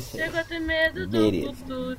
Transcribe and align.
Chego 0.00 0.38
a 0.38 0.44
ter 0.44 0.58
medo 0.58 1.06
do 1.06 1.08
Beleza. 1.30 1.52
futuro. 1.52 1.98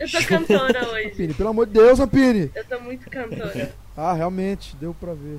Eu 0.00 0.10
tô 0.10 0.26
cantora 0.26 0.88
hoje. 0.88 1.10
Pini, 1.10 1.34
pelo 1.34 1.50
amor 1.50 1.66
de 1.66 1.74
Deus, 1.74 2.00
Ampini. 2.00 2.50
Eu 2.54 2.64
tô 2.64 2.80
muito 2.80 3.10
cantora. 3.10 3.74
Ah, 3.94 4.14
realmente, 4.14 4.74
deu 4.76 4.94
pra 4.94 5.12
ver. 5.12 5.38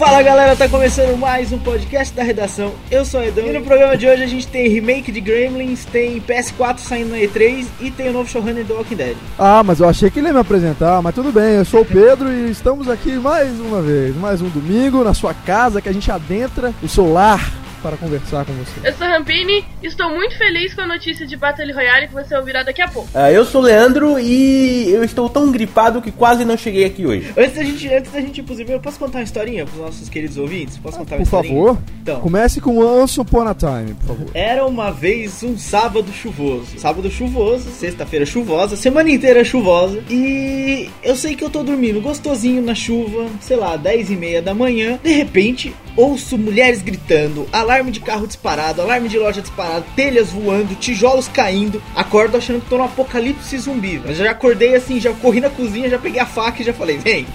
Fala 0.00 0.22
galera, 0.22 0.56
tá 0.56 0.66
começando 0.66 1.14
mais 1.18 1.52
um 1.52 1.58
podcast 1.58 2.16
da 2.16 2.22
redação. 2.22 2.72
Eu 2.90 3.04
sou 3.04 3.20
o 3.20 3.22
Edão 3.22 3.46
e 3.46 3.52
no 3.52 3.60
programa 3.60 3.98
de 3.98 4.06
hoje 4.08 4.22
a 4.22 4.26
gente 4.26 4.46
tem 4.46 4.66
remake 4.66 5.12
de 5.12 5.20
Gremlins, 5.20 5.84
tem 5.84 6.18
PS4 6.22 6.78
saindo 6.78 7.10
na 7.10 7.18
E3 7.18 7.66
e 7.78 7.90
tem 7.90 8.08
o 8.08 8.12
novo 8.14 8.26
showrunner 8.26 8.64
do 8.64 8.72
Walking 8.72 8.96
Dead. 8.96 9.16
Ah, 9.38 9.62
mas 9.62 9.78
eu 9.78 9.86
achei 9.86 10.10
que 10.10 10.18
ele 10.18 10.28
ia 10.28 10.32
me 10.32 10.40
apresentar, 10.40 11.02
mas 11.02 11.14
tudo 11.14 11.30
bem, 11.30 11.56
eu 11.56 11.66
sou 11.66 11.82
o 11.82 11.84
Pedro 11.84 12.32
e 12.32 12.50
estamos 12.50 12.88
aqui 12.88 13.12
mais 13.16 13.60
uma 13.60 13.82
vez, 13.82 14.16
mais 14.16 14.40
um 14.40 14.48
domingo 14.48 15.04
na 15.04 15.12
sua 15.12 15.34
casa 15.34 15.82
que 15.82 15.88
a 15.90 15.92
gente 15.92 16.10
adentra 16.10 16.72
o 16.82 16.88
seu 16.88 17.12
lar 17.12 17.59
para 17.82 17.96
conversar 17.96 18.44
com 18.44 18.52
você. 18.54 18.88
Eu 18.88 18.92
sou 18.94 19.06
Rampini 19.06 19.64
e 19.82 19.86
estou 19.86 20.10
muito 20.10 20.36
feliz 20.36 20.74
com 20.74 20.82
a 20.82 20.86
notícia 20.86 21.26
de 21.26 21.36
Battle 21.36 21.72
Royale 21.72 22.08
que 22.08 22.14
você 22.14 22.34
ouvirá 22.36 22.62
daqui 22.62 22.82
a 22.82 22.88
pouco. 22.88 23.08
Ah, 23.14 23.30
eu 23.30 23.44
sou 23.44 23.60
o 23.60 23.64
Leandro 23.64 24.18
e 24.18 24.90
eu 24.90 25.02
estou 25.04 25.28
tão 25.28 25.50
gripado 25.50 26.00
que 26.02 26.10
quase 26.10 26.44
não 26.44 26.56
cheguei 26.56 26.84
aqui 26.84 27.06
hoje. 27.06 27.32
Antes 27.36 27.54
da 27.54 27.62
gente, 27.64 27.88
antes 27.94 28.12
da 28.12 28.20
gente 28.20 28.40
e-mails, 28.40 28.70
eu 28.70 28.80
posso 28.80 28.98
contar 28.98 29.18
uma 29.18 29.24
historinha 29.24 29.64
pros 29.64 29.78
nossos 29.80 30.08
queridos 30.08 30.36
ouvintes? 30.36 30.76
Posso 30.78 30.98
contar 30.98 31.16
uma 31.16 31.18
Por 31.18 31.24
historinha? 31.24 31.54
favor, 31.54 31.78
Então, 32.02 32.20
comece 32.20 32.60
com 32.60 32.78
Once 32.78 33.20
Upon 33.20 33.46
a 33.48 33.54
Time, 33.54 33.94
por 33.94 34.06
favor. 34.08 34.26
Era 34.34 34.66
uma 34.66 34.90
vez 34.90 35.42
um 35.42 35.56
sábado 35.56 36.12
chuvoso. 36.12 36.78
Sábado 36.78 37.10
chuvoso, 37.10 37.70
sexta-feira 37.70 38.26
chuvosa, 38.26 38.76
semana 38.76 39.10
inteira 39.10 39.42
chuvosa. 39.44 40.02
E 40.10 40.88
eu 41.02 41.16
sei 41.16 41.34
que 41.34 41.44
eu 41.44 41.50
tô 41.50 41.62
dormindo 41.62 42.00
gostosinho 42.00 42.62
na 42.62 42.74
chuva, 42.74 43.26
sei 43.40 43.56
lá, 43.56 43.76
10 43.76 44.10
e 44.10 44.16
meia 44.16 44.42
da 44.42 44.54
manhã. 44.54 44.98
De 45.02 45.10
repente, 45.12 45.74
ouço 45.96 46.36
mulheres 46.38 46.82
gritando, 46.82 47.46
alarme 47.70 47.92
de 47.92 48.00
carro 48.00 48.26
disparado, 48.26 48.82
alarme 48.82 49.08
de 49.08 49.16
loja 49.16 49.40
disparado, 49.40 49.84
telhas 49.94 50.30
voando, 50.30 50.74
tijolos 50.74 51.28
caindo. 51.28 51.80
Acordo 51.94 52.36
achando 52.36 52.60
que 52.60 52.68
tô 52.68 52.76
no 52.76 52.84
apocalipse 52.84 53.56
zumbi. 53.58 54.02
Mas 54.04 54.16
já 54.16 54.30
acordei 54.32 54.74
assim, 54.74 54.98
já 54.98 55.12
corri 55.12 55.40
na 55.40 55.48
cozinha, 55.48 55.88
já 55.88 55.98
peguei 55.98 56.20
a 56.20 56.26
faca 56.26 56.60
e 56.60 56.64
já 56.64 56.72
falei, 56.72 56.98
vem. 56.98 57.26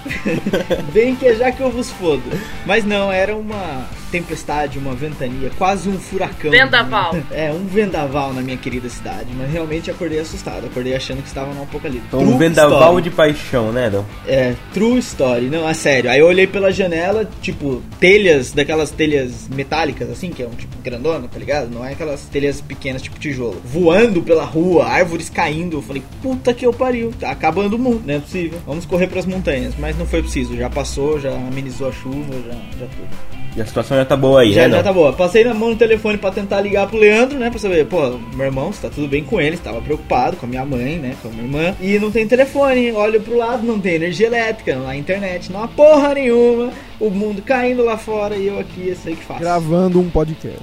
vem 0.92 1.16
que 1.16 1.26
é 1.26 1.36
já 1.36 1.52
que 1.52 1.62
eu 1.62 1.72
vos 1.72 1.90
fodo. 1.90 2.24
Mas 2.66 2.84
não, 2.84 3.12
era 3.12 3.36
uma 3.36 3.88
tempestade, 4.12 4.78
uma 4.78 4.94
ventania, 4.94 5.52
quase 5.58 5.90
um 5.90 6.00
furacão. 6.00 6.52
Vendaval. 6.52 7.16
É, 7.32 7.52
um 7.52 7.66
vendaval 7.66 8.34
na 8.34 8.42
minha 8.42 8.56
querida 8.56 8.88
cidade, 8.88 9.28
mas 9.38 9.52
realmente 9.52 9.92
acordei 9.92 10.20
assustado, 10.20 10.66
acordei 10.68 10.96
achando 10.96 11.22
que 11.22 11.28
estava 11.28 11.54
no 11.54 11.64
apocalipse. 11.64 12.06
Então, 12.08 12.22
um 12.22 12.38
vendaval 12.38 12.80
story. 12.80 13.02
de 13.04 13.10
paixão, 13.10 13.72
né, 13.72 13.88
Adão? 13.88 14.06
É, 14.28 14.54
true 14.74 15.00
story, 15.00 15.48
não, 15.48 15.68
é 15.68 15.74
sério. 15.74 16.10
Aí 16.10 16.20
eu 16.20 16.28
olhei 16.28 16.48
pela 16.48 16.72
janela, 16.72 17.28
tipo, 17.42 17.82
telhas, 18.00 18.52
daquelas 18.52 18.92
telhas 18.92 19.48
metálicas, 19.50 20.10
assim, 20.10 20.30
que 20.30 20.44
é 20.44 20.48
um 20.48 20.52
tipo 20.52 20.78
grandona, 20.82 21.28
tá 21.28 21.38
ligado? 21.38 21.70
Não 21.70 21.84
é 21.84 21.94
aquelas 21.94 22.22
telhas 22.24 22.62
pequenas, 22.62 23.02
tipo 23.02 23.20
tijolo. 23.20 23.62
Voando 23.66 24.22
pela 24.22 24.46
rua, 24.46 24.86
árvores 24.86 25.30
caindo. 25.30 25.78
Eu 25.78 25.82
falei, 25.82 26.04
puta 26.22 26.54
que 26.54 26.66
eu 26.66 26.72
pariu, 26.74 27.12
tá 27.20 27.32
acabando 27.32 27.76
o 27.76 27.80
mundo, 27.80 28.04
não 28.06 28.16
é 28.16 28.20
possível. 28.20 28.60
Vamos 28.66 28.86
correr 28.86 29.08
pras 29.08 29.26
montanhas, 29.26 29.74
mas 29.78 29.98
não 29.98 30.06
foi 30.06 30.22
preciso, 30.22 30.56
já 30.56 30.70
passou, 30.70 31.20
já 31.20 31.32
amenizou 31.32 31.90
a 31.90 31.92
chuva, 31.92 32.34
já, 32.46 32.54
já 32.80 32.88
tudo. 32.88 33.35
E 33.56 33.62
a 33.62 33.66
situação 33.66 33.96
já 33.96 34.04
tá 34.04 34.18
boa 34.18 34.42
aí, 34.42 34.52
Já, 34.52 34.64
né, 34.64 34.70
já 34.70 34.80
Adão? 34.80 34.84
tá 34.84 34.94
boa. 34.94 35.14
Passei 35.14 35.44
na 35.46 35.54
mão 35.54 35.70
no 35.70 35.76
telefone 35.78 36.18
pra 36.18 36.30
tentar 36.30 36.60
ligar 36.60 36.88
pro 36.88 36.98
Leandro, 36.98 37.40
né? 37.40 37.50
Pra 37.50 37.58
saber, 37.58 37.86
pô, 37.86 38.18
meu 38.36 38.46
irmão, 38.46 38.74
se 38.74 38.82
tá 38.82 38.90
tudo 38.90 39.08
bem 39.08 39.24
com 39.24 39.40
ele, 39.40 39.56
estava 39.56 39.80
preocupado 39.82 40.36
com 40.36 40.46
a 40.46 40.50
minha 40.50 40.66
mãe, 40.66 40.98
né? 40.98 41.16
Com 41.22 41.30
a 41.30 41.32
minha 41.32 41.44
irmã. 41.46 41.76
E 41.80 41.98
não 41.98 42.12
tem 42.12 42.28
telefone. 42.28 42.92
Olho 42.92 43.22
pro 43.22 43.38
lado, 43.38 43.66
não 43.66 43.80
tem 43.80 43.94
energia 43.96 44.28
elétrica, 44.28 44.76
não 44.76 44.86
há 44.88 44.98
internet, 44.98 45.52
não 45.54 45.64
há 45.64 45.68
porra 45.70 46.14
nenhuma. 46.16 46.70
O 47.00 47.10
mundo 47.10 47.42
caindo 47.42 47.84
lá 47.84 47.98
fora 47.98 48.36
e 48.36 48.48
eu 48.48 48.60
aqui, 48.60 48.90
eu 48.90 48.96
sei 48.98 49.16
que 49.16 49.24
faço. 49.24 49.40
Gravando 49.40 50.02
um 50.02 50.10
podcast. 50.10 50.60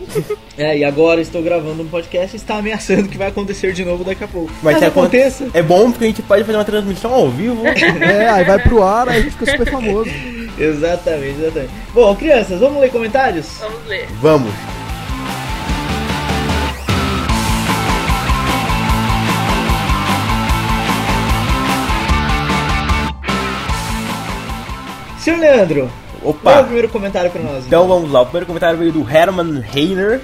É, 0.58 0.76
e 0.76 0.84
agora 0.84 1.20
estou 1.22 1.42
gravando 1.42 1.82
um 1.82 1.88
podcast 1.88 2.36
e 2.36 2.38
está 2.38 2.56
ameaçando 2.56 3.08
que 3.08 3.16
vai 3.16 3.28
acontecer 3.28 3.72
de 3.72 3.84
novo 3.86 4.04
daqui 4.04 4.24
a 4.24 4.28
pouco. 4.28 4.50
Mas, 4.62 4.76
aconte- 4.76 4.86
aconteça. 5.16 5.46
É 5.54 5.62
bom 5.62 5.90
porque 5.90 6.04
a 6.04 6.08
gente 6.08 6.20
pode 6.22 6.44
fazer 6.44 6.58
uma 6.58 6.64
transmissão 6.64 7.12
ao 7.14 7.30
vivo. 7.30 7.62
É, 7.66 8.28
aí 8.28 8.44
vai 8.44 8.58
pro 8.58 8.82
ar, 8.82 9.08
aí 9.08 9.18
a 9.18 9.22
gente 9.22 9.32
fica 9.32 9.50
super 9.50 9.70
famoso. 9.70 10.10
Exatamente, 10.58 11.40
exatamente. 11.40 11.72
Bom, 11.94 12.14
crianças, 12.14 12.60
vamos 12.60 12.80
ler 12.80 12.90
comentários? 12.90 13.46
Vamos 13.60 13.86
ler. 13.86 14.06
Vamos. 14.20 14.52
Senhor 25.18 25.38
Leandro, 25.38 25.90
qual 26.20 26.24
é 26.24 26.26
o 26.26 26.30
Opa! 26.30 26.62
primeiro 26.64 26.88
comentário 26.88 27.30
pra 27.30 27.42
nós? 27.42 27.64
Então 27.66 27.86
vamos 27.86 28.10
lá. 28.10 28.22
O 28.22 28.24
primeiro 28.24 28.46
comentário 28.46 28.78
veio 28.78 28.92
do 28.92 29.08
Herman 29.08 29.60
Reiner. 29.60 30.20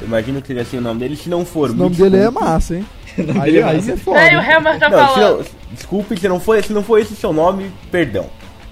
Eu 0.00 0.06
imagino 0.06 0.40
que 0.40 0.48
seria 0.48 0.62
assim 0.62 0.78
o 0.78 0.80
nome 0.80 1.00
dele. 1.00 1.16
Se 1.16 1.28
não 1.28 1.44
for, 1.44 1.70
O 1.70 1.72
me 1.72 1.78
nome 1.78 1.96
dele 1.96 2.18
é 2.18 2.30
massa, 2.30 2.76
hein? 2.76 2.86
Aí, 3.40 3.58
é 3.58 3.62
aí 3.62 3.76
é 3.90 3.96
foda. 3.96 4.18
Aí 4.18 4.34
o? 4.36 4.40
Helmer 4.40 4.78
tá 4.78 4.88
Não, 4.88 4.98
se 4.98 5.14
falando. 5.14 5.36
não, 5.38 5.44
desculpe, 5.72 6.18
se 6.18 6.28
não, 6.28 6.40
foi, 6.40 6.62
se 6.62 6.72
não 6.72 6.82
foi 6.82 7.02
esse 7.02 7.12
o 7.12 7.16
seu 7.16 7.30
nome, 7.30 7.70
perdão. 7.90 8.26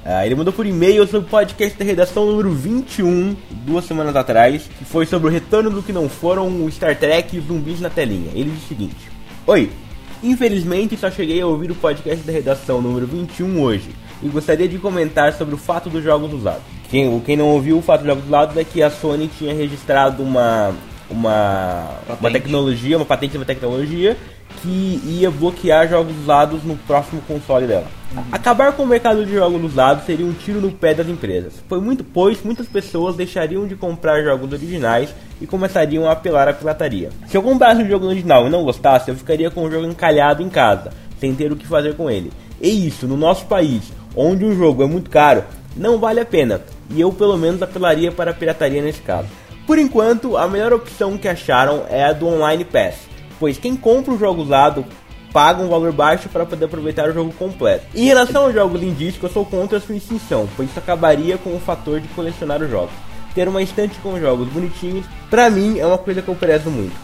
Ah, 0.04 0.24
ele 0.24 0.34
mandou 0.34 0.52
por 0.52 0.64
e-mail 0.64 1.04
sobre 1.06 1.26
o 1.26 1.30
podcast 1.30 1.78
da 1.78 1.84
redação 1.84 2.24
número 2.24 2.50
21, 2.52 3.36
duas 3.66 3.84
semanas 3.84 4.16
atrás, 4.16 4.62
que 4.78 4.84
foi 4.84 5.04
sobre 5.04 5.28
o 5.28 5.30
retorno 5.30 5.70
do 5.70 5.82
que 5.82 5.92
não 5.92 6.08
foram 6.08 6.64
o 6.64 6.70
Star 6.70 6.98
Trek 6.98 7.36
e 7.36 7.38
os 7.38 7.46
zumbis 7.46 7.80
na 7.80 7.90
telinha. 7.90 8.30
Ele 8.34 8.50
diz 8.50 8.64
o 8.64 8.68
seguinte: 8.68 8.96
Oi, 9.46 9.70
infelizmente 10.22 10.96
só 10.96 11.10
cheguei 11.10 11.42
a 11.42 11.46
ouvir 11.46 11.70
o 11.70 11.74
podcast 11.74 12.24
da 12.24 12.32
redação 12.32 12.80
número 12.80 13.06
21 13.06 13.60
hoje 13.60 13.90
e 14.22 14.28
gostaria 14.28 14.66
de 14.66 14.78
comentar 14.78 15.34
sobre 15.34 15.54
o 15.54 15.58
fato 15.58 15.90
dos 15.90 16.02
jogos 16.02 16.32
usados. 16.32 16.62
Quem, 16.88 17.20
quem 17.20 17.36
não 17.36 17.48
ouviu 17.48 17.76
o 17.76 17.82
fato 17.82 18.00
dos 18.00 18.08
jogos 18.08 18.26
usados 18.26 18.56
é 18.56 18.64
que 18.64 18.82
a 18.82 18.90
Sony 18.90 19.28
tinha 19.38 19.54
registrado 19.54 20.22
uma, 20.22 20.74
uma, 21.10 21.90
uma 22.18 22.30
tecnologia, 22.30 22.96
uma 22.96 23.06
patente 23.06 23.32
de 23.32 23.38
uma 23.38 23.44
tecnologia 23.44 24.16
que 24.62 25.00
ia 25.04 25.31
bloquear 25.31 25.88
jogos 25.88 26.16
usados 26.22 26.62
no 26.62 26.76
próximo 26.76 27.22
console 27.22 27.66
dela. 27.66 27.87
Acabar 28.32 28.72
com 28.72 28.82
o 28.82 28.87
mercado 28.87 29.25
de 29.25 29.32
jogos 29.32 29.62
usados 29.62 30.04
seria 30.04 30.26
um 30.26 30.32
tiro 30.32 30.60
no 30.60 30.72
pé 30.72 30.93
das 30.93 31.09
empresas, 31.09 31.54
foi 31.69 31.81
muito, 31.81 32.03
pois 32.03 32.43
muitas 32.43 32.66
pessoas 32.66 33.15
deixariam 33.15 33.66
de 33.66 33.76
comprar 33.76 34.22
jogos 34.22 34.53
originais 34.53 35.15
e 35.41 35.47
começariam 35.47 36.09
a 36.09 36.12
apelar 36.12 36.48
à 36.48 36.53
pirataria. 36.53 37.10
Se 37.28 37.37
eu 37.37 37.43
comprasse 37.43 37.82
um 37.82 37.88
jogo 37.88 38.06
original 38.06 38.47
e 38.47 38.50
não 38.50 38.65
gostasse, 38.65 39.10
eu 39.10 39.16
ficaria 39.16 39.50
com 39.50 39.62
o 39.62 39.71
jogo 39.71 39.87
encalhado 39.87 40.43
em 40.43 40.48
casa, 40.48 40.91
sem 41.21 41.34
ter 41.34 41.53
o 41.53 41.56
que 41.56 41.66
fazer 41.66 41.94
com 41.94 42.10
ele. 42.10 42.32
E 42.60 42.87
isso, 42.87 43.06
no 43.06 43.16
nosso 43.16 43.47
país, 43.47 43.92
onde 44.16 44.44
um 44.44 44.56
jogo 44.56 44.82
é 44.82 44.87
muito 44.87 45.09
caro, 45.09 45.44
não 45.77 45.98
vale 45.98 46.21
a 46.21 46.27
pena, 46.27 46.60
e 46.91 47.00
eu 47.00 47.12
pelo 47.12 47.38
menos 47.38 47.62
apelaria 47.62 48.10
para 48.10 48.32
a 48.32 48.34
pirataria 48.34 48.82
nesse 48.82 49.00
caso. 49.03 49.28
Por 49.66 49.78
enquanto, 49.78 50.37
a 50.37 50.48
melhor 50.48 50.72
opção 50.72 51.16
que 51.16 51.28
acharam 51.28 51.84
é 51.88 52.04
a 52.04 52.12
do 52.12 52.27
Online 52.27 52.65
Pass, 52.65 53.09
pois 53.40 53.58
quem 53.58 53.74
compra 53.74 54.12
o 54.12 54.18
jogo 54.18 54.42
usado 54.42 54.84
paga 55.32 55.62
um 55.62 55.68
valor 55.68 55.92
baixo 55.92 56.28
para 56.28 56.44
poder 56.44 56.66
aproveitar 56.66 57.08
o 57.08 57.14
jogo 57.14 57.32
completo. 57.32 57.86
Em 57.94 58.04
relação 58.04 58.44
aos 58.44 58.54
jogos 58.54 58.82
em 58.82 58.92
disco, 58.92 59.26
eu 59.26 59.30
sou 59.30 59.44
contra 59.44 59.78
a 59.78 59.80
sua 59.80 59.96
extinção, 59.96 60.48
pois 60.56 60.68
isso 60.68 60.78
acabaria 60.78 61.38
com 61.38 61.56
o 61.56 61.60
fator 61.60 62.00
de 62.00 62.08
colecionar 62.08 62.62
os 62.62 62.70
jogos. 62.70 62.92
Ter 63.34 63.48
uma 63.48 63.62
estante 63.62 63.98
com 64.00 64.20
jogos 64.20 64.48
bonitinhos, 64.48 65.06
pra 65.30 65.48
mim, 65.48 65.78
é 65.78 65.86
uma 65.86 65.98
coisa 65.98 66.20
que 66.20 66.28
eu 66.28 66.34
prezo 66.34 66.68
muito. 66.68 66.94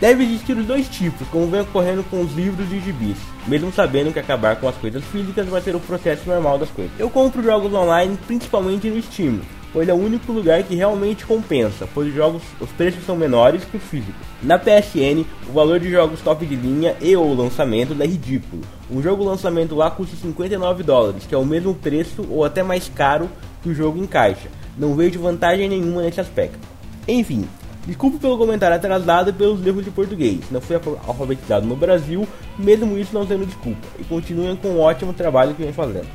Deve 0.00 0.24
existir 0.24 0.56
os 0.56 0.66
dois 0.66 0.88
tipos, 0.88 1.28
como 1.28 1.46
vem 1.46 1.60
ocorrendo 1.60 2.02
com 2.04 2.20
os 2.22 2.32
livros 2.34 2.72
e 2.72 2.80
gibis, 2.80 3.18
mesmo 3.46 3.72
sabendo 3.72 4.12
que 4.12 4.18
acabar 4.18 4.56
com 4.56 4.68
as 4.68 4.74
coisas 4.76 5.04
físicas 5.04 5.46
vai 5.46 5.60
ser 5.60 5.76
o 5.76 5.80
processo 5.80 6.28
normal 6.28 6.58
das 6.58 6.70
coisas. 6.70 6.92
Eu 6.98 7.08
compro 7.10 7.42
jogos 7.42 7.72
online 7.72 8.18
principalmente 8.26 8.88
no 8.88 9.00
Steam, 9.00 9.40
pois 9.72 9.88
é 9.88 9.92
o 9.92 9.96
único 9.96 10.32
lugar 10.32 10.62
que 10.62 10.74
realmente 10.74 11.24
compensa, 11.24 11.88
pois 11.94 12.08
os 12.08 12.14
jogos, 12.14 12.42
os 12.60 12.68
preços 12.70 13.04
são 13.04 13.16
menores 13.16 13.64
que 13.64 13.76
os 13.76 13.82
físicos. 13.82 14.14
Na 14.42 14.58
PSN, 14.58 15.24
o 15.48 15.52
valor 15.52 15.80
de 15.80 15.90
jogos 15.90 16.20
top 16.20 16.44
de 16.44 16.54
linha 16.56 16.94
e 17.00 17.16
ou 17.16 17.34
lançamentos 17.34 17.98
é 18.00 18.06
ridículo. 18.06 18.62
Um 18.90 19.00
jogo 19.02 19.24
lançamento 19.24 19.74
lá 19.74 19.90
custa 19.90 20.16
59 20.16 20.82
dólares, 20.82 21.24
que 21.26 21.34
é 21.34 21.38
o 21.38 21.44
mesmo 21.44 21.74
preço 21.74 22.26
ou 22.28 22.44
até 22.44 22.62
mais 22.62 22.88
caro 22.88 23.30
que 23.62 23.68
o 23.68 23.74
jogo 23.74 23.98
em 23.98 24.06
caixa. 24.06 24.48
Não 24.76 24.94
vejo 24.94 25.20
vantagem 25.20 25.68
nenhuma 25.68 26.02
nesse 26.02 26.20
aspecto. 26.20 26.58
Enfim, 27.06 27.46
desculpe 27.86 28.18
pelo 28.18 28.36
comentário 28.38 28.76
atrasado 28.76 29.30
e 29.30 29.32
pelos 29.32 29.64
erros 29.66 29.84
de 29.84 29.90
português. 29.90 30.40
Não 30.50 30.60
fui 30.60 30.76
alfa- 30.76 30.98
alfabetizado 31.06 31.66
no 31.66 31.76
Brasil, 31.76 32.26
mesmo 32.58 32.96
isso 32.98 33.14
não 33.14 33.26
sendo 33.26 33.46
desculpa. 33.46 33.86
E 33.98 34.04
continuem 34.04 34.56
com 34.56 34.68
o 34.68 34.80
ótimo 34.80 35.12
trabalho 35.12 35.54
que 35.54 35.62
vem 35.62 35.72
fazendo. 35.72 36.06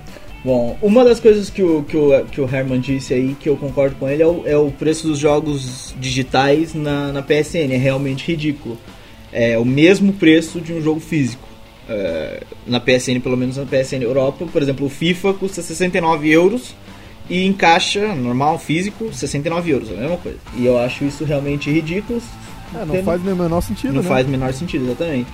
Bom, 0.44 0.78
uma 0.82 1.04
das 1.04 1.20
coisas 1.20 1.50
que 1.50 1.62
o, 1.62 1.84
que 1.84 1.98
o, 1.98 2.26
que 2.26 2.40
o 2.40 2.46
Herman 2.46 2.80
disse 2.80 3.14
aí, 3.14 3.36
que 3.40 3.50
eu 3.50 3.58
concordo 3.58 3.96
com 3.96 4.08
ele, 4.08 4.24
é 4.24 4.28
o, 4.28 4.44
é 4.46 4.58
o 4.58 4.72
preço 4.72 5.08
dos 5.08 5.20
jogos 5.20 5.94
digitais 6.00 6.74
na, 6.74 7.12
na 7.12 7.22
PSN. 7.22 7.72
É 7.72 7.78
realmente 7.78 8.26
ridículo. 8.26 8.78
É 9.32 9.58
o 9.58 9.66
mesmo 9.66 10.14
preço 10.14 10.62
de 10.62 10.74
um 10.74 10.82
jogo 10.82 11.00
físico. 11.00 11.48
É, 11.90 12.44
na 12.66 12.82
PSN, 12.82 13.22
pelo 13.22 13.38
menos 13.38 13.56
na 13.56 13.66
PSN 13.66 14.02
Europa, 14.02 14.46
por 14.52 14.62
exemplo, 14.62 14.86
o 14.86 14.90
FIFA 14.90 15.34
custa 15.34 15.62
69 15.62 16.30
euros 16.30 16.76
E 17.30 17.46
em 17.46 17.54
caixa, 17.54 18.14
normal, 18.14 18.60
físico, 18.60 19.14
69 19.14 19.72
euros, 19.72 19.92
é 19.92 19.94
a 19.94 19.98
mesma 19.98 20.18
coisa. 20.18 20.38
E 20.56 20.66
eu 20.66 20.78
acho 20.78 21.06
isso 21.06 21.24
realmente 21.24 21.72
ridículo. 21.72 22.22
É, 22.76 22.86
não 22.86 23.04
faz 23.04 23.22
o 23.22 23.26
menor 23.26 23.62
sentido, 23.62 23.94
não 23.94 24.02
né? 24.02 24.08
faz 24.08 24.28
o 24.28 24.30
menor 24.30 24.54
sentido, 24.54 24.86
exatamente. 24.86 25.28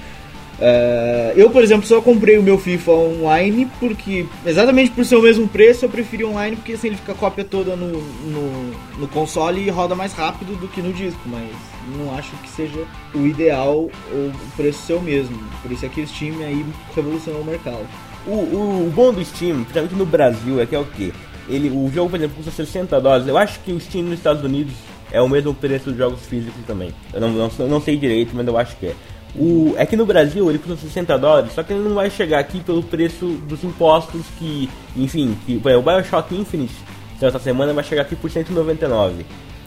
É, 0.59 1.33
eu, 1.35 1.49
por 1.49 1.63
exemplo, 1.63 1.85
só 1.85 2.01
comprei 2.01 2.37
o 2.37 2.43
meu 2.43 2.57
FIFA 2.57 2.91
online 2.91 3.67
porque, 3.79 4.25
exatamente 4.45 4.91
por 4.91 5.03
ser 5.03 5.15
o 5.15 5.21
mesmo 5.21 5.47
preço, 5.47 5.85
eu 5.85 5.89
preferi 5.89 6.23
online 6.23 6.55
porque 6.55 6.73
assim 6.73 6.87
ele 6.87 6.97
fica 6.97 7.11
a 7.11 7.15
cópia 7.15 7.43
toda 7.43 7.75
no, 7.75 7.87
no, 7.89 8.71
no 8.99 9.07
console 9.07 9.61
e 9.61 9.69
roda 9.69 9.95
mais 9.95 10.13
rápido 10.13 10.55
do 10.59 10.67
que 10.67 10.81
no 10.81 10.93
disco, 10.93 11.21
mas 11.25 11.49
não 11.97 12.15
acho 12.15 12.31
que 12.37 12.49
seja 12.49 12.85
o 13.13 13.25
ideal 13.25 13.89
ou 14.11 14.27
o 14.27 14.33
preço 14.55 14.85
ser 14.85 14.93
o 14.93 15.01
mesmo. 15.01 15.37
Por 15.61 15.71
isso 15.71 15.85
é 15.85 15.89
que 15.89 16.01
o 16.01 16.07
Steam 16.07 16.39
aí 16.39 16.65
revolucionou 16.95 17.41
o 17.41 17.45
mercado. 17.45 17.85
O, 18.25 18.31
o, 18.31 18.87
o 18.87 18.91
bom 18.91 19.11
do 19.11 19.23
Steam, 19.23 19.63
principalmente 19.63 19.95
no 19.95 20.05
Brasil, 20.05 20.61
é 20.61 20.65
que 20.65 20.75
é 20.75 20.79
o 20.79 20.85
quê? 20.85 21.11
Ele, 21.49 21.69
o 21.69 21.91
jogo, 21.93 22.09
por 22.09 22.15
exemplo, 22.15 22.37
custa 22.37 22.51
60 22.51 23.01
dólares. 23.01 23.27
Eu 23.27 23.37
acho 23.37 23.59
que 23.59 23.71
o 23.73 23.79
Steam 23.79 24.05
nos 24.05 24.13
Estados 24.13 24.43
Unidos 24.43 24.73
é 25.11 25.21
o 25.21 25.27
mesmo 25.27 25.53
preço 25.53 25.89
dos 25.89 25.97
jogos 25.97 26.25
físicos 26.25 26.63
também. 26.65 26.93
Eu 27.13 27.19
não, 27.19 27.29
não, 27.29 27.67
não 27.67 27.81
sei 27.81 27.97
direito, 27.97 28.31
mas 28.33 28.47
eu 28.47 28.57
acho 28.57 28.75
que 28.77 28.87
é. 28.87 28.95
O, 29.35 29.73
é 29.77 29.85
que 29.85 29.95
no 29.97 30.05
Brasil 30.05 30.47
ele 30.49 30.59
custa 30.59 30.75
60 30.77 31.17
dólares, 31.17 31.53
só 31.53 31.63
que 31.63 31.73
ele 31.73 31.81
não 31.87 31.95
vai 31.95 32.09
chegar 32.09 32.39
aqui 32.39 32.59
pelo 32.59 32.83
preço 32.83 33.25
dos 33.47 33.63
impostos 33.63 34.21
que, 34.37 34.69
enfim, 34.95 35.35
que, 35.45 35.55
o 35.57 35.81
Bioshock 35.81 36.35
Infinite, 36.35 36.73
então, 37.17 37.29
essa 37.29 37.39
semana 37.39 37.73
vai 37.73 37.83
chegar 37.83 38.03
aqui 38.03 38.15
por 38.15 38.29
199 38.29 39.25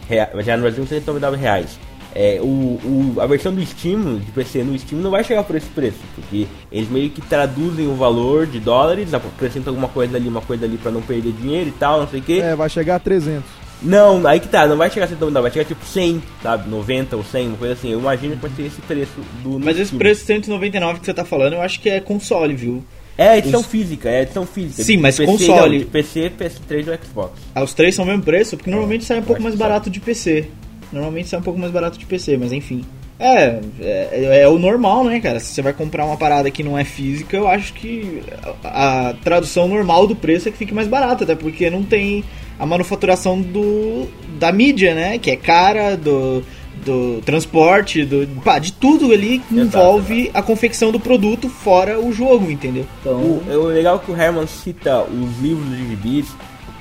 rea- 0.08 0.30
vai 0.32 0.44
chegar 0.44 0.56
no 0.56 0.62
Brasil 0.62 0.86
199 0.86 1.36
reais. 1.36 1.78
É, 2.14 2.38
o, 2.40 2.44
o- 2.46 3.14
a 3.18 3.26
versão 3.26 3.52
do 3.54 3.64
Steam, 3.66 4.18
de 4.18 4.30
PC 4.32 4.62
no 4.62 4.78
Steam, 4.78 5.00
não 5.02 5.10
vai 5.10 5.22
chegar 5.24 5.42
por 5.44 5.54
esse 5.56 5.66
preço, 5.68 5.98
porque 6.14 6.46
eles 6.72 6.88
meio 6.88 7.10
que 7.10 7.20
traduzem 7.20 7.86
o 7.88 7.94
valor 7.94 8.46
de 8.46 8.58
dólares, 8.60 9.12
acrescentam 9.12 9.72
alguma 9.72 9.88
coisa 9.88 10.16
ali, 10.16 10.28
uma 10.28 10.40
coisa 10.40 10.64
ali 10.64 10.78
pra 10.78 10.90
não 10.90 11.02
perder 11.02 11.32
dinheiro 11.32 11.68
e 11.68 11.72
tal, 11.72 12.00
não 12.00 12.08
sei 12.08 12.20
o 12.20 12.22
que. 12.22 12.40
É, 12.40 12.54
vai 12.56 12.68
chegar 12.70 12.96
a 12.96 12.98
300. 12.98 13.44
Não, 13.82 14.26
aí 14.26 14.40
que 14.40 14.48
tá, 14.48 14.66
não 14.66 14.76
vai 14.76 14.90
chegar 14.90 15.04
a 15.04 15.08
199, 15.08 15.42
vai 15.42 15.50
chegar 15.52 15.64
tipo 15.66 15.84
100, 15.84 16.22
sabe, 16.42 16.68
90 16.68 17.16
ou 17.16 17.22
100, 17.22 17.48
uma 17.48 17.56
coisa 17.58 17.74
assim. 17.74 17.90
Eu 17.92 18.00
imagino 18.00 18.34
que 18.36 18.42
vai 18.42 18.50
ser 18.56 18.62
esse 18.62 18.80
preço 18.82 19.12
do 19.42 19.58
Mas 19.60 19.76
esse 19.76 19.86
Steam. 19.86 19.98
preço 19.98 20.24
199 20.24 21.00
que 21.00 21.06
você 21.06 21.14
tá 21.14 21.24
falando, 21.24 21.52
eu 21.54 21.62
acho 21.62 21.78
que 21.80 21.88
é 21.90 22.00
console, 22.00 22.54
viu? 22.54 22.82
É 23.18 23.38
edição 23.38 23.60
os- 23.60 23.66
física, 23.66 24.08
é 24.10 24.22
edição 24.22 24.46
física. 24.46 24.82
Sim, 24.82 24.96
mas 24.98 25.16
PC, 25.16 25.30
console. 25.30 25.78
não, 25.80 25.86
PC, 25.86 26.30
PS3 26.38 26.84
do 26.84 26.98
Xbox. 27.06 27.32
Ah, 27.54 27.62
Os 27.62 27.72
três 27.74 27.94
são 27.94 28.04
o 28.04 28.08
mesmo 28.08 28.22
preço, 28.22 28.56
porque 28.56 28.70
normalmente 28.70 29.04
sai 29.04 29.18
um 29.20 29.22
pouco 29.22 29.42
mais 29.42 29.54
barato 29.54 29.88
de 29.90 30.00
PC. 30.00 30.48
Normalmente 30.92 31.28
sai 31.28 31.40
um 31.40 31.42
pouco 31.42 31.58
mais 31.58 31.72
barato 31.72 31.98
de 31.98 32.06
PC, 32.06 32.36
mas 32.36 32.52
enfim. 32.52 32.84
É, 33.18 33.60
é, 33.80 34.40
é 34.42 34.48
o 34.48 34.58
normal, 34.58 35.04
né, 35.04 35.18
cara? 35.20 35.40
Se 35.40 35.46
você 35.54 35.62
vai 35.62 35.72
comprar 35.72 36.04
uma 36.04 36.18
parada 36.18 36.50
que 36.50 36.62
não 36.62 36.76
é 36.78 36.84
física, 36.84 37.34
eu 37.36 37.48
acho 37.48 37.72
que 37.72 38.22
a, 38.62 39.08
a 39.08 39.14
tradução 39.14 39.66
normal 39.66 40.06
do 40.06 40.14
preço 40.14 40.48
é 40.48 40.52
que 40.52 40.58
fique 40.58 40.74
mais 40.74 40.86
barato, 40.86 41.24
até 41.24 41.34
porque 41.34 41.70
não 41.70 41.82
tem 41.82 42.22
a 42.58 42.66
manufaturação 42.66 43.40
do, 43.40 44.06
da 44.38 44.52
mídia, 44.52 44.94
né? 44.94 45.18
Que 45.18 45.32
é 45.32 45.36
cara, 45.36 45.96
do, 45.96 46.42
do 46.84 47.20
transporte, 47.22 48.04
do, 48.04 48.26
pá, 48.42 48.58
de 48.58 48.72
tudo 48.72 49.12
ali 49.12 49.38
que 49.40 49.58
Exato, 49.58 49.76
envolve 49.76 50.30
a 50.34 50.42
confecção 50.42 50.90
do 50.92 51.00
produto 51.00 51.48
fora 51.48 51.98
o 51.98 52.12
jogo, 52.12 52.50
entendeu? 52.50 52.86
Então, 53.00 53.16
O, 53.16 53.44
é 53.48 53.56
o 53.56 53.64
legal 53.66 53.98
que 53.98 54.10
o 54.10 54.16
Herman 54.16 54.46
cita 54.46 55.02
os 55.02 55.38
livros 55.40 55.68
de 55.70 55.88
gibis. 55.88 56.26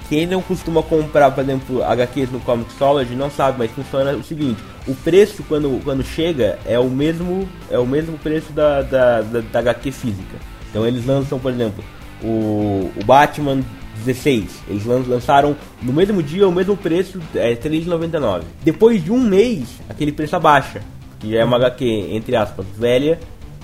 Quem 0.07 0.27
não 0.27 0.39
costuma 0.39 0.83
comprar, 0.83 1.31
por 1.31 1.43
exemplo, 1.43 1.83
HQs 1.83 2.31
no 2.31 2.39
Comixology 2.41 3.15
não 3.15 3.31
sabe, 3.31 3.57
mas 3.57 3.71
funciona 3.71 4.11
o 4.11 4.23
seguinte: 4.23 4.61
o 4.87 4.93
preço 4.93 5.43
quando, 5.47 5.81
quando 5.83 6.03
chega 6.03 6.59
é 6.63 6.77
o 6.77 6.89
mesmo 6.89 7.49
é 7.71 7.79
o 7.79 7.87
mesmo 7.87 8.15
preço 8.19 8.53
da, 8.53 8.83
da, 8.83 9.21
da, 9.23 9.41
da 9.41 9.59
HQ 9.59 9.91
física. 9.91 10.37
Então 10.69 10.85
eles 10.85 11.05
lançam, 11.05 11.39
por 11.39 11.51
exemplo, 11.51 11.83
o, 12.23 12.91
o 12.95 13.03
Batman 13.03 13.63
16. 14.03 14.63
Eles 14.67 14.85
lan- 14.85 15.03
lançaram 15.07 15.55
no 15.81 15.93
mesmo 15.93 16.21
dia 16.21 16.47
o 16.47 16.51
mesmo 16.51 16.75
preço, 16.75 17.19
é 17.35 17.49
R$ 17.49 17.55
3,99. 17.57 18.41
Depois 18.63 19.03
de 19.03 19.11
um 19.11 19.19
mês, 19.19 19.67
aquele 19.89 20.11
preço 20.11 20.35
abaixa, 20.35 20.81
que 21.19 21.31
já 21.31 21.39
é 21.39 21.43
uma 21.45 21.57
HQ, 21.57 21.85
entre 22.11 22.35
aspas, 22.35 22.65
velha, 22.77 23.19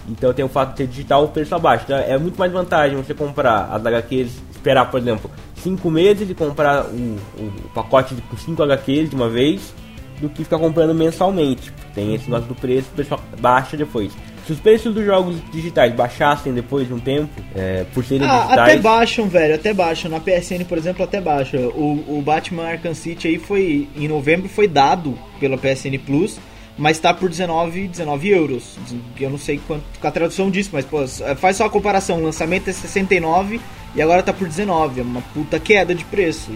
então 0.10 0.34
tem 0.34 0.44
o 0.44 0.50
fato 0.50 0.72
de 0.72 0.78
ser 0.78 0.88
digital 0.88 1.26
o 1.26 1.28
preço 1.28 1.54
abaixo. 1.54 1.84
Então 1.86 1.98
é 1.98 2.18
muito 2.18 2.38
mais 2.38 2.52
vantagem 2.52 2.98
você 2.98 3.14
comprar 3.14 3.70
as 3.72 3.86
HQs, 3.86 4.32
esperar, 4.52 4.90
por 4.90 5.00
exemplo, 5.00 5.30
5 5.56 5.92
meses 5.92 6.30
e 6.30 6.34
comprar 6.34 6.86
o, 6.86 7.18
o 7.38 7.70
pacote 7.74 8.16
de 8.16 8.22
5 8.40 8.62
HQs 8.64 9.10
de 9.10 9.16
uma 9.16 9.30
vez, 9.30 9.74
do 10.20 10.30
que 10.30 10.44
ficar 10.44 10.58
comprando 10.60 10.94
mensalmente. 10.94 11.72
Tem 11.94 12.14
esse 12.16 12.26
negócio 12.26 12.48
do 12.48 12.56
preço, 12.56 12.88
o 12.92 12.96
preço 12.96 13.16
baixa 13.40 13.76
depois. 13.78 14.12
Se 14.52 14.56
os 14.56 14.60
preços 14.60 14.94
dos 14.94 15.06
jogos 15.06 15.38
digitais 15.50 15.94
baixassem 15.94 16.54
depois 16.54 16.86
de 16.86 16.94
um 16.94 17.00
tempo, 17.00 17.30
é, 17.56 17.86
por 17.94 18.04
serem 18.04 18.28
Ah, 18.28 18.42
digitais. 18.42 18.60
até 18.60 18.78
baixam, 18.80 19.30
velho, 19.30 19.56
até 19.56 19.74
baixam. 19.74 20.12
Na 20.12 20.20
PSN, 20.20 20.66
por 20.68 20.78
exemplo, 20.78 21.06
até 21.06 21.22
baixa. 21.22 21.58
O, 21.58 22.18
o 22.18 22.22
Batman 22.22 22.64
Arkham 22.68 22.94
City 22.94 23.30
aí 23.30 23.38
foi, 23.40 23.88
em 23.96 24.10
novembro, 24.10 24.50
foi 24.50 24.68
dado 24.68 25.18
pela 25.40 25.58
PSN 25.58 25.98
Plus, 26.06 26.38
mas 26.78 27.00
tá 27.00 27.14
por 27.14 27.30
19, 27.30 27.88
19 27.88 28.28
euros. 28.30 28.78
Eu 29.18 29.30
não 29.30 29.38
sei 29.38 29.58
quanto 29.66 29.84
com 30.02 30.08
a 30.08 30.12
tradução 30.12 30.52
disso, 30.52 30.72
mas 30.74 30.84
pô, 30.84 30.98
faz 31.38 31.56
só 31.56 31.66
a 31.68 31.70
comparação. 31.70 32.20
O 32.20 32.24
lançamento 32.24 32.70
é 32.70 32.74
69 32.74 33.62
e 33.96 34.02
agora 34.02 34.22
tá 34.22 34.34
por 34.34 34.50
19. 34.50 35.00
É 35.00 35.04
uma 35.04 35.22
puta 35.34 35.62
queda 35.62 35.96
de 35.96 36.04
preço. 36.04 36.52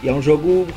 E 0.00 0.08
é 0.08 0.12
um 0.12 0.22
jogo 0.22 0.68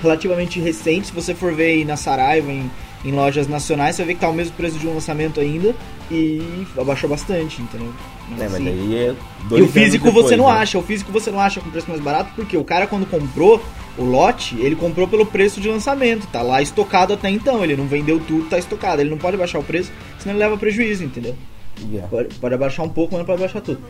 relativamente 0.00 0.60
recente. 0.60 1.08
Se 1.08 1.12
você 1.12 1.34
for 1.34 1.52
ver 1.52 1.72
aí 1.72 1.84
na 1.84 1.96
Saraiva, 1.96 2.52
em, 2.52 2.70
em 3.04 3.12
lojas 3.12 3.46
nacionais, 3.46 3.96
você 3.96 4.04
ver 4.04 4.14
que 4.14 4.20
tá 4.20 4.28
o 4.28 4.34
mesmo 4.34 4.56
preço 4.56 4.78
de 4.78 4.86
um 4.86 4.94
lançamento 4.94 5.40
ainda. 5.40 5.74
E 6.10 6.66
abaixou 6.78 7.08
bastante, 7.08 7.60
entendeu? 7.60 7.92
É, 8.32 8.34
mas 8.36 8.54
assim, 8.54 8.68
aí 8.68 8.94
é 8.94 9.14
e 9.50 9.62
o 9.62 9.68
físico 9.68 10.06
depois, 10.06 10.26
você 10.26 10.36
não 10.36 10.46
né? 10.46 10.52
acha, 10.52 10.78
o 10.78 10.82
físico 10.82 11.12
você 11.12 11.30
não 11.30 11.40
acha 11.40 11.60
com 11.60 11.70
preço 11.70 11.88
mais 11.88 12.00
barato, 12.00 12.32
porque 12.34 12.56
o 12.56 12.64
cara 12.64 12.86
quando 12.86 13.06
comprou 13.06 13.62
o 13.98 14.04
lote, 14.04 14.56
ele 14.58 14.74
comprou 14.74 15.06
pelo 15.06 15.26
preço 15.26 15.60
de 15.60 15.68
lançamento, 15.68 16.26
tá 16.28 16.42
lá 16.42 16.60
estocado 16.60 17.12
até 17.12 17.30
então, 17.30 17.62
ele 17.62 17.76
não 17.76 17.86
vendeu 17.86 18.18
tudo, 18.18 18.48
tá 18.48 18.58
estocado, 18.58 19.00
ele 19.00 19.10
não 19.10 19.18
pode 19.18 19.36
baixar 19.36 19.58
o 19.58 19.62
preço, 19.62 19.92
senão 20.18 20.34
ele 20.34 20.42
leva 20.42 20.56
prejuízo, 20.56 21.04
entendeu? 21.04 21.36
Yeah. 21.90 22.08
Pode, 22.08 22.34
pode 22.36 22.54
abaixar 22.54 22.86
um 22.86 22.88
pouco, 22.88 23.12
mas 23.12 23.20
não 23.20 23.26
pode 23.26 23.42
abaixar 23.42 23.62
tudo. 23.62 23.80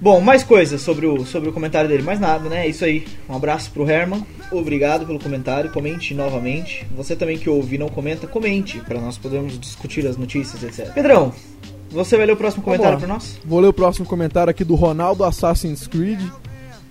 Bom, 0.00 0.20
mais 0.20 0.42
coisas 0.42 0.80
sobre 0.80 1.06
o, 1.06 1.24
sobre 1.24 1.48
o 1.48 1.52
comentário 1.52 1.88
dele, 1.88 2.02
mais 2.02 2.20
nada, 2.20 2.48
né? 2.48 2.66
É 2.66 2.68
isso 2.68 2.84
aí. 2.84 3.06
Um 3.28 3.34
abraço 3.34 3.70
pro 3.70 3.88
Herman. 3.88 4.24
Obrigado 4.50 5.06
pelo 5.06 5.18
comentário. 5.18 5.70
Comente 5.70 6.14
novamente. 6.14 6.86
Você 6.96 7.16
também 7.16 7.38
que 7.38 7.48
ouve 7.48 7.76
e 7.76 7.78
não 7.78 7.88
comenta, 7.88 8.26
comente 8.26 8.78
para 8.80 9.00
nós 9.00 9.16
podermos 9.16 9.58
discutir 9.58 10.06
as 10.06 10.16
notícias, 10.16 10.62
etc. 10.62 10.92
Pedrão, 10.92 11.32
você 11.90 12.16
vai 12.16 12.26
ler 12.26 12.32
o 12.32 12.36
próximo 12.36 12.62
comentário 12.62 12.98
para 12.98 13.08
nós? 13.08 13.38
Vou 13.44 13.60
ler 13.60 13.68
o 13.68 13.72
próximo 13.72 14.06
comentário 14.06 14.50
aqui 14.50 14.64
do 14.64 14.74
Ronaldo 14.74 15.24
Assassin's 15.24 15.86
Creed, 15.86 16.20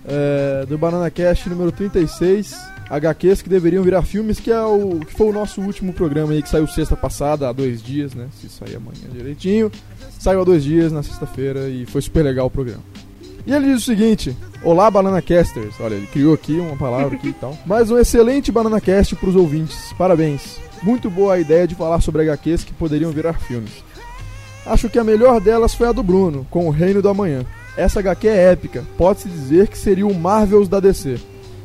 é, 0.06 0.66
do 0.66 0.78
Banana 0.78 1.10
Cast 1.10 1.48
número 1.48 1.70
36. 1.70 2.74
HQs 2.88 3.42
que 3.42 3.48
deveriam 3.48 3.82
virar 3.82 4.02
filmes, 4.02 4.38
que 4.38 4.50
é 4.50 4.60
o 4.60 5.00
que 5.00 5.12
foi 5.12 5.28
o 5.28 5.32
nosso 5.32 5.60
último 5.60 5.92
programa 5.92 6.32
aí 6.32 6.42
que 6.42 6.48
saiu 6.48 6.66
sexta 6.66 6.96
passada, 6.96 7.48
há 7.48 7.52
dois 7.52 7.82
dias, 7.82 8.14
né? 8.14 8.28
Se 8.40 8.48
sair 8.48 8.76
amanhã 8.76 9.08
direitinho. 9.10 9.72
Saiu 10.18 10.42
há 10.42 10.44
dois 10.44 10.62
dias 10.62 10.92
na 10.92 11.02
sexta-feira 11.02 11.68
e 11.68 11.86
foi 11.86 12.02
super 12.02 12.22
legal 12.22 12.46
o 12.46 12.50
programa. 12.50 12.82
E 13.46 13.52
ele 13.52 13.66
diz 13.66 13.82
o 13.82 13.84
seguinte: 13.84 14.36
Olá, 14.62 14.90
Banana 14.90 15.20
Casters. 15.20 15.74
Olha, 15.80 15.94
ele 15.94 16.06
criou 16.06 16.34
aqui 16.34 16.58
uma 16.58 16.76
palavra 16.76 17.16
aqui 17.16 17.28
e 17.28 17.32
tal. 17.32 17.56
Mais 17.66 17.90
um 17.90 17.98
excelente 17.98 18.50
Banana 18.50 18.80
Cast 18.80 19.14
pros 19.16 19.36
ouvintes. 19.36 19.92
Parabéns. 19.98 20.58
Muito 20.82 21.10
boa 21.10 21.34
a 21.34 21.38
ideia 21.38 21.66
de 21.66 21.74
falar 21.74 22.00
sobre 22.00 22.22
HQs 22.22 22.64
que 22.64 22.72
poderiam 22.72 23.10
virar 23.10 23.34
filmes. 23.34 23.84
Acho 24.66 24.88
que 24.88 24.98
a 24.98 25.04
melhor 25.04 25.40
delas 25.40 25.74
foi 25.74 25.88
a 25.88 25.92
do 25.92 26.02
Bruno, 26.02 26.46
com 26.50 26.66
o 26.66 26.70
Reino 26.70 27.02
do 27.02 27.08
Amanhã. 27.08 27.44
Essa 27.76 28.00
HQ 28.00 28.28
é 28.28 28.52
épica, 28.52 28.84
pode-se 28.96 29.28
dizer 29.28 29.68
que 29.68 29.76
seria 29.76 30.06
o 30.06 30.14
Marvels 30.14 30.68
da 30.68 30.80
DC. 30.80 31.18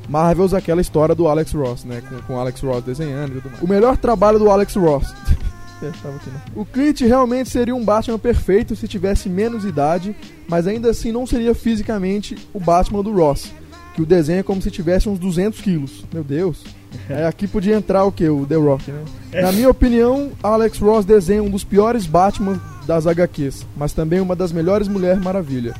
Marvels, 0.10 0.54
aquela 0.54 0.82
história 0.82 1.14
do 1.14 1.28
Alex 1.28 1.54
Ross, 1.54 1.86
né? 1.86 2.02
Com 2.26 2.34
o 2.34 2.40
Alex 2.40 2.62
Ross 2.62 2.84
desenhando 2.84 3.38
e 3.38 3.42
tudo 3.42 3.52
mais. 3.52 3.62
O 3.62 3.68
melhor 3.68 3.96
trabalho 3.96 4.40
do 4.40 4.50
Alex 4.50 4.76
Ross. 4.76 5.14
É, 5.82 5.92
tava 6.04 6.18
aqui, 6.18 6.30
né? 6.30 6.42
O 6.56 6.66
Clint 6.66 7.02
realmente 7.02 7.50
seria 7.50 7.76
um 7.76 7.84
Batman 7.84 8.20
perfeito 8.20 8.76
se 8.76 8.88
tivesse 8.88 9.30
menos 9.30 9.64
idade, 9.64 10.16
mas 10.48 10.68
ainda 10.68 10.90
assim 10.90 11.12
não 11.12 11.26
seria 11.26 11.56
fisicamente 11.56 12.36
o 12.54 12.60
Batman 12.60 13.02
do 13.02 13.14
Ross, 13.14 13.52
que 13.96 14.02
o 14.02 14.06
desenho 14.06 14.40
é 14.40 14.44
como 14.44 14.62
se 14.62 14.70
tivesse 14.70 15.08
uns 15.08 15.20
200 15.20 15.62
quilos. 15.62 16.04
Meu 16.14 16.24
Deus. 16.24 16.64
É, 17.08 17.28
aqui 17.28 17.48
podia 17.48 17.76
entrar 17.76 18.04
o 18.04 18.12
que? 18.12 18.28
O 18.28 18.48
The 18.48 18.56
Rock, 18.56 18.92
né? 18.92 19.04
Na 19.32 19.52
minha 19.52 19.70
opinião, 19.70 20.32
Alex 20.42 20.80
Ross 20.80 21.06
desenha 21.06 21.44
um 21.44 21.50
dos 21.50 21.64
piores 21.64 22.08
Batman 22.08 22.60
das 22.88 23.06
HQs, 23.06 23.64
mas 23.78 23.94
também 23.94 24.20
uma 24.20 24.36
das 24.36 24.52
melhores 24.52 24.88
Mulher 24.88 25.20
Maravilha. 25.20 25.76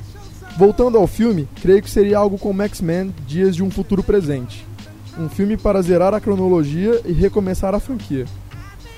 Voltando 0.56 0.98
ao 0.98 1.08
filme, 1.08 1.48
creio 1.62 1.82
que 1.82 1.90
seria 1.90 2.20
algo 2.20 2.38
como 2.38 2.62
X-Men 2.62 3.14
Dias 3.26 3.56
de 3.56 3.64
um 3.64 3.72
Futuro 3.72 4.04
Presente. 4.04 4.66
Um 5.18 5.30
filme 5.30 5.58
para 5.58 5.82
zerar 5.82 6.14
a 6.14 6.20
cronologia 6.20 7.02
e 7.06 7.12
recomeçar 7.12 7.74
a 7.74 7.80
franquia. 7.80 8.26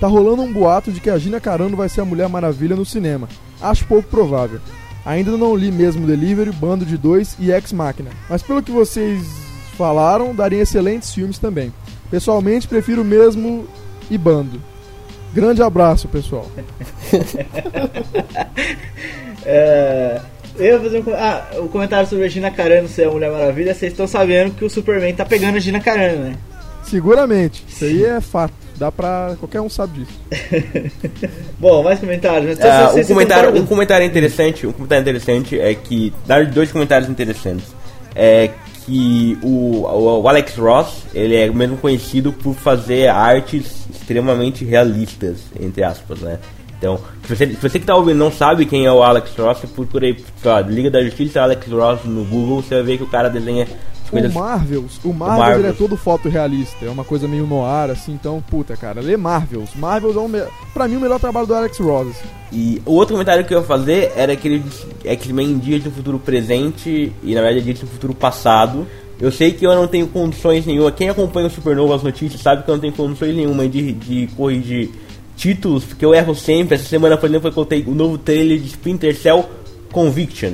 Tá 0.01 0.07
rolando 0.07 0.41
um 0.41 0.51
boato 0.51 0.91
de 0.91 0.99
que 0.99 1.11
a 1.11 1.17
Gina 1.19 1.39
Carano 1.39 1.77
vai 1.77 1.87
ser 1.87 2.01
a 2.01 2.05
Mulher 2.05 2.27
Maravilha 2.27 2.75
no 2.75 2.83
cinema. 2.83 3.29
Acho 3.61 3.85
pouco 3.85 4.09
provável. 4.09 4.59
Ainda 5.05 5.37
não 5.37 5.55
li 5.55 5.71
mesmo 5.71 6.07
Delivery, 6.07 6.51
Bando 6.51 6.83
de 6.83 6.97
Dois 6.97 7.35
e 7.39 7.51
Ex 7.51 7.71
Machina. 7.71 8.09
Mas 8.27 8.41
pelo 8.41 8.63
que 8.63 8.71
vocês 8.71 9.23
falaram, 9.77 10.33
dariam 10.33 10.63
excelentes 10.63 11.13
filmes 11.13 11.37
também. 11.37 11.71
Pessoalmente, 12.09 12.67
prefiro 12.67 13.05
mesmo 13.05 13.67
e 14.09 14.17
Bando. 14.17 14.59
Grande 15.35 15.61
abraço, 15.61 16.07
pessoal. 16.07 16.47
É, 19.43 20.21
Eu 20.55 20.65
ia 20.65 20.79
fazer 20.79 20.99
um, 20.99 21.13
ah, 21.15 21.47
o 21.57 21.67
comentário 21.67 22.07
sobre 22.07 22.25
a 22.25 22.27
Gina 22.27 22.51
Carano 22.51 22.87
ser 22.87 23.07
a 23.07 23.11
Mulher 23.11 23.31
Maravilha. 23.31 23.73
Vocês 23.73 23.91
estão 23.91 24.05
sabendo 24.05 24.53
que 24.53 24.63
o 24.63 24.69
Superman 24.69 25.15
tá 25.15 25.25
pegando 25.25 25.55
a 25.57 25.59
Gina 25.59 25.79
Carano, 25.79 26.25
né? 26.25 26.37
Seguramente. 26.91 27.63
Isso 27.67 27.85
aí 27.85 28.03
é 28.03 28.19
fato. 28.19 28.53
Dá 28.77 28.91
pra. 28.91 29.35
Qualquer 29.39 29.61
um 29.61 29.69
sabe 29.69 29.99
disso. 29.99 30.19
Bom, 31.57 31.83
mais 31.83 31.99
comentários. 31.99 32.57
Mas 32.57 32.65
Ah, 32.65 32.91
um, 32.93 33.03
comentário, 33.05 33.61
um 33.61 33.65
comentário 33.65 34.05
interessante, 34.05 34.67
um 34.67 34.73
comentário 34.73 35.01
interessante 35.01 35.59
é 35.59 35.73
que, 35.73 36.13
dar 36.25 36.45
dois 36.47 36.71
comentários 36.71 37.09
interessantes, 37.09 37.67
é 38.13 38.49
que 38.85 39.37
o, 39.41 39.85
o, 39.85 40.21
o 40.21 40.27
Alex 40.27 40.55
Ross, 40.57 41.05
ele 41.13 41.35
é 41.35 41.49
mesmo 41.49 41.77
conhecido 41.77 42.33
por 42.33 42.53
fazer 42.55 43.07
artes 43.07 43.85
extremamente 43.89 44.65
realistas, 44.65 45.37
entre 45.59 45.83
aspas, 45.83 46.19
né? 46.19 46.39
Então, 46.77 46.99
se 47.27 47.35
você, 47.35 47.47
se 47.47 47.55
você 47.55 47.79
que 47.79 47.85
tá 47.85 47.95
ouvindo 47.95 48.17
não 48.17 48.31
sabe 48.31 48.65
quem 48.65 48.87
é 48.87 48.91
o 48.91 49.03
Alex 49.03 49.35
Ross, 49.37 49.59
você 49.59 49.67
procura 49.67 50.07
aí, 50.07 50.17
sei 50.41 50.51
lá, 50.51 50.61
Liga 50.61 50.89
da 50.89 51.03
Justiça 51.03 51.39
Alex 51.39 51.67
Ross 51.67 52.03
no 52.05 52.25
Google, 52.25 52.63
você 52.63 52.73
vai 52.73 52.83
ver 52.83 52.97
que 52.97 53.03
o 53.03 53.07
cara 53.07 53.29
desenha 53.29 53.67
O 54.11 54.33
Marvels, 54.33 54.99
o 55.03 55.13
Marvels, 55.13 55.39
Marvels. 55.39 55.59
ele 55.59 55.67
é 55.67 55.73
todo 55.73 55.95
fotorrealista, 55.95 56.85
é 56.85 56.89
uma 56.89 57.03
coisa 57.03 57.27
meio 57.27 57.47
noir, 57.47 57.89
assim, 57.89 58.13
então, 58.13 58.43
puta, 58.49 58.75
cara, 58.75 58.99
lê 59.01 59.15
Marvels. 59.15 59.69
Marvels 59.75 60.15
é 60.15 60.19
o 60.19 60.27
me... 60.27 60.41
pra 60.73 60.87
mim 60.87 60.97
o 60.97 60.99
melhor 60.99 61.19
trabalho 61.19 61.47
do 61.47 61.55
Alex 61.55 61.77
Ross. 61.79 62.09
assim. 62.09 62.27
E 62.51 62.81
o 62.85 62.93
outro 62.93 63.13
comentário 63.13 63.45
que 63.45 63.53
eu 63.53 63.59
ia 63.59 63.65
fazer 63.65 64.11
era 64.15 64.35
que 64.35 64.47
ele 64.47 64.59
disse 64.59 64.85
X-Men 65.05 65.57
dias 65.57 65.83
do 65.83 65.91
futuro 65.91 66.19
presente 66.19 67.13
e 67.23 67.33
na 67.33 67.41
verdade 67.41 67.63
dias 67.63 67.79
do 67.79 67.87
futuro 67.87 68.13
passado. 68.13 68.85
Eu 69.19 69.31
sei 69.31 69.53
que 69.53 69.65
eu 69.65 69.73
não 69.75 69.87
tenho 69.87 70.07
condições 70.07 70.65
nenhuma. 70.65 70.91
Quem 70.91 71.07
acompanha 71.09 71.47
o 71.47 71.49
Supernova 71.49 71.95
as 71.95 72.03
notícias 72.03 72.41
sabe 72.41 72.63
que 72.63 72.69
eu 72.69 72.73
não 72.73 72.81
tenho 72.81 72.93
condições 72.93 73.35
nenhuma 73.35 73.67
de, 73.69 73.93
de 73.93 74.27
corrigir 74.35 74.89
títulos, 75.37 75.85
porque 75.85 76.03
eu 76.03 76.13
erro 76.13 76.35
sempre. 76.35 76.75
Essa 76.75 76.85
semana, 76.85 77.15
por 77.15 77.29
exemplo, 77.29 77.47
eu 77.47 77.53
contei 77.53 77.83
o 77.87 77.93
novo 77.93 78.17
trailer 78.17 78.59
de 78.59 78.67
Splinter 78.67 79.15
Cell 79.15 79.47
Conviction 79.91 80.53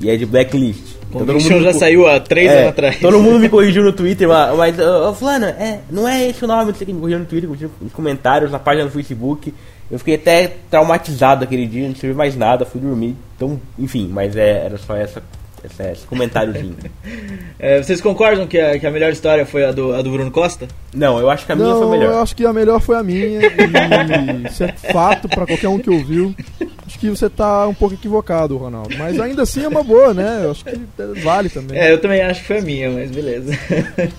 e 0.00 0.10
é 0.10 0.16
de 0.16 0.26
Blacklist. 0.26 0.87
Então, 1.08 1.20
todo 1.20 1.26
Conviction 1.28 1.54
mundo 1.56 1.64
já 1.64 1.72
co- 1.72 1.78
saiu 1.78 2.06
há 2.06 2.20
três 2.20 2.50
é, 2.50 2.56
anos 2.58 2.68
atrás. 2.70 2.98
Todo 3.00 3.18
mundo 3.18 3.38
me 3.40 3.48
corrigiu 3.50 3.82
no 3.82 3.92
Twitter, 3.92 4.28
mas, 4.28 4.78
ô, 4.78 5.08
ô, 5.10 5.14
Fulano, 5.14 5.46
é, 5.46 5.80
não 5.90 6.06
é 6.08 6.28
esse 6.28 6.44
o 6.44 6.46
nome, 6.48 6.66
não 6.66 6.74
sei 6.74 6.84
quem 6.84 6.94
me 6.94 7.00
corrigiu 7.00 7.18
no 7.20 7.24
Twitter, 7.26 7.48
corrigiu 7.48 7.70
nos 7.80 7.92
comentários, 7.92 8.50
na 8.50 8.58
página 8.58 8.84
do 8.84 8.90
Facebook. 8.90 9.52
Eu 9.90 9.98
fiquei 9.98 10.16
até 10.16 10.52
traumatizado 10.70 11.44
aquele 11.44 11.66
dia, 11.66 11.86
não 11.86 11.94
tive 11.94 12.12
mais 12.12 12.36
nada, 12.36 12.66
fui 12.66 12.78
dormir. 12.80 13.16
Então, 13.36 13.58
enfim, 13.78 14.08
mas 14.12 14.36
é, 14.36 14.66
era 14.66 14.76
só 14.76 14.94
essa, 14.94 15.22
essa- 15.64 15.90
esse 15.92 16.06
comentáriozinho. 16.06 16.76
É, 17.60 17.82
vocês 17.82 18.00
concordam 18.00 18.46
que 18.46 18.56
a, 18.56 18.78
que 18.78 18.86
a 18.86 18.90
melhor 18.90 19.10
história 19.10 19.44
foi 19.44 19.64
a 19.64 19.72
do, 19.72 19.92
a 19.92 20.00
do 20.00 20.12
Bruno 20.12 20.30
Costa? 20.30 20.68
não, 20.94 21.18
eu 21.18 21.28
acho 21.28 21.44
que 21.44 21.50
a 21.50 21.56
minha 21.56 21.66
não, 21.68 21.78
foi 21.78 21.86
eu 21.86 21.90
melhor. 21.90 22.22
acho 22.22 22.36
que 22.36 22.46
a 22.46 22.52
melhor 22.52 22.80
foi 22.80 22.96
a 22.96 23.02
minha, 23.02 23.40
e 23.40 24.46
isso 24.46 24.62
é 24.62 24.68
fato 24.92 25.28
pra 25.28 25.44
qualquer 25.44 25.66
um 25.68 25.76
que 25.78 25.90
ouviu. 25.90 26.32
Acho 26.86 26.98
que 27.00 27.10
você 27.10 27.28
tá 27.28 27.66
um 27.66 27.74
pouco 27.74 27.94
equivocado, 27.96 28.56
Ronaldo. 28.56 28.96
Mas 28.96 29.18
ainda 29.20 29.42
assim 29.42 29.64
é 29.64 29.68
uma 29.68 29.82
boa, 29.82 30.14
né? 30.14 30.42
Eu 30.44 30.52
acho 30.52 30.64
que 30.64 30.78
vale 31.22 31.48
também. 31.48 31.76
É, 31.78 31.92
eu 31.92 32.00
também 32.00 32.20
acho 32.22 32.42
que 32.42 32.46
foi 32.46 32.58
a 32.58 32.62
minha, 32.62 32.90
mas 32.90 33.10
beleza. 33.10 33.52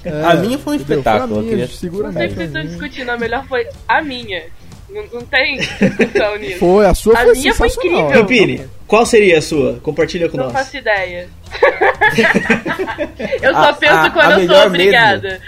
É, 0.03 0.23
A 0.25 0.35
minha 0.35 0.57
foi 0.57 0.73
um 0.73 0.75
entendeu? 0.75 0.97
espetáculo, 0.99 1.35
Foi 1.35 1.37
a 1.37 1.39
eu 1.39 1.43
minha, 1.55 1.65
queria- 1.67 1.79
segura 1.79 2.07
Não 2.07 2.13
sei 2.13 2.21
mesmo. 2.23 2.29
que 2.35 2.35
vocês 2.47 2.49
estão 2.65 2.77
discutindo, 2.77 3.09
a 3.09 3.17
melhor 3.17 3.45
foi 3.47 3.67
a 3.87 4.01
minha. 4.03 4.43
Não, 4.89 5.03
não 5.13 5.21
tem 5.25 5.57
discussão 5.57 6.35
nisso. 6.39 6.57
Foi, 6.59 6.85
a 6.85 6.93
sua 6.93 7.13
A 7.13 7.23
foi 7.25 7.33
minha 7.33 7.53
foi 7.53 7.67
incrível. 7.67 8.07
Campini, 8.09 8.67
qual 8.87 9.05
seria 9.05 9.37
a 9.37 9.41
sua? 9.41 9.79
Compartilha 9.83 10.27
com 10.29 10.37
Não 10.37 10.45
nós. 10.45 10.53
faço 10.53 10.77
ideia. 10.77 11.29
eu 13.41 13.53
só 13.53 13.69
A- 13.69 13.73
penso 13.73 13.93
a- 13.93 14.09
quando 14.11 14.31
a 14.33 14.39
eu 14.41 14.47
sou 14.47 14.65
obrigada. 14.67 15.41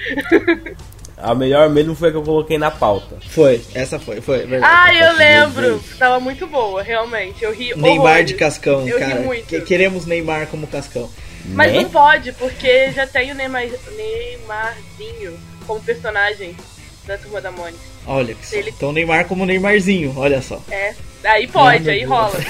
A 1.17 1.35
melhor 1.35 1.69
mesmo 1.69 1.93
foi 1.95 2.09
a 2.09 2.11
que 2.11 2.17
eu 2.17 2.23
coloquei 2.23 2.57
na 2.57 2.71
pauta. 2.71 3.17
Foi, 3.29 3.61
essa 3.75 3.99
foi, 3.99 4.21
foi. 4.21 4.39
verdade. 4.45 4.73
Ah, 4.75 4.93
eu 4.93 5.15
lembro. 5.17 5.83
Tava 5.99 6.19
muito 6.19 6.47
boa, 6.47 6.81
realmente. 6.81 7.43
Eu 7.43 7.53
ri 7.53 7.75
Neymar 7.75 7.99
horrores. 8.07 8.25
de 8.25 8.33
Cascão, 8.33 8.87
Eu 8.87 8.97
ri 8.97 9.05
cara. 9.05 9.21
muito. 9.21 9.45
Que- 9.45 9.61
queremos 9.61 10.05
Neymar 10.07 10.47
como 10.47 10.65
Cascão. 10.65 11.07
Mas 11.45 11.71
Né? 11.73 11.81
não 11.81 11.89
pode, 11.89 12.31
porque 12.33 12.91
já 12.91 13.05
tem 13.05 13.31
o 13.31 13.35
Neymar, 13.35 13.63
Neymarzinho 13.95 15.37
como 15.67 15.79
personagem 15.81 16.55
da 17.05 17.17
Turma 17.17 17.41
da 17.41 17.51
Mônica. 17.51 17.79
Olha 18.05 18.33
que 18.33 18.45
só. 18.45 18.55
Ele- 18.55 18.69
Então 18.71 18.91
Neymar 18.91 19.25
como 19.25 19.45
Neymarzinho, 19.45 20.13
olha 20.17 20.41
só. 20.41 20.61
É. 20.69 20.93
Aí 21.23 21.47
pode, 21.47 21.89
aí 21.89 21.99
Deus. 21.99 22.09
rola. 22.09 22.31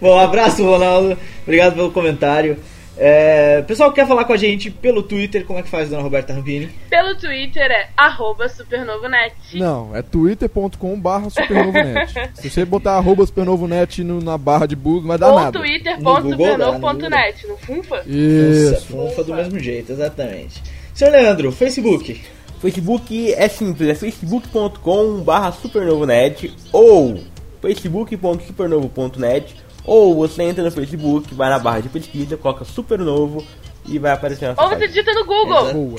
Bom, 0.00 0.16
um 0.16 0.18
abraço, 0.18 0.64
Ronaldo. 0.64 1.16
Obrigado 1.42 1.74
pelo 1.74 1.90
comentário. 1.92 2.58
É, 3.02 3.62
pessoal 3.62 3.90
que 3.90 3.94
quer 4.00 4.06
falar 4.06 4.24
com 4.26 4.32
a 4.34 4.36
gente 4.36 4.70
pelo 4.70 5.02
Twitter, 5.02 5.44
como 5.46 5.58
é 5.58 5.62
que 5.62 5.70
faz, 5.70 5.88
dona 5.88 6.02
Roberta 6.02 6.34
Rampini? 6.34 6.68
Pelo 6.90 7.14
Twitter 7.16 7.70
é 7.70 7.88
arroba 7.96 8.46
supernovonet. 8.48 9.34
Não, 9.54 9.96
é 9.96 10.02
twitter.com 10.02 11.00
barra 11.00 11.30
supernovonet. 11.30 12.12
Se 12.34 12.50
você 12.50 12.62
botar 12.64 12.96
arroba 12.96 13.24
supernovonet 13.24 14.04
no- 14.04 14.20
na 14.20 14.36
barra 14.36 14.66
de 14.66 14.76
busca, 14.76 15.00
não 15.02 15.08
vai 15.08 15.18
dar 15.18 15.30
Ou 15.30 15.40
nada. 15.40 15.58
No 15.58 15.64
dá, 15.64 15.70
twitter.supernovo.net. 15.70 17.46
No 17.46 17.56
Funfa? 17.56 17.96
Nossa, 17.96 18.08
Isso. 18.10 18.86
funfa 18.88 19.24
do 19.24 19.34
mesmo 19.34 19.58
jeito, 19.58 19.92
exatamente. 19.92 20.62
Senhor 20.92 21.12
Leandro, 21.12 21.50
Facebook. 21.52 22.20
Facebook 22.60 23.32
é 23.32 23.48
simples, 23.48 23.88
é 23.88 23.94
facebook.com 23.94 25.22
barra 25.22 25.50
supernovonet 25.50 26.54
ou 26.70 27.18
facebook.supernovo.net 27.62 29.56
ou 29.84 30.14
você 30.14 30.42
entra 30.42 30.62
no 30.62 30.70
Facebook, 30.70 31.34
vai 31.34 31.48
na 31.48 31.58
barra 31.58 31.80
de 31.80 31.88
pesquisa, 31.88 32.36
coloca 32.36 32.64
supernovo 32.64 33.42
e 33.86 33.98
vai 33.98 34.12
aparecer 34.12 34.54
na 34.54 34.62
Ou 34.62 34.68
você 34.68 34.86
digita 34.86 35.12
no 35.12 35.24
Google. 35.24 35.96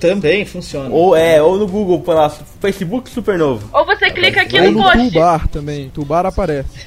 Também 0.00 0.44
funciona. 0.44 0.88
Ou 0.94 1.14
é, 1.14 1.42
ou 1.42 1.58
no 1.58 1.66
Google, 1.66 2.00
põe 2.00 2.14
lá 2.14 2.30
Facebook 2.60 3.10
Supernovo. 3.10 3.68
Ou 3.72 3.84
você 3.84 4.10
clica 4.10 4.42
aqui 4.42 4.58
Ou 4.58 4.72
no 4.72 4.72
no 4.72 4.82
post. 4.82 5.10
Tubar 5.10 5.48
também. 5.48 5.90
Tubar 5.90 6.26
aparece. 6.26 6.86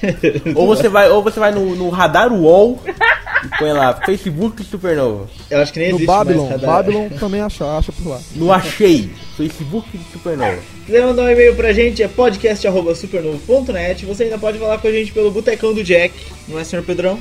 ou 0.56 0.68
você 0.68 0.90
vai, 0.90 1.10
ou 1.10 1.22
você 1.22 1.40
vai 1.40 1.52
no, 1.52 1.76
no 1.76 1.90
radar 1.90 2.34
UOL 2.34 2.80
põe 3.58 3.72
lá 3.72 3.94
Facebook 4.06 4.64
Supernovo. 4.64 5.28
Eu 5.50 5.60
acho 5.62 5.72
que 5.74 5.80
nem 5.80 5.90
No 5.90 5.96
existe 5.96 6.08
Babylon. 6.08 6.48
mais. 6.50 6.62
Babylon 6.62 7.10
também 7.20 7.42
acha, 7.42 7.66
acha 7.78 7.92
por 7.92 8.08
lá. 8.10 8.20
No 8.36 8.52
Achei, 8.52 9.10
Facebook 9.38 9.88
Supernova. 10.12 10.60
quiser 10.86 11.06
mandar 11.06 11.24
um 11.24 11.30
e-mail 11.30 11.56
pra 11.56 11.72
gente, 11.74 12.02
é 12.04 12.08
podcast.supernovo.net. 12.08 14.06
Você 14.06 14.24
ainda 14.24 14.38
pode 14.38 14.58
falar 14.60 14.78
com 14.78 14.88
a 14.88 14.92
gente 14.92 15.12
pelo 15.12 15.32
Botecão 15.32 15.74
do 15.74 15.84
Jack, 15.84 16.14
não 16.48 16.60
é, 16.60 16.64
senhor 16.64 16.84
Pedrão? 16.84 17.20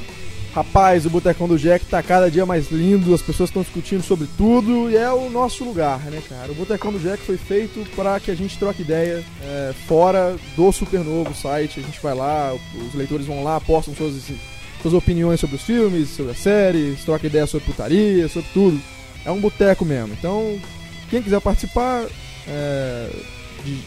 Rapaz, 0.54 1.04
o 1.06 1.10
Botecão 1.10 1.46
do 1.46 1.58
Jack 1.58 1.84
tá 1.84 2.02
cada 2.02 2.30
dia 2.30 2.44
mais 2.46 2.70
lindo, 2.72 3.14
as 3.14 3.20
pessoas 3.22 3.50
estão 3.50 3.62
discutindo 3.62 4.02
sobre 4.02 4.26
tudo 4.36 4.90
e 4.90 4.96
é 4.96 5.10
o 5.12 5.28
nosso 5.30 5.62
lugar, 5.62 6.00
né, 6.06 6.20
cara? 6.28 6.50
O 6.50 6.54
Botecão 6.54 6.90
do 6.90 6.98
Jack 6.98 7.22
foi 7.22 7.36
feito 7.36 7.86
para 7.94 8.18
que 8.18 8.30
a 8.30 8.34
gente 8.34 8.58
troque 8.58 8.82
ideia 8.82 9.22
é, 9.44 9.72
fora 9.86 10.34
do 10.56 10.72
Supernovo 10.72 11.34
site. 11.34 11.78
A 11.80 11.82
gente 11.82 12.00
vai 12.02 12.14
lá, 12.14 12.54
os 12.88 12.94
leitores 12.94 13.26
vão 13.26 13.44
lá, 13.44 13.60
postam 13.60 13.94
suas, 13.94 14.14
suas 14.82 14.94
opiniões 14.94 15.40
sobre 15.40 15.56
os 15.56 15.62
filmes, 15.62 16.10
sobre 16.10 16.32
as 16.32 16.38
séries, 16.38 17.04
troca 17.04 17.26
ideia 17.26 17.46
sobre 17.46 17.66
putaria, 17.66 18.28
sobre 18.28 18.48
tudo. 18.52 18.80
É 19.24 19.30
um 19.30 19.40
boteco 19.40 19.84
mesmo. 19.84 20.14
Então, 20.18 20.58
quem 21.10 21.22
quiser 21.22 21.40
participar, 21.40 22.06
é, 22.46 23.10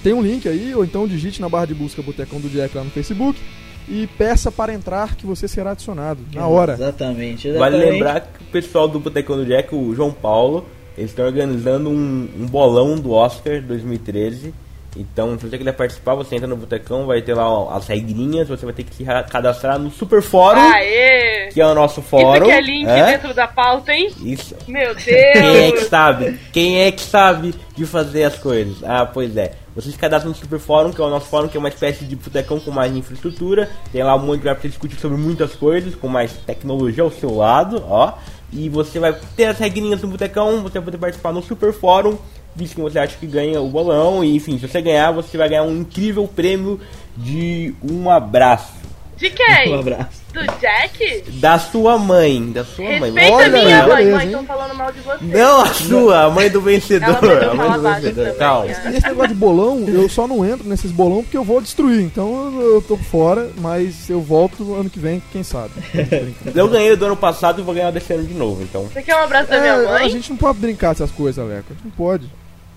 tem 0.03 0.13
um 0.13 0.21
link 0.21 0.47
aí, 0.47 0.73
ou 0.75 0.83
então 0.83 1.07
digite 1.07 1.41
na 1.41 1.49
barra 1.49 1.65
de 1.65 1.73
busca 1.73 2.01
Botecão 2.01 2.39
do 2.39 2.49
Jack 2.49 2.75
lá 2.75 2.83
no 2.83 2.91
Facebook 2.91 3.39
e 3.87 4.07
peça 4.17 4.51
para 4.51 4.73
entrar 4.73 5.15
que 5.15 5.25
você 5.25 5.47
será 5.47 5.71
adicionado 5.71 6.19
na 6.33 6.47
hora. 6.47 6.73
Exatamente, 6.73 7.51
Vale 7.51 7.75
exatamente. 7.75 7.91
lembrar 7.91 8.21
que 8.21 8.43
o 8.43 8.47
pessoal 8.51 8.87
do 8.87 8.99
Botecão 8.99 9.37
do 9.37 9.45
Jack, 9.45 9.73
o 9.73 9.93
João 9.95 10.11
Paulo, 10.11 10.65
eles 10.97 11.11
estão 11.11 11.25
organizando 11.25 11.89
um, 11.89 12.29
um 12.39 12.45
bolão 12.45 12.95
do 12.95 13.11
Oscar 13.11 13.61
2013. 13.61 14.53
Então, 14.95 15.39
se 15.39 15.47
você 15.47 15.57
quiser 15.57 15.71
participar, 15.71 16.15
você 16.15 16.35
entra 16.35 16.47
no 16.47 16.57
Botecão, 16.57 17.05
vai 17.05 17.21
ter 17.21 17.33
lá 17.33 17.73
as 17.75 17.87
regrinhas, 17.87 18.49
você 18.49 18.65
vai 18.65 18.73
ter 18.73 18.83
que 18.83 18.93
se 18.93 19.03
ra- 19.05 19.23
cadastrar 19.23 19.79
no 19.79 19.89
Super 19.89 20.21
Fórum, 20.21 20.59
Aê! 20.59 21.47
que 21.53 21.61
é 21.61 21.65
o 21.65 21.73
nosso 21.73 22.01
fórum. 22.01 22.33
Isso 22.33 22.43
aqui 22.43 22.51
é 22.51 22.61
link 22.61 22.87
é? 22.87 23.05
dentro 23.05 23.33
da 23.33 23.47
pauta, 23.47 23.93
hein? 23.93 24.11
Isso. 24.21 24.53
Meu 24.67 24.93
Quem 24.99 25.13
é 25.15 25.71
que 25.71 25.77
Deus! 25.77 25.87
sabe? 25.89 26.39
Quem 26.51 26.81
é 26.81 26.91
que 26.91 27.01
sabe 27.01 27.55
de 27.75 27.85
fazer 27.85 28.25
as 28.25 28.37
coisas? 28.37 28.83
Ah, 28.83 29.05
pois 29.05 29.37
é. 29.37 29.53
Você 29.73 29.89
se 29.89 29.97
cadastra 29.97 30.27
no 30.27 30.35
Super 30.35 30.59
Fórum, 30.59 30.91
que 30.91 30.99
é 30.99 31.03
o 31.05 31.09
nosso 31.09 31.27
fórum, 31.27 31.47
que 31.47 31.55
é 31.55 31.59
uma 31.59 31.69
espécie 31.69 32.03
de 32.03 32.13
botecão 32.17 32.59
com 32.59 32.71
mais 32.71 32.93
infraestrutura. 32.93 33.69
Tem 33.93 34.03
lá 34.03 34.13
um 34.15 34.19
monte 34.19 34.31
de 34.31 34.37
lugar 34.39 34.55
pra 34.55 34.61
você 34.63 34.67
discutir 34.67 34.99
sobre 34.99 35.17
muitas 35.17 35.55
coisas, 35.55 35.95
com 35.95 36.09
mais 36.09 36.33
tecnologia 36.45 37.03
ao 37.03 37.11
seu 37.11 37.33
lado, 37.33 37.81
ó. 37.87 38.11
E 38.51 38.67
você 38.67 38.99
vai 38.99 39.15
ter 39.37 39.45
as 39.45 39.57
regrinhas 39.57 40.01
no 40.01 40.09
botecão, 40.09 40.61
você 40.61 40.73
vai 40.73 40.81
poder 40.83 40.97
participar 40.97 41.31
no 41.31 41.41
Super 41.41 41.71
Fórum, 41.71 42.17
diz 42.55 42.73
que 42.73 42.81
você 42.81 42.99
acha 42.99 43.17
que 43.17 43.25
ganha 43.27 43.61
o 43.61 43.67
bolão, 43.69 44.23
e 44.23 44.35
enfim, 44.35 44.57
se 44.59 44.67
você 44.67 44.81
ganhar, 44.81 45.11
você 45.11 45.37
vai 45.37 45.49
ganhar 45.49 45.63
um 45.63 45.77
incrível 45.81 46.27
prêmio 46.27 46.79
de 47.17 47.73
um 47.83 48.09
abraço. 48.09 48.81
De 49.17 49.29
quem? 49.29 49.75
Um 49.75 49.79
abraço. 49.79 50.19
Do 50.33 50.39
Jack? 50.59 51.23
Da 51.33 51.59
sua 51.59 51.99
mãe, 51.99 52.51
da 52.51 52.63
sua 52.65 52.85
mãe. 52.97 53.11
Respeita 53.11 53.33
Olha 53.35 53.45
a 53.45 53.49
minha 53.49 53.77
mãe. 53.85 53.95
beleza, 53.97 54.15
Mãe, 54.15 54.25
estão 54.25 54.45
falando 54.45 54.73
mal 54.75 54.91
de 54.91 54.99
você. 55.01 55.25
Não 55.25 55.61
a 55.61 55.67
sua, 55.67 56.23
a 56.23 56.29
mãe 56.31 56.49
do 56.49 56.59
vencedor. 56.61 57.43
A 57.43 57.53
mãe 57.53 57.71
do 57.71 57.81
vencedor. 57.81 58.35
Calma. 58.37 58.65
é. 58.65 58.69
E 58.69 58.97
esse 58.97 59.07
negócio 59.07 59.27
de 59.27 59.35
bolão, 59.35 59.83
eu 59.87 60.09
só 60.09 60.25
não 60.27 60.43
entro 60.43 60.67
nesses 60.67 60.89
bolão 60.89 61.21
porque 61.21 61.37
eu 61.37 61.43
vou 61.43 61.61
destruir. 61.61 62.01
Então 62.01 62.59
eu, 62.61 62.81
tô 62.81 62.97
fora, 62.97 63.51
mas 63.57 64.09
eu 64.09 64.21
volto 64.21 64.73
ano 64.73 64.89
que 64.89 64.97
vem, 64.99 65.21
quem 65.31 65.43
sabe. 65.43 65.73
Eu 66.55 66.67
ganhei 66.69 66.95
do 66.95 67.05
ano 67.05 67.17
passado 67.17 67.61
e 67.61 67.63
vou 67.63 67.75
ganhar 67.75 67.91
desse 67.91 68.11
ano 68.13 68.23
de 68.23 68.33
novo, 68.33 68.63
então. 68.63 68.85
Você 68.85 69.03
quer 69.03 69.15
um 69.17 69.23
abraço 69.23 69.49
da 69.51 69.59
minha 69.59 69.73
É, 69.73 69.85
mãe? 69.85 70.05
a 70.05 70.09
gente 70.09 70.29
não 70.31 70.37
pode 70.37 70.57
brincar 70.57 70.93
dessas 70.93 71.11
coisas, 71.11 71.37
Aleco. 71.43 71.65
A 71.69 71.73
gente 71.73 71.83
não 71.83 71.91
pode. 71.91 72.27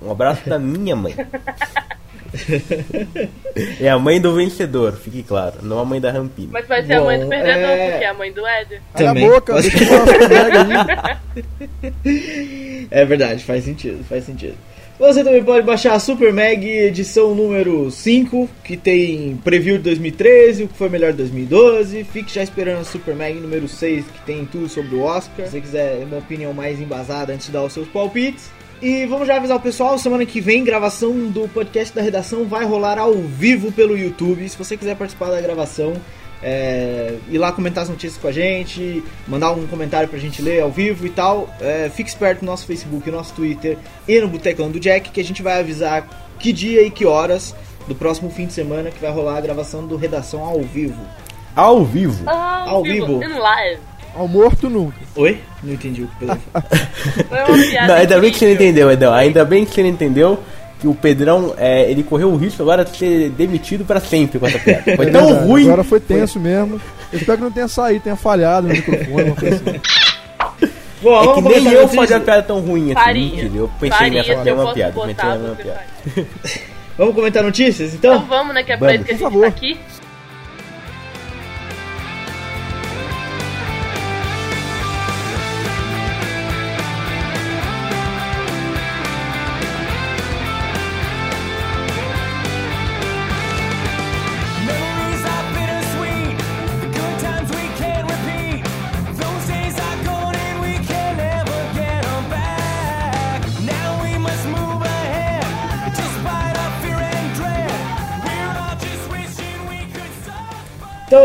Um 0.04 0.11
abraço 0.11 0.49
da 0.49 0.58
minha 0.58 0.94
mãe. 0.94 1.14
É 3.80 3.88
a 3.88 3.99
mãe 3.99 4.20
do 4.20 4.34
vencedor, 4.34 4.92
fique 4.94 5.23
claro, 5.23 5.54
não 5.62 5.78
a 5.78 5.84
mãe 5.84 6.00
da 6.00 6.11
Rampini. 6.11 6.49
Mas 6.50 6.66
vai 6.66 6.84
ser 6.84 6.94
a 6.94 7.00
mãe 7.02 7.16
do 7.18 7.25
Bom, 7.25 7.30
perdedor, 7.30 7.61
é- 7.70 7.90
porque 7.90 8.04
é 8.04 8.08
a 8.08 8.14
mãe 8.14 8.32
do 8.32 8.46
Éder. 8.46 8.80
Cala 8.92 9.11
a 9.11 9.14
Também. 9.14 9.28
boca, 9.30 9.61
deixa 9.62 9.78
eu. 9.84 10.04
É 12.90 13.04
verdade, 13.04 13.44
faz 13.44 13.64
sentido, 13.64 14.04
faz 14.04 14.25
sentido. 14.25 14.54
Você 14.99 15.25
também 15.25 15.42
pode 15.42 15.66
baixar 15.66 15.94
a 15.94 15.99
Super 15.99 16.32
Mag 16.32 16.64
edição 16.68 17.34
número 17.34 17.90
5, 17.90 18.49
que 18.62 18.76
tem 18.76 19.37
preview 19.42 19.76
de 19.76 19.82
2013, 19.84 20.64
o 20.64 20.68
que 20.68 20.78
foi 20.78 20.88
melhor 20.88 21.11
de 21.11 21.18
2012. 21.18 22.04
Fique 22.04 22.32
já 22.32 22.42
esperando 22.44 22.80
a 22.80 22.84
Super 22.84 23.14
Mag 23.16 23.34
número 23.34 23.66
6, 23.66 24.04
que 24.06 24.20
tem 24.25 24.44
tudo 24.44 24.68
sobre 24.68 24.94
o 24.94 25.02
Oscar. 25.02 25.46
Se 25.46 25.52
você 25.52 25.61
quiser 25.61 25.99
uma 26.04 26.18
opinião 26.18 26.52
mais 26.52 26.80
embasada 26.80 27.32
antes 27.32 27.46
de 27.46 27.52
dar 27.52 27.62
os 27.64 27.73
seus 27.73 27.88
palpites. 27.88 28.50
E 28.83 29.07
vamos 29.07 29.26
já 29.26 29.37
avisar 29.37 29.57
o 29.57 29.61
pessoal, 29.61 29.99
semana 29.99 30.26
que 30.26 30.40
vem, 30.40 30.62
gravação 30.62 31.12
do 31.31 31.49
podcast 31.49 31.95
da 31.95 32.02
redação 32.02 32.45
vai 32.45 32.64
rolar 32.66 32.99
ao 32.99 33.14
vivo 33.14 33.73
pelo 33.73 33.97
YouTube. 33.97 34.47
Se 34.49 34.59
você 34.59 34.76
quiser 34.76 34.95
participar 34.97 35.31
da 35.31 35.40
gravação, 35.40 35.95
é, 36.43 37.14
ir 37.31 37.38
lá 37.38 37.50
comentar 37.50 37.85
as 37.85 37.88
notícias 37.88 38.21
com 38.21 38.28
a 38.28 38.33
gente, 38.33 39.02
mandar 39.26 39.52
um 39.52 39.66
comentário 39.66 40.09
pra 40.09 40.19
gente 40.19 40.43
ler 40.43 40.61
ao 40.61 40.71
vivo 40.71 41.07
e 41.07 41.11
tal. 41.11 41.49
É, 41.61 41.90
fique 41.95 42.11
esperto 42.11 42.45
no 42.45 42.50
nosso 42.50 42.66
Facebook, 42.66 43.11
no 43.11 43.16
nosso 43.16 43.33
Twitter 43.33 43.78
e 44.07 44.21
no 44.21 44.28
Botecão 44.28 44.71
do 44.71 44.78
Jack, 44.78 45.11
que 45.11 45.21
a 45.21 45.25
gente 45.25 45.43
vai 45.43 45.61
avisar 45.61 46.07
que 46.38 46.52
dia 46.52 46.83
e 46.83 46.90
que 46.90 47.07
horas 47.07 47.54
do 47.88 47.95
próximo 47.95 48.31
fim 48.31 48.47
de 48.47 48.52
semana 48.52 48.90
que 48.90 49.00
vai 49.00 49.11
rolar 49.11 49.38
a 49.38 49.40
gravação 49.40 49.87
do 49.87 49.97
Redação 49.97 50.45
ao 50.45 50.61
vivo. 50.61 51.00
Ao 51.57 51.85
vivo. 51.85 52.23
Ah, 52.26 52.64
Ao 52.69 52.83
vivo. 52.83 53.23
In 53.23 53.38
live. 53.38 53.81
Ao 54.14 54.28
morto 54.28 54.69
nunca. 54.69 54.99
Oi? 55.16 55.40
Não 55.64 55.73
entendi 55.75 56.02
o 56.02 56.06
que 56.06 56.14
o 56.14 56.18
Pedro 56.18 56.38
falou. 56.52 56.68
Foi 57.28 57.38
uma 57.38 57.66
piada 57.71 57.87
Não, 57.88 57.94
ainda 57.94 58.21
bem 58.21 58.30
que 58.33 58.38
você 58.38 58.44
não 58.47 58.52
entendeu, 58.52 58.90
Edão. 58.90 59.12
Ainda 59.14 59.44
bem 59.44 59.64
que 59.64 59.75
você 59.75 59.83
não 59.83 59.88
entendeu 59.90 60.40
que 60.80 60.87
o 60.88 60.94
Pedrão, 60.94 61.54
é, 61.56 61.90
ele 61.90 62.02
correu 62.02 62.30
o 62.30 62.37
risco 62.37 62.62
agora 62.62 62.85
de 62.85 62.97
ser 62.97 63.30
demitido 63.30 63.85
pra 63.85 64.00
sempre 64.00 64.38
com 64.38 64.47
essa 64.47 64.59
piada. 64.59 64.83
Foi 64.97 65.06
É 65.06 65.11
tão 65.11 65.26
verdade, 65.26 65.47
ruim. 65.49 65.64
Agora 65.64 65.85
foi 65.85 66.00
tenso 66.00 66.38
mesmo. 66.38 66.80
Eu 67.12 67.18
espero 67.18 67.38
que 67.38 67.44
não 67.44 67.50
tenha 67.52 67.68
saído, 67.68 68.02
tenha 68.04 68.16
falhado 68.16 68.66
no 68.68 68.75
microfone, 68.75 69.23
uma 69.25 69.37
coisa 69.37 69.56
assim. 69.56 69.80
Bom, 71.02 71.23
É 71.23 71.35
que 71.35 71.40
nem 71.62 71.73
eu 71.73 71.88
fazia 71.88 72.16
uma 72.16 72.23
piada 72.25 72.42
tão 72.42 72.61
ruim 72.61 72.85
assim. 72.92 72.94
Faria. 72.94 73.23
Mentira, 73.42 73.50
eu 73.56 73.71
pensei 73.80 74.11
nessa 74.11 74.28
se 74.30 74.35
fazer 74.37 74.52
uma 74.52 74.73
piada. 74.75 74.92
você 74.92 75.14
piada. 75.14 75.56
Vamos 76.97 77.14
comentar 77.14 77.42
notícias, 77.42 77.92
Então 77.94 78.14
então? 78.16 78.26
vamos, 78.28 78.54
né? 78.54 78.62
Que 78.62 78.73
é 78.73 78.76
pra 78.76 78.87
Vamos, 78.92 79.00
isso 79.00 79.04
que 79.06 79.11
a 79.11 79.14
gente 79.16 79.23
favor. 79.25 79.42
tá 79.42 79.49
aqui. 79.49 79.80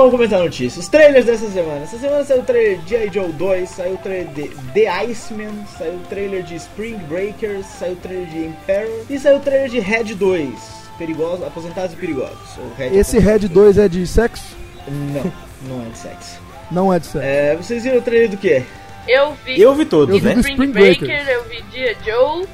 Vamos 0.09 0.17
comentar 0.17 0.39
notícias. 0.39 0.77
Os 0.77 0.89
trailers 0.89 1.25
dessa 1.25 1.49
semana. 1.49 1.83
Essa 1.83 1.97
semana 1.97 2.23
saiu 2.23 2.41
o 2.41 2.43
trailer 2.43 2.79
de 2.79 2.89
G.I. 2.89 3.11
Joe 3.13 3.31
2, 3.31 3.69
saiu 3.69 3.93
o 3.93 3.97
trailer 3.97 4.27
de 4.33 4.49
The 4.73 4.87
Iceman, 5.05 5.65
saiu 5.77 5.93
o 5.93 5.99
trailer 6.09 6.43
de 6.43 6.55
Spring 6.55 6.97
Breakers, 7.07 7.65
saiu 7.65 7.93
o 7.93 7.97
trailer 7.97 8.27
de 8.27 8.45
Emperor 8.45 9.05
e 9.09 9.19
saiu 9.19 9.37
o 9.37 9.39
trailer 9.39 9.69
de 9.69 9.79
Red 9.79 10.15
2. 10.15 10.49
Perigosos, 10.97 11.45
aposentados 11.45 11.93
e 11.93 11.95
perigosos. 11.95 12.37
Red 12.77 12.97
Esse. 12.97 13.19
Red 13.19 13.47
2 13.47 13.77
é 13.77 13.87
de 13.87 14.05
sexo? 14.05 14.55
Não, 14.87 15.31
não 15.77 15.85
é 15.85 15.89
de 15.89 15.97
sexo. 15.97 16.39
Não 16.71 16.93
é 16.93 16.99
de 16.99 17.05
sexo. 17.05 17.25
É, 17.25 17.55
vocês 17.55 17.83
viram 17.83 17.99
o 17.99 18.01
trailer 18.01 18.29
do 18.29 18.37
quê? 18.37 18.63
Eu 19.07 19.33
vi 19.45 19.59
Eu 19.59 19.73
vi 19.73 19.85
todos, 19.85 20.13
Eu 20.13 20.21
vi 20.21 20.25
né? 20.25 20.33
Spring 20.41 20.53
Spring 20.53 20.71
Breaker, 20.71 21.07
Breakers. 21.07 21.29
eu 21.29 21.43
vi 21.45 21.61
Dia 21.71 21.95
Joe, 22.05 22.45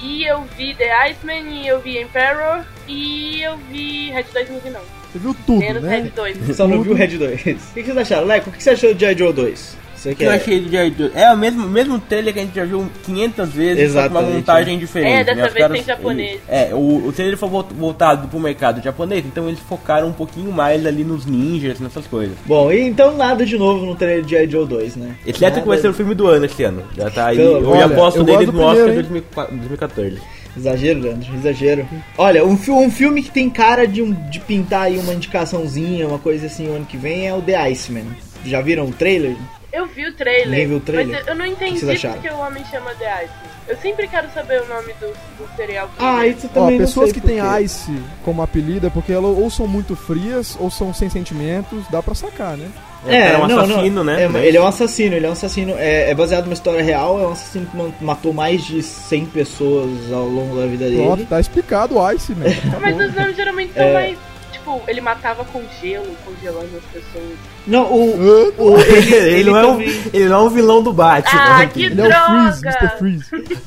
e 0.00 0.24
eu 0.24 0.42
vi 0.56 0.74
The 0.74 0.92
Iceman, 1.10 1.48
e 1.50 1.66
eu 1.68 1.80
vi 1.80 1.98
Emperor, 2.00 2.64
e 2.88 3.42
eu 3.42 3.56
vi 3.70 4.10
Red 4.10 4.24
2 4.32 4.50
não 4.50 4.58
vi 4.58 4.70
não. 4.70 5.03
Você 5.14 5.18
viu 5.20 5.36
tudo, 5.46 5.60
Menos 5.60 5.82
né? 5.82 5.96
Red 5.96 6.10
2. 6.10 6.56
Só 6.56 6.66
não 6.66 6.82
viu 6.82 6.92
o 6.92 6.94
Red 6.96 7.16
2. 7.16 7.40
O 7.40 7.44
que 7.44 7.54
que 7.74 7.82
vocês 7.84 7.96
acharam? 7.98 8.26
Leco, 8.26 8.50
o 8.50 8.52
que 8.52 8.60
você 8.62 8.70
achou 8.70 8.92
do 8.92 8.98
G.I. 8.98 9.16
Joe 9.16 9.32
2? 9.32 9.76
Você 9.94 10.10
O 10.10 10.16
que 10.16 10.24
eu 10.24 10.30
achei 10.32 10.60
de 10.60 10.68
G.I. 10.68 10.92
Joe? 10.98 11.10
É 11.14 11.32
o 11.32 11.36
mesmo, 11.36 11.66
mesmo 11.68 11.98
trailer 12.00 12.34
que 12.34 12.40
a 12.40 12.42
gente 12.42 12.54
já 12.56 12.64
viu 12.64 12.84
500 13.04 13.48
vezes, 13.52 13.92
só 13.92 14.02
com 14.02 14.08
uma 14.08 14.10
Exatamente. 14.18 14.36
montagem 14.36 14.78
diferente. 14.78 15.12
É, 15.12 15.24
dessa 15.24 15.40
né? 15.42 15.48
Vez 15.50 15.68
tem 15.72 15.82
japonês. 15.84 16.30
ele- 16.32 16.40
é, 16.48 16.74
o, 16.74 17.06
o 17.06 17.12
trailer 17.12 17.38
foi 17.38 17.48
volt- 17.48 17.72
voltado 17.72 18.26
pro 18.28 18.38
mercado 18.40 18.82
japonês, 18.82 19.24
então 19.24 19.46
eles 19.48 19.60
focaram 19.60 20.08
um 20.08 20.12
pouquinho 20.12 20.50
mais 20.52 20.84
ali 20.84 21.04
nos 21.04 21.24
ninjas, 21.24 21.78
nessas 21.80 22.06
coisas. 22.06 22.36
Bom, 22.44 22.70
e 22.72 22.80
então 22.82 23.16
nada 23.16 23.46
de 23.46 23.56
novo 23.56 23.86
no 23.86 23.94
trailer 23.94 24.24
de 24.24 24.30
G.I. 24.30 24.50
Joe 24.50 24.66
2, 24.66 24.96
né? 24.96 25.14
Exceto 25.24 25.40
Nada- 25.42 25.60
que 25.62 25.68
vai 25.68 25.78
ser 25.78 25.88
o 25.88 25.94
filme 25.94 26.14
do 26.14 26.26
ano 26.26 26.44
esse 26.44 26.62
ano. 26.64 26.82
Já 26.98 27.08
tá 27.08 27.26
aí. 27.28 27.36
Pelo- 27.38 27.60
eu 27.62 27.68
olha, 27.70 27.80
já 27.80 27.86
aposto 27.86 28.16
eu 28.18 28.24
nele 28.24 28.46
do 28.46 28.52
no 28.52 28.60
Oscar 28.62 28.84
primeiro, 28.84 29.02
2004 29.08 29.56
2014. 29.56 30.18
Exagero, 30.56 31.00
Leandro, 31.00 31.34
exagero. 31.34 31.88
Olha, 32.16 32.44
um, 32.44 32.56
fi- 32.56 32.70
um 32.70 32.90
filme 32.90 33.22
que 33.22 33.30
tem 33.30 33.50
cara 33.50 33.86
de, 33.86 34.00
um, 34.02 34.12
de 34.30 34.38
pintar 34.40 34.82
aí 34.82 34.98
uma 34.98 35.12
indicaçãozinha, 35.14 36.06
uma 36.06 36.18
coisa 36.18 36.46
assim, 36.46 36.68
o 36.68 36.74
ano 36.74 36.86
que 36.86 36.96
vem 36.96 37.26
é 37.26 37.34
o 37.34 37.42
The 37.42 37.56
Iceman. 37.56 38.06
Já 38.44 38.60
viram 38.60 38.86
o 38.86 38.92
trailer? 38.92 39.36
Eu 39.72 39.86
vi 39.86 40.06
o 40.06 40.14
trailer. 40.14 40.48
Ninguém 40.50 40.66
viu 40.68 40.76
o 40.76 40.80
trailer? 40.80 41.16
Mas 41.18 41.26
eu 41.26 41.34
não 41.34 41.44
entendi 41.46 41.80
porque 41.80 42.28
o 42.28 42.38
homem 42.38 42.64
chama 42.66 42.94
The 42.94 43.10
Iceman. 43.24 43.54
Eu 43.66 43.76
sempre 43.78 44.06
quero 44.06 44.28
saber 44.32 44.60
o 44.62 44.68
nome 44.68 44.92
do, 45.00 45.06
do 45.08 45.56
serial 45.56 45.90
Ah, 45.98 46.16
killer. 46.20 46.36
isso 46.36 46.46
Ó, 46.46 46.48
também 46.54 46.78
não 46.78 46.86
pessoas 46.86 47.10
sei 47.10 47.20
que 47.20 47.26
têm. 47.26 47.38
Ice 47.62 47.90
como 48.24 48.42
apelido 48.42 48.86
é 48.86 48.90
porque 48.90 49.10
elas 49.12 49.36
ou 49.36 49.50
são 49.50 49.66
muito 49.66 49.96
frias 49.96 50.54
ou 50.60 50.70
são 50.70 50.92
sem 50.94 51.08
sentimentos, 51.08 51.82
dá 51.90 52.02
pra 52.02 52.14
sacar, 52.14 52.56
né? 52.58 52.68
Cara 53.10 53.14
é 53.16 53.36
um 53.38 53.46
não, 53.46 53.58
assassino, 53.60 53.94
não. 53.96 54.04
né? 54.04 54.22
É, 54.24 54.28
Mas- 54.28 54.44
ele 54.44 54.56
é 54.56 54.60
um 54.60 54.66
assassino, 54.66 55.14
ele 55.16 55.26
é 55.26 55.28
um 55.28 55.32
assassino. 55.32 55.74
É, 55.76 56.10
é 56.10 56.14
baseado 56.14 56.44
numa 56.44 56.54
história 56.54 56.82
real, 56.82 57.18
é 57.22 57.26
um 57.26 57.32
assassino 57.32 57.66
que 57.66 57.76
ma- 57.76 57.90
matou 58.00 58.32
mais 58.32 58.62
de 58.64 58.82
100 58.82 59.26
pessoas 59.26 59.90
ao 60.12 60.26
longo 60.26 60.56
da 60.60 60.66
vida 60.66 60.86
Pronto, 60.86 61.16
dele. 61.16 61.26
tá 61.28 61.38
explicado 61.40 61.96
o 61.98 62.12
Ice, 62.12 62.32
né? 62.34 62.46
Mas 62.80 62.94
os 62.98 63.14
nomes 63.14 63.36
geralmente 63.36 63.72
são 63.74 63.82
É. 63.82 63.92
mais. 63.92 64.18
Tipo, 64.52 64.80
ele 64.88 65.00
matava 65.02 65.44
com 65.44 65.60
gelo, 65.82 66.06
congelando 66.24 66.70
as 66.78 66.84
pessoas. 66.92 67.34
Não, 67.66 67.82
o. 67.92 68.54
o 68.56 68.78
ele, 68.80 69.14
ele 69.14 69.50
não 69.50 69.58
é 69.58 69.66
um, 69.66 69.80
ele 69.80 70.24
não 70.28 70.36
é 70.36 70.40
um 70.44 70.48
vilão 70.48 70.82
do 70.82 70.92
Batman. 70.92 71.40
Ah, 71.42 71.66
que 71.66 71.82
Ele 71.84 72.00
é 72.00 72.04
o 72.04 72.10
Freeze, 72.10 72.62
droga! 72.62 72.78
Mr. 72.80 72.98
Freeze. 72.98 73.62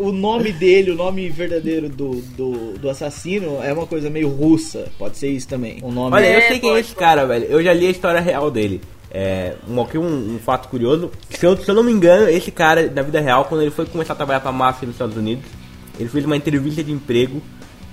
O 0.00 0.12
nome 0.12 0.50
dele, 0.50 0.92
o 0.92 0.94
nome 0.94 1.28
verdadeiro 1.28 1.86
do, 1.86 2.22
do, 2.34 2.78
do 2.78 2.88
assassino 2.88 3.62
é 3.62 3.70
uma 3.70 3.86
coisa 3.86 4.08
meio 4.08 4.28
russa. 4.28 4.88
Pode 4.98 5.18
ser 5.18 5.28
isso 5.28 5.46
também. 5.46 5.78
O 5.82 5.92
nome 5.92 6.16
Olha, 6.16 6.24
É, 6.24 6.36
eu 6.38 6.48
sei 6.48 6.58
quem 6.58 6.70
é 6.72 6.80
esse 6.80 6.94
cara, 6.94 7.26
velho. 7.26 7.44
Eu 7.44 7.62
já 7.62 7.72
li 7.74 7.86
a 7.86 7.90
história 7.90 8.18
real 8.18 8.50
dele. 8.50 8.80
É, 9.10 9.56
um, 9.68 9.78
aqui 9.82 9.98
um, 9.98 10.36
um 10.36 10.38
fato 10.38 10.68
curioso. 10.68 11.10
Se 11.28 11.44
eu, 11.44 11.54
se 11.54 11.68
eu 11.68 11.74
não 11.74 11.82
me 11.82 11.92
engano, 11.92 12.30
esse 12.30 12.50
cara, 12.50 12.90
na 12.90 13.02
vida 13.02 13.20
real, 13.20 13.44
quando 13.44 13.60
ele 13.60 13.70
foi 13.70 13.84
começar 13.84 14.14
a 14.14 14.16
trabalhar 14.16 14.40
pra 14.40 14.50
máfia 14.50 14.86
nos 14.86 14.94
Estados 14.94 15.16
Unidos, 15.16 15.44
ele 15.98 16.08
fez 16.08 16.24
uma 16.24 16.36
entrevista 16.36 16.82
de 16.82 16.92
emprego, 16.92 17.42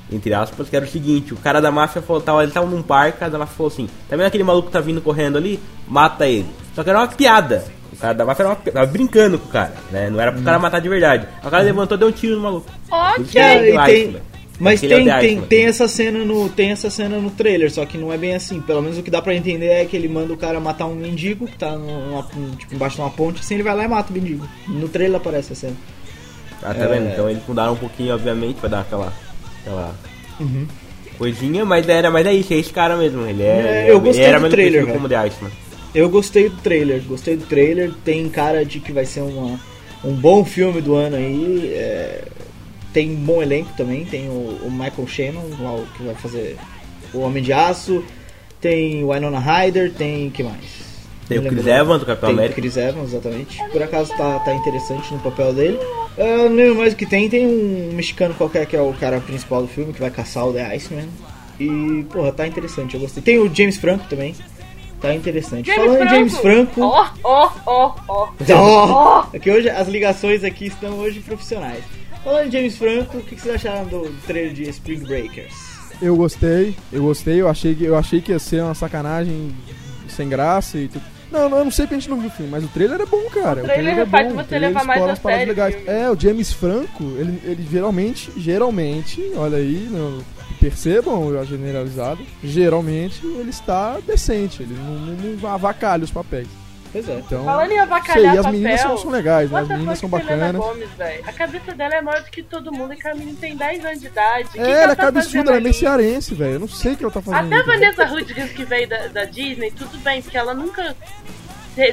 entre 0.10 0.34
aspas, 0.34 0.70
que 0.70 0.78
era 0.78 0.86
o 0.86 0.88
seguinte, 0.88 1.34
o 1.34 1.38
cara 1.38 1.60
da 1.60 1.70
máfia 1.72 2.02
falou, 2.02 2.22
tava, 2.22 2.42
ele 2.42 2.54
tava 2.54 2.68
num 2.68 2.82
parque, 2.82 3.22
a 3.22 3.28
da 3.28 3.38
máfia 3.38 3.56
falou 3.58 3.72
assim, 3.72 3.90
tá 4.08 4.16
vendo 4.16 4.28
aquele 4.28 4.46
maluco 4.46 4.68
que 4.68 4.74
tá 4.74 4.80
vindo 4.80 5.02
correndo 5.02 5.38
ali? 5.38 5.60
Mata 5.86 6.26
ele. 6.26 6.48
Só 6.74 6.84
que 6.84 6.90
era 6.90 7.00
uma 7.00 7.08
piada. 7.08 7.66
O 7.94 7.96
cara 7.98 8.14
da 8.14 8.26
máfia 8.26 8.46
uma, 8.46 8.56
tava 8.56 8.86
brincando 8.86 9.40
com 9.40 9.48
o 9.48 9.52
cara, 9.52 9.74
né? 9.92 10.10
Não 10.10 10.20
era 10.20 10.32
pro 10.32 10.42
cara 10.42 10.60
matar 10.60 10.80
de 10.80 10.90
verdade. 10.90 11.28
O 11.44 11.50
cara 11.50 11.64
levantou 11.64 11.98
e 11.98 12.00
deu 12.00 12.08
um 12.10 12.12
tiro 12.12 12.36
no 12.36 12.42
maluco. 12.42 12.70
Ok. 12.92 13.42
é 13.42 13.76
É, 13.76 13.86
tem-. 13.86 14.18
Mas 14.60 14.84
é 14.84 14.88
tem, 14.88 15.06
tem, 15.06 15.14
Iceman. 15.14 15.48
tem 15.48 15.66
essa 15.66 15.88
cena 15.88 16.26
no 16.26 16.50
tem 16.50 16.72
essa 16.72 16.90
cena 16.90 17.20
no 17.20 17.30
trailer, 17.30 17.72
só 17.72 17.86
que 17.86 17.98
não 17.98 18.12
é 18.12 18.18
bem 18.18 18.34
assim. 18.34 18.60
Pelo 18.60 18.82
menos 18.82 18.98
o 18.98 19.04
que 19.04 19.12
dá 19.12 19.22
pra 19.22 19.36
entender 19.36 19.68
é 19.68 19.86
que 19.86 19.96
ele 19.96 20.08
manda 20.08 20.34
o 20.34 20.38
cara 20.38 20.60
matar 20.60 20.88
um 20.88 20.96
mendigo 20.96 21.46
que 21.46 21.58
tá 21.58 21.72
numa, 21.78 22.24
tipo, 22.58 22.74
embaixo 22.74 22.96
de 22.96 23.02
uma 23.02 23.10
ponte, 23.12 23.40
assim 23.40 23.54
ele 23.54 23.64
vai 23.64 23.76
lá 23.76 23.84
e 23.84 23.88
mata 23.88 24.10
o 24.10 24.14
mendigo. 24.14 24.48
No 24.68 24.90
trailer 24.90 25.18
aparece 25.18 25.54
a 25.54 25.56
cena. 25.56 25.76
Ah, 26.64 26.74
tá 26.74 26.88
vendo? 26.88 27.10
Então 27.12 27.30
eles 27.30 27.44
mudaram 27.48 27.74
um 27.74 27.78
pouquinho, 27.78 28.16
obviamente, 28.16 28.60
pra 28.60 28.70
dar 28.70 28.80
aquela. 28.82 29.14
aquela 29.62 29.94
coisinha, 31.18 31.66
mas 31.66 31.88
era, 31.88 32.10
mas 32.10 32.26
é 32.26 32.34
isso, 32.34 32.54
é 32.54 32.58
esse 32.58 32.72
cara 32.72 32.96
mesmo. 32.96 33.26
Ele 33.26 33.44
é. 33.44 33.46
É, 33.46 33.82
ele 33.84 33.92
eu 33.92 34.00
gostei 34.00 34.24
ele 34.24 34.34
era 34.34 34.40
do 34.40 34.50
trailer, 34.50 34.88
como 34.88 35.08
The 35.08 35.16
Iceman. 35.18 35.52
Eu 35.94 36.10
gostei 36.10 36.50
do 36.50 36.58
trailer, 36.58 37.02
gostei 37.04 37.36
do 37.36 37.46
trailer. 37.46 37.94
Tem 38.04 38.28
cara 38.30 38.66
de 38.66 38.80
que 38.80 38.92
vai 38.92 39.06
ser 39.06 39.22
uma, 39.22 39.60
um 40.04 40.14
bom 40.14 40.44
filme 40.44 40.82
do 40.82 40.96
ano 40.96 41.16
aí. 41.16 41.72
é, 41.74 42.24
tem 42.94 43.12
um 43.12 43.16
bom 43.16 43.42
elenco 43.42 43.72
também. 43.78 44.06
Tem 44.06 44.28
o, 44.28 44.60
o 44.64 44.72
Michael 44.72 45.08
Shannon, 45.08 45.44
lá, 45.60 45.76
o 45.76 45.88
que 45.96 46.04
vai 46.04 46.16
fazer 46.16 46.58
o 47.14 47.20
Homem 47.20 47.44
de 47.44 47.54
Aço. 47.54 48.04
Tem 48.60 49.04
o 49.04 49.12
Winona 49.12 49.40
Ryder, 49.40 49.94
tem 49.94 50.30
que 50.30 50.44
mais? 50.44 50.88
Tem 51.28 51.40
o 51.40 51.44
Chris. 51.44 51.68
Evans, 51.68 52.00
do 52.00 52.06
Capitão 52.06 52.30
Tem 52.30 52.36
o 52.36 52.40
América. 52.40 52.62
Chris 52.62 52.78
Evans, 52.78 53.10
exatamente. 53.10 53.62
Por 53.72 53.84
acaso 53.84 54.16
tá, 54.18 54.40
tá 54.40 54.54
interessante 54.54 55.14
no 55.14 55.20
papel 55.20 55.54
dele. 55.54 55.78
Eu 56.18 56.50
não 56.50 56.56
lembro 56.56 56.76
mais 56.76 56.94
o 56.94 56.96
que 56.96 57.06
tem. 57.06 57.30
Tem 57.30 57.46
um 57.46 57.92
mexicano 57.94 58.34
qualquer 58.34 58.66
que 58.66 58.76
é 58.76 58.82
o 58.82 58.94
cara 58.94 59.20
principal 59.20 59.62
do 59.62 59.68
filme, 59.68 59.94
que 59.94 60.00
vai 60.00 60.10
caçar 60.10 60.48
o 60.48 60.54
The 60.54 60.76
Iceman. 60.76 61.08
E, 61.60 62.06
porra, 62.12 62.32
tá 62.32 62.48
interessante, 62.48 62.96
eu 62.96 63.02
gostei. 63.02 63.22
Tem 63.22 63.38
o 63.40 63.54
James 63.54 63.78
Franco 63.78 64.08
também. 64.08 64.36
Tá 65.02 65.14
interessante. 65.14 65.74
Falando 65.74 66.04
em 66.04 66.10
James 66.10 66.38
Franco. 66.38 66.82
Ó, 66.82 67.08
ó, 67.24 67.52
ó, 67.66 67.96
ó. 68.08 68.30
Ó, 68.50 69.28
é 69.32 69.40
que 69.40 69.52
hoje 69.52 69.70
as 69.70 69.88
ligações 69.88 70.44
aqui 70.44 70.68
estão 70.68 70.98
hoje 70.98 71.20
profissionais. 71.20 71.84
Falando 72.24 72.48
em 72.48 72.52
James 72.52 72.78
Franco, 72.78 73.18
o 73.18 73.22
que 73.22 73.36
que 73.36 73.42
vocês 73.42 73.56
acharam 73.56 73.86
do 73.86 74.10
trailer 74.26 74.54
de 74.54 74.64
Spring 74.70 75.00
Breakers? 75.00 75.54
Eu 76.02 76.16
gostei, 76.16 76.76
eu 76.92 77.04
gostei, 77.04 77.42
eu 77.42 77.48
achei 77.48 77.76
que, 77.76 77.84
eu 77.84 77.96
achei 77.96 78.22
que 78.22 78.32
ia 78.32 78.40
ser 78.40 78.62
uma 78.62 78.74
sacanagem 78.74 79.56
sem 80.08 80.28
graça 80.28 80.78
e 80.78 80.88
tudo. 80.88 81.04
Não, 81.32 81.50
não, 81.50 81.58
eu 81.60 81.66
não 81.66 81.72
sei 81.72 81.86
porque 81.86 81.96
a 81.96 82.00
gente 82.00 82.10
não 82.10 82.20
viu 82.20 82.30
o 82.30 82.32
filme, 82.32 82.52
mas 82.52 82.64
o 82.64 82.68
trailer 82.70 83.02
é 83.02 83.06
bom, 83.06 83.24
cara. 83.30 83.62
O 83.62 83.66
trailer 83.66 84.00
é 84.00 84.06
faz 84.06 84.28
bom. 84.28 84.34
você 84.36 84.42
o 84.42 84.46
trailer 84.46 84.70
levar 84.70 84.86
mais 84.86 85.04
a 85.04 85.16
sério 85.16 85.46
o 85.46 85.48
legais. 85.48 85.76
É, 85.88 86.10
o 86.10 86.20
James 86.20 86.54
Franco, 86.54 87.04
ele, 87.18 87.42
ele 87.44 87.68
geralmente, 87.70 88.32
geralmente, 88.38 89.32
olha 89.36 89.58
aí, 89.58 89.88
não, 89.92 90.20
percebam 90.60 91.38
a 91.40 91.44
generalizado, 91.44 92.26
geralmente 92.44 93.26
ele 93.26 93.50
está 93.50 94.00
decente, 94.00 94.64
ele 94.64 94.74
não, 94.74 94.94
não, 94.94 95.36
não 95.36 95.50
avacalha 95.50 96.04
os 96.04 96.12
papéis. 96.12 96.48
Pois 96.92 97.10
é. 97.10 97.20
Então, 97.20 97.44
Falando 97.44 97.72
em 97.72 97.76
sei, 97.76 97.80
avacalhar 97.80 98.36
e 98.36 98.38
as 98.38 98.46
papel, 98.46 98.52
meninas 98.52 98.82
são, 98.82 98.98
são 98.98 99.12
legais, 99.12 99.52
né? 99.52 99.60
As 99.60 99.68
meninas 99.68 100.00
são 100.00 100.10
Selena 100.10 100.30
bacanas. 100.30 100.62
Gomes? 100.62 100.90
A 101.28 101.34
cabeça 101.34 101.74
dela 101.74 101.96
é 101.96 102.02
maior 102.02 102.24
do 102.24 102.32
que 102.32 102.44
todo 102.44 102.72
mundo 102.72 102.94
e 102.94 102.98
que 102.98 103.08
a 103.08 103.14
menina 103.14 103.38
tem 103.40 103.56
10 103.56 103.86
anos 103.86 104.00
de 104.00 104.08
idade. 104.08 104.50
Que 104.50 104.60
É, 104.60 104.64
que 104.64 104.72
ela 104.72 104.92
é 104.94 104.96
tá 104.96 105.04
cabeçuda, 105.04 105.50
ela 105.50 105.58
é 105.58 105.62
meio 105.62 105.76
cearense, 105.76 106.34
velho. 106.34 106.54
Eu 106.54 106.60
não 106.60 106.68
sei 106.68 106.94
o 106.94 106.98
que 106.98 107.04
ela 107.04 107.14
tá 107.14 107.22
fazendo. 107.22 107.54
Até 107.54 107.56
a 107.56 107.64
Vanessa 107.64 108.06
Hudgens 108.06 108.52
que 108.52 108.66
veio 108.66 108.88
da, 108.88 109.08
da 109.08 109.26
Disney, 109.26 109.72
tudo 109.72 109.98
bem, 110.00 110.22
porque 110.22 110.38
ela 110.38 110.54
nunca 110.54 110.96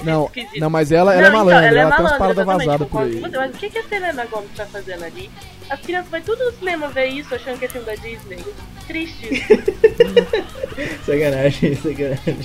Não, 0.05 0.25
esquisito. 0.27 0.61
não, 0.61 0.71
mas 0.71 0.91
ela, 0.93 1.15
ela 1.15 1.21
é 1.21 1.23
Não, 1.23 1.29
então, 1.29 1.45
malandra, 1.45 1.67
ela, 1.69 1.75
tem 1.75 1.85
umas 1.85 1.91
malandra, 1.99 2.19
paradas 2.19 2.39
exatamente, 2.39 2.67
vazadas 2.67 2.89
por 2.89 3.03
aí. 3.03 3.21
você, 3.21 3.37
Mas 3.37 3.55
o 3.55 3.59
que, 3.59 3.71
que 3.71 3.79
a 3.79 3.83
Selena 3.85 4.25
Gomes 4.27 4.51
tá 4.57 4.67
fazendo 4.67 5.05
ali? 5.05 5.31
As 5.71 5.81
crianças 5.81 6.11
vai 6.11 6.21
tudo 6.21 6.45
no 6.45 6.53
cinema 6.53 6.89
ver 6.89 7.07
isso, 7.07 7.35
achando 7.35 7.59
que 7.59 7.65
é 7.65 7.69
filme 7.69 7.87
da 7.87 7.95
Disney. 7.95 8.39
Triste. 8.87 9.47
Sacanagem, 11.07 11.75
sacanagem. 11.77 12.37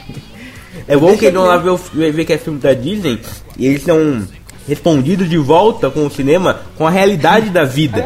É 0.87 0.95
bom 0.95 1.17
que 1.17 1.25
eles 1.25 1.35
vão 1.35 1.45
lá 1.45 1.57
ver, 1.57 2.11
ver 2.11 2.25
que 2.25 2.33
é 2.33 2.37
filme 2.37 2.59
da 2.59 2.73
Disney 2.73 3.19
e 3.57 3.65
eles 3.67 3.83
são 3.83 4.25
respondidos 4.67 5.27
de 5.29 5.37
volta 5.37 5.89
com 5.89 6.05
o 6.05 6.11
cinema 6.11 6.61
com 6.77 6.85
a 6.85 6.91
realidade 6.91 7.49
da 7.49 7.63
vida. 7.65 8.05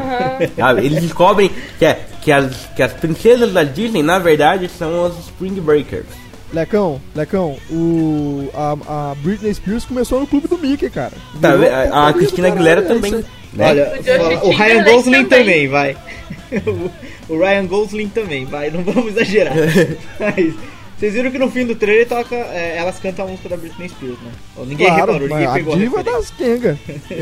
Sabe? 0.55 0.85
Eles 0.85 1.01
descobrem 1.01 1.51
que, 1.77 1.85
é- 1.85 1.99
que, 2.21 2.31
as, 2.31 2.55
que 2.75 2.81
as 2.81 2.93
princesas 2.93 3.51
da 3.51 3.63
Disney, 3.63 4.01
na 4.01 4.17
verdade, 4.17 4.69
são 4.69 5.05
as 5.05 5.17
Spring 5.19 5.59
Breakers. 5.59 6.05
Lecão, 6.53 7.01
Lecão, 7.15 7.57
o, 7.71 8.47
a, 8.53 9.11
a 9.11 9.15
Britney 9.15 9.53
Spears 9.53 9.85
começou 9.85 10.19
no 10.19 10.27
clube 10.27 10.47
do 10.47 10.57
Mickey, 10.57 10.89
cara. 10.89 11.13
Tá, 11.41 11.49
a, 11.91 12.09
a 12.09 12.13
Cristina 12.13 12.47
Aguilera 12.49 12.83
também. 12.83 13.11
Né? 13.11 13.23
Olha, 13.57 14.39
O 14.43 14.49
o 14.49 14.51
Ryan 14.55 14.83
Gosling 14.83 15.25
também. 15.25 15.39
também, 15.39 15.67
vai. 15.67 15.97
O, 17.27 17.33
o 17.33 17.39
Ryan 17.39 17.65
Gosling 17.65 18.09
também, 18.09 18.45
vai. 18.45 18.69
Não 18.69 18.83
vamos 18.83 19.07
exagerar. 19.07 19.55
Mas, 20.19 20.53
vocês 20.99 21.13
viram 21.15 21.31
que 21.31 21.39
no 21.39 21.49
fim 21.49 21.65
do 21.65 21.73
trailer 21.73 22.07
toca, 22.07 22.35
é, 22.35 22.77
elas 22.77 22.99
cantam 22.99 23.25
a 23.25 23.27
música 23.29 23.49
da 23.49 23.57
Britney 23.57 23.89
Spears, 23.89 24.19
né? 24.19 24.31
Ninguém 24.59 24.87
Claro, 24.87 25.13
reparou, 25.13 25.27
ninguém 25.27 25.53
pegou 25.53 25.73
a 25.73 25.77
diva 25.77 26.03
das 26.03 26.29
Kenga. 26.29 26.77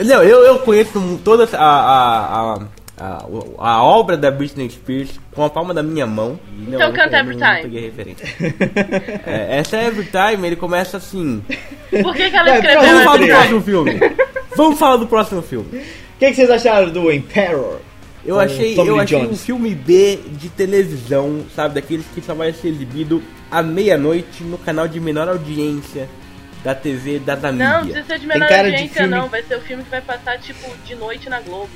Não, 0.05 0.21
eu, 0.21 0.39
eu 0.41 0.59
conheço 0.59 1.19
toda 1.23 1.47
a, 1.57 1.65
a, 1.65 2.53
a, 2.55 2.59
a, 3.01 3.25
a 3.57 3.83
obra 3.83 4.15
da 4.15 4.29
Britney 4.29 4.69
Spears 4.69 5.19
com 5.33 5.43
a 5.43 5.49
palma 5.49 5.73
da 5.73 5.81
minha 5.81 6.05
mão. 6.05 6.39
E 6.55 6.61
não, 6.69 6.73
Então 6.75 6.87
eu 6.89 6.93
canta 6.93 7.09
não- 7.11 7.19
Every 7.19 7.37
não 7.37 7.47
Time. 7.47 7.61
peguei 7.63 7.81
referência. 7.81 8.27
É, 9.25 9.57
essa 9.59 9.77
é 9.77 9.87
Every 9.87 10.07
Time, 10.09 10.47
ele 10.47 10.55
começa 10.55 10.97
assim. 10.97 11.43
Por 12.03 12.13
que, 12.15 12.29
que 12.29 12.35
ela 12.35 12.55
escreveu 12.55 12.81
Vamos 12.81 13.03
falar 13.03 13.17
do 13.17 13.27
próximo 13.27 13.61
filme. 13.61 13.99
Vamos 14.55 14.79
falar 14.79 14.97
do 14.97 15.07
próximo 15.07 15.41
filme. 15.41 15.79
O 15.79 16.19
que, 16.19 16.27
que 16.29 16.33
vocês 16.35 16.49
acharam 16.51 16.89
do 16.91 17.11
Emperor? 17.11 17.79
Eu 18.23 18.35
Com 18.35 18.41
achei, 18.41 18.75
Tommy 18.75 18.89
eu 18.89 18.99
achei 18.99 19.17
um 19.25 19.35
filme 19.35 19.73
B 19.73 20.19
de 20.33 20.47
televisão, 20.49 21.43
sabe? 21.55 21.73
Daqueles 21.75 22.05
que 22.13 22.21
só 22.21 22.35
vai 22.35 22.53
ser 22.53 22.67
exibido 22.67 23.23
à 23.49 23.63
meia-noite 23.63 24.43
no 24.43 24.59
canal 24.59 24.87
de 24.87 24.99
menor 24.99 25.27
audiência 25.27 26.07
da 26.63 26.75
TV 26.75 27.17
da 27.17 27.35
Não, 27.35 27.41
não 27.51 27.57
Namíbia. 27.57 27.93
precisa 27.93 28.05
ser 28.13 28.19
de 28.19 28.27
menor 28.27 28.47
de 28.47 28.53
audiência, 28.53 28.87
filme- 29.01 29.09
não. 29.15 29.27
Vai 29.27 29.41
ser 29.41 29.55
o 29.55 29.61
filme 29.61 29.83
que 29.83 29.89
vai 29.89 30.01
passar, 30.01 30.37
tipo, 30.37 30.69
de 30.85 30.93
noite 30.93 31.27
na 31.27 31.39
Globo. 31.41 31.69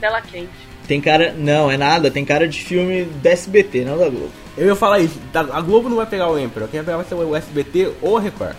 Tela 0.00 0.20
quente. 0.20 0.50
Tem 0.86 1.00
cara. 1.00 1.34
Não, 1.36 1.70
é 1.70 1.76
nada, 1.76 2.10
tem 2.10 2.24
cara 2.24 2.46
de 2.46 2.60
filme 2.62 3.04
da 3.22 3.30
SBT, 3.30 3.84
não 3.84 3.98
da 3.98 4.08
Globo. 4.08 4.30
Eu 4.56 4.66
ia 4.66 4.76
falar 4.76 5.00
isso, 5.00 5.18
a 5.32 5.60
Globo 5.60 5.88
não 5.88 5.96
vai 5.96 6.06
pegar 6.06 6.30
o 6.30 6.38
Emperor, 6.38 6.68
quem 6.68 6.78
vai 6.80 6.84
pegar 6.84 6.96
vai 6.98 7.06
ser 7.06 7.14
o 7.14 7.34
SBT 7.34 7.90
ou 8.02 8.16
a 8.16 8.20
Record. 8.20 8.54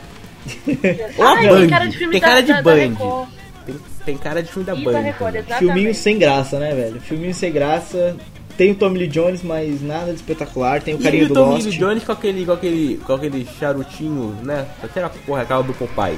Ou 1.17 1.25
a 1.25 1.35
Band, 1.35 1.59
tem 1.59 1.69
cara 1.69 1.85
de 1.87 1.97
filme 1.97 2.11
tem 2.11 2.21
da, 2.21 2.27
cara 2.27 2.41
de 2.41 2.47
da, 2.47 2.53
da 2.55 2.61
Band. 2.61 2.75
Record. 2.75 3.29
Tem, 3.65 3.75
tem 4.05 4.17
cara 4.17 4.43
de 4.43 4.51
filme 4.51 4.65
da 4.65 4.75
E 4.75 4.83
Band. 4.83 4.91
da 4.91 4.99
Record. 4.99 5.35
Filminho 5.57 5.95
sem 5.95 6.17
graça, 6.19 6.59
né, 6.59 6.73
velho? 6.73 6.99
Filminho 6.99 7.33
sem 7.33 7.51
graça. 7.51 8.15
Tem 8.57 8.71
o 8.71 8.75
Tommy 8.75 8.99
Lee 8.99 9.07
Jones, 9.07 9.41
mas 9.43 9.81
nada 9.81 10.11
de 10.11 10.15
espetacular. 10.15 10.81
Tem 10.81 10.95
o 10.95 10.99
E 10.99 11.03
carinho 11.03 11.25
o 11.25 11.27
do 11.29 11.33
Tommy 11.33 11.53
Lost. 11.55 11.65
Lee 11.65 11.77
Jones 11.77 12.03
com 12.03 12.11
aquele, 12.11 12.45
com 12.45 12.51
aquele, 12.51 12.97
com 13.05 13.13
aquele 13.13 13.47
charutinho, 13.59 14.35
né? 14.43 14.65
Será 14.93 15.09
que 15.09 15.19
porra 15.19 15.41
é 15.41 15.43
aquela 15.43 15.61
do 15.63 15.73
Popeye? 15.73 16.17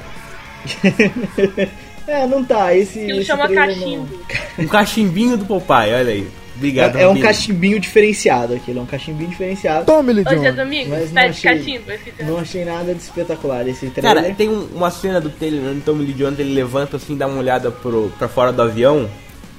É, 2.07 2.25
não 2.25 2.43
tá. 2.43 2.73
Esse. 2.75 2.99
Aquilo 3.03 3.17
esse 3.19 3.27
chama 3.27 3.47
trailer 3.47 3.77
não- 3.77 4.05
cachimbo. 4.07 4.19
Um 4.59 4.67
cachimbinho 4.67 5.37
do 5.37 5.45
Popeye, 5.45 5.93
olha 5.93 6.11
aí. 6.13 6.27
Obrigado. 6.55 6.95
É, 6.95 7.03
é 7.03 7.07
um 7.07 7.19
cachimbinho 7.19 7.79
diferenciado 7.79 8.55
aquilo, 8.55 8.79
é 8.79 8.81
um 8.81 8.85
cachimbinho 8.87 9.29
diferenciado. 9.29 9.85
Tome, 9.85 10.11
Hoje 10.11 10.45
é 10.45 10.51
domingo, 10.51 10.89
Mas 10.89 11.11
não 11.11 11.21
pede 11.21 11.27
achei- 11.29 11.57
cachimbo. 11.57 11.91
Não 12.23 12.37
achei 12.39 12.65
nada 12.65 12.95
de 12.95 12.99
espetacular 13.01 13.67
esse 13.67 13.87
trailer. 13.91 14.15
Cara, 14.23 14.33
tem 14.33 14.49
um- 14.49 14.67
uma 14.73 14.89
cena 14.89 15.21
do 15.21 15.29
trailer 15.29 15.61
onde 15.69 15.79
o 15.79 15.81
Tommy 15.81 16.05
Lee 16.05 16.13
Jones 16.13 16.39
ele 16.39 16.55
levanta 16.55 16.97
assim, 16.97 17.15
dá 17.15 17.27
uma 17.27 17.37
olhada 17.37 17.69
pro, 17.69 18.11
pra 18.17 18.27
fora 18.27 18.51
do 18.51 18.59
avião. 18.63 19.07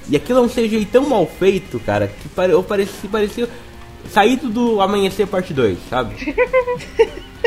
E 0.09 0.15
aquilo 0.17 0.39
é 0.39 0.41
um 0.41 0.49
CGI 0.49 0.83
tão 0.85 1.07
mal 1.07 1.25
feito, 1.25 1.79
cara, 1.79 2.07
que 2.07 2.27
pare, 2.27 2.51
eu 2.51 2.61
pareci, 2.63 3.07
parecia 3.07 3.47
saído 4.11 4.49
do 4.49 4.81
Amanhecer 4.81 5.25
Parte 5.27 5.53
2, 5.53 5.77
sabe? 5.89 6.15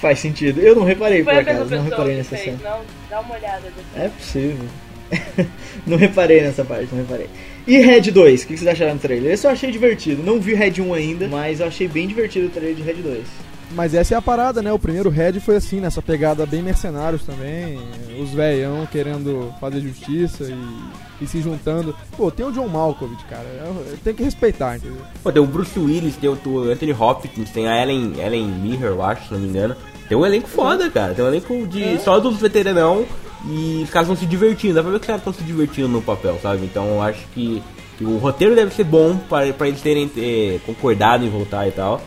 Faz 0.00 0.18
sentido. 0.20 0.60
Eu 0.60 0.76
não 0.76 0.84
reparei 0.84 1.24
Foi 1.24 1.34
por 1.34 1.40
acaso, 1.40 1.74
não 1.74 1.82
reparei 1.84 2.16
nessa 2.16 2.36
fez, 2.36 2.42
cena. 2.42 2.58
não? 2.62 2.80
Dá 3.10 3.20
uma 3.20 3.34
olhada 3.34 3.62
depois. 3.62 3.86
É 3.96 4.08
possível. 4.08 4.66
não 5.86 5.96
reparei 5.96 6.42
nessa 6.42 6.64
parte, 6.64 6.88
não 6.92 6.98
reparei. 6.98 7.28
E 7.66 7.78
Red 7.78 8.10
2, 8.10 8.42
o 8.42 8.46
que 8.46 8.56
vocês 8.56 8.66
acharam 8.68 8.96
do 8.96 9.00
trailer? 9.00 9.32
Eu 9.32 9.36
só 9.36 9.50
achei 9.50 9.70
divertido. 9.70 10.22
Não 10.22 10.40
vi 10.40 10.54
Red 10.54 10.80
1 10.80 10.94
ainda, 10.94 11.28
mas 11.28 11.60
eu 11.60 11.66
achei 11.66 11.88
bem 11.88 12.06
divertido 12.06 12.46
o 12.46 12.50
trailer 12.50 12.74
de 12.74 12.82
Red 12.82 12.94
2. 12.94 13.24
Mas 13.72 13.92
essa 13.94 14.14
é 14.14 14.16
a 14.16 14.22
parada, 14.22 14.62
né? 14.62 14.72
O 14.72 14.78
primeiro 14.78 15.10
Red 15.10 15.40
foi 15.40 15.56
assim, 15.56 15.80
nessa 15.80 16.00
pegada 16.00 16.46
bem 16.46 16.62
mercenários 16.62 17.24
também. 17.24 17.78
Os 18.18 18.30
velhão 18.30 18.86
querendo 18.86 19.52
fazer 19.60 19.80
justiça 19.80 20.44
e, 20.44 20.54
e 21.20 21.26
se 21.26 21.40
juntando. 21.40 21.94
Pô, 22.16 22.30
tem 22.30 22.46
o 22.46 22.52
John 22.52 22.68
Malkovich, 22.68 23.24
cara. 23.24 23.44
eu- 23.64 23.96
Tem 24.04 24.14
que 24.14 24.22
respeitar, 24.22 24.76
entendeu? 24.76 25.02
Pô, 25.22 25.32
tem 25.32 25.42
o 25.42 25.46
Bruce 25.46 25.78
Willis, 25.78 26.16
tem 26.16 26.28
o, 26.30 26.38
Anthony 26.70 26.92
Hopkins, 26.92 27.50
tem 27.50 27.66
a 27.68 27.82
Ellen, 27.82 28.12
Ellen 28.18 28.46
Mirror, 28.46 28.88
eu 28.90 29.02
acho, 29.02 29.28
se 29.28 29.32
não 29.34 29.40
me 29.40 29.48
engano. 29.48 29.74
Tem 30.08 30.16
um 30.16 30.24
elenco 30.24 30.48
foda, 30.48 30.88
cara. 30.88 31.12
Tem 31.14 31.24
um 31.24 31.28
elenco 31.28 31.66
de 31.66 31.98
só 32.00 32.18
dos 32.18 32.38
veteranão 32.38 33.04
e 33.46 33.82
os 33.84 33.90
caras 33.90 34.08
estão 34.08 34.16
se 34.16 34.26
divertindo. 34.26 34.74
Dá 34.74 34.82
pra 34.82 34.90
ver 34.92 34.98
que 34.98 35.02
os 35.02 35.06
caras 35.06 35.20
estão 35.20 35.32
se 35.34 35.42
divertindo 35.42 35.88
no 35.88 36.00
papel, 36.00 36.38
sabe? 36.42 36.64
Então 36.64 36.86
eu 36.86 37.02
acho 37.02 37.26
que, 37.34 37.62
que 37.98 38.04
o 38.04 38.16
roteiro 38.16 38.54
deve 38.54 38.72
ser 38.74 38.84
bom 38.84 39.16
pra, 39.28 39.52
pra 39.52 39.68
eles 39.68 39.82
terem 39.82 40.10
eh, 40.16 40.58
concordado 40.64 41.24
em 41.24 41.28
voltar 41.28 41.68
e 41.68 41.72
tal. 41.72 42.00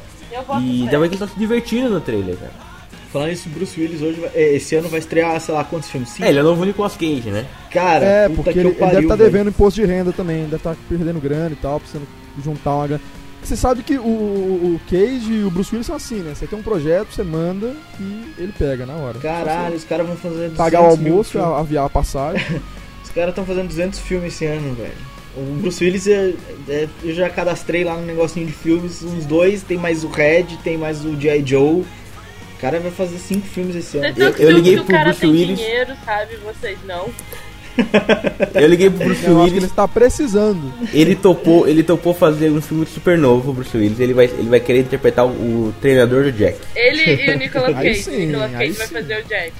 E 0.63 0.83
dá 0.85 0.89
pra 0.91 0.99
ver 0.99 1.09
que 1.09 1.15
eles 1.15 1.21
estão 1.21 1.27
se 1.27 1.37
divertindo 1.39 1.89
no 1.89 2.01
trailer, 2.01 2.37
cara. 2.37 2.70
Falando 3.11 3.31
isso, 3.31 3.49
Bruce 3.49 3.79
Willis 3.79 4.01
hoje, 4.01 4.19
vai- 4.21 4.31
é, 4.33 4.55
esse 4.55 4.73
ano 4.75 4.87
vai 4.87 4.99
estrear, 4.99 5.39
sei 5.41 5.53
lá, 5.53 5.63
quantos 5.65 5.89
filmes? 5.89 6.09
Cinco? 6.09 6.23
É, 6.25 6.29
ele 6.29 6.39
é 6.39 6.43
novo 6.43 6.63
Nicolas 6.63 6.95
Cage, 6.95 7.29
né? 7.29 7.45
Cara, 7.69 8.05
É, 8.05 8.29
puta 8.29 8.35
porque 8.37 8.53
que 8.53 8.59
ele, 8.59 8.67
eu 8.67 8.71
ele 8.71 8.79
pariu, 8.79 8.93
deve 8.95 9.05
estar 9.05 9.15
velho. 9.17 9.31
devendo 9.31 9.49
imposto 9.49 9.81
de 9.81 9.85
renda 9.87 10.13
também, 10.13 10.43
deve 10.43 10.55
estar 10.55 10.75
perdendo 10.87 11.19
grana 11.19 11.51
e 11.51 11.55
tal, 11.55 11.79
precisando 11.79 12.07
juntar 12.43 12.75
uma 12.75 12.87
grana. 12.87 13.01
Você 13.43 13.55
sabe 13.55 13.81
que 13.83 13.97
o, 13.97 14.01
o 14.03 14.79
Cage 14.89 15.33
e 15.33 15.43
o 15.43 15.49
Bruce 15.51 15.71
Willis 15.73 15.87
são 15.87 15.95
assim, 15.95 16.19
né? 16.19 16.33
Você 16.35 16.45
tem 16.47 16.57
um 16.57 16.61
projeto, 16.61 17.07
você 17.11 17.23
manda 17.23 17.75
e 17.99 18.33
ele 18.37 18.53
pega 18.57 18.85
na 18.85 18.93
hora. 18.93 19.17
Caralho, 19.19 19.75
os 19.75 19.83
caras 19.83 20.05
vão 20.07 20.15
fazer 20.15 20.35
200 20.35 20.57
Pagar 20.57 20.81
o 20.81 20.95
mil 20.97 21.11
almoço, 21.13 21.39
a- 21.39 21.59
aviar 21.59 21.85
a 21.85 21.89
passagem. 21.89 22.41
Os 23.03 23.09
caras 23.09 23.31
estão 23.31 23.43
fazendo 23.45 23.67
200 23.67 23.99
filmes 23.99 24.33
esse 24.35 24.45
ano, 24.45 24.73
velho. 24.75 24.93
O 25.35 25.55
Bruce 25.59 25.83
Willis, 25.83 26.07
é- 26.07 26.33
é- 26.69 26.87
eu 27.03 27.13
já 27.13 27.29
cadastrei 27.29 27.83
lá 27.83 27.97
no 27.97 28.05
negocinho 28.05 28.45
de 28.45 28.53
filmes, 28.53 29.01
uns 29.03 29.25
dois, 29.25 29.63
tem 29.63 29.77
mais 29.77 30.03
o 30.05 30.07
Red, 30.07 30.45
tem 30.63 30.77
mais 30.77 31.03
o 31.03 31.19
G.I. 31.19 31.43
Joe. 31.45 31.83
O 32.61 32.65
cara 32.69 32.79
vai 32.79 32.91
fazer 32.91 33.17
cinco 33.17 33.47
filmes 33.47 33.75
esse 33.75 33.97
ano. 33.97 34.13
Tantos 34.13 34.39
eu 34.39 34.51
liguei 34.51 34.75
pro 34.75 34.83
o 34.83 34.87
cara 34.87 35.05
Bruce 35.05 35.19
tem 35.21 35.31
Willis. 35.31 35.57
dinheiro, 35.57 35.93
sabe? 36.05 36.35
Vocês 36.45 36.77
não. 36.87 37.09
Eu 38.53 38.67
liguei 38.67 38.89
pro 38.89 39.03
Bruce 39.05 39.23
Eu 39.25 39.31
acho 39.31 39.43
que 39.45 39.49
ele 39.49 39.55
Willis, 39.55 39.63
está 39.63 39.87
precisando. 39.87 40.71
ele 40.93 41.15
topou, 41.15 41.67
ele 41.67 41.81
topou 41.81 42.13
fazer 42.13 42.51
um 42.51 42.61
filme 42.61 42.85
super 42.85 43.17
novo, 43.17 43.49
o 43.49 43.53
Bruce 43.55 43.75
Willis. 43.75 43.99
Ele 43.99 44.13
vai, 44.13 44.25
ele 44.25 44.47
vai 44.49 44.59
querer 44.59 44.81
interpretar 44.81 45.25
o, 45.25 45.29
o 45.29 45.73
treinador 45.81 46.23
do 46.25 46.31
Jack. 46.31 46.59
Ele 46.75 47.01
e 47.25 47.31
o 47.33 47.37
Nicolas 47.39 47.73
Cage. 47.81 47.95
sim, 48.03 48.25
Nicolas 48.27 48.51
Cage 48.51 48.71
vai 48.73 48.87
sim. 48.87 48.93
fazer 48.93 49.17
o 49.21 49.23
Jack. 49.27 49.53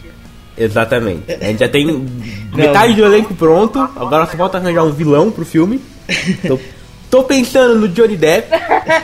Exatamente. 0.58 1.32
A 1.34 1.46
gente 1.46 1.60
já 1.60 1.70
tem 1.70 2.06
metade 2.54 2.94
do 2.94 3.04
elenco 3.06 3.34
pronto. 3.34 3.80
Agora 3.80 4.28
só 4.28 4.38
falta 4.38 4.58
arranjar 4.60 4.84
um 4.84 4.92
vilão 4.92 5.32
pro 5.32 5.44
filme. 5.46 5.82
Tô, 6.46 6.60
tô 7.10 7.24
pensando 7.24 7.80
no 7.80 7.88
Johnny 7.88 8.16
Depp. 8.16 8.48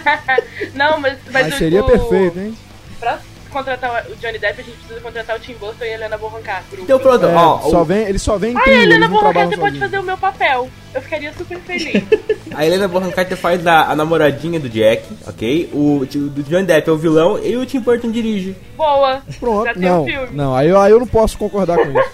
Não, 0.76 1.00
mas, 1.00 1.18
mas, 1.32 1.48
Mas 1.48 1.58
seria 1.58 1.82
o- 1.82 1.88
perfeito, 1.88 2.38
hein? 2.40 2.54
Pra, 3.00 3.20
contratar 3.48 4.06
o 4.10 4.16
Johnny 4.16 4.38
Depp, 4.40 4.62
a 4.62 4.64
gente 4.64 4.78
precisa 4.78 5.00
contratar 5.02 5.36
o 5.36 5.40
Tim 5.40 5.54
Burton 5.54 5.84
e 5.86 5.90
a 5.90 5.94
Helena 5.94 6.18
Bonham 6.18 6.42
Carter. 6.42 6.80
Então 6.80 7.00
pronto, 7.00 7.26
É, 7.26 7.34
ó. 7.36 7.60
só 7.62 7.82
o- 7.82 7.86
vem, 7.86 8.00
ele 8.08 8.20
só 8.20 8.38
vem 8.38 8.54
em 8.54 8.58
Ai, 8.58 8.74
a 8.74 8.84
Helena 8.84 9.08
Bonham 9.08 9.34
Carter 9.34 9.60
pode 9.60 9.80
fazer 9.80 10.00
o 10.00 10.04
meu 10.04 10.18
papel. 10.18 10.70
Eu 10.94 11.02
ficaria 11.02 11.32
super 11.38 11.60
feliz. 11.60 12.04
A 12.56 12.66
Helena 12.66 12.88
Bonham 12.88 13.12
Carter 13.12 13.38
faz 13.38 13.68
a, 13.68 13.92
a 13.92 13.96
namoradinha 13.96 14.60
do 14.60 14.68
Jack, 14.68 15.04
ok? 15.28 15.70
O, 15.72 15.98
o 16.00 16.06
do 16.08 16.42
Johnny 16.42 16.66
Depp 16.66 16.90
é 16.90 16.92
o 16.92 16.98
vilão 16.98 17.38
e 17.38 17.56
o 17.56 17.64
Tim 17.68 17.80
Burton 17.82 18.10
dirige. 18.10 18.56
Boa. 18.76 19.22
Pronto, 19.40 19.66
Já 19.66 19.74
tem 19.76 19.84
não, 19.84 20.02
um 20.02 20.06
filme. 20.08 20.28
não, 20.32 20.56
aí, 20.56 20.68
eu- 20.70 20.80
aí 20.82 20.92
eu 20.92 21.00
não 21.00 21.06
posso 21.06 21.38
concordar 21.38 21.78
com 21.78 21.84
isso. 21.92 22.10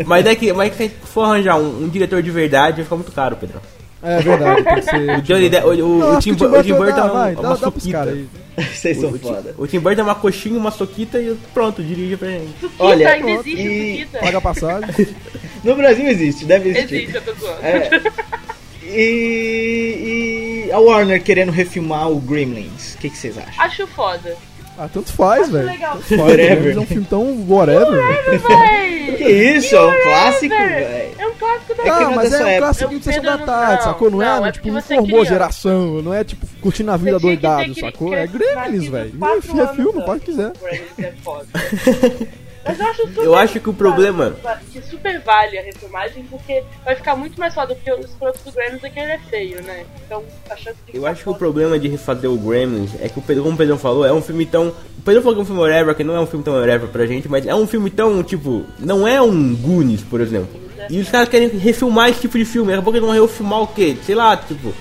Mas 0.06 0.24
é 0.24 0.34
que, 0.34 0.50
mas 0.52 0.72
é 0.72 0.74
se 0.76 0.82
a 0.82 0.86
gente 0.86 0.96
for 1.04 1.22
arranjar 1.24 1.56
um, 1.58 1.84
um 1.84 1.88
diretor 1.88 2.22
de 2.22 2.30
verdade, 2.30 2.76
vai 2.76 2.84
ficar 2.84 2.96
muito 2.96 3.12
caro, 3.12 3.36
Pedro. 3.36 3.60
É 4.04 4.20
verdade, 4.20 4.62
tem 4.62 4.74
que 4.74 4.82
ser. 4.82 5.18
O 5.18 5.22
Johnny 5.22 5.48
Depp, 5.48 5.66
o, 5.66 5.70
o, 5.86 6.14
o 6.16 6.18
Tim, 6.20 6.32
o 6.32 6.36
Burton 6.36 6.52
dá, 6.94 7.02
é 7.02 7.04
um- 7.04 7.12
vai, 7.12 7.32
é 7.32 7.34
dá, 7.34 7.40
uma 7.40 7.48
dá 7.50 7.56
soquita. 7.56 8.02
aí. 8.02 8.28
Vocês 8.72 8.98
O, 8.98 9.00
são 9.00 9.10
o, 9.10 9.18
Tim- 9.18 9.26
foda. 9.28 9.54
o 9.58 9.66
Tim 9.66 9.78
Burton 9.80 10.00
é 10.00 10.04
uma 10.04 10.14
coxinha, 10.14 10.58
uma 10.58 10.70
soquita 10.70 11.18
e 11.20 11.36
pronto, 11.52 11.82
dirige 11.82 12.16
pra 12.16 12.28
gente. 12.28 12.52
Suquita, 12.60 12.84
Olha, 12.84 13.08
ainda 13.08 13.26
pronto, 13.26 13.40
existe 13.48 13.62
e- 13.66 13.66
o 13.66 13.98
Suquita? 14.00 14.18
Paga 14.18 14.38
a 14.38 14.40
passagem. 14.40 15.06
No 15.64 15.74
Brasil 15.74 16.06
existe, 16.06 16.44
deve 16.44 16.68
existir. 16.68 16.94
Existe, 17.04 17.14
eu 17.16 17.22
tô 17.22 17.32
zoando. 17.34 17.58
É. 17.62 17.90
E, 18.86 20.66
e 20.68 20.72
a 20.72 20.78
Warner 20.78 21.22
querendo 21.22 21.50
refilmar 21.50 22.10
o 22.10 22.20
Gremlins. 22.20 22.94
O 22.94 22.98
que, 22.98 23.10
que 23.10 23.16
vocês 23.16 23.36
acham? 23.38 23.64
Acho 23.64 23.86
foda. 23.88 24.36
Ah, 24.76 24.88
tanto 24.92 25.12
faz, 25.12 25.48
velho. 25.48 25.68
faz, 25.78 26.10
Whatever. 26.10 26.76
É 26.76 26.80
um 26.80 26.86
filme 26.86 27.06
tão 27.08 27.46
whatever. 27.48 27.90
velho. 27.92 28.42
Que 29.14 29.28
isso, 29.30 29.76
é 29.76 29.80
um 29.80 30.02
clássico, 30.02 30.48
velho. 30.56 31.14
É 31.18 31.26
um 31.26 31.34
clássico 31.34 31.74
da 31.76 31.82
É 31.82 31.84
que 31.84 31.88
Ah, 31.90 32.00
não 32.00 32.10
é 32.12 32.14
mas 32.16 32.32
é 32.32 32.36
um 32.36 32.46
época. 32.46 32.58
clássico 32.58 32.90
de 32.90 32.96
Eu- 32.96 33.02
sessão 33.02 33.22
da 33.22 33.36
não- 33.36 33.46
tarde, 33.46 33.74
não, 33.76 33.82
sacou? 33.92 34.10
Não, 34.10 34.18
não, 34.18 34.44
é, 34.44 34.48
é 34.48 34.52
tipo, 34.52 34.68
não 34.72 34.82
formou 34.82 35.04
queria- 35.06 35.24
geração, 35.24 36.02
não 36.02 36.12
é 36.14 36.24
tipo 36.24 36.46
curtindo 36.60 36.90
a 36.90 36.96
vida 36.96 37.18
doidado, 37.20 37.74
sacou? 37.78 38.12
É 38.12 38.26
Gremlins, 38.26 38.88
velho. 38.88 39.12
quatro 39.18 39.38
É 39.38 39.66
filme, 39.74 39.92
anos 39.92 40.04
faz 40.06 40.16
o 40.18 40.20
que 40.20 40.26
quiser. 40.32 40.52
Mas 42.66 42.80
eu 42.80 42.86
acho 42.86 43.02
super 43.08 43.24
Eu 43.24 43.34
acho 43.34 43.60
que 43.60 43.68
o 43.68 43.74
problema- 43.74 44.34
Que 44.72 44.80
super 44.82 45.20
vale 45.20 45.58
a 45.58 45.62
refilmagem, 45.62 46.24
porque 46.24 46.62
vai 46.84 46.94
ficar 46.96 47.14
muito 47.14 47.38
mais 47.38 47.54
foda, 47.54 47.74
porque 47.74 47.92
os 47.92 48.10
produtos 48.12 48.42
do 48.44 48.52
Gremlins 48.52 48.82
é 48.84 48.88
que 48.90 48.98
ele 48.98 49.12
é 49.12 49.18
feio, 49.18 49.62
né? 49.62 49.84
Então 50.06 50.22
a 50.50 50.56
chance 50.56 50.76
de 50.86 50.96
Eu 50.96 51.06
acho 51.06 51.22
que 51.22 51.30
o 51.30 51.34
problema 51.34 51.78
de 51.78 51.88
refazer 51.88 52.30
o 52.30 52.36
Gremlins 52.38 52.90
é 53.00 53.08
que 53.08 53.18
o 53.18 53.22
Pedro, 53.22 53.42
como 53.42 53.54
o 53.54 53.58
Pedro 53.58 53.76
falou, 53.78 54.04
é 54.06 54.12
um 54.12 54.22
filme 54.22 54.46
tão. 54.46 54.68
O 54.68 55.02
Pedro 55.04 55.20
falou 55.22 55.34
que 55.36 55.40
é 55.40 55.42
um 55.42 55.46
filme 55.46 55.60
whatever, 55.60 55.94
que 55.94 56.04
não 56.04 56.14
é 56.16 56.20
um 56.20 56.26
filme 56.26 56.44
tão 56.44 56.54
whatever 56.54 56.88
pra 56.88 57.06
gente, 57.06 57.28
mas 57.28 57.46
é 57.46 57.54
um 57.54 57.66
filme 57.66 57.90
tão, 57.90 58.22
tipo, 58.22 58.64
não 58.78 59.06
é 59.06 59.20
um 59.20 59.54
Goonies, 59.54 60.02
por 60.02 60.20
exemplo. 60.20 60.60
E 60.90 60.98
os 61.00 61.08
caras 61.08 61.28
querem 61.28 61.48
refilmar 61.48 62.10
esse 62.10 62.20
tipo 62.20 62.36
de 62.38 62.44
filme. 62.44 62.68
Daqui 62.68 62.80
a 62.80 62.82
pouco 62.82 62.96
eles 62.98 63.08
vão 63.08 63.20
refilmar 63.26 63.60
o 63.62 63.66
quê? 63.68 63.96
Sei 64.04 64.14
lá, 64.14 64.36
tipo, 64.36 64.74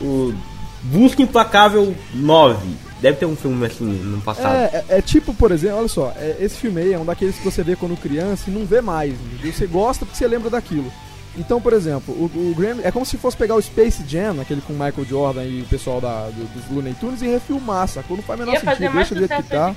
o 0.00 0.32
Busca 0.82 1.20
Implacável 1.22 1.94
9. 2.14 2.66
Deve 3.00 3.18
ter 3.18 3.26
um 3.26 3.36
filme 3.36 3.64
assim 3.66 3.84
no 3.84 4.20
passado. 4.20 4.54
É, 4.54 4.84
é, 4.88 4.98
é 4.98 5.02
tipo, 5.02 5.32
por 5.32 5.52
exemplo, 5.52 5.78
olha 5.78 5.88
só, 5.88 6.12
é, 6.16 6.36
esse 6.40 6.56
filme 6.56 6.80
aí 6.80 6.92
é 6.92 6.98
um 6.98 7.04
daqueles 7.04 7.36
que 7.36 7.44
você 7.44 7.62
vê 7.62 7.76
quando 7.76 7.96
criança 7.96 8.50
e 8.50 8.52
não 8.52 8.66
vê 8.66 8.80
mais. 8.80 9.12
entendeu? 9.14 9.52
Você 9.52 9.66
gosta 9.66 10.04
porque 10.04 10.18
você 10.18 10.26
lembra 10.26 10.50
daquilo. 10.50 10.90
Então, 11.38 11.60
por 11.60 11.72
exemplo, 11.72 12.12
o, 12.14 12.24
o 12.24 12.54
Gremlin 12.56 12.80
é 12.82 12.90
como 12.90 13.06
se 13.06 13.16
fosse 13.16 13.36
pegar 13.36 13.54
o 13.54 13.62
Space 13.62 14.02
Jam, 14.08 14.40
aquele 14.40 14.60
com 14.60 14.72
o 14.72 14.76
Michael 14.76 15.04
Jordan 15.08 15.44
e 15.44 15.62
o 15.62 15.64
pessoal 15.66 16.00
da, 16.00 16.26
do- 16.26 16.44
dos 16.52 16.70
Looney 16.70 16.94
Tunes, 16.94 17.22
e 17.22 17.26
refilmar, 17.28 17.86
sacou? 17.88 18.16
Não 18.16 18.24
faz 18.24 18.38
o 18.40 18.42
menor 18.42 18.54
Ia 18.54 18.60
fazer 18.60 18.76
sentido, 18.78 18.94
mais 18.94 19.08
deixa 19.08 19.14
do 19.14 19.28
jeito 19.28 19.42
que 19.44 19.48
tá. 19.50 19.74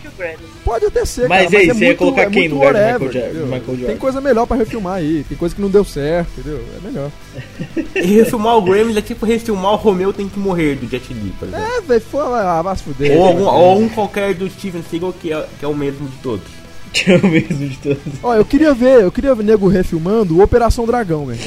Pode 0.65 0.85
até 0.85 1.05
ser, 1.05 1.27
Mas 1.29 1.45
cara, 1.51 1.57
aí, 1.59 1.69
é 1.69 1.73
você 1.73 1.79
ia 1.79 1.85
muito, 1.87 1.97
colocar 1.99 2.21
é 2.23 2.29
quem 2.29 2.49
muito 2.49 2.49
no 2.49 2.55
lugar 2.55 2.73
do 2.73 2.77
whatever, 2.79 3.07
Michael 3.07 3.25
entendeu? 3.29 3.45
Michael 3.45 3.65
Jordan? 3.67 3.85
Tem 3.87 3.97
coisa 3.97 4.21
melhor 4.21 4.45
pra 4.47 4.57
refilmar 4.57 4.93
aí, 4.95 5.25
tem 5.29 5.37
coisa 5.37 5.53
que 5.55 5.61
não 5.61 5.69
deu 5.69 5.85
certo, 5.85 6.29
entendeu? 6.39 6.65
É 6.77 6.87
melhor. 6.87 7.11
E 7.95 8.15
refilmar 8.15 8.57
o 8.57 8.61
Gremlins 8.61 8.97
é 8.97 9.01
tipo 9.01 9.25
refilmar 9.25 9.73
o 9.73 9.75
Romeu 9.75 10.11
Tem 10.11 10.27
que 10.27 10.39
Morrer 10.39 10.75
do 10.75 10.89
Jet 10.89 11.13
Li, 11.13 11.31
por 11.37 11.47
exemplo. 11.47 11.63
É, 11.65 11.81
velho, 11.81 12.01
foi 12.01 12.23
lá, 12.23 12.61
vai 12.61 12.75
se 12.75 12.83
fuder. 12.83 13.17
Ou, 13.17 13.25
algum, 13.27 13.45
ou 13.45 13.79
um 13.79 13.89
qualquer 13.89 14.33
do 14.33 14.49
Steven 14.49 14.83
Seagal 14.89 15.13
que 15.13 15.31
é, 15.31 15.45
que 15.59 15.63
é 15.65 15.67
o 15.67 15.75
mesmo 15.75 16.07
de 16.07 16.17
todos. 16.17 16.60
Que 16.93 17.09
é 17.11 17.15
o 17.15 17.25
mesmo 17.27 17.69
de 17.69 17.77
todos. 17.77 17.99
Ó, 18.21 18.35
eu 18.35 18.43
queria 18.43 18.73
ver, 18.73 19.01
eu 19.01 19.11
queria 19.11 19.33
ver 19.33 19.43
nego 19.43 19.67
refilmando 19.69 20.37
o 20.37 20.43
Operação 20.43 20.85
Dragão, 20.85 21.25
velho. 21.25 21.39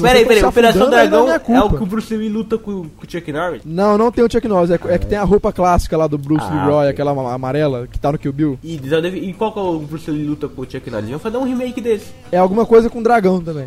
Peraí, 0.00 0.24
peraí, 0.24 0.42
Operação 0.44 0.84
na 0.84 0.88
Dragão 0.88 1.30
é 1.30 1.36
o 1.36 1.40
culpa. 1.40 1.76
que 1.76 1.82
o 1.82 1.86
Bruce 1.86 2.16
Lee 2.16 2.30
luta 2.30 2.56
com, 2.56 2.84
com 2.84 3.06
o 3.06 3.10
Chuck 3.10 3.30
Norris? 3.30 3.60
Não, 3.64 3.98
não 3.98 4.10
tem 4.10 4.24
o 4.24 4.30
Chuck 4.32 4.48
Norris, 4.48 4.70
é, 4.70 4.78
é 4.88 4.98
que 4.98 5.04
tem 5.06 5.18
a 5.18 5.22
roupa 5.24 5.52
clássica 5.52 5.96
lá 5.98 6.06
do 6.06 6.16
Bruce 6.16 6.46
Ah, 6.50 6.64
Leroy, 6.64 6.88
aquela 6.88 7.12
ama- 7.12 7.32
amarela 7.34 7.86
que 7.92 7.98
tá 7.98 8.10
no 8.10 8.18
Kill 8.18 8.32
Bill. 8.32 8.58
E, 8.64 8.80
já 8.84 8.98
deve- 9.00 9.18
e 9.18 9.34
qual 9.34 9.52
que 9.52 9.58
é 9.58 9.62
o 9.62 9.78
Bruce 9.80 10.10
Lee 10.10 10.24
luta 10.26 10.48
com 10.48 10.62
o 10.62 10.64
Chuck 10.70 10.90
Norris? 10.90 11.08
Vamos 11.08 11.22
fazer 11.22 11.36
um 11.36 11.44
remake 11.44 11.80
desse. 11.82 12.06
É 12.32 12.38
alguma 12.38 12.64
coisa 12.64 12.88
com 12.88 13.02
dragão 13.02 13.38
também. 13.40 13.66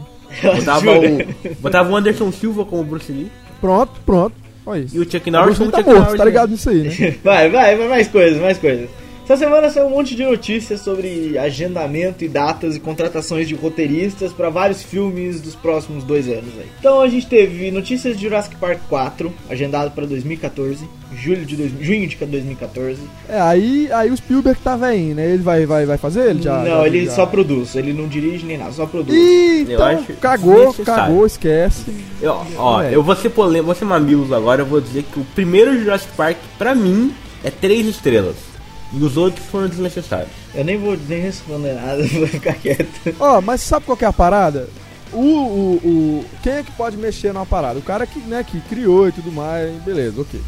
Botava 0.55 0.91
o, 0.91 1.53
botava 1.61 1.89
o 1.91 1.95
Anderson 1.95 2.31
Silva 2.31 2.65
como 2.65 2.83
Bruce 2.83 3.11
Lee 3.11 3.31
Pronto, 3.61 3.91
pronto. 4.05 4.35
Olha 4.65 4.79
isso. 4.81 4.95
e 4.95 4.99
o 4.99 5.03
Chuck 5.09 5.29
O 5.29 5.31
Norris 5.31 5.57
Bruce 5.57 5.61
Lee 5.63 5.71
tá 5.71 5.77
Chuck 5.79 5.89
morto, 5.89 6.03
Norris. 6.03 6.17
tá 6.17 6.25
ligado 6.25 6.49
nisso 6.51 6.69
aí, 6.69 6.83
né? 6.83 7.15
Vai, 7.23 7.49
vai, 7.49 7.75
vai, 7.77 7.87
mais 7.87 8.07
coisas, 8.07 8.39
mais 8.41 8.57
coisas. 8.57 8.89
Essa 9.29 9.37
semana 9.45 9.69
saiu 9.69 9.85
um 9.85 9.91
monte 9.91 10.15
de 10.15 10.23
notícias 10.25 10.81
sobre 10.81 11.37
agendamento 11.37 12.25
e 12.25 12.27
datas 12.27 12.75
e 12.75 12.79
contratações 12.79 13.47
de 13.47 13.53
roteiristas 13.53 14.33
para 14.33 14.49
vários 14.49 14.81
filmes 14.81 15.39
dos 15.39 15.53
próximos 15.53 16.03
dois 16.03 16.27
anos 16.27 16.49
aí. 16.57 16.65
Então 16.79 16.99
a 16.99 17.07
gente 17.07 17.27
teve 17.27 17.69
notícias 17.69 18.17
de 18.17 18.23
Jurassic 18.23 18.55
Park 18.55 18.79
4, 18.89 19.31
agendado 19.47 19.91
para 19.91 20.07
2014, 20.07 20.83
julho 21.15 21.45
de 21.45 21.55
dois, 21.55 21.71
junho 21.79 22.07
de 22.07 22.15
2014. 22.15 22.97
É, 23.29 23.39
aí, 23.39 23.87
aí 23.91 24.09
o 24.09 24.17
Spielberg 24.17 24.59
tá 24.63 24.75
velhinho, 24.75 25.13
né? 25.13 25.27
Ele 25.31 25.43
vai, 25.43 25.63
vai, 25.63 25.85
vai 25.85 25.97
fazer? 25.99 26.31
Ele 26.31 26.41
já. 26.41 26.57
não, 26.63 26.65
já- 26.65 26.87
ele 26.87 27.05
já- 27.05 27.11
só 27.11 27.27
produz, 27.27 27.75
ele 27.75 27.93
não 27.93 28.07
dirige 28.07 28.43
nem 28.47 28.57
nada, 28.57 28.71
só 28.71 28.87
produz. 28.87 29.15
Ih, 29.15 29.59
Eu 29.67 29.73
então, 29.75 29.85
acho 29.85 30.13
cagou, 30.13 30.55
desnecessário. 30.69 31.03
cagou, 31.03 31.25
esquece. 31.27 31.85
Eu, 32.19 32.35
ó, 32.57 32.81
É. 32.81 32.95
eu 32.95 33.03
vou 33.03 33.15
ser 33.15 33.29
polêmico, 33.29 33.67
vou 33.67 33.75
ser 33.75 33.85
mamilos 33.85 34.33
agora, 34.33 34.63
eu 34.63 34.65
vou 34.65 34.81
dizer 34.81 35.03
que 35.03 35.19
o 35.19 35.23
primeiro 35.35 35.77
Jurassic 35.79 36.11
Park, 36.17 36.37
pra 36.57 36.73
mim, 36.73 37.13
é 37.43 37.51
três 37.51 37.85
estrelas. 37.85 38.48
E 38.91 39.03
os 39.03 39.17
outros 39.17 39.45
foram 39.47 39.67
desnecessários. 39.67 40.29
Eu 40.55 40.63
nem 40.65 40.77
vou 40.77 40.97
nem 41.07 41.19
responder 41.21 41.73
nada, 41.73 42.03
vou 42.07 42.27
ficar 42.27 42.53
quieto. 42.55 43.15
Ó, 43.19 43.39
mas 43.41 43.61
sabe 43.61 43.85
qual 43.85 43.97
que 43.97 44.05
é 44.05 44.07
a 44.07 44.13
parada? 44.13 44.67
O, 45.13 45.17
o, 45.21 45.75
o- 45.83 46.25
Quem 46.43 46.53
é 46.53 46.63
que 46.63 46.71
pode 46.71 46.97
mexer 46.97 47.33
numa 47.33 47.45
parada? 47.45 47.79
O 47.79 47.83
cara 47.83 48.05
que, 48.07 48.19
né, 48.19 48.43
que 48.45 48.59
criou 48.61 49.07
e 49.07 49.11
tudo 49.11 49.31
mais, 49.31 49.71
beleza, 49.83 50.21
ok. 50.21 50.39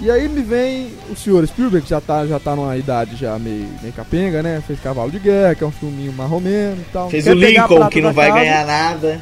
E 0.00 0.10
aí 0.10 0.28
me 0.28 0.42
vem 0.42 0.92
o 1.08 1.14
senhor 1.14 1.46
Spielberg, 1.46 1.84
que 1.84 1.90
já 1.90 2.00
tá, 2.00 2.26
já 2.26 2.40
tá 2.40 2.56
numa 2.56 2.76
idade 2.76 3.14
já 3.16 3.38
meio, 3.38 3.68
meio 3.80 3.94
capenga, 3.94 4.42
né? 4.42 4.62
Fez 4.66 4.80
Cavalo 4.80 5.10
de 5.10 5.20
Guerra, 5.20 5.54
que 5.54 5.62
é 5.62 5.66
um 5.66 5.70
filminho 5.70 6.12
marromeno 6.12 6.78
e 6.80 6.92
tal. 6.92 7.08
Fez 7.08 7.24
Quer 7.24 7.30
o 7.30 7.34
Lincoln, 7.34 7.88
que 7.88 8.00
não 8.00 8.12
vai 8.12 8.28
casa, 8.28 8.40
ganhar 8.40 8.66
nada. 8.66 9.20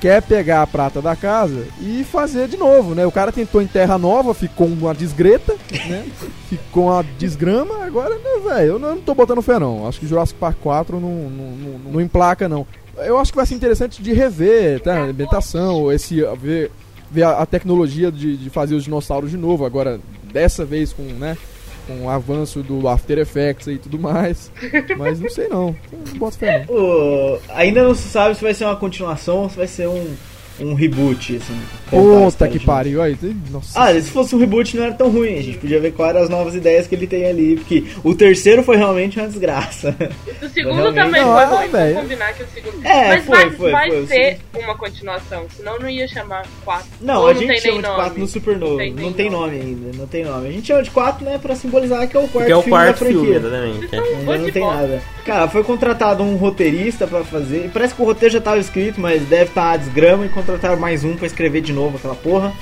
Quer 0.00 0.20
pegar 0.22 0.62
a 0.62 0.66
prata 0.66 1.00
da 1.00 1.16
casa 1.16 1.66
e 1.80 2.04
fazer 2.04 2.48
de 2.48 2.56
novo, 2.56 2.94
né? 2.94 3.06
O 3.06 3.12
cara 3.12 3.32
tentou 3.32 3.62
em 3.62 3.66
Terra 3.66 3.96
Nova, 3.96 4.34
ficou 4.34 4.66
uma 4.66 4.94
desgreta, 4.94 5.56
né? 5.88 6.06
ficou 6.48 6.86
uma 6.86 7.04
desgrama, 7.18 7.84
agora, 7.84 8.14
né, 8.14 8.40
velho, 8.44 8.72
eu 8.72 8.78
não, 8.78 8.98
tô 8.98 9.14
botando 9.14 9.40
fé 9.40 9.58
não. 9.58 9.88
Acho 9.88 10.00
que 10.00 10.06
Jurassic 10.06 10.38
Park 10.38 10.58
4 10.62 11.00
não, 11.00 11.08
não, 11.08 11.50
não, 11.50 11.78
não 11.92 12.00
emplaca, 12.00 12.48
não. 12.48 12.66
Eu 12.98 13.18
acho 13.18 13.32
que 13.32 13.36
vai 13.36 13.46
ser 13.46 13.54
interessante 13.54 14.02
de 14.02 14.12
rever, 14.12 14.80
tá? 14.80 14.94
A 14.94 15.04
ambientação, 15.04 15.90
esse, 15.92 16.22
ver, 16.38 16.70
ver 17.10 17.22
a, 17.22 17.38
a 17.38 17.46
tecnologia 17.46 18.12
de, 18.12 18.36
de 18.36 18.50
fazer 18.50 18.74
os 18.74 18.84
dinossauros 18.84 19.30
de 19.30 19.36
novo, 19.36 19.64
agora, 19.64 20.00
dessa 20.32 20.64
vez 20.64 20.92
com, 20.92 21.02
né? 21.02 21.36
Com 21.86 22.02
o 22.02 22.10
avanço 22.10 22.62
do 22.62 22.88
After 22.88 23.18
Effects 23.18 23.68
e 23.68 23.78
tudo 23.78 23.98
mais. 23.98 24.50
Mas 24.98 25.20
não 25.20 25.30
sei 25.30 25.48
não. 25.48 25.76
Não 25.92 26.18
boto 26.18 26.36
não. 26.68 27.38
Ainda 27.54 27.84
não 27.84 27.94
se 27.94 28.08
sabe 28.08 28.34
se 28.34 28.42
vai 28.42 28.54
ser 28.54 28.64
uma 28.64 28.76
continuação 28.76 29.38
ou 29.38 29.50
se 29.50 29.56
vai 29.56 29.68
ser 29.68 29.86
um, 29.88 30.16
um 30.60 30.74
reboot, 30.74 31.36
assim. 31.36 31.60
Puta 31.90 32.48
que 32.48 32.54
novo. 32.54 32.66
pariu. 32.66 33.02
Aí, 33.02 33.16
nossa. 33.50 33.80
Ah, 33.80 33.92
se 33.94 34.10
fosse 34.10 34.34
um 34.34 34.38
reboot 34.38 34.76
não 34.76 34.84
era 34.84 34.94
tão 34.94 35.08
ruim, 35.10 35.38
a 35.38 35.42
gente 35.42 35.58
podia 35.58 35.80
ver 35.80 35.92
quais 35.92 36.10
eram 36.14 36.24
as 36.24 36.30
novas 36.30 36.54
ideias 36.54 36.86
que 36.86 36.94
ele 36.94 37.06
tem 37.06 37.26
ali, 37.26 37.56
porque 37.56 37.84
o 38.02 38.14
terceiro 38.14 38.62
foi 38.62 38.76
realmente 38.76 39.18
uma 39.18 39.28
desgraça. 39.28 39.94
O 40.42 40.48
segundo 40.50 40.74
Realmente. 40.76 40.94
também 41.04 41.22
Não, 41.22 41.34
foi 41.34 41.44
ruim, 41.46 41.68
vamos 41.70 42.00
combinar 42.02 42.32
que 42.34 42.42
o 42.42 42.46
segundo. 42.54 42.86
É, 42.86 43.08
Mas 43.08 43.24
foi, 43.24 43.36
vai, 43.36 43.50
foi, 43.50 43.72
vai 43.72 44.06
foi, 44.52 44.62
uma 44.62 44.76
continuação, 44.76 45.46
senão 45.56 45.78
não 45.78 45.88
ia 45.88 46.06
chamar 46.06 46.46
4. 46.64 46.86
Não, 47.00 47.22
Ou 47.22 47.28
a 47.28 47.34
gente 47.34 47.46
tem 47.48 47.56
chama 47.60 47.72
nem 47.72 47.76
de 47.82 47.88
nome. 47.88 47.96
4 48.02 48.18
no 48.20 48.26
Supernova, 48.26 48.76
Tem 48.78 48.90
não 48.92 49.02
nem 49.02 49.12
tem 49.12 49.30
nome. 49.30 49.56
nome 49.56 49.60
ainda, 49.66 49.98
não 49.98 50.06
tem 50.06 50.24
nome. 50.24 50.48
A 50.48 50.52
gente 50.52 50.66
chama 50.66 50.82
de 50.82 50.90
4, 50.90 51.24
né, 51.24 51.38
pra 51.38 51.56
simbolizar 51.56 52.06
que 52.08 52.16
é 52.16 52.20
o 52.20 52.28
quarto 52.28 52.46
Que 52.46 52.52
é 52.52 52.56
o 52.56 52.62
filme 52.62 52.70
quarto 52.78 52.90
da 52.90 52.96
franquia. 52.96 53.20
filme, 53.20 53.36
exatamente. 53.36 53.84
Então, 53.86 54.38
não 54.38 54.50
tem 54.50 54.66
nada. 54.66 55.02
Cara, 55.24 55.48
foi 55.48 55.64
contratado 55.64 56.22
um 56.22 56.36
roteirista 56.36 57.06
pra 57.06 57.24
fazer. 57.24 57.70
Parece 57.72 57.94
que 57.94 58.02
o 58.02 58.04
roteiro 58.04 58.32
já 58.34 58.40
tava 58.40 58.58
escrito, 58.58 59.00
mas 59.00 59.22
deve 59.22 59.44
estar 59.50 59.72
a 59.72 59.76
desgrama 59.76 60.26
e 60.26 60.28
contrataram 60.46 60.78
mais 60.80 61.02
um 61.04 61.16
pra 61.16 61.26
escrever 61.26 61.60
de 61.60 61.72
novo 61.72 61.96
aquela 61.96 62.14
porra. 62.14 62.52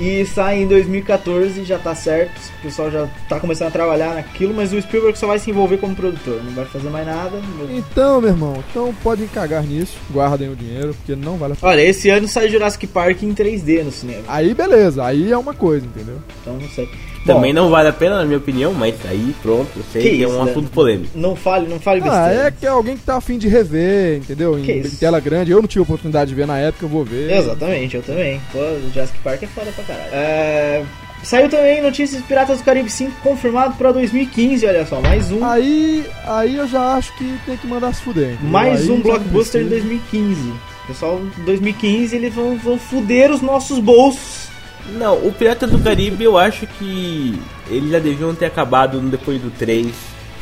E 0.00 0.24
sai 0.26 0.62
em 0.62 0.66
2014, 0.68 1.64
já 1.64 1.76
tá 1.76 1.92
certo. 1.92 2.38
O 2.60 2.62
pessoal 2.62 2.88
já 2.88 3.08
tá 3.28 3.40
começando 3.40 3.66
a 3.68 3.70
trabalhar 3.72 4.14
naquilo, 4.14 4.54
mas 4.54 4.72
o 4.72 4.80
Spielberg 4.80 5.18
só 5.18 5.26
vai 5.26 5.40
se 5.40 5.50
envolver 5.50 5.78
como 5.78 5.96
produtor, 5.96 6.40
não 6.44 6.52
vai 6.52 6.64
fazer 6.66 6.88
mais 6.88 7.04
nada. 7.04 7.40
Então, 7.70 8.20
meu 8.20 8.30
irmão, 8.30 8.62
então 8.70 8.94
podem 9.02 9.26
cagar 9.26 9.64
nisso, 9.64 9.96
guardem 10.12 10.50
o 10.50 10.54
dinheiro, 10.56 10.94
porque 10.94 11.16
não 11.16 11.36
vale 11.36 11.54
a 11.54 11.56
pena. 11.56 11.72
Olha, 11.72 11.80
esse 11.82 12.08
ano 12.10 12.28
sai 12.28 12.48
Jurassic 12.48 12.86
Park 12.86 13.24
em 13.24 13.34
3D 13.34 13.82
no 13.82 13.90
cinema, 13.90 14.22
Aí 14.28 14.54
beleza, 14.54 15.04
aí 15.04 15.32
é 15.32 15.36
uma 15.36 15.52
coisa, 15.54 15.84
entendeu? 15.84 16.18
então 16.42 16.54
não 16.54 16.68
sei. 16.68 16.88
Também 17.26 17.52
Bom, 17.54 17.60
não 17.62 17.70
vale 17.70 17.88
a 17.88 17.92
pena, 17.92 18.18
na 18.18 18.24
minha 18.24 18.38
opinião, 18.38 18.72
mas 18.72 18.94
aí 19.08 19.34
pronto, 19.42 19.68
eu 19.76 19.82
sei 19.92 20.02
Que 20.02 20.08
que, 20.10 20.14
é 20.24 20.26
isso, 20.26 20.36
um 20.38 20.44
né? 20.44 20.50
assunto 20.50 20.70
polêmico. 20.70 21.10
não 21.18 21.36
fale, 21.36 21.68
não 21.68 21.78
fale 21.78 22.00
Ah, 22.00 22.04
besteira. 22.04 22.46
é 22.46 22.50
que 22.50 22.64
é 22.66 22.68
alguém 22.68 22.96
que 22.96 23.02
tá 23.04 23.16
afim 23.16 23.36
de 23.38 23.48
rever, 23.48 24.18
entendeu? 24.18 24.58
Em, 24.58 24.62
Que 24.62 24.72
em 24.72 24.82
tela 24.90 25.20
grande. 25.20 25.50
Eu 25.50 25.60
não 25.60 25.68
tive 25.68 25.82
oportunidade 25.82 26.30
de 26.30 26.34
ver 26.34 26.46
na 26.46 26.58
época, 26.58 26.84
eu 26.86 26.88
vou 26.88 27.04
ver. 27.04 27.30
Exatamente, 27.30 27.96
eu 27.96 28.02
também. 28.02 28.40
Pô, 28.52 28.58
o 28.58 28.90
Jurassic 28.92 29.18
Park 29.18 29.42
é 29.42 29.46
foda 29.46 29.70
pra 29.72 29.84
caralho. 29.84 30.08
É, 30.12 30.82
Saiu 31.22 31.48
também 31.48 31.82
notícias 31.82 32.22
de 32.22 32.26
Piratas 32.28 32.58
do 32.58 32.64
Caribe 32.64 32.88
5 32.88 33.10
confirmado 33.22 33.74
pra 33.74 33.90
2015, 33.90 34.64
olha 34.66 34.86
só, 34.86 35.00
mais 35.00 35.32
um. 35.32 35.44
Aí, 35.44 36.06
aí 36.24 36.56
eu 36.56 36.68
já 36.68 36.92
acho 36.94 37.12
que 37.16 37.24
tem 37.44 37.56
que 37.56 37.66
mandar 37.66 37.92
se 37.92 38.02
fuder. 38.02 38.34
entendeu? 38.34 38.48
Mais 38.50 38.82
Aí 38.82 38.90
um 38.90 39.00
blockbuster 39.00 39.64
de 39.64 39.68
precisa. 39.68 39.88
2015. 39.88 40.52
Pessoal, 40.86 41.20
em 41.38 41.44
2015 41.44 42.14
eles 42.16 42.32
vão, 42.32 42.56
vão 42.56 42.78
fuder 42.78 43.32
os 43.32 43.42
nossos 43.42 43.80
bolsos. 43.80 44.46
Não, 44.92 45.14
o 45.26 45.32
Piratas 45.32 45.70
do 45.70 45.78
Caribe 45.78 46.24
eu 46.24 46.38
acho 46.38 46.66
que 46.66 47.38
eles 47.68 47.90
já 47.90 47.98
deviam 47.98 48.34
ter 48.34 48.46
acabado 48.46 48.98
depois 49.00 49.40
do 49.40 49.50
3. 49.50 49.88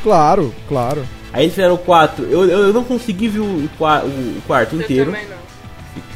Claro, 0.03 0.53
claro. 0.67 1.03
Aí 1.33 1.43
eles 1.43 1.53
fizeram 1.55 1.75
o 1.75 1.77
4. 1.77 2.23
Eu, 2.25 2.45
eu, 2.45 2.59
eu 2.67 2.73
não 2.73 2.83
consegui 2.83 3.27
ver 3.27 3.39
o, 3.39 3.43
o, 3.43 3.65
o 3.65 4.41
quarto 4.47 4.75
Eu 4.75 4.81
inteiro. 4.81 5.11
também 5.11 5.27
não. 5.27 5.37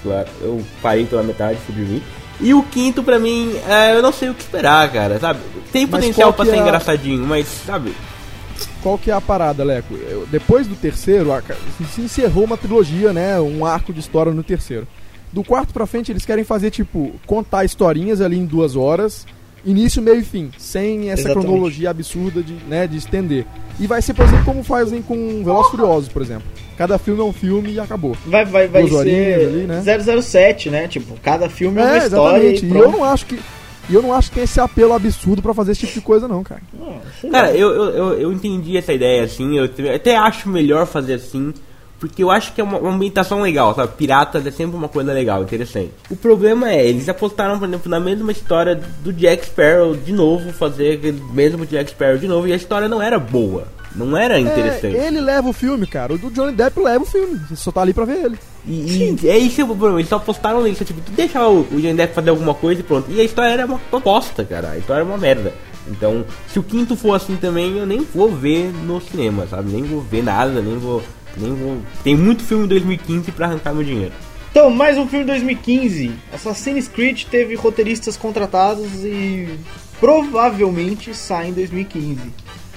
Claro, 0.03 0.27
eu 0.41 0.61
parei 0.81 1.05
pela 1.05 1.23
metade, 1.23 1.59
fui 1.65 1.75
dormir. 1.75 2.01
E 2.39 2.53
o 2.53 2.63
quinto, 2.63 3.03
pra 3.03 3.19
mim, 3.19 3.55
é, 3.67 3.95
eu 3.95 4.01
não 4.01 4.11
sei 4.11 4.29
o 4.29 4.33
que 4.33 4.41
esperar, 4.41 4.91
cara, 4.91 5.19
sabe? 5.19 5.39
Tem 5.71 5.85
potencial 5.85 6.33
pra 6.33 6.45
ser 6.45 6.55
é 6.55 6.57
engraçadinho, 6.57 7.25
mas, 7.27 7.47
sabe? 7.47 7.93
Qual 8.81 8.97
que 8.97 9.11
é 9.11 9.13
a 9.13 9.21
parada, 9.21 9.63
Leco? 9.63 9.93
Eu- 9.93 10.25
Depois 10.31 10.65
do 10.65 10.75
terceiro, 10.75 11.31
a- 11.31 11.41
se 11.93 12.01
encerrou 12.01 12.45
uma 12.45 12.57
trilogia, 12.57 13.13
né? 13.13 13.39
Um 13.39 13.63
arco 13.63 13.93
de 13.93 13.99
história 13.99 14.31
no 14.31 14.41
terceiro. 14.43 14.87
Do 15.33 15.43
quarto 15.43 15.73
pra 15.73 15.85
frente, 15.85 16.11
eles 16.11 16.25
querem 16.25 16.43
fazer, 16.43 16.71
tipo, 16.71 17.11
contar 17.25 17.63
historinhas 17.63 18.19
ali 18.21 18.37
em 18.37 18.45
duas 18.45 18.75
horas, 18.75 19.25
início, 19.65 20.01
meio 20.01 20.19
e 20.19 20.23
fim, 20.23 20.51
sem 20.57 21.09
essa 21.09 21.21
Exatamente. 21.21 21.45
cronologia 21.47 21.89
absurda 21.89 22.41
de, 22.43 22.53
né, 22.67 22.85
de 22.87 22.97
estender. 22.97 23.45
E 23.79 23.87
vai 23.87 24.01
ser, 24.01 24.13
por 24.13 24.25
exemplo, 24.25 24.43
como 24.45 24.63
fazem 24.63 25.01
com 25.01 25.41
Velozes 25.43 25.67
e 25.67 25.71
Furiosos, 25.71 26.09
por 26.09 26.21
exemplo. 26.21 26.43
Cada 26.77 26.97
filme 26.97 27.21
é 27.21 27.23
um 27.23 27.31
filme 27.33 27.71
e 27.73 27.79
acabou. 27.79 28.17
Vai, 28.25 28.43
vai, 28.43 28.67
vai 28.67 28.83
Duas 28.85 29.03
ser 29.03 29.47
ali, 29.47 29.63
né? 29.67 29.81
007, 30.21 30.69
né? 30.69 30.87
Tipo, 30.87 31.15
cada 31.21 31.47
filme 31.49 31.79
é 31.79 31.83
uma 31.83 31.93
É, 31.95 31.97
história 31.99 32.37
exatamente. 32.43 32.65
e 32.65 32.69
E 32.69 32.77
eu 32.77 32.91
não 32.91 33.03
acho 33.03 33.25
que. 33.27 33.39
E 33.89 33.93
eu 33.93 34.01
não 34.01 34.13
acho 34.13 34.29
que 34.29 34.35
tem 34.35 34.43
esse 34.43 34.59
apelo 34.59 34.93
absurdo 34.93 35.41
pra 35.41 35.53
fazer 35.53 35.71
esse 35.73 35.81
tipo 35.81 35.93
de 35.93 36.01
coisa, 36.01 36.27
não, 36.27 36.43
cara. 36.43 36.61
Cara, 37.31 37.51
eu, 37.51 37.69
eu, 37.71 37.83
eu, 37.89 38.13
eu 38.19 38.33
entendi 38.33 38.77
essa 38.77 38.93
ideia, 38.93 39.23
assim, 39.23 39.57
eu 39.57 39.69
até 39.93 40.15
acho 40.15 40.47
melhor 40.49 40.85
fazer 40.87 41.15
assim, 41.15 41.53
porque 42.01 42.23
eu 42.23 42.31
acho 42.31 42.51
que 42.53 42.59
é 42.59 42.63
uma, 42.63 42.79
uma 42.79 42.91
ambientação 42.91 43.41
legal, 43.41 43.75
sabe? 43.75 43.93
Piratas 43.95 44.43
é 44.43 44.49
sempre 44.49 44.75
uma 44.75 44.89
coisa 44.89 45.13
legal, 45.13 45.43
interessante. 45.43 45.91
O 46.09 46.15
problema 46.15 46.71
é, 46.71 46.83
eles 46.83 47.07
apostaram, 47.07 47.59
por 47.59 47.67
exemplo, 47.67 47.91
na 47.91 47.99
mesma 47.99 48.31
história 48.31 48.81
do 49.03 49.13
Jack 49.13 49.45
Sparrow 49.45 49.95
de 49.95 50.11
novo, 50.11 50.51
fazer 50.51 50.93
aquele 50.93 51.21
mesmo 51.31 51.63
Jack 51.63 51.91
Sparrow 51.91 52.17
de 52.17 52.27
novo, 52.27 52.47
e 52.47 52.53
a 52.53 52.55
história 52.55 52.89
não 52.89 52.99
era 52.99 53.19
boa, 53.19 53.67
não 53.95 54.17
era 54.17 54.39
interessante. 54.39 54.97
É, 54.97 55.07
ele 55.07 55.21
leva 55.21 55.47
o 55.47 55.53
filme, 55.53 55.85
cara. 55.85 56.13
O 56.13 56.17
do 56.17 56.31
Johnny 56.31 56.53
Depp 56.53 56.79
leva 56.79 57.03
o 57.03 57.07
filme. 57.07 57.39
Você 57.47 57.55
só 57.55 57.71
tá 57.71 57.81
ali 57.81 57.93
pra 57.93 58.05
ver 58.05 58.25
ele. 58.25 58.39
E, 58.65 59.15
e 59.21 59.29
é 59.29 59.37
isso 59.37 59.63
o 59.63 59.67
problema, 59.67 59.99
eles 59.99 60.09
só 60.09 60.15
apostaram 60.15 60.63
nisso, 60.63 60.83
tipo, 60.83 61.01
tu 61.01 61.11
deixa 61.11 61.47
o, 61.47 61.61
o 61.61 61.79
Johnny 61.79 61.93
Depp 61.93 62.15
fazer 62.15 62.31
alguma 62.31 62.55
coisa 62.55 62.81
e 62.81 62.83
pronto. 62.83 63.11
E 63.11 63.21
a 63.21 63.23
história 63.23 63.53
era 63.53 63.65
uma 63.67 63.99
bosta, 63.99 64.43
cara, 64.43 64.71
a 64.71 64.77
história 64.79 65.01
era 65.01 65.07
uma 65.07 65.19
merda. 65.19 65.53
Então, 65.87 66.25
se 66.47 66.59
o 66.59 66.63
quinto 66.63 66.95
for 66.95 67.13
assim 67.13 67.35
também, 67.35 67.77
eu 67.77 67.85
nem 67.85 68.01
vou 68.01 68.31
ver 68.31 68.71
no 68.71 69.01
cinema, 69.01 69.47
sabe? 69.47 69.71
Nem 69.71 69.83
vou 69.83 70.01
ver 70.01 70.23
nada, 70.23 70.61
nem 70.61 70.77
vou. 70.77 71.01
Nem 71.37 71.53
vou. 71.53 71.77
Tem 72.03 72.15
muito 72.15 72.43
filme 72.43 72.65
em 72.65 72.67
2015 72.67 73.31
pra 73.31 73.47
arrancar 73.47 73.73
meu 73.73 73.83
dinheiro. 73.83 74.13
Então, 74.51 74.69
mais 74.69 74.97
um 74.97 75.07
filme 75.07 75.23
de 75.25 75.31
2015. 75.31 76.11
Assassin's 76.33 76.87
Creed 76.87 77.23
teve 77.25 77.55
roteiristas 77.55 78.17
contratados 78.17 79.03
e 79.05 79.47
provavelmente 79.99 81.13
sai 81.13 81.49
em 81.49 81.53
2015. 81.53 82.19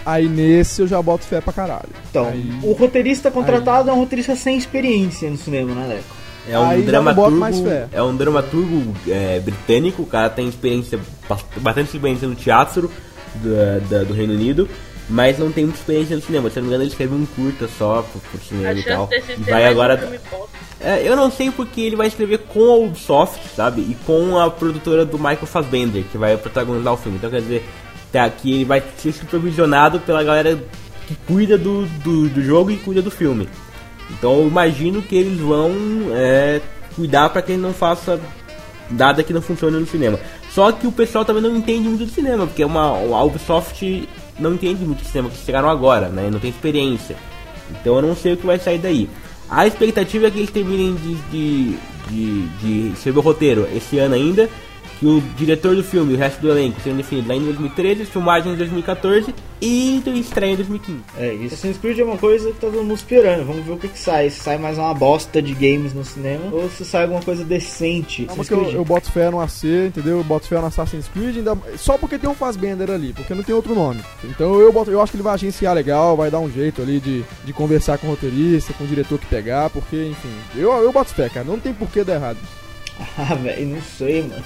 Aí 0.07 0.29
nesse 0.29 0.83
eu 0.83 0.87
já 0.87 1.01
boto 1.03 1.25
fé 1.25 1.41
pra 1.41 1.53
caralho. 1.53 1.89
Então, 2.11 2.29
Aí- 2.29 2.53
o 2.63 2.73
roteirista 2.73 3.31
contratado 3.31 3.89
é 3.91 3.93
um 3.93 3.97
roteirista 3.99 4.37
sem 4.37 4.57
experiência 4.57 5.29
no 5.31 5.37
cinema, 5.37 5.75
né, 5.75 5.87
Leco? 5.89 6.05
É 6.49 6.59
um 6.59 6.69
Aí 6.69 6.83
dramaturgo. 6.83 7.31
boto 7.31 7.41
mais 7.41 7.59
fé. 7.59 7.89
É 7.91 8.03
um 8.03 8.15
dramaturgo 8.15 8.95
é, 9.09 9.41
britânico, 9.41 10.03
o 10.03 10.07
cara 10.07 10.29
tem 10.29 10.47
experiência, 10.47 11.01
bast- 11.29 11.47
bastante 11.59 11.87
experiência 11.97 12.29
no 12.29 12.35
teatro 12.35 12.91
da- 13.91 14.05
do 14.05 14.13
Reino 14.13 14.35
Unido, 14.35 14.69
mas 15.09 15.39
não 15.39 15.53
tem 15.53 15.65
muita 15.65 15.79
experiência 15.79 16.17
no 16.17 16.23
cinema. 16.23 16.49
Se 16.49 16.57
não 16.57 16.63
me 16.63 16.69
engano, 16.69 16.85
ele 16.85 16.91
escreveu 16.91 17.17
um 17.17 17.27
curta 17.27 17.69
só 17.69 18.03
pro, 18.03 18.21
pro 18.21 18.41
cinema 18.41 18.71
A 18.71 18.73
e 18.75 18.83
tal. 18.83 19.09
E 19.13 19.43
vai 19.43 19.63
mais 19.63 19.67
agora. 19.67 20.21
um. 20.33 20.45
É, 20.81 21.07
eu 21.07 21.17
não 21.17 21.31
sei 21.31 21.51
porque 21.51 21.81
ele 21.81 21.97
vai 21.97 22.07
escrever 22.07 22.39
com 22.39 22.73
a 22.73 22.77
Ubisoft, 22.77 23.41
sabe? 23.55 23.83
E 23.83 23.97
com 24.07 24.39
a 24.39 24.51
produtora 24.51 25.05
do 25.05 25.19
Michael 25.19 25.47
Fassbender, 25.47 26.05
que 26.11 26.19
vai 26.19 26.37
protagonizar 26.37 26.93
o 26.93 26.97
filme. 26.97 27.19
Então 27.19 27.31
quer 27.31 27.41
dizer, 27.41 27.65
tá, 28.13 28.29
que 28.29 28.53
ele 28.53 28.65
vai 28.65 28.83
ser 28.99 29.13
supervisionado 29.13 30.01
pela 30.01 30.23
galera 30.23 30.59
que 31.07 31.15
cuida 31.27 31.57
do, 31.57 31.87
do, 31.87 32.29
do 32.29 32.43
jogo 32.43 32.71
e 32.71 32.77
cuida 32.77 33.03
do 33.03 33.11
filme. 33.11 33.49
Então 34.11 34.41
eu 34.41 34.49
imagino 34.49 35.03
que 35.03 35.17
eles 35.17 35.39
vão 35.39 35.73
é, 36.13 36.61
cuidar 36.95 37.29
para 37.31 37.43
que 37.43 37.53
ele 37.53 37.63
não 37.63 37.73
faça 37.73 38.21
nada 38.91 39.23
que 39.23 39.33
não 39.33 39.43
funcione 39.43 39.79
no 39.79 39.87
cinema. 39.87 40.19
Só 40.51 40.71
que 40.71 40.87
o 40.87 40.93
pessoal 40.93 41.25
também 41.25 41.43
não 41.43 41.57
entende 41.57 41.89
muito 41.89 42.05
do 42.05 42.11
cinema, 42.11 42.47
porque 42.47 42.65
uma, 42.65 42.83
a 42.83 43.25
Ubisoft 43.25 44.09
não 44.39 44.55
entende 44.55 44.85
muito 44.85 45.03
do 45.03 45.07
cinema, 45.07 45.31
que 45.31 45.37
chegaram 45.37 45.69
agora, 45.69 46.09
né? 46.09 46.29
Não 46.31 46.39
tem 46.39 46.51
experiência. 46.51 47.17
Então 47.71 47.97
eu 47.97 48.03
não 48.03 48.17
sei 48.17 48.35
o 48.35 48.37
que 48.37 48.47
vai 48.47 48.59
sair 48.59 48.79
daí. 48.79 49.09
A 49.49 49.67
expectativa 49.67 50.27
é 50.27 50.31
que 50.31 50.39
eles 50.39 50.51
terminem 50.51 50.95
de, 50.95 51.15
de, 51.31 51.77
de, 52.09 52.49
de 52.59 52.93
escrever 52.93 53.19
o 53.19 53.23
roteiro 53.23 53.69
esse 53.75 53.99
ano 53.99 54.15
ainda. 54.15 54.49
Que 54.99 55.07
o 55.07 55.21
diretor 55.37 55.75
do 55.75 55.83
filme 55.83 56.13
e 56.13 56.17
o 56.17 56.19
resto 56.19 56.41
do 56.41 56.51
elenco 56.51 56.81
sejam 56.81 56.97
definidos 56.97 57.29
lá 57.29 57.37
em 57.37 57.45
2013, 57.45 58.05
filmagem 58.07 58.53
em 58.53 58.57
2014 58.57 59.35
e 59.61 60.03
estreia 60.21 60.53
em 60.53 60.57
2015. 60.57 61.01
É, 61.17 61.35
isso. 61.35 61.55
Assassin's 61.55 61.79
Creed 61.79 61.99
é 61.99 62.05
uma 62.05 62.19
coisa 62.19 62.49
que 62.49 62.55
tá 62.55 62.67
todo 62.67 62.83
mundo 62.83 62.95
esperando. 62.95 63.47
Vamos 63.47 63.65
ver 63.65 63.73
o 63.73 63.77
que, 63.79 63.89
que 63.89 63.99
sai. 63.99 64.29
Se 64.31 64.41
sai 64.41 64.59
mais 64.59 64.77
uma 64.79 64.93
bosta 64.93 65.41
de 65.41 65.55
games 65.55 65.95
no 65.95 66.05
cinema 66.05 66.45
ou 66.53 66.69
se 66.69 66.85
sai 66.85 67.03
alguma 67.03 67.23
coisa 67.23 67.45
decente. 67.45 68.27
Calma 68.27 68.43
Assassin's 68.43 68.69
que 68.69 68.75
eu, 68.75 68.81
eu 68.81 68.85
boto 68.85 69.11
fé 69.11 69.31
no 69.31 69.41
AC, 69.41 69.65
entendeu? 69.87 70.19
Eu 70.19 70.25
boto 70.25 70.47
fé 70.47 70.61
no 70.61 70.67
Assassin's 70.67 71.09
Creed, 71.09 71.39
ainda, 71.39 71.57
só 71.77 71.97
porque 71.97 72.19
tem 72.19 72.29
um 72.29 72.35
Fassbender 72.35 72.91
ali, 72.91 73.13
porque 73.13 73.35
não 73.35 73.43
tem 73.43 73.55
outro 73.55 73.75
nome. 73.75 74.01
Então 74.25 74.61
eu, 74.61 74.73
boto, 74.73 74.91
eu 74.91 75.01
acho 75.01 75.13
que 75.13 75.17
ele 75.17 75.23
vai 75.23 75.35
agenciar 75.35 75.75
legal, 75.75 76.17
vai 76.17 76.31
dar 76.31 76.41
um 76.41 76.51
jeito 76.51 76.83
ali 76.83 77.01
de, 77.01 77.25
de 77.45 77.53
conversar 77.53 77.97
com 77.99 78.07
o 78.07 78.11
roteirista, 78.11 78.73
com 78.75 78.85
o 78.85 78.87
diretor 78.87 79.19
que 79.19 79.27
pegar, 79.27 79.71
porque, 79.71 80.09
enfim, 80.11 80.35
eu, 80.55 80.71
eu 80.73 80.93
boto 80.93 81.15
fé, 81.15 81.29
cara. 81.29 81.47
Não 81.47 81.59
tem 81.59 81.73
por 81.73 81.89
que 81.89 82.05
dar 82.05 82.15
errado. 82.15 82.39
Ah, 83.19 83.35
velho, 83.35 83.67
não 83.69 83.83
sei, 83.83 84.23
mano. 84.23 84.43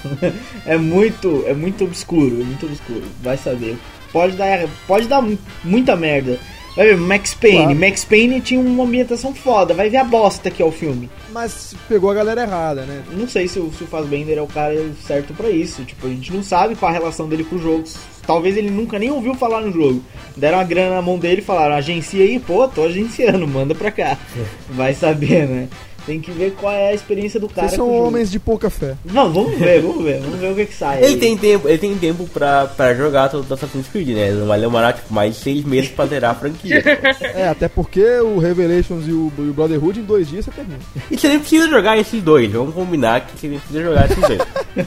É 0.65 0.77
muito, 0.77 1.43
é 1.47 1.53
muito 1.53 1.83
obscuro, 1.83 2.41
é 2.41 2.43
muito 2.43 2.65
obscuro. 2.65 3.03
Vai 3.21 3.37
saber. 3.37 3.77
Pode 4.11 4.35
dar, 4.35 4.67
pode 4.87 5.07
dar 5.07 5.21
mu- 5.21 5.37
muita 5.63 5.95
merda. 5.95 6.39
Vai 6.75 6.87
ver, 6.87 6.97
Max 6.97 7.33
Payne. 7.33 7.57
Claro. 7.63 7.79
Max 7.79 8.05
Payne 8.05 8.41
tinha 8.41 8.59
uma 8.59 8.83
ambientação 8.83 9.33
foda. 9.33 9.73
Vai 9.73 9.89
ver 9.89 9.97
a 9.97 10.03
bosta 10.03 10.49
que 10.51 10.61
é 10.61 10.65
o 10.65 10.71
filme. 10.71 11.09
Mas 11.31 11.75
pegou 11.87 12.09
a 12.09 12.13
galera 12.13 12.41
errada, 12.43 12.83
né? 12.85 13.03
Não 13.11 13.27
sei 13.27 13.47
se 13.47 13.59
o, 13.59 13.71
se 13.73 13.83
o 13.83 13.87
Fassbender 13.87 14.37
é 14.37 14.41
o 14.41 14.47
cara 14.47 14.75
certo 15.05 15.33
pra 15.33 15.49
isso. 15.49 15.83
Tipo, 15.83 16.07
a 16.07 16.09
gente 16.09 16.31
não 16.33 16.41
sabe 16.43 16.75
qual 16.75 16.89
a 16.89 16.93
relação 16.93 17.27
dele 17.27 17.43
com 17.43 17.55
o 17.55 17.61
jogo. 17.61 17.83
Talvez 18.25 18.55
ele 18.55 18.69
nunca 18.69 18.97
nem 18.99 19.09
ouviu 19.11 19.33
falar 19.35 19.61
no 19.61 19.71
jogo. 19.73 20.03
Deram 20.37 20.59
a 20.59 20.63
grana 20.63 20.95
na 20.95 21.01
mão 21.01 21.17
dele 21.17 21.41
e 21.41 21.45
falaram: 21.45 21.75
agencia 21.75 22.23
aí, 22.23 22.39
pô, 22.39 22.67
tô 22.67 22.83
agenciando, 22.83 23.47
manda 23.47 23.73
pra 23.75 23.91
cá. 23.91 24.17
Vai 24.69 24.93
saber, 24.93 25.47
né? 25.47 25.67
Tem 26.09 26.19
que 26.19 26.31
ver 26.31 26.55
qual 26.59 26.73
é 26.73 26.89
a 26.89 26.93
experiência 26.95 27.39
do 27.39 27.47
cara. 27.47 27.67
Vocês 27.67 27.77
são 27.77 27.87
homens 27.87 28.31
de 28.31 28.39
pouca 28.39 28.67
fé. 28.67 28.95
Não, 29.05 29.31
vamos 29.31 29.59
ver, 29.59 29.79
vamos 29.79 30.03
ver, 30.03 30.19
vamos 30.19 30.39
ver 30.39 30.51
o 30.53 30.55
que, 30.55 30.65
que 30.65 30.73
sai. 30.73 30.97
Ele 31.03 31.05
aí. 31.05 31.17
tem 31.19 31.37
tempo, 31.37 31.69
ele 31.69 31.77
tem 31.77 31.95
tempo 31.95 32.25
pra, 32.25 32.65
pra 32.65 32.95
jogar 32.95 33.29
todo 33.29 33.47
o 33.47 33.53
Assassin's 33.53 33.87
Creed, 33.87 34.07
né? 34.07 34.29
Ele 34.29 34.43
vai 34.43 34.59
demorar 34.59 34.93
tipo, 34.93 35.13
mais 35.13 35.35
de 35.35 35.41
seis 35.41 35.63
meses 35.63 35.91
pra 35.91 36.07
zerar 36.07 36.31
a 36.31 36.33
franquia. 36.33 36.83
É, 37.21 37.47
até 37.47 37.67
porque 37.67 38.03
o 38.21 38.39
Revelations 38.39 39.07
e 39.07 39.11
o, 39.11 39.31
e 39.37 39.49
o 39.49 39.53
Brotherhood 39.53 39.99
em 39.99 40.03
dois 40.03 40.27
dias 40.27 40.45
você 40.45 40.51
termina. 40.51 40.79
e 41.11 41.15
você 41.15 41.27
nem 41.27 41.39
precisa 41.39 41.69
jogar 41.69 41.95
esses 41.95 42.23
dois, 42.23 42.51
vamos 42.51 42.73
combinar 42.73 43.27
que 43.27 43.39
você 43.39 43.47
nem 43.47 43.59
precisa 43.59 43.83
jogar 43.83 44.05
esses 44.05 44.17
dois. 44.17 44.39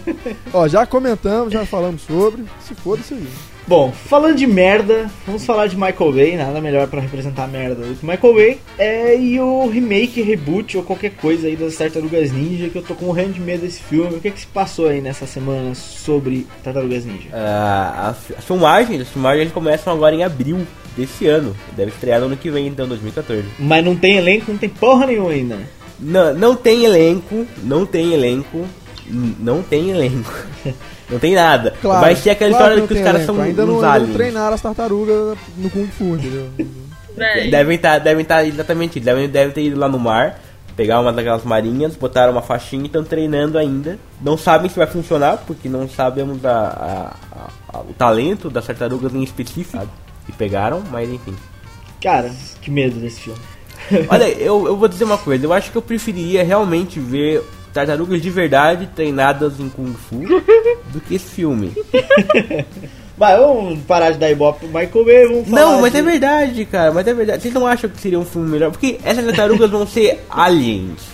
Ó, 0.53 0.67
já 0.67 0.85
comentamos, 0.85 1.53
já 1.53 1.65
falamos 1.65 2.03
sobre. 2.03 2.43
Se 2.67 2.75
foda 2.75 3.01
isso 3.01 3.15
aí. 3.15 3.29
Bom, 3.73 3.91
falando 3.91 4.37
de 4.37 4.47
merda, 4.47 5.11
vamos 5.27 5.47
falar 5.47 5.67
de 5.67 5.77
Michael 5.77 6.13
Bay, 6.13 6.37
nada 6.37 6.61
melhor 6.61 6.87
pra 6.89 7.01
representar 7.01 7.45
a 7.45 7.47
merda 7.47 7.77
do 7.77 7.95
que 7.95 8.05
Michael 8.05 8.35
Bay. 8.35 8.61
É, 8.77 9.19
e 9.19 9.41
o 9.41 9.67
remake, 9.67 10.21
reboot 10.21 10.77
ou 10.77 10.83
qualquer 10.83 11.13
coisa 11.13 11.47
aí 11.47 11.57
das 11.57 11.77
Tartarugas 11.77 12.31
Ninja, 12.31 12.69
que 12.69 12.77
eu 12.77 12.83
tô 12.83 12.95
morrendo 13.01 13.33
de 13.33 13.41
medo 13.41 13.63
desse 13.63 13.81
filme. 13.81 14.17
O 14.17 14.21
que 14.21 14.31
que 14.31 14.41
se 14.41 14.47
passou 14.47 14.89
aí 14.89 15.01
nessa 15.01 15.27
semana 15.27 15.75
sobre 15.75 16.47
Tartarugas 16.63 17.07
Ninja? 17.07 17.31
Ah, 17.33 18.11
as, 18.11 18.37
as 18.37 18.45
filmagens, 18.45 19.01
as 19.01 19.09
filmagens 19.09 19.51
começam 19.51 19.91
agora 19.91 20.15
em 20.15 20.23
abril 20.23 20.67
desse 20.95 21.27
ano. 21.27 21.57
Deve 21.75 21.93
estrear 21.93 22.21
no 22.21 22.27
ano 22.27 22.37
que 22.37 22.51
vem, 22.51 22.67
então, 22.67 22.87
2014. 22.87 23.43
Mas 23.59 23.83
não 23.83 23.97
tem 23.97 24.19
elenco, 24.19 24.53
não 24.53 24.59
tem 24.59 24.69
porra 24.69 25.07
nenhuma 25.07 25.31
ainda. 25.31 25.59
Não, 25.99 26.35
não 26.35 26.55
tem 26.55 26.85
elenco, 26.85 27.47
não 27.63 27.87
tem 27.87 28.13
elenco, 28.13 28.67
não 29.09 29.63
tem 29.63 29.91
elenco. 29.91 30.33
Não 31.11 31.19
tem 31.19 31.35
nada. 31.35 31.75
Claro, 31.83 32.01
Vai 32.01 32.17
ser 32.17 32.31
aquela 32.31 32.51
claro 32.57 32.65
história 32.79 32.87
que, 32.89 32.95
não 32.95 33.01
os 33.01 33.07
caras 33.07 33.27
são 33.27 33.39
ainda 33.39 33.65
uns 33.65 33.67
não, 33.69 33.75
ainda 33.75 33.83
não 33.87 33.93
aliens. 33.93 34.13
treinaram 34.17 34.55
as 34.55 34.63
tartarugas 34.63 35.37
no 35.59 35.69
Kung 35.69 35.87
Fu, 35.89 36.05
entendeu? 36.17 36.49
Devem 37.51 37.77
estar, 37.77 37.99
devem 37.99 38.23
estar 38.23 38.43
exatamente, 38.47 38.99
devem, 38.99 39.29
devem 39.29 39.53
ter 39.53 39.63
ido 39.65 39.79
lá 39.79 39.89
no 39.91 39.99
mar, 39.99 40.41
pegar 40.75 41.01
uma 41.01 41.13
daquelas 41.13 41.45
marinhas, 41.45 41.95
botaram 41.97 42.33
uma 42.33 42.41
faixinha 42.41 42.85
e 42.85 42.87
estão 42.87 43.05
treinando 43.05 43.59
ainda. 43.59 43.99
Não 44.23 44.39
sabem 44.39 44.71
se 44.71 44.77
vai 44.79 44.87
funcionar, 44.87 45.37
porque 45.47 45.69
não 45.69 45.87
sabemos 45.87 46.43
a, 46.47 46.51
a- 46.51 47.17
a- 47.31 47.79
a- 47.79 47.81
o 47.83 47.93
talento 47.93 48.49
das 48.49 48.67
tartarugas 48.67 49.15
em 49.15 49.23
específico 49.23 49.77
sabe? 49.77 49.91
que 50.25 50.33
pegaram, 50.33 50.83
mas 50.91 51.11
enfim. 51.11 51.35
Cara, 52.03 52.31
que 52.63 52.71
medo 52.71 52.99
desse 52.99 53.21
filme. 53.21 53.39
Olha, 54.09 54.29
eu, 54.31 54.67
eu 54.67 54.77
vou 54.79 54.89
dizer 54.89 55.05
uma 55.05 55.19
coisa, 55.19 55.45
eu 55.45 55.53
acho 55.53 55.71
que 55.71 55.77
eu 55.77 55.83
preferiria 55.83 56.43
realmente 56.43 56.99
ver 56.99 57.43
tartarugas 57.73 58.21
de 58.21 58.31
verdade 58.31 58.89
treinadas 58.95 59.59
em 59.59 59.69
Kung 59.69 59.93
Fu 59.95 60.17
do 60.93 61.01
que 61.01 61.15
esse 61.15 61.31
filme. 61.31 61.73
Vai, 63.17 63.37
vamos 63.37 63.79
parar 63.85 64.11
de 64.11 64.19
dar 64.19 64.31
ibope 64.31 64.61
pro 64.61 64.69
Michael 64.69 65.05
Bay, 65.05 65.27
vamos 65.29 65.49
falar 65.49 65.61
Não, 65.63 65.81
mas 65.83 65.93
de- 65.93 65.99
é 65.99 66.03
verdade, 66.03 66.65
cara, 66.65 66.93
mas 66.93 67.07
é 67.07 67.15
verdade. 67.15 67.43
Vocês 67.43 67.55
não 67.55 67.67
acham 67.67 67.89
que 67.91 68.01
seria 68.01 68.19
um 68.19 68.25
filme 68.25 68.49
melhor? 68.49 68.71
Porque 68.73 68.99
essas 69.05 69.25
tartarugas 69.25 69.71
vão 69.71 69.87
ser 69.87 70.19
aliens. 70.31 71.13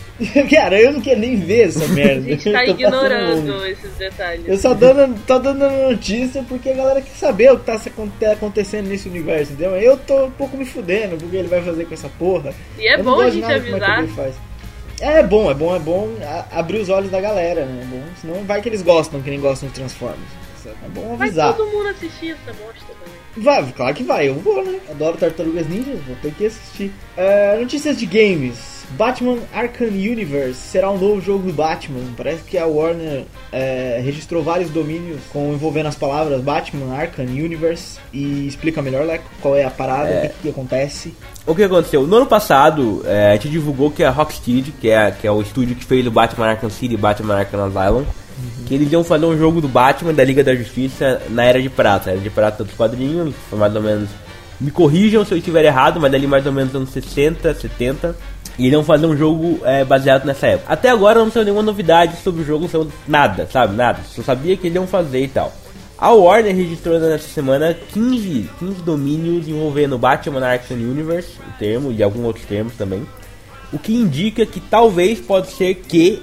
Cara, 0.50 0.80
eu 0.80 0.92
não 0.92 1.00
quero 1.00 1.20
nem 1.20 1.36
ver 1.36 1.68
essa 1.68 1.84
A 1.84 1.88
merda. 1.88 2.22
gente 2.22 2.50
tá 2.50 2.64
ignorando 2.66 3.64
esses 3.66 3.92
detalhes. 3.96 4.48
Eu 4.48 4.58
só 4.58 4.74
dando, 4.74 5.16
tô 5.26 5.38
dando 5.38 5.68
notícia 5.90 6.42
porque 6.48 6.70
a 6.70 6.74
galera 6.74 7.00
quer 7.00 7.12
saber 7.14 7.52
o 7.52 7.58
que 7.58 7.64
tá 7.66 7.78
tá 8.18 8.32
acontecendo 8.32 8.88
nesse 8.88 9.08
universo, 9.08 9.52
entendeu? 9.52 9.76
Eu 9.76 9.96
tô 9.96 10.24
um 10.24 10.30
pouco 10.32 10.56
me 10.56 10.64
fudendo 10.64 11.16
porque 11.16 11.36
ele 11.36 11.46
vai 11.46 11.62
fazer 11.62 11.84
com 11.84 11.94
essa 11.94 12.08
porra. 12.18 12.52
E 12.76 12.88
é 12.88 12.98
Eu 12.98 13.04
bom 13.04 13.20
a 13.20 13.30
gente 13.30 13.44
avisar. 13.44 14.04
É 15.00 15.22
bom, 15.22 15.50
é 15.50 15.54
bom, 15.54 15.74
é 15.76 15.78
bom 15.78 16.08
abrir 16.50 16.78
os 16.78 16.88
olhos 16.88 17.10
da 17.10 17.20
galera, 17.20 17.64
né? 17.64 17.82
É 17.82 17.84
bom, 17.86 18.02
senão 18.20 18.44
vai 18.44 18.60
que 18.60 18.68
eles 18.68 18.82
gostam, 18.82 19.22
que 19.22 19.30
nem 19.30 19.40
gostam 19.40 19.68
de 19.68 19.74
Transformers. 19.74 20.18
É 20.66 20.88
bom 20.88 21.16
Vai 21.16 21.28
avisar. 21.28 21.56
todo 21.56 21.70
mundo 21.70 21.88
assistir 21.88 22.32
essa 22.32 22.52
bosta 22.52 22.84
também. 22.86 23.44
Vai, 23.44 23.72
claro 23.72 23.94
que 23.94 24.02
vai, 24.02 24.28
eu 24.28 24.34
vou, 24.34 24.62
né? 24.64 24.78
Adoro 24.90 25.16
Tartarugas 25.16 25.66
Ninjas, 25.68 25.98
vou 26.06 26.16
ter 26.16 26.32
que 26.34 26.46
assistir. 26.46 26.92
É, 27.16 27.56
notícias 27.58 27.98
de 27.98 28.04
games. 28.06 28.77
Batman 28.90 29.38
Arkham 29.52 29.88
Universe 29.88 30.54
será 30.54 30.90
um 30.90 30.98
novo 30.98 31.20
jogo 31.20 31.46
do 31.46 31.52
Batman. 31.52 32.00
Parece 32.16 32.42
que 32.42 32.56
a 32.56 32.66
Warner 32.66 33.24
é, 33.52 34.00
registrou 34.02 34.42
vários 34.42 34.70
domínios 34.70 35.20
com 35.32 35.52
envolvendo 35.52 35.86
as 35.86 35.94
palavras 35.94 36.40
Batman 36.40 36.94
Arkham 36.94 37.24
Universe 37.24 37.98
e 38.12 38.46
explica 38.46 38.80
melhor, 38.80 39.06
Leco, 39.06 39.24
qual 39.40 39.56
é 39.56 39.64
a 39.64 39.70
parada, 39.70 40.10
o 40.10 40.20
que, 40.20 40.28
que 40.42 40.48
acontece. 40.48 41.14
O 41.46 41.54
que 41.54 41.62
aconteceu? 41.62 42.06
No 42.06 42.16
ano 42.16 42.26
passado, 42.26 43.02
é, 43.06 43.30
a 43.30 43.34
gente 43.34 43.48
divulgou 43.50 43.90
que 43.90 44.02
a 44.04 44.10
Rocksteady, 44.10 44.72
que 44.72 44.90
é, 44.90 45.10
que 45.10 45.26
é 45.26 45.30
o 45.30 45.40
estúdio 45.40 45.76
que 45.76 45.84
fez 45.84 46.06
o 46.06 46.10
Batman 46.10 46.46
Arkham 46.46 46.70
City 46.70 46.94
e 46.94 46.96
Batman 46.96 47.36
Arkham 47.36 47.64
Asylum, 47.64 48.04
que 48.66 48.74
eles 48.74 48.92
iam 48.92 49.02
fazer 49.02 49.26
um 49.26 49.36
jogo 49.36 49.60
do 49.60 49.68
Batman 49.68 50.12
da 50.12 50.24
Liga 50.24 50.44
da 50.44 50.54
Justiça 50.54 51.22
na 51.30 51.44
Era 51.44 51.60
de 51.60 51.68
Prata. 51.68 52.10
Era 52.10 52.20
de 52.20 52.30
Prata 52.30 52.64
dos 52.64 52.74
quadrinhos, 52.74 53.34
foi 53.48 53.58
mais 53.58 53.74
ou 53.74 53.82
menos... 53.82 54.08
Me 54.60 54.72
corrijam 54.72 55.24
se 55.24 55.32
eu 55.32 55.38
estiver 55.38 55.64
errado, 55.64 56.00
mas 56.00 56.12
ali 56.12 56.26
mais 56.26 56.44
ou 56.44 56.52
menos 56.52 56.74
anos 56.74 56.90
60, 56.90 57.54
70. 57.54 58.16
E 58.58 58.66
eles 58.66 58.84
fazer 58.84 59.06
um 59.06 59.16
jogo 59.16 59.60
é, 59.64 59.84
baseado 59.84 60.24
nessa 60.24 60.48
época. 60.48 60.72
Até 60.72 60.90
agora 60.90 61.20
não 61.20 61.30
saiu 61.30 61.44
nenhuma 61.44 61.62
novidade 61.62 62.16
sobre 62.22 62.42
o 62.42 62.44
jogo, 62.44 62.68
não 62.72 62.88
nada, 63.06 63.48
sabe? 63.50 63.76
Nada. 63.76 64.00
Só 64.08 64.22
sabia 64.22 64.56
que 64.56 64.66
eles 64.66 64.74
iam 64.74 64.86
fazer 64.86 65.22
e 65.22 65.28
tal. 65.28 65.52
A 65.96 66.10
Warner 66.10 66.54
registrou 66.54 66.98
nessa 66.98 67.28
semana 67.28 67.74
15, 67.74 68.50
15 68.58 68.82
domínios 68.82 69.48
envolvendo 69.48 69.98
Batman 69.98 70.44
Arkham 70.44 70.76
Universe, 70.76 71.32
o 71.40 71.58
termo, 71.58 71.92
e 71.92 72.02
alguns 72.02 72.24
outros 72.24 72.44
termos 72.46 72.74
também. 72.74 73.06
O 73.72 73.78
que 73.78 73.94
indica 73.94 74.44
que 74.46 74.60
talvez 74.60 75.20
pode 75.20 75.48
ser 75.48 75.74
que 75.74 76.22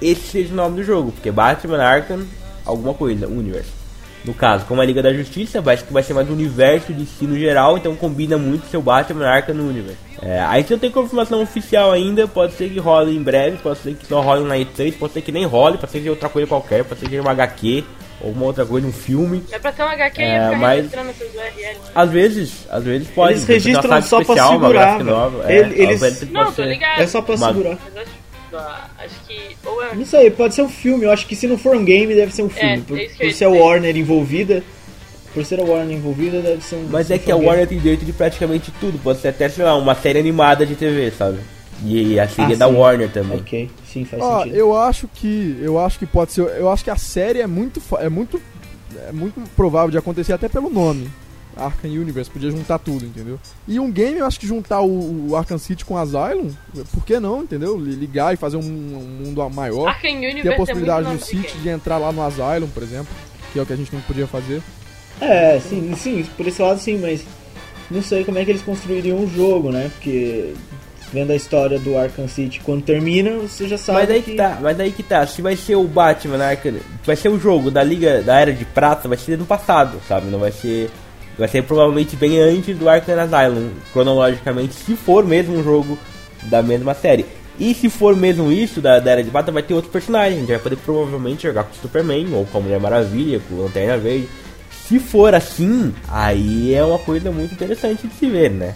esse 0.00 0.22
seja 0.22 0.52
o 0.52 0.56
nome 0.56 0.76
do 0.76 0.84
jogo, 0.84 1.12
porque 1.12 1.30
Batman 1.30 1.82
Arkham 1.82 2.26
alguma 2.64 2.94
coisa, 2.94 3.26
Universe. 3.26 3.79
No 4.24 4.34
caso, 4.34 4.66
como 4.66 4.82
a 4.82 4.84
Liga 4.84 5.02
da 5.02 5.12
Justiça, 5.14 5.60
vai, 5.62 5.76
vai 5.90 6.02
ser 6.02 6.12
mais 6.12 6.28
um 6.28 6.34
universo 6.34 6.92
de 6.92 7.06
si 7.06 7.24
no 7.26 7.38
geral, 7.38 7.78
então 7.78 7.96
combina 7.96 8.36
muito 8.36 8.66
seu 8.66 8.82
Batman 8.82 9.26
Arkham 9.26 9.54
no 9.54 9.68
Universe. 9.68 9.96
É, 10.20 10.40
aí 10.40 10.62
se 10.62 10.72
não 10.72 10.78
tem 10.78 10.90
confirmação 10.90 11.42
oficial 11.42 11.90
ainda, 11.90 12.28
pode 12.28 12.52
ser 12.52 12.68
que 12.68 12.78
role 12.78 13.16
em 13.16 13.22
breve, 13.22 13.56
pode 13.62 13.78
ser 13.78 13.94
que 13.94 14.06
só 14.06 14.20
role 14.20 14.44
na 14.44 14.56
E3, 14.56 14.94
pode 14.98 15.14
ser 15.14 15.22
que 15.22 15.32
nem 15.32 15.46
role, 15.46 15.78
pode 15.78 15.90
ser 15.90 16.00
que 16.00 16.10
outra 16.10 16.28
coisa 16.28 16.46
qualquer, 16.46 16.84
pode 16.84 17.00
ser 17.00 17.08
que 17.08 17.18
uma 17.18 17.30
HQ 17.30 17.82
ou 18.20 18.32
uma 18.32 18.44
outra 18.44 18.66
coisa, 18.66 18.86
um 18.86 18.92
filme. 18.92 19.42
É 19.50 19.58
pra 19.58 19.72
ter 19.72 19.82
um 19.82 19.88
HQ 19.88 20.20
É, 20.22 20.50
mas- 20.56 20.92
URLs. 20.92 21.80
Às 21.94 22.10
vezes, 22.10 22.66
às 22.70 22.84
vezes 22.84 23.08
pode. 23.08 23.32
Eles 23.32 23.44
uma 23.44 23.54
registram 23.54 24.02
só 24.02 24.16
pra 24.16 24.20
especial, 24.34 24.50
uma 24.50 24.60
segurar, 24.66 25.02
nova, 25.04 25.50
Ele- 25.52 25.74
é, 25.74 25.82
eles- 25.84 26.30
Não, 26.30 26.44
tô 26.44 26.52
ser- 26.52 26.66
ligado. 26.66 27.00
É 27.00 27.06
só 27.06 27.22
pra 27.22 27.34
Uma- 27.36 27.48
segurar. 27.48 27.78
Mas 27.82 27.96
acho, 27.96 28.10
ah, 28.54 28.88
acho 28.98 29.14
que. 29.26 29.56
Ou 29.64 29.82
é. 29.82 29.94
Não 29.94 30.04
sei, 30.04 30.30
pode 30.30 30.54
ser 30.54 30.62
um 30.62 30.68
filme. 30.68 31.04
Eu 31.04 31.10
acho 31.12 31.26
que 31.26 31.34
se 31.36 31.46
não 31.46 31.56
for 31.58 31.76
um 31.76 31.84
game, 31.84 32.14
deve 32.14 32.32
ser 32.32 32.42
um 32.42 32.48
filme. 32.50 32.74
É, 32.74 32.80
por 32.80 32.98
é 32.98 33.04
isso 33.04 33.16
que 33.16 33.22
eu 33.24 33.28
por 33.28 33.34
ser 33.36 33.44
a. 33.44 33.48
Warner 33.50 33.96
envolvida. 33.96 34.62
Por 35.32 35.44
ser 35.44 35.60
a 35.60 35.64
Warner 35.64 35.96
envolvida, 35.96 36.40
deve 36.40 36.62
ser 36.62 36.76
um. 36.76 36.88
Mas 36.90 37.10
é 37.10 37.18
que 37.18 37.30
a. 37.30 37.36
Warner 37.36 37.66
tem 37.66 37.78
direito 37.78 38.04
de 38.04 38.12
praticamente 38.12 38.72
tudo. 38.80 38.98
Pode 38.98 39.20
ser 39.20 39.28
até, 39.28 39.48
sei 39.48 39.64
lá, 39.64 39.76
uma 39.76 39.94
série 39.94 40.18
animada 40.18 40.66
de 40.66 40.74
TV, 40.74 41.10
sabe? 41.10 41.38
E 41.84 42.18
a 42.20 42.28
série 42.28 42.52
Ah, 42.52 42.54
é 42.54 42.58
da 42.58 42.68
sim. 42.68 42.74
Warner 42.74 43.10
também. 43.10 43.38
Ok, 43.38 43.70
sim, 43.90 44.04
faz 44.04 44.22
Ó, 44.22 44.38
sentido. 44.40 44.56
eu 44.56 44.76
acho 44.76 45.08
que 45.08 45.58
eu 45.62 45.78
acho 45.78 45.98
que 45.98 46.04
pode 46.06 46.32
ser, 46.32 46.42
eu 46.42 46.70
acho 46.70 46.84
que 46.84 46.90
a 46.90 46.96
série 46.96 47.40
é 47.40 47.46
muito 47.46 47.80
é 47.98 48.08
muito 48.08 48.40
é 49.08 49.12
muito 49.12 49.40
provável 49.56 49.90
de 49.90 49.96
acontecer 49.96 50.32
até 50.32 50.48
pelo 50.48 50.68
nome. 50.68 51.08
Arkham 51.60 51.90
Universe 51.90 52.30
podia 52.30 52.50
juntar 52.50 52.78
tudo, 52.78 53.04
entendeu? 53.04 53.38
E 53.68 53.78
um 53.78 53.90
game 53.90 54.18
eu 54.18 54.26
acho 54.26 54.40
que 54.40 54.46
juntar 54.46 54.80
o, 54.80 55.28
o 55.30 55.36
Arkham 55.36 55.58
City 55.58 55.84
com 55.84 55.96
Asylum, 55.96 56.50
por 56.92 57.04
que 57.04 57.20
não, 57.20 57.42
entendeu? 57.42 57.78
Li- 57.78 57.94
Ligar 57.94 58.32
e 58.34 58.36
fazer 58.36 58.56
um, 58.56 58.60
um 58.60 59.24
mundo 59.24 59.48
maior. 59.50 59.88
Arkham 59.88 60.10
Universe 60.16 60.42
Ter 60.42 60.52
a 60.54 60.56
possibilidade 60.56 61.00
é 61.00 61.02
no 61.04 61.08
muito 61.10 61.20
nome 61.30 61.42
de 61.42 61.48
City 61.50 61.58
de 61.62 61.68
entrar 61.68 61.98
lá 61.98 62.10
no 62.12 62.22
Asylum, 62.22 62.68
por 62.68 62.82
exemplo, 62.82 63.08
que 63.52 63.58
é 63.58 63.62
o 63.62 63.66
que 63.66 63.72
a 63.72 63.76
gente 63.76 63.92
não 63.94 64.00
podia 64.02 64.26
fazer. 64.26 64.62
É, 65.20 65.60
sim, 65.60 65.92
sim, 65.96 66.26
por 66.36 66.46
esse 66.46 66.62
lado 66.62 66.80
sim, 66.80 66.98
mas 66.98 67.22
não 67.90 68.02
sei 68.02 68.24
como 68.24 68.38
é 68.38 68.44
que 68.44 68.50
eles 68.50 68.62
construiriam 68.62 69.18
o 69.18 69.28
jogo, 69.28 69.70
né? 69.70 69.90
Porque 69.94 70.54
vendo 71.12 71.32
a 71.32 71.36
história 71.36 71.76
do 71.78 71.98
Arkham 71.98 72.28
City 72.28 72.60
quando 72.60 72.82
termina, 72.84 73.32
você 73.38 73.66
já 73.68 73.76
sabe 73.76 73.98
Mas 73.98 74.10
aí 74.10 74.22
que 74.22 74.34
tá, 74.36 74.58
mas 74.62 74.78
aí 74.80 74.92
que 74.92 75.02
tá. 75.02 75.26
Se 75.26 75.42
vai 75.42 75.56
ser 75.56 75.74
o 75.74 75.84
Batman 75.84 76.42
Arkham, 76.42 76.76
vai 77.04 77.16
ser 77.16 77.28
o 77.28 77.38
jogo 77.38 77.70
da 77.70 77.82
Liga 77.82 78.22
da 78.22 78.38
Era 78.38 78.52
de 78.52 78.64
Prata, 78.64 79.08
vai 79.08 79.18
ser 79.18 79.36
no 79.36 79.44
passado, 79.44 80.00
sabe? 80.08 80.26
Não 80.30 80.38
vai 80.38 80.52
ser. 80.52 80.88
Vai 81.38 81.48
ser 81.48 81.62
provavelmente 81.62 82.16
bem 82.16 82.38
antes 82.38 82.76
do 82.76 82.88
Arkham 82.88 83.18
Asylum, 83.18 83.70
cronologicamente, 83.92 84.74
se 84.74 84.94
for 84.94 85.24
mesmo 85.24 85.58
um 85.58 85.64
jogo 85.64 85.98
da 86.44 86.62
mesma 86.62 86.94
série. 86.94 87.24
E 87.58 87.74
se 87.74 87.90
for 87.90 88.16
mesmo 88.16 88.50
isso 88.50 88.80
da, 88.80 88.98
da 88.98 89.10
Era 89.10 89.22
de 89.22 89.30
Prata, 89.30 89.52
vai 89.52 89.62
ter 89.62 89.74
outros 89.74 89.92
personagens. 89.92 90.36
A 90.36 90.40
gente 90.40 90.48
vai 90.48 90.58
poder 90.58 90.76
provavelmente 90.76 91.42
jogar 91.42 91.64
com 91.64 91.72
o 91.72 91.80
Superman, 91.80 92.26
ou 92.32 92.46
com 92.46 92.58
a 92.58 92.60
Mulher 92.60 92.80
Maravilha, 92.80 93.40
com 93.48 93.54
o 93.54 93.62
Lanterna 93.64 93.98
Verde. 93.98 94.28
Se 94.88 94.98
for 94.98 95.34
assim, 95.34 95.94
aí 96.08 96.74
é 96.74 96.82
uma 96.82 96.98
coisa 96.98 97.30
muito 97.30 97.52
interessante 97.52 98.06
de 98.06 98.14
se 98.14 98.26
ver, 98.28 98.50
né? 98.50 98.74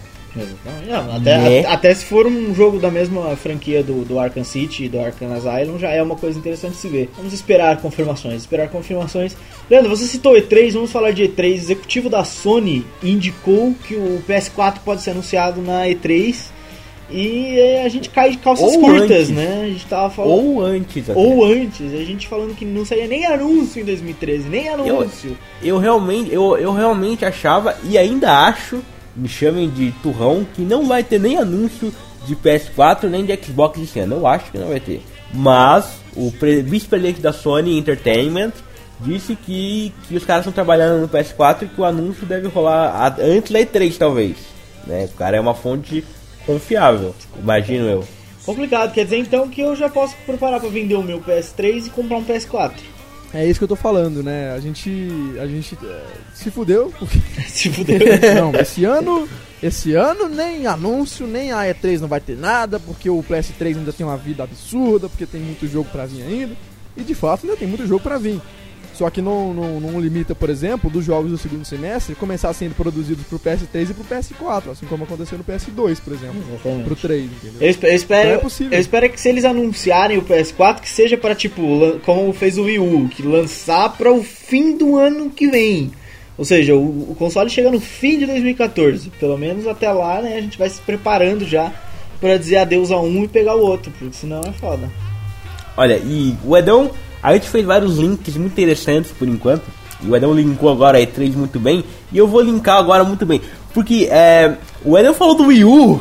Não, 0.87 1.15
até, 1.15 1.37
Né? 1.37 1.65
a- 1.65 1.73
até 1.73 1.93
se 1.93 2.05
for 2.05 2.27
um 2.27 2.53
jogo 2.53 2.77
da 2.79 2.91
mesma 2.91 3.35
franquia 3.35 3.81
do, 3.83 4.03
do 4.05 4.19
Arkham 4.19 4.43
City 4.43 4.85
e 4.85 4.89
do 4.89 4.99
Arkham 4.99 5.33
Asylum, 5.33 5.79
já 5.79 5.89
é 5.91 6.01
uma 6.01 6.15
coisa 6.15 6.37
interessante 6.37 6.73
de 6.73 6.79
se 6.79 6.87
ver. 6.87 7.09
Vamos 7.17 7.33
esperar 7.33 7.77
confirmações, 7.81 8.41
esperar 8.41 8.69
confirmações. 8.69 9.35
Leandro, 9.69 9.89
você 9.89 10.05
citou 10.05 10.33
E3, 10.33 10.73
vamos 10.73 10.91
falar 10.91 11.11
de 11.11 11.23
E3. 11.23 11.51
O 11.51 11.55
executivo 11.55 12.09
da 12.09 12.23
Sony 12.23 12.85
indicou 13.01 13.73
que 13.87 13.95
o 13.95 14.21
PS4 14.27 14.79
pode 14.83 15.01
ser 15.01 15.11
anunciado 15.11 15.61
na 15.61 15.85
E3 15.87 16.53
e 17.09 17.59
eh, 17.59 17.83
a 17.85 17.89
gente 17.89 18.09
cai 18.09 18.31
de 18.31 18.37
calças 18.37 18.65
Ou 18.73 18.79
curtas, 18.81 19.11
antes. 19.11 19.29
né? 19.29 19.61
A 19.63 19.67
gente 19.67 19.85
tava 19.85 20.09
falando. 20.09 20.31
Ou 20.33 20.61
antes, 20.61 21.07
até. 21.09 21.19
Ou 21.19 21.45
antes, 21.45 21.93
a 21.93 22.03
gente 22.03 22.27
falando 22.27 22.55
que 22.55 22.65
não 22.65 22.83
saía 22.83 23.05
nem 23.07 23.25
anúncio 23.27 23.79
em 23.81 23.85
2013, 23.85 24.49
nem 24.49 24.69
anúncio. 24.69 25.37
eu 25.61 25.77
realmente, 25.77 26.33
eu, 26.33 26.57
eu 26.57 26.73
realmente 26.73 27.23
achava 27.23 27.77
e 27.83 27.95
ainda 27.95 28.31
acho, 28.47 28.81
me 29.15 29.27
chamem 29.27 29.69
de 29.69 29.91
turrão, 30.03 30.45
que 30.55 30.61
não 30.61 30.87
vai 30.87 31.03
ter 31.03 31.19
nem 31.19 31.37
anúncio 31.37 31.93
de 32.27 32.35
PS4 32.35 33.03
nem 33.09 33.23
de 33.25 33.35
Xbox 33.43 33.79
esse 33.81 33.99
ano. 33.99 34.15
Eu 34.17 34.27
acho 34.27 34.51
que 34.51 34.57
não 34.57 34.67
vai 34.69 34.79
ter. 34.79 35.01
Mas 35.33 35.85
o 36.15 36.31
pre- 36.31 36.61
vice-presidente 36.61 37.21
da 37.21 37.31
Sony 37.33 37.77
Entertainment 37.77 38.51
disse 38.99 39.35
que, 39.35 39.93
que 40.07 40.15
os 40.15 40.23
caras 40.23 40.41
estão 40.41 40.53
trabalhando 40.53 41.01
no 41.01 41.09
PS4 41.09 41.63
e 41.63 41.67
que 41.67 41.81
o 41.81 41.85
anúncio 41.85 42.25
deve 42.25 42.47
rolar 42.47 43.15
antes 43.19 43.51
da 43.51 43.59
E3, 43.59 43.97
talvez. 43.97 44.37
Né? 44.87 45.05
O 45.13 45.17
cara 45.17 45.37
é 45.37 45.39
uma 45.39 45.53
fonte 45.53 46.03
confiável, 46.45 47.13
imagino 47.37 47.85
eu. 47.85 48.03
Complicado, 48.45 48.93
quer 48.93 49.03
dizer 49.05 49.17
então 49.17 49.49
que 49.49 49.61
eu 49.61 49.75
já 49.75 49.89
posso 49.89 50.15
preparar 50.25 50.59
pra 50.59 50.69
vender 50.69 50.95
o 50.95 51.01
meu 51.03 51.19
PS3 51.19 51.87
e 51.87 51.89
comprar 51.89 52.17
um 52.17 52.23
PS4. 52.23 52.71
É 53.35 53.45
isso 53.45 53.59
que 53.59 53.63
eu 53.65 53.69
tô 53.69 53.75
falando, 53.75 54.23
né? 54.23 54.53
A 54.53 54.59
gente 54.59 54.89
a 55.39 55.45
gente 55.45 55.77
é, 55.83 56.03
se 56.33 56.49
fudeu 56.49 56.91
porque 56.97 57.19
Se 57.47 57.69
fudeu. 57.69 57.99
Não, 58.35 58.59
esse 58.59 58.85
ano, 58.85 59.27
esse 59.61 59.93
ano 59.93 60.29
nem 60.29 60.65
anúncio, 60.67 61.27
nem 61.27 61.51
a 61.51 61.63
E3 61.63 61.99
não 61.99 62.07
vai 62.07 62.21
ter 62.21 62.37
nada, 62.37 62.79
porque 62.79 63.09
o 63.09 63.23
PS3 63.23 63.77
ainda 63.77 63.93
tem 63.93 64.05
uma 64.05 64.17
vida 64.17 64.43
absurda, 64.43 65.09
porque 65.09 65.25
tem 65.25 65.41
muito 65.41 65.67
jogo 65.67 65.89
pra 65.91 66.05
vir 66.05 66.23
ainda. 66.23 66.55
E 66.95 67.03
de 67.03 67.13
fato 67.13 67.45
ainda 67.45 67.57
tem 67.57 67.67
muito 67.67 67.85
jogo 67.85 68.01
pra 68.01 68.17
vir. 68.17 68.39
Só 68.95 69.09
que 69.09 69.21
não, 69.21 69.53
não, 69.53 69.79
não 69.79 69.99
limita, 69.99 70.33
por 70.33 70.49
exemplo, 70.49 70.89
dos 70.89 71.03
jogos 71.03 71.29
do 71.29 71.37
segundo 71.37 71.65
semestre 71.65 72.15
começar 72.15 72.53
sendo 72.53 72.73
produzidos 72.75 73.25
pro 73.25 73.37
PS3 73.37 73.89
e 73.89 73.93
pro 73.93 74.03
PS4, 74.05 74.71
assim 74.71 74.85
como 74.85 75.03
aconteceu 75.03 75.37
no 75.37 75.43
PS2, 75.43 75.99
por 76.01 76.13
exemplo. 76.13 76.41
Exatamente. 76.49 76.83
Pro 76.85 76.95
3, 76.95 77.23
entendeu? 77.23 77.57
Eu, 77.59 77.89
eu 77.89 77.95
espero, 77.95 78.27
Então 78.27 78.35
é 78.35 78.41
possível. 78.41 78.73
eu 78.73 78.79
espero 78.79 79.09
que 79.09 79.19
se 79.19 79.27
eles 79.27 79.43
anunciarem 79.43 80.17
o 80.17 80.21
PS4, 80.21 80.79
que 80.79 80.89
seja 80.89 81.17
para 81.17 81.35
tipo, 81.35 81.99
como 82.05 82.31
fez 82.31 82.57
o 82.57 82.63
Wii 82.63 82.79
U, 82.79 83.09
que 83.09 83.21
lançar 83.21 83.89
para 83.97 84.11
o 84.11 84.23
fim 84.23 84.77
do 84.77 84.97
ano 84.97 85.29
que 85.29 85.47
vem. 85.47 85.91
Ou 86.37 86.45
seja, 86.45 86.73
o, 86.75 87.11
o 87.11 87.15
console 87.17 87.49
chega 87.49 87.69
no 87.69 87.81
fim 87.81 88.19
de 88.19 88.25
2014. 88.25 89.09
Pelo 89.19 89.37
menos 89.37 89.67
até 89.67 89.91
lá, 89.91 90.21
né, 90.21 90.37
a 90.37 90.41
gente 90.41 90.57
vai 90.57 90.69
se 90.69 90.79
preparando 90.81 91.45
já 91.45 91.71
para 92.21 92.37
dizer 92.37 92.57
adeus 92.57 92.91
a 92.91 92.99
um 92.99 93.23
e 93.23 93.27
pegar 93.27 93.55
o 93.55 93.61
outro, 93.61 93.91
porque 93.99 94.15
senão 94.15 94.41
é 94.41 94.51
foda. 94.53 94.89
Olha, 95.77 95.97
e 95.97 96.35
o 96.45 96.55
Edão, 96.55 96.91
a 97.25 97.33
gente 97.33 97.49
fez 97.49 97.65
vários 97.65 97.97
links 97.97 98.37
muito 98.37 98.53
interessantes 98.53 99.11
por 99.11 99.27
enquanto. 99.27 99.63
E 100.03 100.07
o 100.07 100.15
Edão 100.15 100.33
linkou 100.33 100.69
agora 100.69 100.99
a 100.99 101.01
E3 101.01 101.33
muito 101.33 101.59
bem. 101.59 101.83
E 102.11 102.17
eu 102.17 102.27
vou 102.27 102.41
linkar 102.41 102.77
agora 102.77 103.03
muito 103.03 103.25
bem. 103.25 103.41
Porque 103.73 104.07
é, 104.11 104.55
o 104.83 104.95
Edão 104.95 105.13
falou 105.13 105.35
do 105.35 105.47
Wii 105.47 105.65
U. 105.65 105.99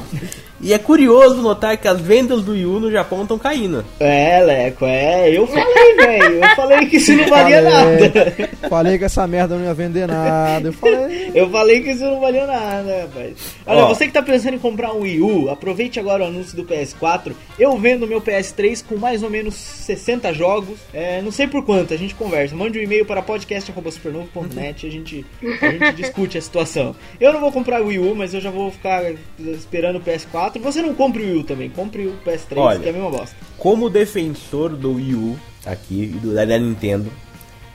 E 0.60 0.72
é 0.72 0.78
curioso 0.78 1.42
notar 1.42 1.76
que 1.76 1.86
as 1.88 2.00
vendas 2.00 2.42
do 2.42 2.52
Wii 2.52 2.66
U 2.66 2.80
no 2.80 2.90
Japão 2.90 3.22
estão 3.22 3.38
caindo. 3.38 3.84
É, 4.00 4.40
Leco, 4.42 4.86
é. 4.86 5.30
Eu 5.30 5.46
falei, 5.46 5.94
velho. 5.96 6.44
Eu 6.44 6.56
falei 6.56 6.86
que 6.86 6.96
isso 6.96 7.12
não 7.16 7.28
valia 7.28 7.62
Falei. 7.62 7.72
nada. 7.72 8.50
Falei 8.68 8.98
que 8.98 9.04
essa 9.04 9.26
merda 9.26 9.56
não 9.56 9.64
ia 9.64 9.74
vender 9.74 10.06
nada. 10.06 10.68
Eu 10.68 10.72
falei. 10.72 11.30
Eu 11.34 11.50
falei 11.50 11.82
que 11.82 11.90
isso 11.90 12.04
não 12.04 12.20
valia 12.20 12.46
nada, 12.46 13.02
rapaz. 13.02 13.34
Olha, 13.66 13.84
Ó. 13.84 13.88
você 13.88 14.06
que 14.06 14.12
tá 14.12 14.22
pensando 14.22 14.54
em 14.54 14.58
comprar 14.58 14.92
um 14.92 15.00
Wii 15.00 15.20
U, 15.20 15.50
aproveite 15.50 15.98
agora 16.00 16.24
o 16.24 16.26
anúncio 16.26 16.56
do 16.56 16.64
PS4. 16.64 17.32
Eu 17.58 17.76
vendo 17.76 18.06
meu 18.06 18.20
PS3 18.20 18.84
com 18.86 18.96
mais 18.96 19.22
ou 19.22 19.30
menos 19.30 19.54
60 19.54 20.32
jogos. 20.32 20.78
É, 20.92 21.20
não 21.20 21.30
sei 21.32 21.46
por 21.46 21.64
quanto, 21.64 21.92
a 21.92 21.96
gente 21.96 22.14
conversa. 22.14 22.54
Mande 22.54 22.78
um 22.78 22.82
e-mail 22.82 23.04
para 23.04 23.20
podcast.supernovo.net 23.22 24.86
e 24.86 24.88
a 24.88 24.92
gente, 24.92 25.26
a 25.60 25.70
gente 25.70 25.92
discute 25.96 26.38
a 26.38 26.40
situação. 26.42 26.94
Eu 27.20 27.32
não 27.32 27.40
vou 27.40 27.52
comprar 27.52 27.82
o 27.82 27.86
Wii 27.86 27.98
U, 27.98 28.14
mas 28.14 28.32
eu 28.34 28.40
já 28.40 28.50
vou 28.50 28.70
ficar 28.70 29.02
esperando 29.38 29.96
o 29.96 30.00
PS4. 30.00 30.53
Você 30.60 30.80
não 30.82 30.94
compre 30.94 31.22
o 31.22 31.26
Wii 31.26 31.40
U 31.40 31.44
também, 31.44 31.70
compre 31.70 32.06
o 32.06 32.14
PS3, 32.26 32.56
Olha. 32.56 32.78
que 32.80 32.86
é 32.86 32.90
a 32.90 32.92
mesma 32.92 33.10
bosta. 33.10 33.36
Como 33.58 33.88
defensor 33.90 34.70
do 34.70 34.94
Wii 34.94 35.14
U 35.14 35.36
aqui 35.66 36.02
e 36.04 36.06
do, 36.18 36.34
da 36.34 36.44
Nintendo, 36.58 37.10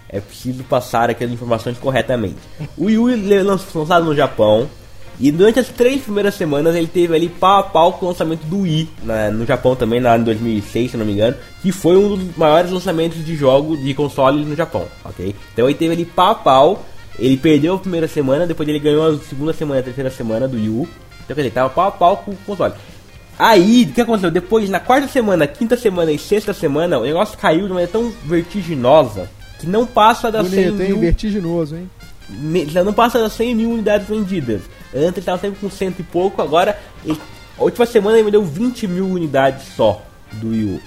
é 0.08 0.20
preciso 0.20 0.64
passar 0.64 1.10
aquelas 1.10 1.34
informações 1.34 1.78
corretamente. 1.78 2.38
O 2.78 2.86
Wii 2.86 2.98
U 2.98 3.10
é 3.10 3.44
lançado 3.44 4.06
no 4.06 4.16
Japão 4.16 4.68
e 5.20 5.32
durante 5.32 5.60
as 5.60 5.68
três 5.68 6.02
primeiras 6.02 6.34
semanas 6.36 6.76
ele 6.76 6.88
teve 6.88 7.14
ali 7.14 7.28
pau 7.28 7.60
a 7.60 7.64
pau 7.64 7.94
com 7.94 8.06
o 8.06 8.10
lançamento 8.10 8.42
do 8.46 8.60
Wii 8.62 8.90
na- 9.04 9.30
no 9.30 9.46
Japão 9.46 9.76
também, 9.76 10.00
lá 10.00 10.18
em 10.18 10.24
2006, 10.24 10.92
se 10.92 10.98
não 10.98 11.06
me 11.06 11.12
engano, 11.14 11.36
que 11.62 11.72
foi 11.72 11.98
um 11.98 12.16
dos 12.16 12.38
maiores 12.38 12.72
lançamentos 12.72 13.24
de 13.26 13.36
jogo 13.36 13.76
de 13.78 13.94
consoles 13.94 14.48
no 14.48 14.56
Japão, 14.56 14.86
ok? 15.04 15.36
Então 15.54 15.68
ele 15.68 15.78
teve 15.78 15.94
ali 15.94 16.06
pau 16.06 16.32
a 16.32 16.36
pau, 16.36 16.86
ele 17.20 17.36
perdeu 17.36 17.76
a 17.76 17.80
primeira 17.80 18.08
semana, 18.08 18.48
depois 18.48 18.68
ele 18.70 18.80
ganhou 18.80 19.06
a 19.06 19.18
segunda 19.20 19.52
semana 19.52 19.80
e 19.80 19.82
a 19.82 19.84
terceira 19.84 20.10
semana 20.10 20.48
do 20.48 20.56
Wii 20.56 20.70
U, 20.70 20.88
então 21.30 21.36
quer 21.36 21.42
dizer, 21.44 21.54
tava 21.54 21.70
pau 21.70 21.88
a 21.88 21.92
pau 21.92 22.18
com 22.18 22.32
o 22.32 22.38
console. 22.38 22.74
Aí, 23.38 23.88
o 23.90 23.94
que 23.94 24.02
aconteceu? 24.02 24.32
Depois, 24.32 24.70
na 24.70 24.80
quarta 24.80 25.08
semana, 25.08 25.48
quinta 25.48 25.78
semana 25.78 26.12
e 26.12 26.18
sexta 26.18 26.54
semana, 26.54 26.98
o 27.00 27.04
negócio 27.04 27.38
caiu 27.38 27.64
de 27.68 27.70
maneira 27.70 27.92
tão 27.92 28.12
vertiginosa 28.26 29.30
que 29.60 29.68
não 29.68 29.86
passa 29.86 30.32
das 30.32 30.48
100 30.48 30.66
Bonito, 30.66 30.82
hein? 30.82 30.88
mil, 30.90 31.00
Vertiginoso, 31.00 31.76
hein? 31.76 31.90
não 32.84 32.94
passa 32.94 33.20
das 33.20 33.34
100 33.34 33.56
mil 33.56 33.72
unidades 33.72 34.08
vendidas. 34.08 34.62
Antes 34.94 35.02
ele 35.10 35.20
estava 35.20 35.38
sempre 35.40 35.60
com 35.60 35.70
cento 35.70 36.00
e 36.00 36.04
pouco, 36.04 36.42
agora 36.42 36.78
ele- 37.06 37.20
a 37.58 37.64
última 37.64 37.86
semana 37.86 38.18
ele 38.18 38.26
vendeu 38.26 38.44
20 38.44 38.88
mil 38.88 39.06
unidades 39.08 39.64
só 39.76 40.02
do 40.34 40.50
Wii 40.50 40.64
U. 40.66 40.82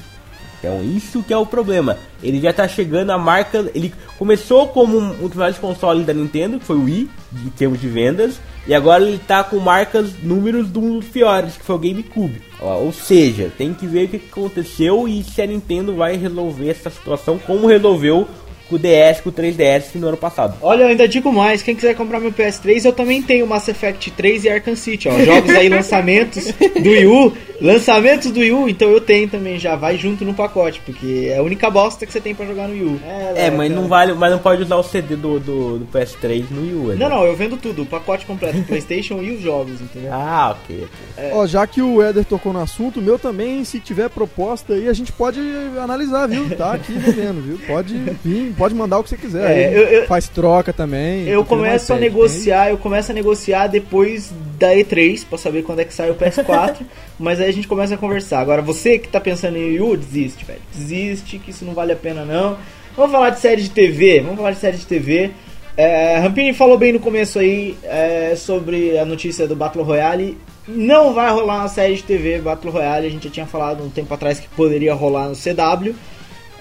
Então 0.63 0.81
isso 0.85 1.25
que 1.25 1.33
é 1.33 1.37
o 1.37 1.45
problema. 1.45 1.99
Ele 2.23 2.41
já 2.41 2.53
tá 2.53 2.69
chegando 2.69 3.11
a 3.11 3.19
marca. 3.19 3.69
Ele 3.75 3.93
começou 4.17 4.69
como 4.69 4.97
um, 4.97 5.27
dos 5.27 5.35
maiores 5.35 5.59
consoles 5.59 6.07
da 6.07 6.15
Nintendo, 6.15 6.61
que 6.61 6.65
foi 6.65 6.77
o 6.77 6.85
Wii, 6.85 7.11
em 7.45 7.51
termos 7.51 7.81
de 7.81 7.89
vendas. 7.89 8.41
E 8.65 8.73
agora 8.73 9.03
ele 9.03 9.19
tá 9.19 9.43
com 9.43 9.59
marcas, 9.59 10.13
números 10.23 10.73
de 10.73 10.79
um 10.79 11.01
dos 11.01 11.09
piores, 11.09 11.57
que 11.57 11.65
foi 11.65 11.75
o 11.75 11.79
GameCube. 11.81 12.41
Ó, 12.61 12.77
Ou 12.79 12.93
seja, 12.93 13.51
tem 13.59 13.75
que 13.75 13.89
ver 13.89 14.05
o 14.05 14.09
que 14.09 14.17
aconteceu 14.17 15.09
e 15.09 15.25
se 15.25 15.43
a 15.43 15.47
Nintendo 15.47 15.97
vai 15.97 16.17
resolver 16.17 16.71
essa 16.71 16.91
situação 16.91 17.41
como 17.41 17.67
resolveu 17.67 18.29
com 18.73 18.77
o 18.77 18.79
DS, 18.79 19.21
com 19.21 19.29
o 19.29 19.33
3DS 19.33 19.95
no 19.97 20.09
ano 20.09 20.17
passado. 20.17 20.57
Olha, 20.63 20.85
eu 20.85 20.89
ainda 20.89 21.07
digo 21.07 21.31
mais, 21.31 21.63
quem 21.63 21.75
quiser 21.75 21.95
comprar 21.95 22.19
meu 22.21 22.33
PS3, 22.33 22.85
eu 22.85 22.93
também 22.93 23.23
tenho 23.23 23.47
Mass 23.47 23.69
Effect 23.69 24.11
3 24.13 24.45
e 24.45 24.49
Arkham 24.49 24.75
City, 24.77 25.09
ó. 25.09 25.19
Jogos 25.21 25.51
aí, 25.51 25.69
lançamentos 25.71 26.53
do 26.53 26.91
Wii 26.91 27.07
U. 27.07 27.33
Lançamentos 27.61 28.33
do 28.33 28.41
Wii 28.41 28.53
U, 28.53 28.69
então 28.69 28.91
eu 28.91 29.01
tenho 29.01 29.29
também, 29.29 29.57
já 29.57 29.77
vai 29.77 29.97
junto 29.97 30.25
no 30.25 30.35
pacote, 30.35 30.81
porque 30.85 31.29
é 31.31 31.39
a 31.39 31.43
única 31.43 31.71
bosta 31.71 32.05
que 32.05 32.13
você 32.13 32.21
tem 32.21 32.35
pra 32.35 32.45
jogar 32.45 32.67
no 32.67 32.75
Wii 32.75 32.83
U. 32.83 33.01
É, 33.37 33.51
mas 33.51 33.71
não 33.71 33.87
vale, 33.87 34.15
mas 34.15 34.33
não 34.33 34.39
pode 34.39 34.63
usar 34.63 34.77
o 34.77 34.83
CD 34.83 35.15
do, 35.15 35.39
do, 35.39 35.79
do 35.79 35.87
PS3 35.87 36.47
no 36.51 36.63
Wii 36.63 36.75
U. 36.75 36.87
né? 36.89 36.97
Não, 36.97 37.09
não, 37.09 37.25
eu 37.25 37.37
vendo 37.37 37.57
tudo, 37.57 37.83
o 37.83 37.87
pacote 37.87 38.27
completo, 38.27 38.63
Playstation 38.63 39.23
e 39.23 39.31
os 39.31 39.41
jogos, 39.41 39.81
entendeu? 39.81 40.13
Ah, 40.13 40.57
ok. 40.57 40.89
ok. 41.17 41.31
Ó, 41.33 41.47
já 41.47 41.65
que 41.67 41.81
o 41.81 42.03
Éder 42.03 42.25
tocou 42.25 42.53
no 42.53 42.61
assunto, 42.61 42.99
o 42.99 43.03
meu 43.03 43.19
também, 43.19 43.65
se 43.65 43.79
tiver 43.79 44.09
proposta 44.09 44.73
aí, 44.75 44.89
a 44.89 44.93
gente 44.93 45.13
pode 45.13 45.39
analisar, 45.81 46.27
viu? 46.27 46.51
Tá 46.57 46.73
aqui 46.73 46.93
vendendo, 46.93 47.43
viu? 47.43 47.61
Pode 47.67 47.95
vir, 48.25 48.53
pode 48.63 48.75
mandar 48.75 48.99
o 48.99 49.03
que 49.03 49.09
você 49.11 49.17
quiser. 49.17 49.51
É, 49.51 49.77
eu- 49.77 49.83
eu- 49.89 50.07
Faz 50.07 50.29
troca 50.29 50.73
também. 50.73 51.27
Eu 51.29 51.45
começo 51.45 51.93
a 51.93 51.97
pede, 51.97 52.09
negociar, 52.09 52.71
eu 52.71 52.79
começo 52.79 53.11
a 53.11 53.15
negociar 53.15 53.67
depois 53.67 54.33
da 54.59 54.73
E3 54.75 55.25
pra 55.25 55.37
saber 55.37 55.63
quando 55.63 55.81
é 55.81 55.85
que 55.85 55.93
sai 55.93 56.11
o 56.11 56.15
PS4, 56.15 56.77
mas 57.19 57.41
aí 57.41 57.49
a 57.49 57.53
gente 57.53 57.67
começa 57.67 57.95
a 57.95 57.99
conversar. 57.99 58.41
Agora 58.41 58.63
você 58.63 58.99
que 58.99 59.09
tá 59.09 59.19
pensando 59.21 59.57
em 59.57 59.65
Wii 59.71 59.81
U, 59.81 59.97
desiste, 59.97 60.45
velho. 60.45 60.61
Desiste, 60.75 61.39
que 61.39 61.51
isso 61.51 61.65
não 61.65 61.75
vale 61.75 61.93
a 61.93 61.97
pena 61.97 62.25
não. 62.25 62.57
Vamos 62.97 63.11
falar 63.13 63.31
de 63.31 63.41
série 63.41 63.63
de 63.63 63.71
TV, 63.71 64.21
vamos 64.21 64.37
falar 64.37 64.53
de 64.53 64.59
série 64.59 64.77
de 64.77 64.87
TV. 64.87 65.31
É, 65.77 66.19
Rampini 66.19 66.53
falou 66.53 66.77
bem 66.77 66.93
no 66.93 67.01
começo 67.01 67.39
aí 67.39 67.75
é, 67.83 68.35
sobre 68.37 68.99
a 68.99 69.05
notícia 69.05 69.47
do 69.49 69.57
Battle 69.57 69.83
Royale. 69.85 70.37
Não 70.69 71.13
vai 71.15 71.31
rolar 71.33 71.57
uma 71.61 71.69
série 71.69 71.95
de 71.97 72.03
TV 72.05 72.39
Battle 72.39 72.71
Royale, 72.73 73.07
a 73.07 73.11
gente 73.11 73.25
já 73.25 73.31
tinha 73.31 73.47
falado 73.47 73.83
um 73.83 73.89
tempo 73.89 74.13
atrás 74.15 74.39
que 74.39 74.47
poderia 74.49 74.95
rolar 74.95 75.29
no 75.29 75.35
CW. 75.35 75.95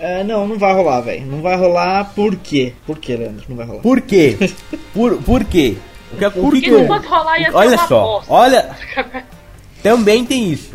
É, 0.01 0.23
não, 0.23 0.47
não 0.47 0.57
vai 0.57 0.73
rolar, 0.73 1.01
velho. 1.01 1.25
Não 1.27 1.41
vai 1.43 1.55
rolar 1.55 2.11
por 2.15 2.35
quê? 2.35 2.73
Por 2.87 2.97
quê, 2.97 3.15
Leandro? 3.15 3.43
Não 3.47 3.55
vai 3.55 3.65
rolar. 3.67 3.81
Por 3.81 4.01
quê? 4.01 4.35
Por, 4.93 5.21
por 5.21 5.43
quê? 5.45 5.77
O 6.11 6.17
que, 6.17 6.25
o 6.25 6.31
que 6.31 6.39
Porque 6.41 6.61
que- 6.61 6.71
não 6.71 6.87
fosse 6.87 7.07
rolar 7.07 7.39
ia 7.39 7.49
ser 7.51 7.55
Olha 7.55 7.69
uma 7.77 7.87
só, 7.87 8.01
bosta. 8.03 8.33
olha. 8.33 8.69
Também 9.81 10.25
tem 10.25 10.51
isso. 10.51 10.73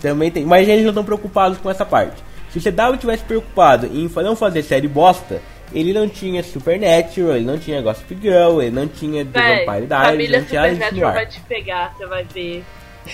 Também 0.00 0.30
tem. 0.30 0.44
Mas 0.46 0.68
eles 0.68 0.82
não 0.84 0.90
estão 0.90 1.04
preocupados 1.04 1.58
com 1.58 1.68
essa 1.70 1.84
parte. 1.84 2.22
Se 2.50 2.58
o 2.58 2.62
CW 2.62 2.96
tivesse 2.98 3.24
preocupado 3.24 3.86
em 3.86 4.08
não 4.22 4.34
fazer 4.34 4.62
série 4.62 4.88
bosta, 4.88 5.42
ele 5.74 5.92
não 5.92 6.08
tinha 6.08 6.42
Supernatural, 6.42 7.36
ele 7.36 7.44
não 7.44 7.58
tinha 7.58 7.82
Gossip 7.82 8.16
Girl, 8.22 8.62
ele 8.62 8.70
não 8.70 8.88
tinha 8.88 9.24
The 9.24 9.40
Vampire 9.66 9.86
Diaries, 9.86 10.08
família 10.10 10.38
não 10.40 10.46
tinha 10.46 10.60
nada 10.62 10.72
disso 10.72 10.80
no 10.80 10.86
Supernatural 10.86 11.12
vai 11.12 11.26
te 11.26 11.40
pegar, 11.40 11.94
você 11.96 12.06
vai 12.06 12.24
ver. 12.24 12.64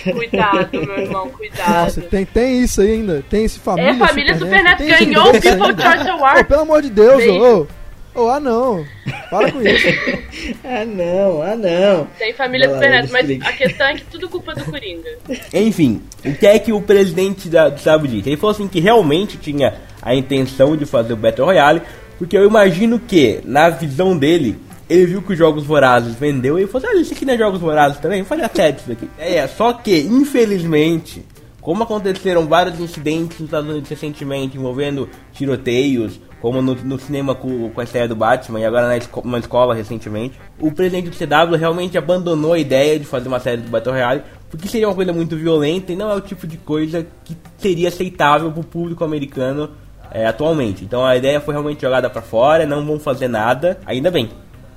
Cuidado, 0.03 0.69
meu 0.71 0.97
irmão, 0.97 1.29
cuidado. 1.29 1.69
Nossa, 1.69 2.01
tem, 2.01 2.25
tem 2.25 2.63
isso 2.63 2.81
aí 2.81 2.93
ainda. 2.93 3.23
Tem 3.29 3.45
esse 3.45 3.59
família. 3.59 3.91
É, 3.91 3.95
família 3.95 4.35
tem 4.77 4.89
esse 4.89 5.05
ganhou 5.05 5.29
o 5.29 5.31
People. 5.31 5.81
Choice 5.81 6.09
Award. 6.09 6.41
Ô, 6.41 6.45
pelo 6.45 6.61
amor 6.61 6.81
de 6.81 6.89
Deus, 6.89 7.23
ô. 7.27 7.67
Ô, 8.15 8.29
ah 8.29 8.39
não. 8.39 8.85
Para 9.29 9.51
com 9.51 9.61
isso. 9.61 9.87
Ah 10.63 10.85
não, 10.85 11.41
ah 11.41 11.55
não. 11.55 12.07
Tem 12.17 12.33
família 12.33 12.67
lá, 12.67 12.75
Supernatural, 12.75 13.23
mas 13.23 13.41
a 13.41 13.51
questão 13.53 13.87
é 13.87 13.95
que 13.95 14.05
tudo 14.05 14.29
culpa 14.29 14.53
do 14.53 14.63
Coringa. 14.65 15.09
Enfim, 15.53 16.01
o 16.23 16.33
que 16.33 16.45
é 16.45 16.59
que 16.59 16.71
o 16.71 16.81
presidente 16.81 17.49
da, 17.49 17.69
do 17.69 17.81
CW 17.81 18.07
disse? 18.07 18.29
Ele 18.29 18.37
falou 18.37 18.51
assim 18.51 18.67
que 18.67 18.79
realmente 18.79 19.37
tinha 19.37 19.75
a 20.01 20.13
intenção 20.13 20.77
de 20.77 20.85
fazer 20.85 21.13
o 21.13 21.17
Battle 21.17 21.45
Royale, 21.45 21.81
porque 22.17 22.37
eu 22.37 22.45
imagino 22.45 22.99
que, 22.99 23.41
na 23.43 23.69
visão 23.69 24.17
dele, 24.17 24.57
ele 24.89 25.05
viu 25.05 25.21
que 25.21 25.33
os 25.33 25.37
Jogos 25.37 25.63
Vorazes 25.63 26.15
vendeu 26.15 26.57
e 26.59 26.67
falou 26.67 26.87
assim, 26.87 26.97
ah, 26.97 27.01
isso 27.01 27.13
aqui 27.13 27.25
não 27.25 27.33
é 27.33 27.37
Jogos 27.37 27.59
Vorazes 27.59 27.99
também? 27.99 28.21
Vou 28.21 28.29
fazer 28.29 28.43
a 28.43 28.49
série 28.53 28.73
disso 28.73 28.91
aqui. 28.91 29.09
É, 29.17 29.47
só 29.47 29.73
que, 29.73 29.99
infelizmente, 30.01 31.25
como 31.61 31.83
aconteceram 31.83 32.45
vários 32.47 32.79
incidentes 32.79 33.39
nos 33.39 33.47
Estados 33.47 33.69
Unidos 33.69 33.89
recentemente 33.89 34.57
envolvendo 34.57 35.09
tiroteios, 35.33 36.19
como 36.41 36.61
no, 36.61 36.75
no 36.75 36.99
cinema 36.99 37.33
com, 37.33 37.69
com 37.71 37.81
a 37.81 37.83
estreia 37.83 38.07
do 38.07 38.15
Batman 38.15 38.59
e 38.59 38.65
agora 38.65 38.87
na, 38.87 38.97
esco- 38.97 39.27
na 39.27 39.39
escola 39.39 39.73
recentemente, 39.73 40.39
o 40.59 40.71
presidente 40.71 41.09
do 41.09 41.15
CW 41.17 41.55
realmente 41.57 41.97
abandonou 41.97 42.53
a 42.53 42.59
ideia 42.59 42.99
de 42.99 43.05
fazer 43.05 43.27
uma 43.27 43.39
série 43.39 43.61
do 43.61 43.69
Battle 43.69 43.93
Royale, 43.95 44.21
porque 44.51 44.67
seria 44.67 44.87
uma 44.87 44.93
coisa 44.93 45.11
muito 45.11 45.35
violenta 45.35 45.91
e 45.91 45.95
não 45.95 46.11
é 46.11 46.15
o 46.15 46.21
tipo 46.21 46.45
de 46.45 46.57
coisa 46.57 47.07
que 47.23 47.35
seria 47.57 47.87
aceitável 47.87 48.51
para 48.51 48.61
o 48.61 48.63
público 48.63 49.03
americano 49.03 49.71
é, 50.11 50.27
atualmente. 50.27 50.83
Então 50.83 51.03
a 51.03 51.17
ideia 51.17 51.41
foi 51.41 51.55
realmente 51.55 51.81
jogada 51.81 52.09
para 52.11 52.21
fora, 52.21 52.65
não 52.67 52.85
vão 52.85 52.99
fazer 52.99 53.27
nada, 53.27 53.79
ainda 53.85 54.11
bem. 54.11 54.29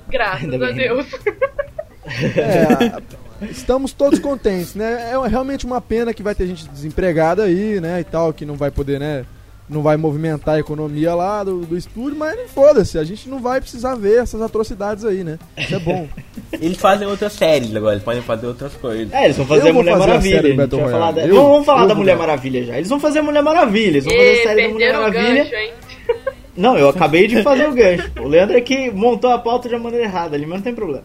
Graças 0.09 0.61
a. 0.61 0.71
Deus. 0.71 1.05
É, 2.37 3.45
estamos 3.51 3.93
todos 3.93 4.19
contentes, 4.19 4.75
né? 4.75 5.11
É 5.13 5.27
realmente 5.27 5.65
uma 5.65 5.79
pena 5.81 6.13
que 6.13 6.23
vai 6.23 6.33
ter 6.35 6.47
gente 6.47 6.67
desempregada 6.69 7.43
aí, 7.43 7.79
né? 7.79 7.99
E 7.99 8.03
tal, 8.03 8.33
que 8.33 8.45
não 8.45 8.55
vai 8.55 8.71
poder, 8.71 8.99
né? 8.99 9.25
Não 9.69 9.83
vai 9.83 9.97
movimentar 9.97 10.55
a 10.55 10.59
economia 10.59 11.13
lá 11.13 11.43
do, 11.43 11.59
do 11.59 11.77
estúdio, 11.77 12.17
mas 12.17 12.49
foda-se, 12.49 12.97
a 12.97 13.03
gente 13.03 13.29
não 13.29 13.39
vai 13.39 13.61
precisar 13.61 13.93
ver 13.93 14.23
essas 14.23 14.41
atrocidades 14.41 15.05
aí, 15.05 15.23
né? 15.23 15.37
Isso 15.55 15.75
é 15.75 15.79
bom. 15.79 16.07
Eles 16.53 16.77
fazem 16.77 17.07
outras 17.07 17.33
séries 17.33 17.75
agora, 17.75 17.93
eles 17.93 18.03
podem 18.03 18.23
fazer 18.23 18.47
outras 18.47 18.73
coisas. 18.73 19.13
É, 19.13 19.25
eles 19.25 19.37
vão 19.37 19.45
fazer 19.45 19.67
Eu 19.67 19.69
a 19.69 19.73
Mulher 19.73 19.91
fazer 19.91 20.07
Maravilha. 20.07 20.65
a 20.65 20.89
falar 20.89 21.11
da-. 21.11 21.21
Eu- 21.27 21.35
Vamos, 21.35 21.49
vamos 21.51 21.65
falar 21.67 21.85
da 21.85 21.93
Mulher. 21.93 22.17
Maravilha 22.17 22.63
já. 22.65 22.77
Eles 22.77 22.89
vão 22.89 22.99
fazer 22.99 23.19
a 23.19 23.23
Mulher 23.23 23.43
Maravilha. 23.43 23.87
Eles 23.89 24.05
vão 24.05 24.13
fazer 24.15 24.31
a 24.31 24.43
série 24.43 24.63
da 24.63 24.69
Mulher 24.73 24.93
Maravilha. 24.93 25.43
gancho, 25.43 25.55
hein? 25.55 25.73
Não, 26.59 26.77
eu 26.77 26.89
acabei 26.89 27.25
de 27.27 27.41
fazer 27.41 27.67
o 27.67 27.73
gancho. 27.75 28.11
O 28.21 28.27
Leandro 28.27 28.57
é 28.57 28.61
que 28.61 28.91
montou 28.91 29.31
a 29.31 29.39
pauta 29.39 29.67
de 29.69 29.75
uma 29.75 29.83
maneira 29.85 30.05
errada 30.05 30.35
ali, 30.35 30.45
mas 30.45 30.57
não 30.57 30.63
tem 30.63 30.75
problema. 30.75 31.03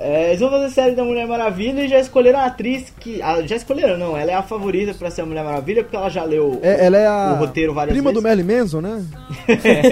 É, 0.00 0.28
eles 0.28 0.38
vão 0.40 0.50
fazer 0.50 0.66
a 0.66 0.70
série 0.70 0.94
da 0.94 1.02
Mulher 1.02 1.26
Maravilha 1.26 1.80
e 1.82 1.88
já 1.88 1.98
escolheram 1.98 2.38
a 2.38 2.44
atriz 2.46 2.92
que. 3.00 3.20
ah, 3.22 3.42
já 3.44 3.56
escolheram, 3.56 3.96
não. 3.96 4.16
Ela 4.16 4.30
é 4.30 4.34
a 4.34 4.42
favorita 4.42 4.94
pra 4.94 5.10
ser 5.10 5.22
a 5.22 5.26
Mulher 5.26 5.42
Maravilha 5.42 5.82
porque 5.82 5.96
ela 5.96 6.08
já 6.08 6.22
leu 6.24 6.60
É, 6.62 6.84
ela 6.86 6.96
é 6.98 7.06
a 7.06 7.32
o 7.32 7.38
roteiro 7.38 7.74
várias 7.74 7.94
prima 7.96 8.12
do 8.12 8.20
vezes. 8.20 8.44
Merlin 8.44 8.58
Manson, 8.60 8.80
né? 8.80 9.04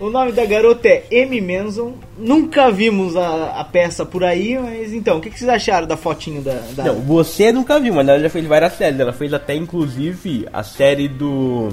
O 0.00 0.10
nome 0.10 0.30
da 0.30 0.44
garota 0.46 0.86
é 0.88 1.02
Amy 1.24 1.40
Manson. 1.40 1.94
Nunca 2.16 2.70
vimos 2.70 3.16
a, 3.16 3.58
a 3.60 3.64
peça 3.64 4.06
por 4.06 4.22
aí, 4.22 4.56
mas 4.56 4.92
então, 4.92 5.18
o 5.18 5.20
que, 5.20 5.28
que 5.28 5.36
vocês 5.36 5.48
acharam 5.50 5.88
da 5.88 5.96
fotinho 5.96 6.40
da. 6.40 6.54
da- 6.76 6.84
Não, 6.84 7.00
você 7.00 7.50
nunca 7.50 7.80
viu, 7.80 7.94
mas 7.94 8.06
ela 8.06 8.20
já 8.20 8.30
fez 8.30 8.46
várias 8.46 8.74
séries. 8.74 9.00
Ela 9.00 9.12
fez 9.12 9.32
até, 9.34 9.56
inclusive, 9.56 10.46
a 10.52 10.62
série 10.62 11.08
do. 11.08 11.70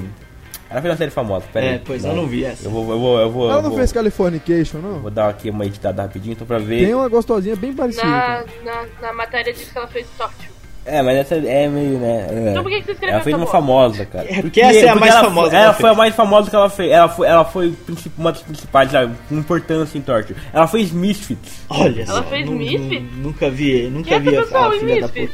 Ela 0.76 0.82
fez 0.82 0.92
uma 0.92 0.98
série 0.98 1.12
famosa, 1.12 1.46
pera 1.54 1.66
É, 1.66 1.70
aí. 1.76 1.82
pois 1.86 2.04
eu 2.04 2.14
não 2.14 2.28
vi 2.28 2.44
essa. 2.44 2.66
Eu 2.68 2.72
vou, 2.72 2.92
eu 2.92 3.00
vou, 3.00 3.18
eu 3.20 3.32
vou. 3.32 3.50
Ela 3.50 3.62
não 3.62 3.70
vou, 3.70 3.78
fez 3.78 3.94
Californication, 3.94 4.80
não? 4.80 5.00
vou 5.00 5.10
dar 5.10 5.30
aqui 5.30 5.50
uma 5.50 5.66
editada 5.66 6.02
rapidinho, 6.02 6.34
então 6.34 6.46
pra 6.46 6.58
ver. 6.58 6.84
Tem 6.86 6.94
uma 6.94 7.08
gostosinha 7.08 7.56
bem 7.56 7.72
parecida. 7.74 8.06
Na, 8.06 8.44
na, 8.66 8.86
na 9.02 9.14
matéria 9.14 9.54
diz 9.54 9.70
que 9.72 9.78
ela 9.78 9.88
fez 9.88 10.06
Torture. 10.18 10.50
É, 10.88 11.02
mas 11.02 11.18
essa 11.18 11.36
é 11.36 11.68
meio, 11.70 11.98
né? 11.98 12.28
é. 12.30 12.52
Então 12.52 12.62
por 12.62 12.70
que 12.70 12.80
que 12.82 12.86
você 12.88 12.92
escreveu 12.92 13.16
Ela 13.16 13.24
fez 13.24 13.36
uma 13.38 13.48
famosa, 13.48 14.06
cara. 14.06 14.28
É, 14.32 14.42
porque 14.42 14.60
essa 14.62 14.86
é 14.86 14.90
a 14.90 14.96
mais 14.96 15.14
ela, 15.16 15.24
famosa 15.24 15.50
que 15.50 15.56
Ela, 15.56 15.64
ela 15.66 15.74
foi 15.74 15.86
a 15.86 15.88
fez. 15.88 15.98
mais 15.98 16.16
famosa 16.16 16.50
que 16.50 16.56
ela 16.58 16.70
fez. 16.70 16.92
Ela 16.92 17.08
foi, 17.10 17.28
ela 17.28 17.46
foi 17.46 17.74
uma 18.18 18.32
das 18.34 18.42
principais, 18.44 18.92
sabe, 18.92 19.16
com 19.30 19.36
importância 19.36 19.98
em 19.98 20.02
Torture. 20.02 20.38
Ela 20.54 20.68
fez 20.68 20.92
Misfits. 20.92 21.64
Olha 21.70 22.06
só. 22.06 22.22
fez 22.24 22.46
nu- 22.46 22.52
nu- 22.52 22.58
Misfits? 22.60 23.16
Nunca 23.18 23.50
vi, 23.50 23.84
nunca 23.88 24.10
Quem 24.10 24.18
é 24.18 24.20
vi 24.20 24.36
essa 24.36 24.58
a, 24.60 24.68
a 24.68 24.72
filha 24.74 25.02
da 25.02 25.08
puta. 25.08 25.32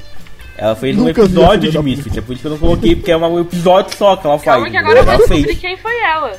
Ela 0.58 0.76
fez 0.76 0.98
um 0.98 1.06
Nunca 1.06 1.22
a 1.22 1.26
episódio 1.26 1.72
de 1.72 1.80
Misfits. 1.80 2.18
É 2.18 2.22
por 2.22 2.34
isso 2.34 2.42
que 2.42 2.48
eu 2.48 2.52
não 2.52 2.58
coloquei, 2.58 2.96
porque 2.96 3.12
é 3.12 3.18
um 3.18 3.40
episódio 3.40 3.98
só 3.98 4.16
que 4.16 4.28
ela 4.28 4.38
faz. 4.38 4.46
Calma 4.58 4.70
que 4.70 4.78
agora 4.78 5.00
eu 5.00 5.04
vou 5.04 5.14
ela 5.14 5.18
descobrir 5.20 5.46
fez. 5.46 5.60
quem 5.60 5.78
foi 5.78 6.00
ela. 6.02 6.32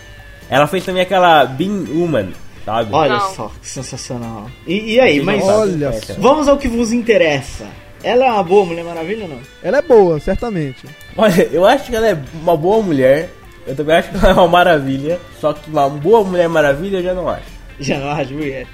Ela 0.49 0.67
fez 0.67 0.85
também 0.85 1.03
aquela 1.03 1.45
Being 1.47 1.87
Human, 1.91 2.29
sabe? 2.65 2.91
Olha 2.93 3.15
Não. 3.17 3.35
só, 3.35 3.51
que 3.61 3.69
sensacional. 3.69 4.51
E, 4.67 4.95
e 4.95 5.01
aí, 5.01 5.21
Vocês 5.21 5.25
mas 5.25 5.45
olha 5.45 5.91
vamos 6.19 6.47
ao 6.47 6.59
que 6.59 6.69
vos 6.69 6.93
interessa. 6.93 7.67
Ela 8.05 8.27
é 8.27 8.31
uma 8.33 8.43
boa 8.43 8.65
Mulher 8.67 8.85
Maravilha 8.85 9.23
ou 9.25 9.29
não? 9.31 9.39
Ela 9.63 9.79
é 9.79 9.83
boa, 9.83 10.19
certamente. 10.21 10.85
Olha, 11.17 11.49
eu 11.53 11.65
acho 11.65 11.85
que 11.89 11.97
ela 11.97 12.09
é 12.09 12.19
uma 12.43 12.57
boa 12.57 12.83
mulher. 12.83 13.31
Eu 13.67 13.77
também 13.77 13.97
acho 13.97 14.11
que 14.11 14.17
ela 14.17 14.31
é 14.31 14.33
uma 14.33 14.49
maravilha. 14.49 15.21
Só 15.41 15.53
que 15.53 15.71
uma 15.71 15.89
boa 15.89 16.25
mulher 16.25 16.49
maravilha 16.49 16.99
eu 16.99 17.03
já 17.03 17.15
não 17.15 17.29
acho. 17.29 17.45
Já 17.79 17.99
não 17.99 18.11
acho, 18.11 18.35
mulher. 18.35 18.67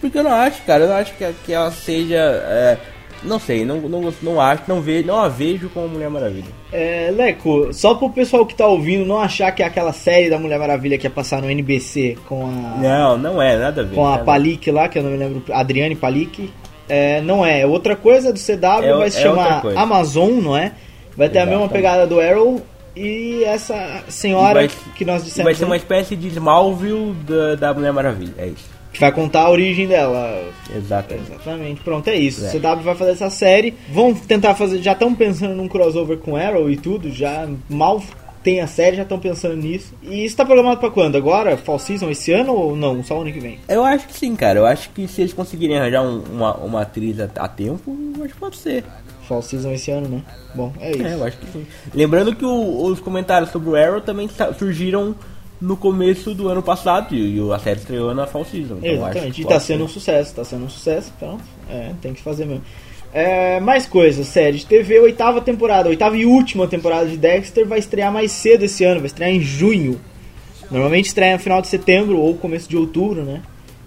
Porque 0.00 0.18
eu 0.18 0.24
não 0.24 0.32
acho, 0.32 0.62
cara. 0.62 0.84
Eu 0.84 0.88
não 0.88 0.96
acho 0.96 1.12
que, 1.14 1.30
que 1.44 1.52
ela 1.52 1.70
seja. 1.70 2.16
é, 2.16 2.78
não 3.22 3.38
sei, 3.38 3.64
não, 3.64 3.80
não, 3.80 4.12
não 4.22 4.40
acho, 4.40 4.62
não 4.68 4.80
vejo, 4.80 5.06
não 5.06 5.16
a 5.20 5.28
vejo 5.28 5.68
como 5.70 5.88
Mulher 5.88 6.08
Maravilha. 6.10 6.46
É, 6.72 7.10
Leco, 7.14 7.72
só 7.72 7.94
pro 7.94 8.10
pessoal 8.10 8.44
que 8.46 8.54
tá 8.54 8.66
ouvindo 8.66 9.04
não 9.04 9.18
achar 9.20 9.50
que 9.52 9.62
é 9.62 9.66
aquela 9.66 9.92
série 9.92 10.28
da 10.30 10.38
Mulher 10.38 10.58
Maravilha 10.58 10.98
que 10.98 11.06
ia 11.06 11.10
passar 11.10 11.40
no 11.42 11.50
NBC 11.50 12.16
com 12.28 12.44
a. 12.46 12.78
Não, 12.80 13.18
não 13.18 13.42
é, 13.42 13.56
nada 13.56 13.80
a 13.80 13.84
ver. 13.84 13.94
com 13.94 14.06
a. 14.06 14.18
Palik 14.18 14.70
lá, 14.70 14.88
que 14.88 14.98
eu 14.98 15.02
não 15.02 15.10
me 15.10 15.16
lembro, 15.16 15.42
Adriane 15.52 15.94
Palik. 15.96 16.50
É, 16.88 17.20
não 17.20 17.44
é, 17.44 17.60
é 17.60 17.66
outra 17.66 17.94
coisa 17.94 18.32
do 18.32 18.38
CW, 18.38 18.82
É 18.84 18.96
vai 18.96 19.10
se 19.10 19.18
é 19.18 19.22
chamar. 19.22 19.62
Amazon, 19.76 20.30
não 20.40 20.56
é? 20.56 20.72
Vai 21.16 21.28
ter 21.28 21.38
a 21.40 21.44
mesma 21.46 21.64
Exatamente. 21.64 21.72
pegada 21.72 22.06
do 22.06 22.20
Arrow 22.20 22.62
e 22.96 23.42
essa 23.44 24.02
senhora 24.08 24.64
E 24.64 24.68
vai- 24.68 24.76
que 24.96 25.04
nós 25.04 25.22
dissemos 25.24 25.44
vai 25.44 25.54
ser 25.54 25.64
uma 25.66 25.76
espécie 25.76 26.16
de 26.16 26.28
Smallville 26.28 27.12
da, 27.26 27.54
da 27.56 27.74
Mulher 27.74 27.92
Maravilha. 27.92 28.32
É 28.38 28.46
isso. 28.46 28.77
Que 28.92 29.00
vai 29.00 29.12
contar 29.12 29.42
a 29.42 29.50
origem 29.50 29.86
dela. 29.86 30.42
Exato. 30.74 31.14
Exatamente, 31.14 31.80
pronto, 31.82 32.08
é 32.08 32.16
isso. 32.16 32.44
É. 32.44 32.50
CW 32.50 32.82
vai 32.82 32.94
fazer 32.94 33.10
essa 33.12 33.30
série. 33.30 33.74
Vão 33.90 34.14
tentar 34.14 34.54
fazer, 34.54 34.80
já 34.82 34.92
estão 34.92 35.14
pensando 35.14 35.54
num 35.54 35.68
crossover 35.68 36.18
com 36.18 36.36
Arrow 36.36 36.70
e 36.70 36.76
tudo, 36.76 37.10
já 37.10 37.48
mal 37.68 38.02
tem 38.42 38.60
a 38.60 38.66
série, 38.66 38.96
já 38.96 39.02
estão 39.02 39.18
pensando 39.18 39.56
nisso. 39.56 39.92
E 40.02 40.24
isso 40.24 40.36
tá 40.36 40.44
programado 40.44 40.80
pra 40.80 40.90
quando? 40.90 41.16
Agora? 41.16 41.56
Fall 41.56 41.78
Season 41.78 42.08
esse 42.08 42.32
ano 42.32 42.52
ou 42.54 42.76
não? 42.76 43.02
Só 43.02 43.18
o 43.18 43.22
ano 43.22 43.32
que 43.32 43.40
vem? 43.40 43.58
Eu 43.68 43.84
acho 43.84 44.06
que 44.06 44.14
sim, 44.14 44.34
cara. 44.36 44.58
Eu 44.60 44.64
acho 44.66 44.88
que 44.90 45.06
se 45.08 45.20
eles 45.20 45.32
conseguirem 45.32 45.76
arranjar 45.76 46.02
um- 46.02 46.22
uma, 46.32 46.54
uma 46.56 46.82
atriz 46.82 47.18
a, 47.20 47.28
a 47.36 47.48
tempo, 47.48 47.94
acho 48.24 48.32
que 48.34 48.40
pode 48.40 48.56
ser. 48.56 48.84
Fall 49.26 49.42
Season 49.42 49.72
esse 49.72 49.90
ano, 49.90 50.08
né? 50.08 50.22
Bom, 50.54 50.72
é 50.80 50.92
isso. 50.92 51.06
É, 51.06 51.14
eu 51.14 51.24
acho 51.24 51.36
que 51.36 51.46
sim. 51.52 51.66
Lembrando 51.92 52.34
que 52.34 52.44
o- 52.44 52.84
os 52.86 53.00
comentários 53.00 53.50
sobre 53.50 53.68
o 53.70 53.76
Arrow 53.76 54.00
também 54.00 54.28
sa- 54.28 54.54
surgiram 54.54 55.14
no 55.60 55.76
começo 55.76 56.34
do 56.34 56.48
ano 56.48 56.62
passado 56.62 57.14
e, 57.14 57.38
a 57.52 57.58
série 57.58 57.80
estreou 57.80 58.14
na 58.14 58.26
Fall 58.26 58.44
Season. 58.44 58.78
Então 58.78 58.90
Exatamente, 58.90 59.42
e 59.42 59.44
tá 59.44 59.58
sendo 59.58 59.84
um 59.84 59.88
sucesso, 59.88 60.34
tá 60.34 60.44
sendo 60.44 60.64
um 60.64 60.68
sucesso, 60.70 61.12
então 61.16 61.38
é, 61.68 61.92
tem 62.00 62.14
que 62.14 62.22
fazer 62.22 62.46
mesmo. 62.46 62.62
É, 63.12 63.58
mais 63.58 63.86
coisas, 63.86 64.26
série 64.26 64.58
de 64.58 64.66
TV, 64.66 65.00
oitava 65.00 65.40
temporada, 65.40 65.88
oitava 65.88 66.16
e 66.16 66.26
última 66.26 66.68
temporada 66.68 67.06
de 67.06 67.16
Dexter 67.16 67.66
vai 67.66 67.78
estrear 67.78 68.12
mais 68.12 68.30
cedo 68.32 68.64
esse 68.64 68.84
ano, 68.84 69.00
vai 69.00 69.06
estrear 69.06 69.30
em 69.30 69.40
junho. 69.40 69.98
Normalmente 70.70 71.06
estreia 71.06 71.32
no 71.32 71.38
final 71.38 71.62
de 71.62 71.68
setembro 71.68 72.18
ou 72.18 72.34
começo 72.34 72.68
de 72.68 72.76
outubro, 72.76 73.22
né? 73.24 73.40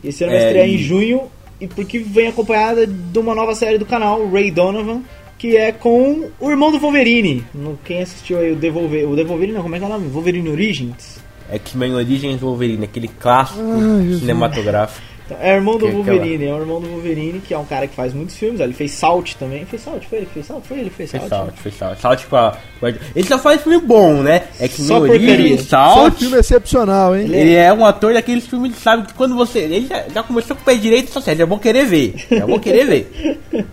Esse 0.03 0.24
ano 0.24 0.34
vai 0.34 0.41
É, 0.41 0.45
estrear 0.47 0.67
em 0.67 0.74
e- 0.74 0.78
junho, 0.84 1.22
e 1.59 1.67
porque 1.67 1.99
vem 1.99 2.28
acompanhada 2.28 2.88
de 2.88 3.19
uma 3.19 3.36
nova 3.36 3.53
série 3.53 3.78
do 3.78 3.86
canal, 3.86 4.28
Ray 4.28 4.49
Donovan, 4.49 5.03
que 5.38 5.55
é 5.55 5.72
com 5.72 6.30
o 6.39 6.49
irmão 6.49 6.72
do 6.72 6.80
Wolverine. 6.80 7.43
Quem 7.86 8.01
assistiu 8.01 8.39
aí 8.39 8.51
o 8.51 8.55
Devolver, 8.55 9.07
o 9.07 9.15
Devolverine 9.15 9.53
não, 9.53 9.61
como 9.63 9.76
é 9.76 9.78
que 9.78 9.84
é 9.84 9.88
o 9.88 9.91
nome? 9.91 10.07
Wolverine 10.07 10.49
Origins? 10.49 11.19
X-Men 11.56 11.93
Origins 11.95 12.39
Wolverine, 12.41 12.86
aquele 12.86 13.08
clássico 13.08 13.60
Ai, 13.62 14.04
Jesus. 14.04 14.20
cinematográfico. 14.22 15.12
É 15.39 15.56
irmão 15.56 15.78
do 15.78 15.86
Que- 15.86 15.93
Wolverine, 15.93 16.43
é 16.45 16.54
o 16.54 16.60
irmão 16.60 16.82
do 16.82 16.89
Wolverine, 16.89 17.39
que 17.39 17.54
é 17.54 17.58
um 17.58 17.64
cara 17.64 17.88
que 17.88 17.95
faz 17.95 18.14
muitos 18.14 18.36
filmes. 18.36 18.60
Ele 18.60 18.74
fez 18.74 18.91
Salt 18.91 19.36
também. 19.36 19.66
Fez 19.66 19.82
Salt? 19.82 20.04
Foi 20.04 20.18
ele 20.18 20.28
que 20.28 20.34
fez 20.34 20.45
Salt? 20.45 20.64
Foi 20.66 20.80
ele 20.80 20.89
que 20.89 20.95
fez 20.97 21.10
Foi 21.12 21.20
Salt? 21.22 21.30
Salt, 21.30 21.54
foi 21.56 21.72
Salt. 21.72 21.99
Salt 21.99 22.26
com 22.26 22.36
a. 22.36 22.58
com 22.82 22.86
a- 22.88 22.93
Ele 23.16 23.28
só 23.28 23.39
faz 23.39 23.62
filme 23.62 23.80
bom, 23.80 24.16
né? 24.22 24.43
X-Men 24.60 24.88
Só 24.89 24.99
porcaria. 24.99 25.34
Origins, 25.34 25.62
Só 25.62 25.93
Salt. 25.93 26.18
filme 26.20 26.38
excepcional, 26.38 27.16
hein? 27.16 27.28
Ele 27.34 27.54
é 27.56 27.72
um 27.72 27.86
ator 27.86 28.14
daqueles 28.14 28.45
filmes 28.45 28.74
que 28.76 28.82
sabe 28.82 29.08
que 29.08 29.14
quando 29.14 29.34
você. 29.34 29.60
Ele 29.60 29.88
já, 29.88 30.04
já 30.14 30.22
começou 30.22 30.54
com 30.54 30.64
o 30.64 30.66
pé 30.66 30.76
direito 30.76 31.08
essa 31.08 31.22
série, 31.22 31.39
já 31.39 31.45
vou 31.45 31.60
querer 31.60 31.86
ver. 31.86 32.14
Já 32.30 32.45
vou 32.45 32.60
querer 32.60 32.86
ver. 32.86 33.39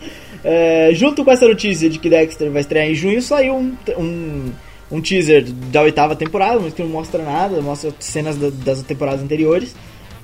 É, 0.44 0.90
junto 0.94 1.24
com 1.24 1.32
essa 1.32 1.46
notícia 1.48 1.90
de 1.90 1.98
que 1.98 2.08
Dexter 2.08 2.48
vai 2.52 2.60
estrear 2.60 2.86
em 2.86 2.94
junho, 2.94 3.20
saiu 3.20 3.56
um, 3.56 3.72
um, 3.98 4.52
um 4.90 5.00
teaser 5.00 5.44
da 5.72 5.82
oitava 5.82 6.16
temporada, 6.16 6.58
mas 6.60 6.72
que 6.74 6.82
não 6.82 6.88
mostra 6.90 7.22
nada, 7.22 7.60
mostra 7.60 7.92
cenas 8.00 8.36
da- 8.36 8.50
das 8.50 8.82
temporadas 8.82 9.22
anteriores. 9.22 9.74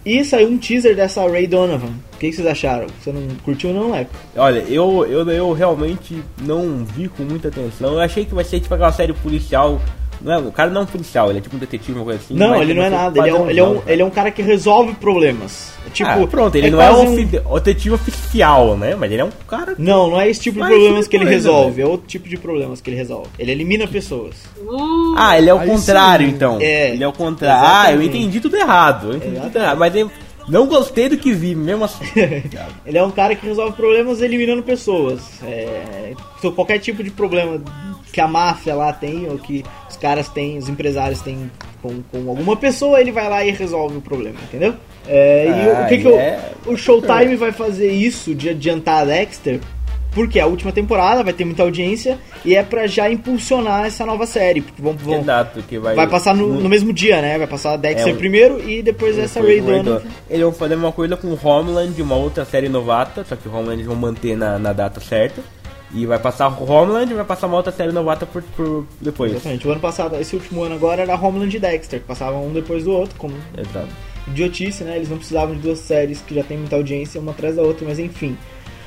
E 0.06 0.22
saiu 0.22 0.48
um 0.48 0.58
teaser 0.58 0.94
dessa 0.94 1.26
Ray 1.26 1.46
Donovan. 1.46 1.92
O 2.14 2.18
que, 2.18 2.30
vocês 2.30 2.46
acharam? 2.46 2.86
Você 3.02 3.10
não 3.10 3.22
curtiu 3.42 3.72
não, 3.72 3.90
Leco? 3.90 4.10
Olha, 4.36 4.58
eu, 4.68 5.06
eu, 5.08 5.28
eu 5.30 5.52
realmente 5.52 6.22
não 6.42 6.84
vi 6.84 7.08
com 7.08 7.22
muita 7.22 7.48
atenção. 7.48 7.94
Eu 7.94 8.00
achei 8.00 8.24
que 8.26 8.34
vai 8.34 8.44
ser 8.44 8.60
tipo 8.60 8.74
aquela 8.74 8.92
série 8.92 9.14
policial. 9.14 9.80
Não 10.20 10.32
é, 10.32 10.38
o 10.38 10.52
cara 10.52 10.70
não 10.70 10.80
é 10.82 10.84
um 10.84 10.86
policial, 10.86 11.28
ele 11.30 11.38
é 11.38 11.42
tipo 11.42 11.56
um 11.56 11.58
detetive, 11.58 11.92
uma 11.98 12.04
coisa 12.04 12.20
assim. 12.20 12.34
Não, 12.34 12.60
ele 12.62 12.74
não 12.74 12.82
é 12.82 12.90
nada. 12.90 13.18
Ele 13.20 13.28
é, 13.28 13.34
um, 13.34 13.50
ele, 13.50 13.60
é 13.60 13.64
um, 13.64 13.82
ele 13.86 14.02
é 14.02 14.04
um 14.04 14.10
cara 14.10 14.30
que 14.30 14.40
resolve 14.42 14.94
problemas. 14.94 15.72
Tipo, 15.92 16.10
Ah, 16.10 16.26
pronto, 16.26 16.54
ele 16.56 16.68
é 16.68 16.70
não 16.70 16.80
é 16.80 16.90
um- 16.90 17.14
o 17.50 17.60
detetive 17.60 17.94
oficial, 17.94 18.76
né? 18.76 18.94
Mas 18.96 19.12
ele 19.12 19.20
é 19.20 19.24
um 19.24 19.30
cara. 19.48 19.74
Não, 19.78 20.10
não 20.10 20.20
é 20.20 20.28
esse 20.28 20.40
tipo 20.40 20.54
de 20.54 20.60
Mas 20.60 20.70
problemas 20.70 20.98
tipo 21.00 21.10
que 21.10 21.16
ele 21.16 21.24
coisa, 21.26 21.36
resolve, 21.48 21.82
é 21.82 21.86
outro 21.86 22.06
tipo 22.06 22.28
de 22.28 22.36
problemas 22.36 22.80
que 22.80 22.90
ele 22.90 22.96
resolve. 22.96 23.28
Ele 23.38 23.52
elimina 23.52 23.86
pessoas. 23.86 24.34
Uh, 24.58 25.14
Ah, 25.16 25.36
ele 25.38 25.50
é 25.50 25.54
o 25.54 25.60
contrário, 25.60 26.26
sim. 26.28 26.32
então. 26.34 26.58
É, 26.60 26.90
ele 26.90 27.04
é 27.04 27.08
o 27.08 27.12
contrário. 27.12 27.62
Ah, 27.64 27.92
eu 27.92 28.00
exatamente. 28.00 28.16
entendi 28.18 28.40
tudo 28.40 28.56
errado. 28.56 29.10
Eu 29.10 29.16
entendi 29.16 29.40
tudo 29.40 29.56
errado. 29.58 29.78
Mas 29.78 29.94
eu 29.94 30.10
não 30.48 30.66
gostei 30.66 31.08
do 31.08 31.16
que 31.16 31.32
vi, 31.32 31.54
mesmo 31.54 31.84
assim. 31.84 32.04
Ele 32.84 32.98
é 32.98 33.02
um 33.02 33.10
cara 33.10 33.34
que 33.34 33.46
resolve 33.46 33.72
problemas 33.74 34.20
eliminando 34.20 34.62
pessoas. 34.62 35.20
É, 35.42 36.12
então, 36.38 36.52
qualquer 36.52 36.78
tipo 36.78 37.02
de 37.02 37.10
problema 37.10 37.62
que 38.12 38.20
a 38.20 38.28
máfia 38.28 38.74
lá 38.74 38.92
tem, 38.92 39.26
ou 39.28 39.38
que 39.38 39.64
caras 40.04 40.28
têm, 40.28 40.58
os 40.58 40.68
empresários 40.68 41.22
têm 41.22 41.50
com, 41.80 42.02
com 42.12 42.28
alguma 42.28 42.56
pessoa, 42.56 43.00
ele 43.00 43.10
vai 43.10 43.26
lá 43.28 43.42
e 43.42 43.50
resolve 43.52 43.96
o 43.96 44.00
problema, 44.02 44.36
entendeu? 44.48 44.74
É, 45.08 45.46
e 45.46 45.68
o- 45.68 45.76
Ah, 45.76 45.86
que, 45.88 45.96
que 45.98 46.04
e 46.04 46.06
o- 46.10 46.18
é- 46.20 46.38
o 46.66 46.76
Showtime 46.76 47.36
vai 47.36 47.52
fazer 47.52 47.90
isso 47.90 48.34
de 48.34 48.50
adiantar 48.50 49.00
a 49.02 49.04
Dexter? 49.06 49.60
Porque 50.12 50.38
a 50.38 50.46
última 50.46 50.70
temporada 50.70 51.24
vai 51.24 51.32
ter 51.32 51.44
muita 51.44 51.62
audiência 51.64 52.18
e 52.44 52.54
é 52.54 52.62
pra 52.62 52.86
já 52.86 53.10
impulsionar 53.10 53.84
essa 53.86 54.06
nova 54.06 54.26
série. 54.26 54.60
Porque 54.60 54.80
vão, 54.80 54.92
vão- 54.92 55.20
Exato, 55.20 55.60
que 55.62 55.76
vai. 55.78 55.94
vai 55.96 56.06
passar 56.08 56.36
no, 56.36 56.46
no 56.60 56.68
mesmo 56.68 56.92
dia, 56.92 57.20
né? 57.20 57.36
Vai 57.36 57.46
passar 57.48 57.72
a 57.72 57.76
Dexter 57.76 58.12
É, 58.12 58.14
um- 58.14 58.18
primeiro 58.18 58.60
e 58.70 58.80
depois 58.82 59.18
essa 59.18 59.40
Ray 59.40 59.60
Donovan. 59.60 60.02
Eles 60.30 60.42
vão 60.42 60.52
fazer 60.52 60.76
uma 60.76 60.92
coisa 60.92 61.16
com 61.16 61.36
Homeland, 61.42 62.00
uma 62.00 62.14
outra 62.14 62.44
série 62.44 62.68
novata, 62.68 63.24
só 63.28 63.34
que 63.34 63.48
o 63.48 63.50
Homeland 63.50 63.74
eles 63.76 63.86
vão 63.86 63.96
manter 63.96 64.36
na, 64.36 64.56
na 64.58 64.72
data 64.72 65.00
certa. 65.00 65.42
E 65.94 66.06
vai 66.06 66.18
passar 66.18 66.48
Homeland 66.48 67.12
e 67.12 67.14
vai 67.14 67.24
passar 67.24 67.46
uma 67.46 67.56
outra 67.56 67.70
série 67.72 67.92
novata 67.92 68.26
por, 68.26 68.42
por 68.56 68.84
depois. 69.00 69.30
Exatamente. 69.32 69.68
O 69.68 69.70
ano 69.70 69.80
passado, 69.80 70.16
esse 70.16 70.34
último 70.34 70.62
ano 70.64 70.74
agora 70.74 71.02
era 71.02 71.14
Homeland 71.14 71.56
e 71.56 71.60
Dexter, 71.60 72.00
que 72.00 72.06
passavam 72.06 72.44
um 72.46 72.52
depois 72.52 72.82
do 72.84 72.90
outro, 72.92 73.14
como 73.16 73.34
Exato. 73.56 73.88
idiotice, 74.26 74.82
né? 74.82 74.96
Eles 74.96 75.08
não 75.08 75.18
precisavam 75.18 75.54
de 75.54 75.60
duas 75.62 75.78
séries 75.78 76.20
que 76.26 76.34
já 76.34 76.42
tem 76.42 76.58
muita 76.58 76.74
audiência, 76.76 77.20
uma 77.20 77.30
atrás 77.30 77.54
da 77.56 77.62
outra, 77.62 77.86
mas 77.86 77.98
enfim. 78.00 78.36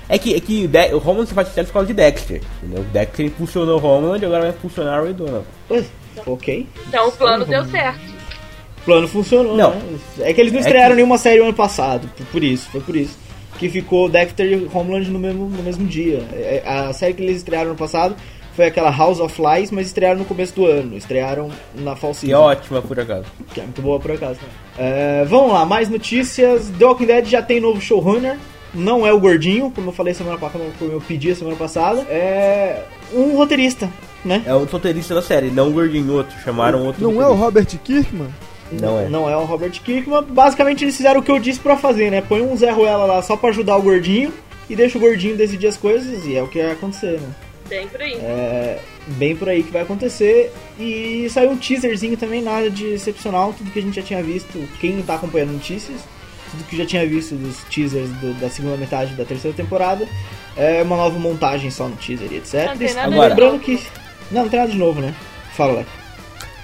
É 0.10 0.18
que, 0.18 0.36
é 0.36 0.40
que 0.40 0.66
o 0.66 0.68
De- 0.68 0.94
o 0.94 0.98
Homeland 0.98 1.34
faz 1.34 1.48
sucesso 1.50 1.68
por 1.68 1.74
causa 1.76 1.88
de 1.88 1.94
Dexter. 1.94 2.42
Entendeu? 2.62 2.82
O 2.82 2.86
Dexter 2.86 3.26
impulsionou 3.26 3.80
o 3.82 3.86
Homeland 3.86 4.22
e 4.24 4.26
agora 4.26 4.42
vai 4.42 4.50
impulsionar 4.52 5.00
o 5.02 5.04
Ray 5.06 5.14
Donovan. 5.14 5.44
Ué, 5.72 5.84
ok. 6.26 6.68
então 6.88 7.08
o 7.08 7.12
plano 7.14 7.46
deu 7.46 7.64
certo. 7.66 8.00
O 8.82 8.86
plano 8.86 9.08
funcionou, 9.08 9.56
Não. 9.56 9.72
né? 9.72 9.82
É 10.20 10.34
que 10.34 10.40
eles 10.42 10.52
não 10.54 10.60
É 10.60 10.62
estrearam 10.62 10.90
que- 10.92 10.96
nenhuma 10.98 11.18
série 11.18 11.40
o 11.42 11.44
ano 11.44 11.54
passado, 11.54 12.10
por 12.32 12.42
isso, 12.44 12.70
foi 12.70 12.82
por 12.82 12.96
isso. 12.96 13.18
Que 13.60 13.70
ficou 13.70 14.08
Dexter 14.08 14.46
e 14.46 14.70
Homeland 14.74 15.10
no 15.10 15.20
mesmo, 15.20 15.50
no 15.50 15.64
mesmo 15.64 15.86
dia. 15.86 16.24
É, 16.34 16.64
A 16.66 16.94
série 16.94 17.14
que 17.14 17.24
eles 17.24 17.38
estrearam 17.38 17.72
no 17.72 17.76
passado 17.76 18.16
foi 18.58 18.66
aquela 18.66 18.90
House 18.90 19.20
of 19.20 19.40
Lies, 19.40 19.70
mas 19.70 19.86
estrearam 19.88 20.18
no 20.18 20.26
começo 20.26 20.56
do 20.56 20.66
ano. 20.66 20.98
Estrearam 20.98 21.50
na 21.76 21.96
Fall 21.96 22.14
Que 22.14 22.32
é 22.32 22.38
ótima 22.38 22.82
por 22.82 23.00
acaso. 23.00 23.26
Que 23.54 23.60
é 23.60 23.64
muito 23.64 23.82
boa 23.82 24.00
por 24.00 24.12
acaso. 24.12 24.40
É, 24.78 25.24
vamos 25.26 25.54
lá, 25.54 25.64
mais 25.66 25.90
notícias. 25.90 26.70
The 26.78 26.86
Walking 26.86 27.06
Dead 27.06 27.26
já 27.26 27.42
tem 27.42 27.60
novo 27.60 27.80
showrunner. 27.80 28.38
Não 28.74 29.06
é 29.06 29.14
o 29.14 29.20
gordinho, 29.20 29.72
como 29.72 29.90
eu 29.90 29.94
falei 29.94 30.14
semana 30.14 30.38
passada, 30.38 30.64
como 30.78 30.92
eu 30.92 31.02
pedi 31.02 31.32
a 31.32 31.36
semana 31.36 31.56
passada. 31.56 32.02
É 32.10 32.84
um 33.14 33.36
roteirista, 33.38 33.90
né? 34.26 34.44
É 34.46 34.54
o 34.54 34.66
roteirista 34.66 35.16
da 35.16 35.22
série, 35.22 35.50
não 35.50 35.70
o 35.70 35.72
gordinho 35.72 36.14
outro. 36.14 36.36
Chamaram 36.44 36.84
outro. 36.86 37.02
Não 37.02 37.22
é 37.22 37.28
o 37.28 37.34
roteirista. 37.34 37.46
Robert 37.46 37.80
Kirkman? 37.84 38.30
Não 38.72 39.00
é. 39.00 39.08
Não 39.10 39.30
é 39.30 39.36
o 39.38 39.46
Robert 39.46 39.72
Kirkman. 39.82 40.24
Basicamente 40.24 40.84
eles 40.84 40.96
fizeram 40.98 41.20
o 41.20 41.24
que 41.24 41.32
eu 41.32 41.40
disse 41.40 41.60
pra 41.60 41.78
fazer, 41.78 42.12
né? 42.12 42.22
Põe 42.22 42.42
um 42.42 42.56
Zé 42.56 42.70
Ruela 42.72 43.06
lá 43.06 43.22
só 43.22 43.36
pra 43.38 43.50
ajudar 43.50 43.78
o 43.78 43.82
gordinho 43.82 44.34
e 44.70 44.76
deixa 44.76 44.98
o 44.98 45.02
gordinho 45.02 45.38
decidir 45.38 45.68
as 45.68 45.78
coisas 45.78 46.26
e 46.26 46.36
é 46.36 46.44
o 46.44 46.48
que 46.48 46.62
vai 46.62 46.72
acontecer, 46.72 47.20
né? 47.20 47.30
Bem 47.70 47.88
por 47.88 48.02
aí. 48.02 48.14
É 48.14 48.80
bem 49.08 49.36
por 49.36 49.48
aí 49.50 49.64
que 49.64 49.72
vai 49.72 49.82
acontecer. 49.82 50.54
E 50.80 51.28
saiu 51.30 51.52
um 51.52 51.58
teaserzinho 51.58 52.18
também, 52.18 52.42
nada 52.42 52.70
de 52.70 52.86
excepcional, 52.94 53.54
tudo 53.58 53.72
que 53.72 53.80
a 53.80 53.82
gente 53.82 53.96
já 53.96 54.02
tinha 54.02 54.22
visto. 54.24 54.58
Quem 54.80 55.02
tá 55.02 55.16
acompanhando 55.16 55.54
notícias 55.54 56.00
tudo 56.50 56.64
que 56.64 56.78
já 56.78 56.86
tinha 56.86 57.06
visto 57.06 57.36
dos 57.36 57.58
teasers 57.66 58.10
do- 58.22 58.34
da 58.40 58.50
segunda 58.50 58.78
metade 58.78 59.14
da 59.16 59.26
terceira 59.26 59.56
temporada. 59.56 60.08
É 60.56 60.82
uma 60.82 60.96
nova 60.96 61.20
montagem 61.20 61.70
só 61.70 61.90
no 61.90 61.96
teaser 61.98 62.32
e 62.32 62.38
etc. 62.38 62.68
Não 62.70 62.78
tem 62.78 62.94
nada 62.94 63.08
Agora- 63.14 63.36
de 63.36 63.42
Lembrando 63.42 63.52
novo. 63.52 63.64
que. 63.66 63.80
Não, 64.32 64.42
não 64.44 64.50
tem 64.50 64.60
nada 64.60 64.72
de 64.72 64.78
novo, 64.78 65.02
né? 65.02 65.14
Fala, 65.56 65.74
Leco. 65.74 65.90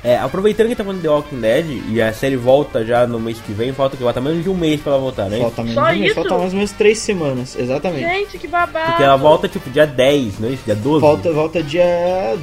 É, 0.04 0.18
aproveitando 0.18 0.68
que 0.68 0.76
tá 0.76 0.84
falando 0.84 0.98
de 0.98 1.08
The 1.08 1.10
Walking 1.10 1.40
Dead 1.40 1.66
e 1.90 2.02
a 2.02 2.12
série 2.12 2.36
volta 2.36 2.84
já 2.84 3.08
no 3.08 3.22
mês 3.22 3.40
que 3.40 3.54
vem, 3.54 3.72
falta 3.72 3.96
que 3.96 4.04
falta 4.04 4.20
menos 4.20 4.44
de 4.44 4.50
um 4.50 4.54
mês 4.54 4.82
pra 4.82 4.92
ela 4.92 5.02
voltar, 5.02 5.30
né? 5.30 5.40
Falta 5.40 5.62
menos 5.62 5.76
Só 5.76 5.92
de 5.92 5.98
um 5.98 6.00
mês, 6.02 6.14
falta 6.14 6.38
mais 6.38 6.52
ou 6.52 6.56
menos 6.56 6.72
três 6.74 7.00
semanas, 7.00 7.56
exatamente. 7.58 8.02
Gente, 8.02 8.38
que 8.38 8.48
babado. 8.48 8.86
Porque 8.88 9.04
ela 9.04 9.16
volta 9.16 9.48
tipo 9.48 9.70
dia 9.70 9.88
10, 9.88 10.40
não 10.40 10.50
é 10.50 10.52
isso? 10.52 10.64
Dia 10.66 10.76
12. 10.76 11.00
Volta, 11.00 11.32
volta 11.32 11.64
dia 11.64 11.86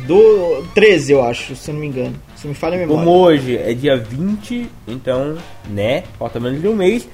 do 0.06 0.64
13, 0.74 1.12
eu 1.12 1.22
acho, 1.22 1.54
se 1.54 1.70
eu 1.70 1.74
não 1.74 1.82
me 1.82 1.88
engano. 1.88 2.16
Se 2.34 2.48
me 2.48 2.54
falha 2.54 2.76
a 2.76 2.78
memória. 2.78 3.04
Como 3.04 3.18
hoje 3.18 3.58
é 3.58 3.74
dia 3.74 3.94
20, 3.94 4.66
então, 4.88 5.36
né? 5.68 6.04
Falta 6.18 6.40
menos 6.40 6.62
de 6.62 6.66
um 6.66 6.74
mês. 6.74 7.06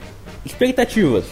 Expectativas. 0.45 1.25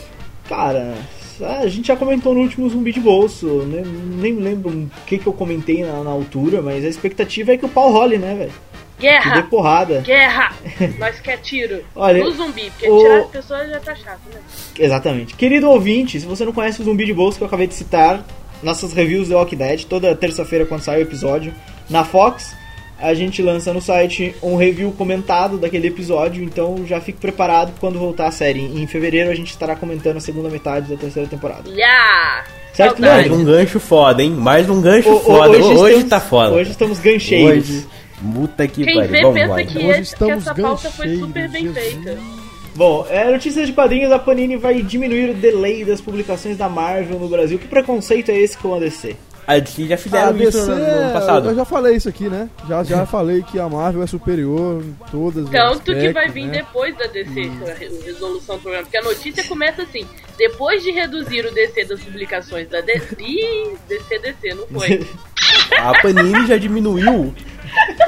Cara, 0.48 0.92
a 1.40 1.68
gente 1.68 1.86
já 1.86 1.94
comentou 1.94 2.34
no 2.34 2.40
último 2.40 2.68
zumbi 2.68 2.92
de 2.92 2.98
bolso. 2.98 3.46
né? 3.62 3.84
Nem 3.84 4.34
lembro 4.34 4.70
o 4.70 4.88
que, 5.06 5.18
que 5.18 5.26
eu 5.28 5.32
comentei 5.32 5.84
na, 5.84 6.02
na 6.02 6.10
altura, 6.10 6.60
mas 6.60 6.84
a 6.84 6.88
expectativa 6.88 7.52
é 7.52 7.56
que 7.56 7.64
o 7.64 7.68
pau 7.68 7.92
role, 7.92 8.18
né, 8.18 8.34
velho? 8.34 8.73
Que 9.04 9.28
dê 9.28 9.34
Guerra! 9.34 9.42
porrada. 9.44 10.00
Guerra! 10.00 10.52
Nós 10.98 11.20
quer 11.20 11.36
tiro. 11.38 11.84
Olha, 11.94 12.22
no 12.24 12.30
zumbi, 12.32 12.70
porque 12.70 12.88
o- 12.88 12.98
tirar 12.98 13.18
as 13.20 13.26
pessoas 13.30 13.70
já 13.70 13.80
tá 13.80 13.94
chato, 13.94 14.20
né? 14.32 14.40
Exatamente. 14.78 15.34
Querido 15.34 15.68
ouvinte, 15.70 16.18
se 16.20 16.26
você 16.26 16.44
não 16.44 16.52
conhece 16.52 16.80
o 16.80 16.84
Zumbi 16.84 17.04
de 17.06 17.12
Bolso 17.14 17.38
que 17.38 17.44
eu 17.44 17.48
acabei 17.48 17.66
de 17.66 17.74
citar, 17.74 18.24
nossas 18.62 18.92
reviews 18.92 19.28
do 19.28 19.34
Walking 19.34 19.56
Dead, 19.56 19.84
toda 19.84 20.14
terça-feira 20.14 20.64
quando 20.66 20.80
sai 20.82 20.98
o 20.98 21.02
episódio, 21.02 21.52
na 21.88 22.04
Fox, 22.04 22.54
a 22.98 23.12
gente 23.12 23.42
lança 23.42 23.72
no 23.74 23.82
site 23.82 24.34
um 24.42 24.56
review 24.56 24.90
comentado 24.92 25.58
daquele 25.58 25.88
episódio, 25.88 26.42
então 26.42 26.84
já 26.86 27.00
fique 27.00 27.18
preparado 27.20 27.72
quando 27.78 27.98
voltar 27.98 28.26
a 28.28 28.30
série. 28.30 28.60
Em 28.60 28.86
fevereiro 28.86 29.30
a 29.30 29.34
gente 29.34 29.50
estará 29.50 29.76
comentando 29.76 30.16
a 30.16 30.20
segunda 30.20 30.48
metade 30.48 30.90
da 30.90 30.96
terceira 30.96 31.28
temporada. 31.28 31.68
Yeah! 31.70 32.44
Certo, 32.72 33.00
Mais 33.00 33.30
um 33.30 33.44
gancho 33.44 33.78
foda, 33.78 34.20
hein? 34.22 34.30
Mais 34.30 34.68
um 34.68 34.80
gancho 34.80 35.08
O- 35.14 35.20
foda. 35.20 35.50
Hoje, 35.50 35.72
estamos- 35.74 36.04
tá 36.04 36.20
foda. 36.20 36.54
Hoje 36.54 36.70
estamos 36.70 36.98
gancheiros. 36.98 37.68
Hoje. 37.70 37.86
Puta 38.34 38.66
que 38.68 38.84
Quem 38.84 38.94
pariu. 38.96 39.10
vê 39.10 39.22
Vamos 39.22 39.40
pensa 39.40 39.64
que, 39.64 39.78
então. 39.78 39.90
Hoje 39.90 40.00
esse- 40.00 40.16
que 40.16 40.24
estamos 40.24 40.46
essa 40.46 40.54
pauta 40.54 40.90
foi 40.90 41.16
super 41.16 41.48
bem 41.50 41.62
Jesus. 41.72 41.78
feita. 41.92 42.18
Bom, 42.76 43.06
é, 43.08 43.30
notícias 43.30 43.66
de 43.68 43.72
quadrinhos, 43.72 44.10
a 44.10 44.18
Panini 44.18 44.56
vai 44.56 44.82
diminuir 44.82 45.30
o 45.30 45.34
delay 45.34 45.84
das 45.84 46.00
publicações 46.00 46.56
da 46.56 46.68
Marvel 46.68 47.18
no 47.20 47.28
Brasil. 47.28 47.58
Que 47.58 47.68
preconceito 47.68 48.30
é 48.30 48.36
esse 48.38 48.56
com 48.58 48.74
a 48.74 48.78
DC? 48.80 49.14
A 49.46 49.58
DC 49.58 49.86
já 49.86 49.94
A 49.94 49.98
fizeram 49.98 50.32
DC, 50.32 50.48
isso 50.58 50.70
no, 50.70 50.76
no 50.76 50.82
ano 50.82 51.12
passado. 51.12 51.50
eu 51.50 51.54
já 51.54 51.64
falei 51.66 51.96
isso 51.96 52.08
aqui, 52.08 52.28
né? 52.30 52.48
Já, 52.66 52.82
já 52.82 53.04
falei 53.06 53.42
que 53.42 53.60
a 53.60 53.68
Marvel 53.68 54.02
é 54.02 54.06
superior 54.06 54.82
em 54.82 54.96
todas 55.10 55.44
as 55.44 55.50
Tanto 55.50 55.92
que 55.94 56.08
vai 56.12 56.28
vir 56.30 56.46
né? 56.46 56.52
depois 56.62 56.96
da 56.96 57.06
DC, 57.06 57.50
a 57.70 57.74
re- 57.74 57.90
resolução 58.06 58.56
do 58.56 58.62
programa. 58.62 58.84
Porque 58.84 58.96
a 58.96 59.02
notícia 59.02 59.44
começa 59.44 59.82
assim: 59.82 60.06
depois 60.38 60.82
de 60.82 60.90
reduzir 60.92 61.44
o 61.46 61.52
DC 61.54 61.84
das 61.84 62.00
publicações 62.00 62.68
da 62.70 62.80
DC. 62.80 63.16
Ih, 63.20 63.76
DC, 63.86 64.18
DC, 64.18 64.54
não 64.54 64.66
foi. 64.68 65.06
A 65.78 66.00
Panini 66.00 66.46
já 66.46 66.56
diminuiu 66.56 67.34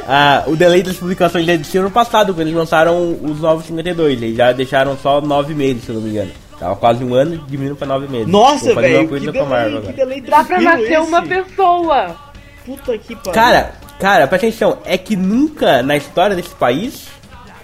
ah, 0.09 0.45
o 0.47 0.55
delay 0.57 0.83
das 0.83 0.97
publicações 0.97 1.47
da 1.47 1.57
DC 1.57 1.79
ano 1.79 1.91
passado, 1.91 2.33
quando 2.33 2.43
eles 2.49 2.55
lançaram 2.55 3.19
os 3.23 3.41
novos 3.41 3.67
52. 3.67 4.23
Eles 4.23 4.37
já 4.37 4.53
deixaram 4.53 4.97
só 4.97 5.21
9 5.21 5.55
meses, 5.55 5.85
se 5.85 5.89
eu 5.91 5.97
não 5.97 6.03
me 6.03 6.11
engano. 6.11 6.31
Tava 6.59 6.75
quase 6.77 7.05
um 7.05 7.15
ano 7.15 7.35
e 7.35 7.39
diminuiu 7.51 7.77
pra 7.77 7.87
9 7.87 8.09
meses. 8.09 8.29
Nossa, 8.29 8.75
velho, 8.75 9.09
que 9.09 9.21
delay, 9.31 9.81
que 9.83 9.93
delay 9.93 10.21
Dá 10.23 10.43
pra 10.45 10.61
nascer 10.61 10.93
esse. 10.93 10.97
uma 11.09 11.23
pessoa. 11.23 12.17
Puta 12.65 12.97
que 12.99 13.15
pariu. 13.17 13.33
Cara, 13.33 13.73
cara, 14.01 14.27
presta 14.27 14.47
atenção, 14.47 14.79
é 14.85 14.97
que 14.97 15.15
nunca 15.17 15.83
na 15.83 15.97
história 15.97 16.35
desse 16.35 16.55
país 16.55 17.09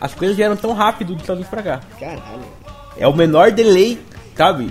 as 0.01 0.13
coisas 0.15 0.37
vieram 0.37 0.57
tão 0.57 0.73
rápido 0.75 1.15
dos 1.15 1.23
Estados 1.23 1.41
Unidos 1.41 1.51
pra 1.51 1.63
cá. 1.63 1.81
Caralho. 1.99 2.43
É 2.99 3.09
o 3.09 3.15
menor 3.15 3.51
delay, 3.51 3.99
sabe? 4.37 4.71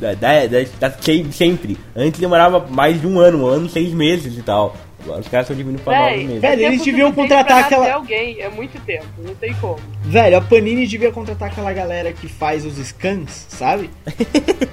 Da, 0.00 0.12
da, 0.14 0.46
da, 0.46 0.58
da- 0.88 0.96
sem- 1.00 1.30
sempre. 1.30 1.78
Antes 1.94 2.18
demorava 2.20 2.66
mais 2.68 3.00
de 3.00 3.06
um 3.06 3.18
ano, 3.20 3.44
um 3.44 3.46
ano, 3.46 3.68
seis 3.68 3.94
meses 3.94 4.36
e 4.36 4.42
tal. 4.42 4.76
Agora 5.06 5.20
os 5.20 5.28
caras 5.28 5.44
estão 5.44 5.56
diminuindo 5.56 5.82
pra 5.84 5.96
nove 6.00 6.10
Véi, 6.16 6.24
meses. 6.26 6.40
Velho, 6.42 6.62
é 6.62 6.66
eles 6.66 6.82
deviam 6.82 7.12
contratar 7.12 7.58
aquela- 7.64 7.92
alguém, 7.94 8.40
é 8.40 8.48
muito 8.48 8.80
tempo, 8.84 9.06
não 9.18 9.34
tem 9.36 9.54
como. 9.54 9.78
Velho, 10.02 10.36
a 10.36 10.40
Panini 10.40 10.84
devia 10.84 11.12
contratar 11.12 11.48
aquela 11.48 11.72
galera 11.72 12.12
que 12.12 12.26
faz 12.28 12.64
os 12.66 12.74
scans, 12.84 13.46
sabe? 13.48 13.88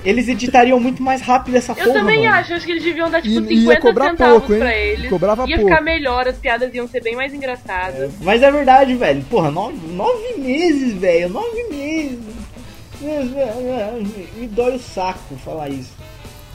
Eles 0.04 0.28
editariam 0.28 0.80
muito 0.80 1.04
mais 1.04 1.22
rápido 1.22 1.56
essa 1.56 1.74
Eu 1.74 1.86
porra, 1.86 1.94
também 2.00 2.24
mano. 2.24 2.34
acho, 2.36 2.54
acho 2.54 2.66
que 2.66 2.72
eles 2.72 2.84
deviam 2.84 3.12
dar 3.12 3.22
tipo 3.22 3.40
E- 3.42 3.54
e 3.54 3.58
ia 3.58 3.62
50 3.62 3.82
cobrar 3.82 4.10
centavos 4.10 4.38
pouco, 4.40 4.54
hein? 4.54 4.60
pra 4.60 4.76
eles. 4.76 5.10
Cobrava 5.10 5.48
ia 5.48 5.56
pouco. 5.56 5.70
ficar 5.72 5.82
melhor, 5.84 6.28
as 6.28 6.38
piadas 6.38 6.74
iam 6.74 6.88
ser 6.88 7.02
bem 7.04 7.16
mais 7.16 7.32
engraçadas. 7.34 8.12
Mas 8.20 8.42
é 8.42 8.52
verdade, 8.52 8.96
velho. 8.96 9.24
Porra, 9.30 9.52
nove, 9.52 9.78
nove 9.88 10.34
meses, 10.40 10.94
velho. 10.96 11.30
Nove 11.30 11.64
meses. 11.70 12.20
Me 14.38 14.48
dói 14.48 14.76
o 14.76 14.80
saco 14.80 15.36
falar 15.44 15.70
isso. 15.70 15.94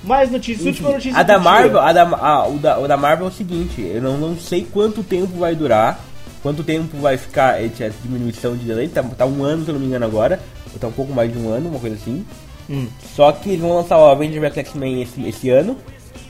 Mais 0.04 0.30
notícias, 0.30 0.66
última 0.66 0.90
notícia 0.92 1.18
A 1.18 1.22
da. 1.22 1.38
Marvel, 1.38 1.80
a 1.80 1.92
da, 1.92 2.02
a- 2.02 2.48
o, 2.48 2.58
da, 2.58 2.78
o 2.78 2.86
da 2.88 2.96
Marvel 2.96 3.26
é 3.26 3.30
o 3.30 3.32
seguinte, 3.32 3.80
eu 3.82 4.00
não, 4.00 4.16
não 4.16 4.36
sei 4.38 4.64
quanto 4.70 5.02
tempo 5.02 5.38
vai 5.38 5.54
durar, 5.54 5.98
quanto 6.42 6.62
tempo 6.62 6.96
vai 6.98 7.16
ficar 7.16 7.60
essa 7.62 7.84
essa 7.84 7.96
diminuição 8.02 8.56
de 8.56 8.64
delay, 8.64 8.88
tá, 8.88 9.02
tá 9.02 9.26
um 9.26 9.42
ano 9.42 9.64
se 9.64 9.70
eu 9.70 9.74
não 9.74 9.80
me 9.80 9.86
engano 9.86 10.04
agora, 10.04 10.40
ou 10.72 10.78
tá 10.78 10.86
um 10.86 10.92
pouco 10.92 11.12
mais 11.12 11.32
de 11.32 11.38
um 11.38 11.50
ano, 11.52 11.68
uma 11.68 11.80
coisa 11.80 11.96
assim. 11.96 12.24
Hum. 12.70 12.86
Só 13.16 13.32
que 13.32 13.48
eles 13.50 13.60
vão 13.60 13.74
lançar 13.74 13.98
o 13.98 14.04
Avengers 14.06 14.40
vs 14.40 14.58
X-Men 14.58 15.02
esse, 15.02 15.26
esse 15.26 15.50
ano. 15.50 15.76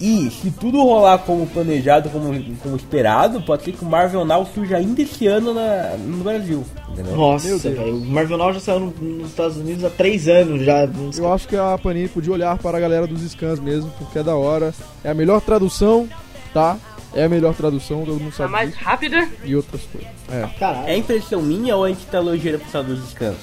E 0.00 0.30
se 0.30 0.50
tudo 0.52 0.80
rolar 0.82 1.18
como 1.18 1.44
planejado, 1.46 2.08
como, 2.10 2.32
como 2.62 2.76
esperado, 2.76 3.40
pode 3.42 3.64
ser 3.64 3.72
que 3.72 3.84
o 3.84 3.88
Marvel 3.88 4.24
Now 4.24 4.46
surja 4.54 4.76
ainda 4.76 5.02
esse 5.02 5.26
ano 5.26 5.52
na, 5.52 5.96
no 5.98 6.22
Brasil. 6.22 6.64
Entendeu? 6.90 7.16
Nossa, 7.16 7.56
velho. 7.58 7.96
O 7.96 8.04
Marvel 8.06 8.38
Now 8.38 8.52
já 8.52 8.60
saiu 8.60 8.80
no- 8.80 8.94
nos 9.00 9.28
Estados 9.30 9.56
Unidos 9.56 9.84
há 9.84 9.90
três 9.90 10.28
anos 10.28 10.64
já. 10.64 10.88
Eu 11.16 11.32
acho 11.32 11.48
que 11.48 11.56
a 11.56 11.76
Panini 11.82 12.06
podia 12.08 12.32
olhar 12.32 12.56
para 12.58 12.78
a 12.78 12.80
galera 12.80 13.06
dos 13.08 13.22
scans 13.30 13.58
mesmo, 13.58 13.90
porque 13.98 14.18
é 14.20 14.22
da 14.22 14.36
hora. 14.36 14.72
É 15.02 15.10
a 15.10 15.14
melhor 15.14 15.40
tradução, 15.40 16.08
tá? 16.54 16.76
É 17.14 17.24
a 17.24 17.28
melhor 17.28 17.54
tradução, 17.54 18.04
todo 18.04 18.20
mundo 18.20 18.28
A 18.28 18.32
sabe 18.36 18.52
mais 18.52 18.70
disso. 18.70 18.84
rápida. 18.84 19.28
E 19.44 19.56
outras 19.56 19.80
coisas. 19.90 20.08
É. 20.30 20.46
Caralho. 20.60 20.86
É 20.88 20.96
impressão 20.96 21.42
minha 21.42 21.74
ou 21.74 21.84
a 21.84 21.88
gente 21.88 22.04
tá 22.06 22.18
elogiando 22.18 22.58
por 22.60 22.70
causa 22.70 22.86
dos 22.88 23.00
descansos? 23.02 23.40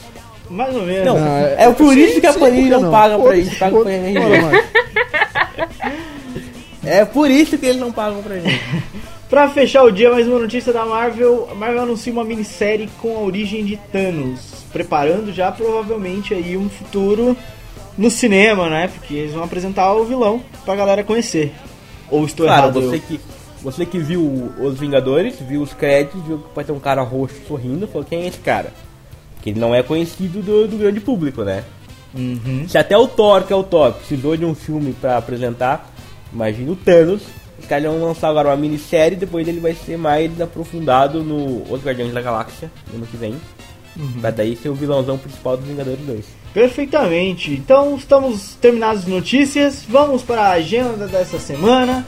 Mais 0.49 0.75
ou 0.75 0.83
menos. 0.83 1.05
Não, 1.05 1.17
Ah, 1.17 1.39
é, 1.57 1.73
por 1.73 1.91
sim, 1.93 1.99
isso 1.99 2.21
que 2.21 2.27
a 2.27 2.33
Panini 2.33 2.63
que 2.65 2.69
não, 2.69 2.91
paga 2.91 3.17
pra 3.19 3.35
gente, 3.35 3.55
paga 3.57 3.81
pra 3.81 3.91
gente. 3.91 4.19
É 6.85 7.03
por 7.05 7.29
isso 7.29 7.57
que 7.57 7.65
eles 7.65 7.79
não 7.79 7.91
pagam 7.91 8.21
pra 8.21 8.39
gente. 8.39 8.61
Pra 9.27 9.49
fechar 9.49 9.83
o 9.83 9.91
dia, 9.91 10.11
mais 10.11 10.27
uma 10.27 10.37
notícia 10.37 10.71
da 10.71 10.85
Marvel. 10.85 11.47
A 11.51 11.55
Marvel 11.55 11.81
anuncia 11.81 12.13
uma 12.13 12.23
minissérie 12.23 12.87
com 13.01 13.17
a 13.17 13.21
origem 13.21 13.65
de 13.65 13.75
Thanos, 13.91 14.39
preparando 14.71 15.33
já 15.33 15.51
provavelmente 15.51 16.31
aí 16.31 16.55
um 16.55 16.69
futuro 16.69 17.35
no 17.97 18.11
cinema, 18.11 18.69
né? 18.69 18.87
Porque 18.87 19.15
eles 19.15 19.33
vão 19.33 19.43
apresentar 19.43 19.91
o 19.95 20.05
vilão 20.05 20.43
pra 20.63 20.75
galera 20.75 21.03
conhecer. 21.03 21.51
Ou 22.11 22.23
estou 22.23 22.45
Claro, 22.45 22.65
errado? 22.67 22.81
você 22.81 22.97
eu? 22.97 22.99
que, 23.01 23.19
você 23.63 23.83
que 23.85 23.97
viu 23.97 24.53
os 24.59 24.77
Vingadores, 24.79 25.37
viu 25.41 25.63
os 25.63 25.73
créditos, 25.73 26.21
viu 26.21 26.37
que 26.37 26.55
vai 26.55 26.63
ter 26.63 26.71
um 26.71 26.79
cara 26.79 27.01
roxo 27.01 27.35
sorrindo, 27.47 27.87
falou, 27.87 28.05
quem 28.07 28.21
é 28.25 28.27
esse 28.27 28.39
cara? 28.39 28.71
Que 29.41 29.49
ele 29.49 29.59
não 29.59 29.73
é 29.73 29.81
conhecido 29.81 30.39
do, 30.43 30.67
do 30.67 30.77
grande 30.77 30.99
público, 30.99 31.41
né? 31.43 31.63
Uhum. 32.13 32.65
Se 32.69 32.77
até 32.77 32.95
o 32.95 33.07
Thor, 33.07 33.41
que 33.43 33.51
é 33.51 33.55
o 33.55 33.63
Thor, 33.63 33.91
precisou 33.93 34.37
de 34.37 34.45
um 34.45 34.53
filme 34.53 34.93
pra 34.93 35.17
apresentar, 35.17 35.91
imagina 36.35 36.71
o 36.71 36.75
Thanos. 36.75 37.23
Os 37.57 37.65
caras 37.65 37.85
vão 37.85 38.03
lançar 38.03 38.29
agora 38.29 38.49
uma 38.49 38.57
minissérie, 38.57 39.15
depois 39.15 39.47
ele 39.47 39.61
vai 39.61 39.73
ser 39.73 39.97
mais 39.97 40.39
aprofundado 40.39 41.23
no 41.23 41.63
Os 41.71 41.81
Guardiões 41.81 42.13
da 42.13 42.21
Galáxia, 42.21 42.69
no 42.91 42.97
ano 42.97 43.07
que 43.07 43.17
vem. 43.17 43.35
Pra 44.19 44.29
daí 44.29 44.57
ser 44.57 44.67
o 44.67 44.75
vilãozão 44.75 45.17
principal 45.17 45.55
dos 45.55 45.65
Vingadores 45.65 46.05
2. 46.05 46.25
Perfeitamente. 46.53 47.51
Então 47.51 47.95
estamos 47.95 48.55
terminados 48.55 49.03
as 49.03 49.07
notícias. 49.07 49.85
Vamos 49.87 50.21
para 50.21 50.41
a 50.41 50.51
agenda 50.51 51.07
dessa 51.07 51.39
semana. 51.39 52.05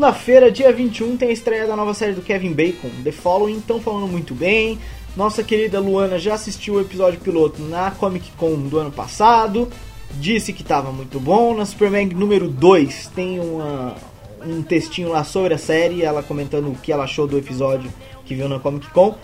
Segunda-feira, 0.00 0.50
dia 0.50 0.72
21, 0.72 1.18
tem 1.18 1.28
a 1.28 1.32
estreia 1.32 1.66
da 1.66 1.76
nova 1.76 1.92
série 1.92 2.14
do 2.14 2.22
Kevin 2.22 2.54
Bacon, 2.54 2.88
The 3.04 3.12
Following. 3.12 3.58
Estão 3.58 3.78
falando 3.82 4.08
muito 4.08 4.34
bem. 4.34 4.78
Nossa 5.14 5.44
querida 5.44 5.78
Luana 5.78 6.18
já 6.18 6.32
assistiu 6.32 6.74
o 6.76 6.80
episódio 6.80 7.20
piloto 7.20 7.60
na 7.60 7.90
Comic 7.90 8.30
Con 8.38 8.54
do 8.60 8.78
ano 8.78 8.90
passado. 8.90 9.68
disse 10.12 10.54
que 10.54 10.64
tava 10.64 10.90
muito 10.90 11.20
bom. 11.20 11.54
Na 11.54 11.66
Superman 11.66 12.06
número 12.06 12.48
2 12.48 13.10
tem 13.14 13.38
uma, 13.40 13.94
um 14.42 14.62
textinho 14.62 15.10
lá 15.10 15.22
sobre 15.22 15.52
a 15.52 15.58
série, 15.58 16.02
ela 16.02 16.22
comentando 16.22 16.70
o 16.70 16.76
que 16.76 16.90
ela 16.90 17.04
achou 17.04 17.26
do 17.26 17.36
episódio 17.36 17.92
que 18.24 18.34
viu 18.34 18.48
na 18.48 18.58
Comic 18.58 18.88
Con. 18.92 19.14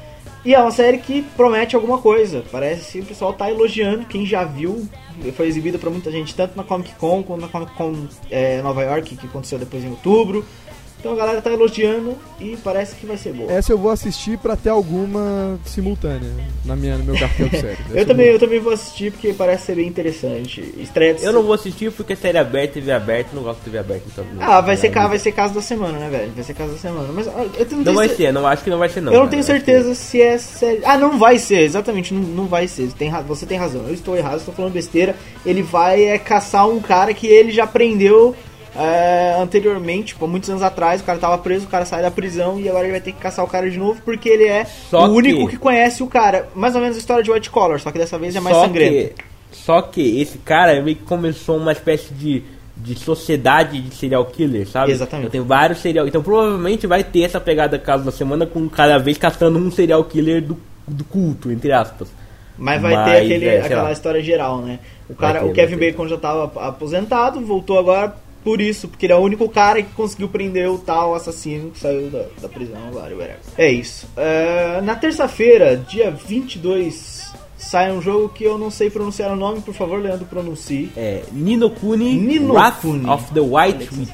E 0.44 0.54
é 0.54 0.60
uma 0.60 0.70
série 0.70 0.98
que 0.98 1.22
promete 1.38 1.74
alguma 1.74 1.98
coisa. 1.98 2.44
Parece 2.52 2.98
que 2.98 3.00
o 3.00 3.06
pessoal 3.06 3.32
tá 3.32 3.50
elogiando. 3.50 4.04
Quem 4.04 4.26
já 4.26 4.44
viu, 4.44 4.86
foi 5.34 5.48
exibida 5.48 5.78
pra 5.78 5.88
muita 5.88 6.10
gente, 6.10 6.34
tanto 6.34 6.54
na 6.54 6.62
Comic 6.62 6.94
Con 6.96 7.22
quanto 7.22 7.40
na 7.40 7.48
Comic 7.48 7.72
Con 7.72 8.06
é, 8.30 8.60
Nova 8.60 8.84
York, 8.84 9.16
que 9.16 9.26
aconteceu 9.26 9.58
depois 9.58 9.82
em 9.82 9.88
outubro. 9.88 10.44
Então 11.06 11.14
a 11.14 11.16
galera 11.16 11.40
tá 11.40 11.52
elogiando 11.52 12.16
e 12.40 12.56
parece 12.64 12.96
que 12.96 13.06
vai 13.06 13.16
ser 13.16 13.32
boa. 13.32 13.50
Essa 13.52 13.72
eu 13.72 13.78
vou 13.78 13.92
assistir 13.92 14.36
pra 14.38 14.56
ter 14.56 14.70
alguma 14.70 15.56
simultânea 15.64 16.28
na 16.64 16.74
minha, 16.74 16.98
no 16.98 17.04
meu 17.04 17.16
cartão 17.18 17.46
de 17.46 17.60
série. 17.60 17.76
Eu 17.94 18.04
também, 18.04 18.26
vou- 18.26 18.34
eu 18.34 18.38
também 18.40 18.58
vou 18.60 18.72
assistir 18.72 19.12
porque 19.12 19.32
parece 19.32 19.66
ser 19.66 19.76
bem 19.76 19.86
interessante. 19.86 20.74
Estreia 20.78 21.16
Eu 21.22 21.32
não 21.32 21.42
vou 21.44 21.52
assistir 21.54 21.92
porque 21.92 22.14
é 22.14 22.16
série 22.16 22.36
aberta, 22.38 22.74
TV 22.74 22.90
aberta, 22.90 23.30
não 23.34 23.42
gosto 23.42 23.58
de 23.60 23.64
TV 23.66 23.78
aberta. 23.78 24.02
Então 24.12 24.24
Ah, 24.40 24.60
vai 24.60 24.76
ser, 24.76 24.90
vai 24.90 25.18
ser 25.18 25.32
caso 25.32 25.54
da 25.54 25.60
semana, 25.62 25.96
né, 25.98 26.08
velho? 26.10 26.32
Vai 26.34 26.42
ser 26.44 26.54
caso 26.54 26.72
da 26.72 26.78
semana. 26.78 27.08
Mas 27.12 27.28
ah, 27.28 27.46
eu 27.56 27.66
não, 27.70 27.76
Não 27.78 27.84
tenho 27.84 27.94
vai 27.96 28.08
ser, 28.08 28.32
não 28.32 28.46
acho 28.46 28.64
que 28.64 28.70
não 28.70 28.78
vai 28.78 28.88
ser 28.88 29.00
não. 29.00 29.12
eu 29.12 29.18
não 29.20 29.26
cara. 29.26 29.30
tenho 29.30 29.44
certeza 29.44 29.94
se 29.94 30.20
é 30.20 30.36
série. 30.38 30.80
Ah, 30.84 30.98
não 30.98 31.18
vai 31.18 31.38
ser, 31.38 31.60
exatamente, 31.60 32.12
não, 32.12 32.20
não 32.22 32.46
vai 32.46 32.66
ser. 32.66 32.88
Você 32.88 32.96
tem, 32.96 33.10
você 33.26 33.46
tem 33.46 33.58
razão. 33.58 33.82
Eu 33.86 33.94
estou 33.94 34.16
errado, 34.16 34.38
estou 34.38 34.52
falando 34.52 34.72
besteira. 34.72 35.14
Ele 35.44 35.62
vai 35.62 36.04
é, 36.04 36.18
caçar 36.18 36.68
um 36.68 36.80
cara 36.80 37.14
que 37.14 37.26
ele 37.28 37.52
já 37.52 37.66
prendeu 37.66 38.34
é, 38.78 39.36
anteriormente, 39.40 40.08
tipo, 40.14 40.26
muitos 40.26 40.48
anos 40.50 40.62
atrás. 40.62 41.00
O 41.00 41.04
cara 41.04 41.18
tava 41.18 41.38
preso, 41.38 41.66
o 41.66 41.68
cara 41.68 41.84
sai 41.84 42.02
da 42.02 42.10
prisão 42.10 42.58
e 42.60 42.68
agora 42.68 42.84
ele 42.84 42.92
vai 42.92 43.00
ter 43.00 43.12
que 43.12 43.18
caçar 43.20 43.44
o 43.44 43.48
cara 43.48 43.70
de 43.70 43.78
novo 43.78 44.00
porque 44.04 44.28
ele 44.28 44.44
é 44.44 44.64
Só 44.64 45.06
o 45.06 45.12
único 45.14 45.46
que- 45.46 45.52
que 45.52 45.58
conhece 45.58 46.02
o 46.02 46.06
cara. 46.06 46.48
Mais 46.54 46.74
ou 46.74 46.80
menos 46.80 46.96
a 46.96 46.98
história 47.00 47.22
de 47.22 47.30
White 47.30 47.50
Collar, 47.50 47.80
só 47.80 47.90
que 47.90 47.98
dessa 47.98 48.18
vez 48.18 48.34
é 48.36 48.40
mais 48.40 48.54
só 48.56 48.62
sangrento. 48.64 49.14
Que, 49.14 49.24
só 49.52 49.82
que 49.82 50.20
esse 50.20 50.38
cara 50.38 50.80
meio 50.82 50.96
que 50.96 51.04
começou 51.04 51.56
uma 51.56 51.72
espécie 51.72 52.12
de, 52.12 52.42
de 52.76 52.94
sociedade 52.98 53.80
de 53.80 53.94
serial 53.94 54.24
killer, 54.26 54.66
sabe? 54.68 54.92
Exatamente. 54.92 55.28
Então 55.28 55.40
tem 55.40 55.46
vários 55.48 55.78
serial 55.80 56.06
Então 56.06 56.22
provavelmente 56.22 56.86
vai 56.86 57.02
ter 57.02 57.22
essa 57.22 57.40
pegada 57.40 57.78
caso 57.78 58.04
da 58.04 58.10
semana 58.12 58.44
com 58.46 58.68
cada 58.68 58.98
vez 58.98 59.16
caçando 59.16 59.58
um 59.58 59.70
serial 59.70 60.04
killer 60.04 60.42
do, 60.42 60.58
do 60.86 61.04
culto, 61.04 61.50
entre 61.50 61.72
aspas. 61.72 62.08
Mas 62.58 62.80
vai 62.80 62.94
Mas, 62.94 63.04
ter 63.10 63.16
aquele, 63.24 63.46
é, 63.46 63.60
aquela 63.60 63.82
lá. 63.82 63.92
história 63.92 64.22
geral, 64.22 64.58
né? 64.62 64.78
O, 65.10 65.14
cara, 65.14 65.40
ter, 65.40 65.46
o 65.46 65.52
Kevin. 65.52 65.76
Bacon 65.76 66.08
já 66.08 66.16
tava 66.16 66.50
aposentado, 66.68 67.38
voltou 67.40 67.78
agora 67.78 68.14
por 68.46 68.60
isso, 68.60 68.86
porque 68.86 69.06
ele 69.06 69.12
é 69.12 69.16
o 69.16 69.18
único 69.20 69.48
cara 69.48 69.82
que 69.82 69.92
conseguiu 69.92 70.28
prender 70.28 70.70
o 70.70 70.78
tal 70.78 71.16
assassino 71.16 71.72
que 71.72 71.80
saiu 71.80 72.08
da, 72.10 72.26
da 72.40 72.48
prisão 72.48 72.78
agora. 72.86 73.12
whatever. 73.16 73.36
É 73.58 73.68
isso. 73.68 74.06
É, 74.16 74.80
na 74.82 74.94
terça-feira, 74.94 75.76
dia 75.76 76.12
22, 76.12 77.32
sai 77.58 77.90
um 77.90 78.00
jogo 78.00 78.28
que 78.28 78.44
eu 78.44 78.56
não 78.56 78.70
sei 78.70 78.88
pronunciar 78.88 79.32
o 79.32 79.36
nome, 79.36 79.60
por 79.62 79.74
favor, 79.74 80.00
Leandro, 80.00 80.26
pronuncie. 80.26 80.90
É, 80.96 81.24
Nino 81.32 81.70
Kuni, 81.70 82.14
Nino 82.14 82.52
Wrath 82.54 82.84
of 82.84 83.32
the 83.34 83.40
White 83.40 83.88
Witch. 83.98 84.10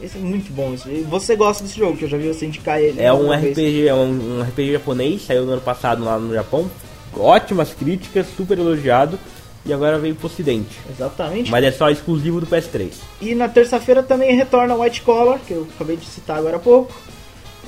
Esse 0.00 0.16
é 0.16 0.20
muito 0.20 0.52
bom. 0.52 0.72
Esse- 0.74 1.04
Você 1.10 1.34
gosta 1.34 1.64
desse 1.64 1.76
jogo, 1.76 1.96
que 1.96 2.04
eu 2.04 2.08
já 2.08 2.16
vi 2.16 2.28
você 2.28 2.46
indicar 2.46 2.80
ele. 2.80 3.00
É 3.02 3.12
um 3.12 3.16
alguma 3.16 3.36
vez. 3.38 3.52
RPG, 3.58 3.88
é 3.88 3.94
um, 3.94 4.38
um 4.38 4.42
RPG 4.42 4.72
japonês, 4.74 5.22
saiu 5.26 5.44
no 5.44 5.52
ano 5.54 5.60
passado 5.62 6.04
lá 6.04 6.18
no 6.20 6.32
Japão. 6.32 6.70
Ótimas 7.16 7.74
críticas, 7.74 8.26
super 8.36 8.56
elogiado. 8.58 9.18
E 9.64 9.72
agora 9.72 9.98
veio 9.98 10.14
pro 10.14 10.26
ocidente. 10.26 10.78
Exatamente. 10.90 11.50
Mas 11.50 11.64
é 11.64 11.70
só 11.70 11.88
exclusivo 11.88 12.40
do 12.40 12.46
PS3. 12.46 12.92
E 13.20 13.34
na 13.34 13.48
terça-feira 13.48 14.02
também 14.02 14.34
retorna 14.34 14.74
White 14.74 15.02
Collar, 15.02 15.38
que 15.46 15.52
eu 15.52 15.68
acabei 15.74 15.96
de 15.96 16.04
citar 16.06 16.38
agora 16.38 16.56
há 16.56 16.60
pouco. 16.60 16.92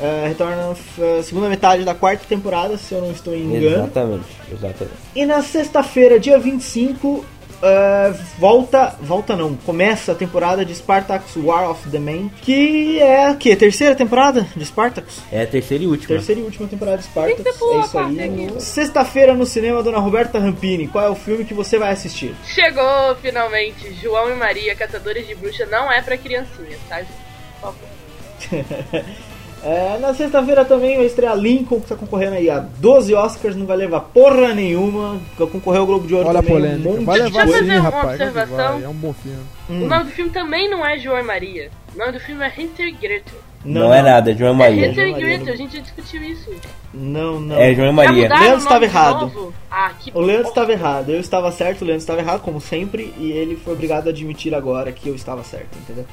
É, 0.00 0.26
retorna 0.26 0.72
a 0.72 1.22
segunda 1.22 1.48
metade 1.48 1.84
da 1.84 1.94
quarta 1.94 2.24
temporada, 2.28 2.76
se 2.76 2.92
eu 2.92 3.00
não 3.00 3.12
estou 3.12 3.32
em 3.32 3.44
engano. 3.44 3.84
Exatamente, 3.84 4.26
exatamente. 4.50 4.96
E 5.14 5.24
na 5.24 5.40
sexta-feira, 5.40 6.18
dia 6.18 6.36
25, 6.36 7.24
é, 7.62 8.14
volta. 8.38 8.96
Volta 9.00 9.36
não, 9.36 9.54
começa 9.56 10.12
a 10.12 10.14
temporada 10.14 10.64
de 10.64 10.74
Spartacus 10.74 11.36
War 11.36 11.70
of 11.70 11.88
the 11.90 11.98
Man. 11.98 12.28
Que 12.42 13.00
é 13.00 13.26
a 13.26 13.34
quê? 13.34 13.54
Terceira 13.56 13.94
temporada 13.94 14.46
de 14.56 14.64
Spartacus? 14.64 15.20
É 15.30 15.42
a 15.42 15.46
terceira 15.46 15.84
e 15.84 15.86
última. 15.86 16.08
Terceira 16.08 16.40
e 16.40 16.44
última 16.44 16.68
temporada 16.68 16.98
de 16.98 17.04
Spartacus. 17.04 17.46
É 17.46 17.80
isso 17.80 17.98
aí. 17.98 18.60
Sexta-feira 18.60 19.34
no 19.34 19.46
cinema, 19.46 19.82
Dona 19.82 19.98
Roberta 19.98 20.38
Rampini. 20.38 20.88
Qual 20.88 21.04
é 21.04 21.08
o 21.08 21.14
filme 21.14 21.44
que 21.44 21.54
você 21.54 21.78
vai 21.78 21.92
assistir? 21.92 22.34
Chegou 22.44 23.14
finalmente, 23.20 23.92
João 23.94 24.30
e 24.30 24.34
Maria, 24.34 24.74
Caçadores 24.74 25.26
de 25.26 25.34
Bruxa, 25.34 25.66
não 25.66 25.90
é 25.92 26.00
pra 26.02 26.16
criancinha, 26.16 26.78
tá, 26.88 26.98
gente? 26.98 27.12
Por 27.60 27.74
favor. 27.74 29.04
É, 29.64 29.98
na 29.98 30.12
sexta-feira 30.12 30.62
também 30.64 30.96
vai 30.96 31.06
estrear 31.06 31.34
Lincoln, 31.36 31.80
que 31.80 31.86
tá 31.88 31.96
concorrendo 31.96 32.34
aí 32.36 32.50
a 32.50 32.58
12 32.58 33.14
Oscars, 33.14 33.56
não 33.56 33.64
vai 33.64 33.76
levar 33.78 34.00
porra 34.00 34.52
nenhuma. 34.52 35.18
Concorreu 35.38 35.80
ao 35.80 35.86
Globo 35.86 36.06
de 36.06 36.14
Ouro 36.14 36.28
Olha 36.28 36.40
a 36.40 36.42
também. 36.42 36.56
polêmica. 36.60 36.88
Um 36.90 37.04
vai 37.04 37.18
de 37.18 37.24
levar 37.24 37.44
Deixa 37.46 37.58
eu 37.58 37.60
fazer 37.66 37.72
uma 37.80 37.90
rapaz. 37.90 38.20
observação. 38.20 38.72
vai, 38.74 38.82
É 38.84 38.88
um 38.88 38.94
bom 38.94 39.12
filme. 39.14 39.38
Hum. 39.70 39.84
O 39.84 39.88
nome 39.88 40.04
do 40.04 40.10
filme 40.10 40.30
também 40.30 40.68
não 40.70 40.84
é 40.86 40.98
João 40.98 41.18
e 41.18 41.22
Maria. 41.22 41.70
O 41.94 41.98
nome 41.98 42.12
do 42.12 42.20
filme 42.20 42.44
é 42.44 42.48
Hansel 42.48 42.88
e 42.88 42.92
Gretel. 42.92 43.38
Não, 43.64 43.94
é 43.94 44.02
nada, 44.02 44.30
é 44.30 44.34
João 44.34 44.50
e 44.50 44.54
É 44.54 44.58
Maria. 44.58 44.90
Hansel 44.90 45.08
e 45.08 45.12
Maria, 45.12 45.26
Gretel, 45.26 45.46
não. 45.46 45.52
a 45.54 45.56
gente 45.56 45.76
já 45.76 45.82
discutiu 45.82 46.22
isso. 46.22 46.50
Não, 46.92 47.40
não. 47.40 47.56
É 47.56 47.74
João 47.74 47.88
e 47.88 47.92
Maria. 47.92 48.28
Leandro 48.28 48.54
o 48.54 48.58
estava 48.58 48.74
nome 48.74 48.80
de 48.80 48.84
errado. 48.92 49.54
Ah, 49.70 49.90
que 49.98 50.12
O 50.14 50.20
Leandro 50.20 50.48
estava 50.48 50.72
errado, 50.72 51.08
eu 51.10 51.20
estava 51.20 51.50
certo, 51.50 51.80
o 51.80 51.84
Leandro 51.86 52.02
estava 52.02 52.20
errado, 52.20 52.42
como 52.42 52.60
sempre, 52.60 53.14
e 53.18 53.32
ele 53.32 53.56
foi 53.56 53.72
obrigado 53.72 54.08
a 54.08 54.10
admitir 54.10 54.54
agora 54.54 54.92
que 54.92 55.08
eu 55.08 55.14
estava 55.14 55.42
certo, 55.42 55.76
entendeu? 55.78 56.04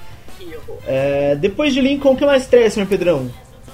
É, 0.88 1.36
depois 1.36 1.74
de 1.74 1.82
Lincoln, 1.82 2.14
o 2.14 2.18
que 2.18 2.26
mais 2.26 2.44
estreia, 2.44 2.70
senhor 2.70 2.88
Pedrão? 2.88 3.30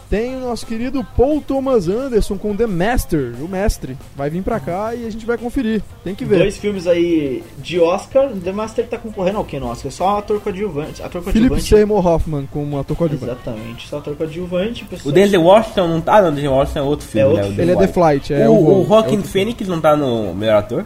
Tem 0.10 0.38
o 0.38 0.40
nosso 0.40 0.66
querido 0.66 1.06
Paul 1.18 1.42
Thomas 1.46 1.90
Anderson 1.90 2.38
com 2.38 2.56
The 2.56 2.66
Master, 2.66 3.34
o 3.42 3.48
mestre. 3.50 3.98
Vai 4.16 4.30
vir 4.30 4.42
pra 4.42 4.58
cá 4.58 4.96
e 4.96 5.06
a 5.06 5.10
gente 5.10 5.26
vai 5.26 5.38
conferir. 5.38 5.82
Tem 6.02 6.16
que 6.16 6.24
ver. 6.24 6.38
Dois 6.40 6.56
filmes 6.56 6.88
aí 6.88 7.44
de 7.58 7.78
Oscar. 7.78 8.30
The 8.42 8.54
Master 8.54 8.88
tá 8.88 8.98
concorrendo 8.98 9.40
ao 9.40 9.44
que 9.44 9.60
no 9.60 9.68
Oscar? 9.68 9.92
Só 9.92 10.18
ator 10.20 10.40
coadjuvante. 10.40 11.04
Ator 11.04 11.22
Philip 11.24 11.50
coadjuvante. 11.50 11.68
Seymour 11.76 12.08
Hoffman 12.08 12.48
como 12.54 12.80
ator 12.80 12.96
coadjuvante. 12.96 13.34
Exatamente, 13.34 13.86
só 13.90 13.98
ator 13.98 14.16
coadjuvante. 14.16 14.86
Pessoa... 14.86 15.12
O 15.12 15.14
Denzel 15.14 15.44
Washington 15.44 15.88
não 15.90 16.00
tá, 16.00 16.22
não, 16.22 16.30
o 16.30 16.32
Denzel 16.32 16.54
Washington 16.54 16.80
é 16.80 16.84
outro 16.84 17.06
filme, 17.06 17.22
É 17.22 17.26
outro 17.30 17.44
né? 17.44 17.50
o 17.50 17.56
filme. 17.56 17.64
Ele 17.64 17.72
é 17.84 17.88
The 17.88 17.94
Flight, 17.94 18.34
é 18.34 18.48
o, 18.48 18.54
o, 18.54 18.80
o 18.80 18.84
é 18.84 18.88
Joaquin 18.88 19.16
outro- 19.18 19.30
Phoenix 19.32 19.68
não 19.68 19.82
tá 19.82 19.94
no 19.98 20.34
melhor 20.34 20.60
ator? 20.60 20.86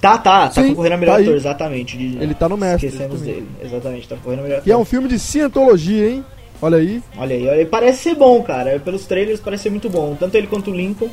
Tá, 0.00 0.16
tá, 0.16 0.48
tá 0.48 0.62
Sim, 0.62 0.68
concorrendo 0.70 0.94
a 0.94 0.98
melhor 0.98 1.16
tá 1.16 1.22
ator, 1.22 1.34
exatamente. 1.36 1.96
de- 1.98 2.16
Ele 2.22 2.32
tá 2.34 2.48
no 2.48 2.56
Mestre 2.56 2.86
Esquecemos 2.88 3.20
dele, 3.20 3.46
exatamente, 3.62 4.08
tá 4.08 4.16
concorrendo 4.16 4.40
a 4.40 4.44
melhor 4.44 4.62
Que 4.62 4.72
é 4.72 4.76
um 4.76 4.84
filme 4.84 5.08
de 5.08 5.18
cientologia, 5.18 6.08
hein? 6.10 6.24
Olha 6.62 6.78
aí. 6.78 7.02
Olha 7.18 7.36
aí, 7.36 7.42
olha 7.48 7.52
aí, 7.58 7.66
parece 7.66 8.02
ser 8.02 8.14
bom, 8.14 8.42
cara. 8.42 8.78
Pelos 8.80 9.04
trailers 9.06 9.40
parece 9.40 9.64
ser 9.64 9.70
muito 9.70 9.88
bom. 9.90 10.16
Tanto 10.18 10.34
ele 10.36 10.46
quanto 10.46 10.70
o 10.70 10.74
Lincoln 10.74 11.08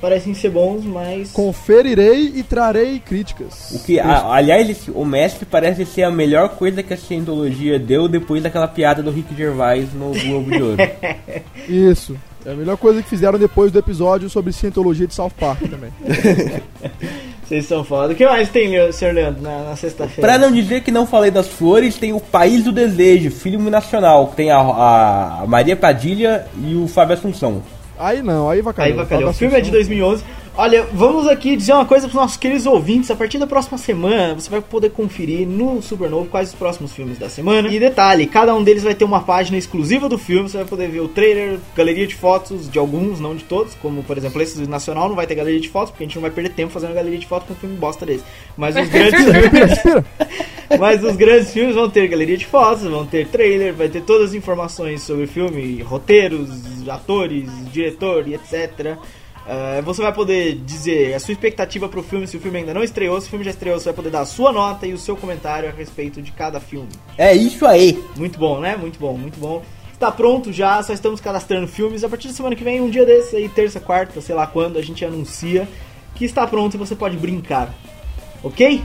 parecem 0.00 0.34
ser 0.34 0.50
bons, 0.50 0.84
mas. 0.84 1.30
Conferirei 1.32 2.32
e 2.36 2.42
trarei 2.42 2.98
críticas. 3.00 3.70
O 3.72 3.78
que, 3.84 3.98
a- 3.98 4.32
aliás, 4.32 4.68
esse- 4.68 4.90
o 4.90 5.04
mestre 5.04 5.46
parece 5.46 5.84
ser 5.86 6.02
a 6.04 6.10
melhor 6.10 6.50
coisa 6.50 6.82
que 6.82 6.92
a 6.92 6.96
cientologia 6.96 7.78
deu 7.78 8.06
depois 8.08 8.42
daquela 8.42 8.68
piada 8.68 9.02
do 9.02 9.10
Rick 9.10 9.34
Gervais 9.36 9.92
no 9.94 10.12
Globo 10.12 10.50
de 10.50 10.62
Ouro. 10.62 10.76
Isso. 11.68 12.16
É 12.46 12.52
a 12.52 12.54
melhor 12.54 12.76
coisa 12.76 13.02
que 13.02 13.08
fizeram 13.08 13.38
depois 13.38 13.72
do 13.72 13.78
episódio 13.78 14.28
sobre 14.28 14.52
cientologia 14.52 15.06
de 15.06 15.14
South 15.14 15.30
Park 15.40 15.60
também. 15.62 15.90
Vocês 17.46 17.66
são 17.66 17.84
foda. 17.84 18.12
O 18.12 18.16
que 18.16 18.24
mais 18.24 18.48
tem, 18.48 18.90
senhor 18.92 19.14
Leandro, 19.14 19.42
na, 19.42 19.64
na 19.64 19.76
sexta-feira? 19.76 20.22
Pra 20.22 20.38
não 20.38 20.50
dizer 20.50 20.82
que 20.82 20.90
não 20.90 21.06
falei 21.06 21.30
das 21.30 21.48
flores, 21.48 21.96
tem 21.96 22.12
o 22.12 22.20
País 22.20 22.64
do 22.64 22.72
Desejo, 22.72 23.30
filme 23.30 23.70
nacional, 23.70 24.28
que 24.28 24.36
tem 24.36 24.50
a, 24.50 24.58
a 24.58 25.44
Maria 25.46 25.76
Padilha 25.76 26.46
e 26.56 26.74
o 26.74 26.88
Fábio 26.88 27.14
Assunção. 27.14 27.62
Aí 27.98 28.22
não, 28.22 28.48
aí 28.48 28.60
vai 28.60 28.74
Aí, 28.78 28.92
bacana. 28.92 29.28
O 29.28 29.32
filme 29.32 29.56
é 29.56 29.60
de 29.60 29.70
2011. 29.70 30.24
Olha, 30.56 30.86
vamos 30.92 31.26
aqui 31.26 31.56
dizer 31.56 31.72
uma 31.72 31.84
coisa 31.84 32.06
para 32.06 32.14
os 32.14 32.20
nossos 32.20 32.36
queridos 32.36 32.64
ouvintes. 32.64 33.10
A 33.10 33.16
partir 33.16 33.38
da 33.38 33.46
próxima 33.46 33.76
semana, 33.76 34.34
você 34.34 34.48
vai 34.48 34.60
poder 34.60 34.90
conferir 34.90 35.48
no 35.48 35.82
Supernovo 35.82 36.26
quais 36.26 36.50
os 36.50 36.54
próximos 36.54 36.92
filmes 36.92 37.18
da 37.18 37.28
semana. 37.28 37.68
E 37.68 37.80
detalhe, 37.80 38.24
cada 38.24 38.54
um 38.54 38.62
deles 38.62 38.84
vai 38.84 38.94
ter 38.94 39.04
uma 39.04 39.20
página 39.20 39.58
exclusiva 39.58 40.08
do 40.08 40.16
filme. 40.16 40.48
Você 40.48 40.58
vai 40.58 40.66
poder 40.66 40.88
ver 40.88 41.00
o 41.00 41.08
trailer, 41.08 41.58
galeria 41.74 42.06
de 42.06 42.14
fotos 42.14 42.70
de 42.70 42.78
alguns, 42.78 43.18
não 43.18 43.34
de 43.34 43.42
todos. 43.42 43.74
Como, 43.74 44.04
por 44.04 44.16
exemplo, 44.16 44.40
esse 44.40 44.60
do 44.60 44.68
Nacional 44.68 45.08
não 45.08 45.16
vai 45.16 45.26
ter 45.26 45.34
galeria 45.34 45.60
de 45.60 45.68
fotos, 45.68 45.90
porque 45.90 46.04
a 46.04 46.06
gente 46.06 46.14
não 46.14 46.22
vai 46.22 46.30
perder 46.30 46.50
tempo 46.50 46.72
fazendo 46.72 46.94
galeria 46.94 47.18
de 47.18 47.26
fotos 47.26 47.48
com 47.48 47.54
um 47.54 47.56
filme 47.56 47.76
bosta 47.76 48.06
desse. 48.06 48.22
Mas 48.56 48.76
os 48.76 48.86
grandes... 48.88 49.26
Respira, 49.26 49.66
respira. 49.66 50.04
Mas 50.78 51.02
os 51.02 51.16
grandes 51.16 51.52
filmes 51.52 51.74
vão 51.74 51.90
ter 51.90 52.06
galeria 52.06 52.36
de 52.36 52.46
fotos, 52.46 52.84
vão 52.84 53.04
ter 53.04 53.26
trailer, 53.26 53.74
vai 53.74 53.88
ter 53.88 54.02
todas 54.02 54.30
as 54.30 54.34
informações 54.34 55.02
sobre 55.02 55.24
o 55.24 55.28
filme, 55.28 55.82
roteiros, 55.82 56.48
atores, 56.88 57.50
diretor 57.70 58.26
e 58.28 58.34
etc. 58.34 58.96
Eh, 59.46 59.82
você 59.82 60.00
vai 60.00 60.12
poder 60.12 60.54
dizer 60.64 61.14
a 61.14 61.20
sua 61.20 61.32
expectativa 61.32 61.88
pro 61.88 62.02
filme, 62.02 62.26
se 62.26 62.36
o 62.36 62.40
filme 62.40 62.58
ainda 62.58 62.72
não 62.72 62.82
estreou, 62.82 63.20
se 63.20 63.26
o 63.26 63.30
filme 63.30 63.44
já 63.44 63.50
estreou, 63.50 63.78
você 63.78 63.86
vai 63.86 63.94
poder 63.94 64.10
dar 64.10 64.20
a 64.20 64.26
sua 64.26 64.52
nota 64.52 64.86
e 64.86 64.94
o 64.94 64.98
seu 64.98 65.16
comentário 65.16 65.68
a 65.68 65.72
respeito 65.72 66.22
de 66.22 66.32
cada 66.32 66.58
filme. 66.60 66.88
É 67.18 67.34
isso 67.34 67.66
aí. 67.66 68.02
Muito 68.16 68.38
bom, 68.38 68.58
né? 68.60 68.76
Muito 68.76 68.98
bom, 68.98 69.16
muito 69.16 69.38
bom. 69.38 69.62
Está 69.92 70.10
pronto 70.10 70.52
já, 70.52 70.82
só 70.82 70.92
estamos 70.92 71.20
cadastrando 71.20 71.68
filmes. 71.68 72.02
A 72.02 72.08
partir 72.08 72.28
da 72.28 72.34
semana 72.34 72.56
que 72.56 72.64
vem, 72.64 72.80
um 72.80 72.90
dia 72.90 73.04
desses 73.04 73.34
aí, 73.34 73.48
terça, 73.48 73.78
quarta, 73.78 74.20
sei 74.20 74.34
lá 74.34 74.46
quando, 74.46 74.78
a 74.78 74.82
gente 74.82 75.04
anuncia 75.04 75.68
que 76.14 76.24
está 76.24 76.46
pronto 76.46 76.74
e 76.74 76.78
você 76.78 76.96
pode 76.96 77.16
brincar. 77.16 77.74
Ok? 78.42 78.82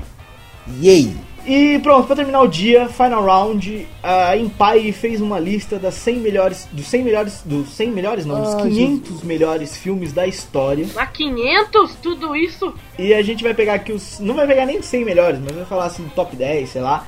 Yay! 0.81 1.28
E 1.45 1.79
pronto, 1.79 2.07
pra 2.07 2.15
terminar 2.15 2.41
o 2.41 2.47
dia, 2.47 2.87
final 2.89 3.23
round, 3.23 3.87
a 4.03 4.37
Empire 4.37 4.91
fez 4.91 5.21
uma 5.21 5.39
lista 5.39 5.79
das 5.79 5.95
100 5.95 6.15
melhores, 6.17 6.67
dos 6.71 6.85
100 6.87 7.03
melhores, 7.03 7.41
dos 7.43 7.69
100 7.69 7.91
melhores, 7.91 8.25
não, 8.25 8.41
dos 8.41 8.53
Ah, 8.55 8.61
500 8.61 9.23
melhores 9.23 9.77
filmes 9.77 10.13
da 10.13 10.27
história. 10.27 10.85
Mas 10.93 11.09
500? 11.11 11.95
Tudo 12.01 12.35
isso? 12.35 12.73
E 12.97 13.13
a 13.13 13.21
gente 13.21 13.43
vai 13.43 13.53
pegar 13.53 13.75
aqui 13.75 13.91
os, 13.91 14.19
não 14.19 14.35
vai 14.35 14.45
pegar 14.45 14.65
nem 14.65 14.79
os 14.79 14.85
100 14.85 15.05
melhores, 15.05 15.39
mas 15.39 15.55
vai 15.55 15.65
falar 15.65 15.85
assim 15.85 16.03
do 16.03 16.09
top 16.11 16.35
10, 16.35 16.69
sei 16.69 16.81
lá. 16.81 17.07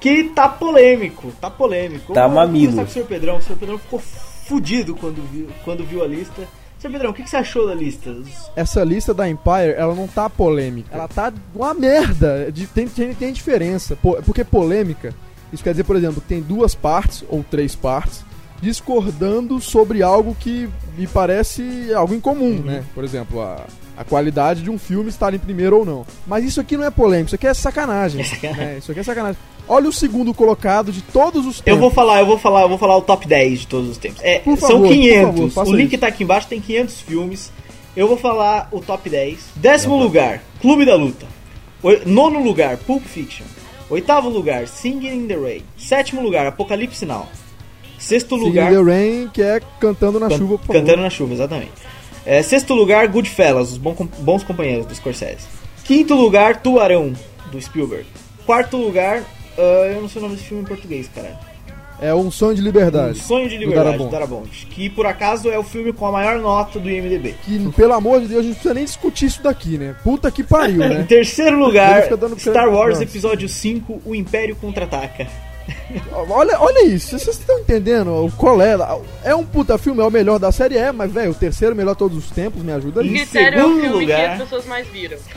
Que 0.00 0.24
tá 0.24 0.48
polêmico, 0.48 1.32
tá 1.40 1.50
polêmico. 1.50 2.12
Tá 2.12 2.28
mamilo. 2.28 2.76
com 2.76 2.82
o 2.82 2.86
Sr. 2.86 3.04
Pedrão, 3.04 3.36
o 3.38 3.42
Sr. 3.42 3.56
Pedrão 3.56 3.78
ficou 3.78 3.98
fudido 4.00 4.94
quando 4.94 5.20
viu, 5.30 5.48
quando 5.64 5.84
viu 5.84 6.02
a 6.02 6.06
lista. 6.06 6.48
Sr. 6.78 6.90
Pedrão, 6.92 7.10
o 7.10 7.14
que, 7.14 7.22
que 7.24 7.30
você 7.30 7.36
achou 7.36 7.66
da 7.66 7.74
lista? 7.74 8.14
Essa 8.54 8.84
lista 8.84 9.12
da 9.12 9.28
Empire, 9.28 9.74
ela 9.76 9.94
não 9.94 10.06
tá 10.06 10.30
polêmica. 10.30 10.88
Ela 10.94 11.08
tá 11.08 11.32
uma 11.54 11.74
merda. 11.74 12.50
De- 12.52 12.66
Tem, 12.68 12.86
tem, 12.88 13.12
tem 13.14 13.32
diferença. 13.32 13.96
Po- 13.96 14.22
Porque 14.24 14.44
polêmica, 14.44 15.12
isso 15.52 15.62
quer 15.64 15.70
dizer, 15.72 15.84
por 15.84 15.96
exemplo, 15.96 16.20
que 16.20 16.28
tem 16.28 16.40
duas 16.40 16.74
partes, 16.76 17.24
ou 17.28 17.42
três 17.42 17.74
partes, 17.74 18.24
discordando 18.62 19.60
sobre 19.60 20.02
algo 20.02 20.36
que 20.38 20.68
me 20.96 21.06
parece 21.06 21.92
algo 21.94 22.14
em 22.14 22.20
comum, 22.20 22.60
né? 22.62 22.84
Por 22.94 23.02
exemplo, 23.04 23.40
a, 23.40 23.64
a 23.98 24.04
qualidade 24.04 24.62
de 24.62 24.70
um 24.70 24.78
filme 24.78 25.08
estar 25.08 25.34
em 25.34 25.38
primeiro 25.38 25.78
ou 25.78 25.84
não. 25.84 26.06
Mas 26.26 26.44
isso 26.44 26.60
aqui 26.60 26.76
não 26.76 26.84
é 26.84 26.90
polêmico, 26.90 27.26
isso 27.28 27.34
aqui 27.34 27.46
é 27.46 27.54
sacanagem. 27.54 28.24
né? 28.42 28.76
Isso 28.78 28.90
aqui 28.92 29.00
é 29.00 29.02
sacanagem. 29.02 29.38
Olha 29.66 29.88
o 29.88 29.92
segundo 29.92 30.32
colocado 30.32 30.90
de 30.92 31.02
todos 31.02 31.44
os 31.46 31.58
Eu 31.58 31.64
tempos. 31.64 31.80
vou 31.80 31.90
falar, 31.90 32.20
eu 32.20 32.26
vou 32.26 32.38
falar, 32.38 32.62
eu 32.62 32.68
vou 32.68 32.78
falar 32.78 32.96
o 32.96 33.02
top 33.02 33.26
10 33.26 33.60
de 33.60 33.66
todos 33.66 33.90
os 33.90 33.98
tempos. 33.98 34.20
É, 34.22 34.38
Por 34.38 34.56
são 34.58 34.68
favor, 34.70 34.86
por 34.88 34.94
500. 34.94 35.54
favor, 35.54 35.72
o 35.72 35.76
link 35.76 35.92
isso. 35.92 36.00
tá 36.00 36.06
aqui 36.06 36.22
embaixo, 36.24 36.46
tem 36.48 36.60
500 36.60 37.00
filmes. 37.00 37.52
Eu 37.96 38.06
vou 38.08 38.16
falar 38.16 38.68
o 38.72 38.80
top 38.80 39.10
10. 39.10 39.38
Décimo 39.56 39.98
lugar, 39.98 40.42
Clube 40.60 40.84
da 40.86 40.94
Luta. 40.94 41.26
Nono 42.06 42.42
lugar, 42.42 42.76
Pulp 42.78 43.04
Fiction. 43.04 43.44
Oitavo 43.90 44.28
lugar, 44.28 44.66
Singing 44.68 45.08
in 45.24 45.26
the 45.26 45.36
Rain. 45.36 45.62
Sétimo 45.76 46.20
lugar, 46.22 46.46
Apocalipse 46.46 47.04
Now. 47.06 47.26
Sexto 47.98 48.36
Singing 48.36 48.48
lugar, 48.48 48.70
the 48.72 48.82
Rain, 48.82 49.28
que 49.32 49.42
é 49.42 49.60
Cantando 49.80 50.20
na 50.20 50.28
Can- 50.28 50.38
Chuva, 50.38 50.58
por 50.58 50.66
favor. 50.66 50.80
Cantando 50.80 51.02
na 51.02 51.10
chuva, 51.10 51.34
exatamente. 51.34 51.72
É, 52.28 52.42
sexto 52.42 52.74
lugar, 52.74 53.08
Goodfellas, 53.08 53.72
os 53.72 53.78
bons 53.78 54.44
companheiros 54.44 54.84
do 54.84 54.94
Scorsese. 54.94 55.46
Quinto 55.82 56.14
lugar, 56.14 56.60
Tuarão, 56.60 57.14
do 57.50 57.58
Spielberg. 57.58 58.04
Quarto 58.44 58.76
lugar, 58.76 59.22
ah, 59.56 59.62
eu 59.94 60.02
não 60.02 60.10
sei 60.10 60.20
o 60.20 60.24
nome 60.24 60.36
desse 60.36 60.46
filme 60.46 60.62
em 60.62 60.66
português, 60.66 61.08
cara. 61.14 61.40
É 62.02 62.14
um 62.14 62.30
sonho 62.30 62.54
de 62.54 62.60
Um 62.60 62.64
liberdade. 62.64 63.18
Sonho 63.18 63.48
de 63.48 63.56
Liberdade, 63.56 63.96
do 63.96 64.08
Darabont. 64.08 64.66
Que 64.66 64.90
por 64.90 65.06
acaso 65.06 65.48
é 65.50 65.58
o 65.58 65.62
filme 65.64 65.90
com 65.90 66.04
a 66.06 66.12
maior 66.12 66.38
nota 66.38 66.78
do 66.78 66.88
IMDB. 66.88 67.34
Que, 67.42 67.58
pelo 67.72 67.94
amor 67.94 68.20
de 68.20 68.28
Deus, 68.28 68.40
a 68.40 68.42
gente 68.42 68.48
não 68.50 68.54
precisa 68.56 68.74
nem 68.74 68.84
discutir 68.84 69.24
isso 69.24 69.42
daqui, 69.42 69.78
né? 69.78 69.96
Puta 70.04 70.30
que 70.30 70.44
pariu, 70.44 70.84
Em 70.84 70.88
né? 70.98 71.06
terceiro 71.08 71.56
Ele 71.56 71.64
lugar, 71.64 72.04
Star 72.36 72.68
Wars. 72.68 73.00
Episódio 73.00 73.48
5, 73.48 74.02
O 74.04 74.14
Império 74.14 74.54
Contra-Ataca. 74.54 75.26
Olha, 76.30 76.58
olha 76.60 76.86
isso, 76.86 77.18
vocês 77.18 77.38
estão 77.38 77.58
entendendo? 77.58 78.10
O 78.24 78.30
Colela 78.32 79.00
é 79.24 79.34
um 79.34 79.44
puta 79.44 79.76
filme, 79.78 80.00
é 80.00 80.04
o 80.04 80.10
melhor 80.10 80.38
da 80.38 80.50
série, 80.52 80.76
é, 80.76 80.90
mas, 80.92 81.12
velho, 81.12 81.32
o 81.32 81.34
terceiro 81.34 81.74
melhor 81.76 81.92
de 81.92 81.98
todos 81.98 82.16
os 82.18 82.30
tempos, 82.30 82.62
me 82.62 82.72
ajuda 82.72 83.00
O 83.00 83.04
Em 83.04 83.18
é 83.18 83.22
o 83.22 83.26
segundo 83.26 83.80
filme 83.80 83.88
lugar- 83.88 84.18
que 84.18 84.32
as 84.34 84.38
pessoas 84.42 84.66
mais 84.66 84.86
viram. 84.88 85.18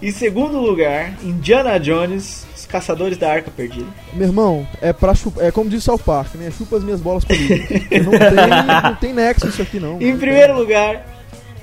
Em 0.00 0.12
segundo 0.12 0.58
lugar, 0.60 1.12
Indiana 1.24 1.76
Jones, 1.80 2.46
Os 2.56 2.64
Caçadores 2.66 3.18
da 3.18 3.32
Arca 3.32 3.50
Perdida. 3.50 3.86
Meu 4.12 4.28
irmão, 4.28 4.64
é 4.80 4.92
pra 4.92 5.12
chupar, 5.12 5.44
é 5.44 5.50
como 5.50 5.68
diz 5.68 5.82
South 5.82 5.98
Park, 5.98 6.36
né? 6.36 6.52
Chupa 6.56 6.76
as 6.76 6.84
minhas 6.84 7.00
bolas 7.00 7.24
peludas. 7.24 7.58
não, 7.58 8.12
tem, 8.12 8.82
não 8.84 8.94
tem 8.94 9.12
nexo 9.12 9.48
isso 9.48 9.60
aqui, 9.60 9.80
não. 9.80 10.00
Em 10.00 10.16
primeiro 10.16 10.56
lugar, 10.56 11.04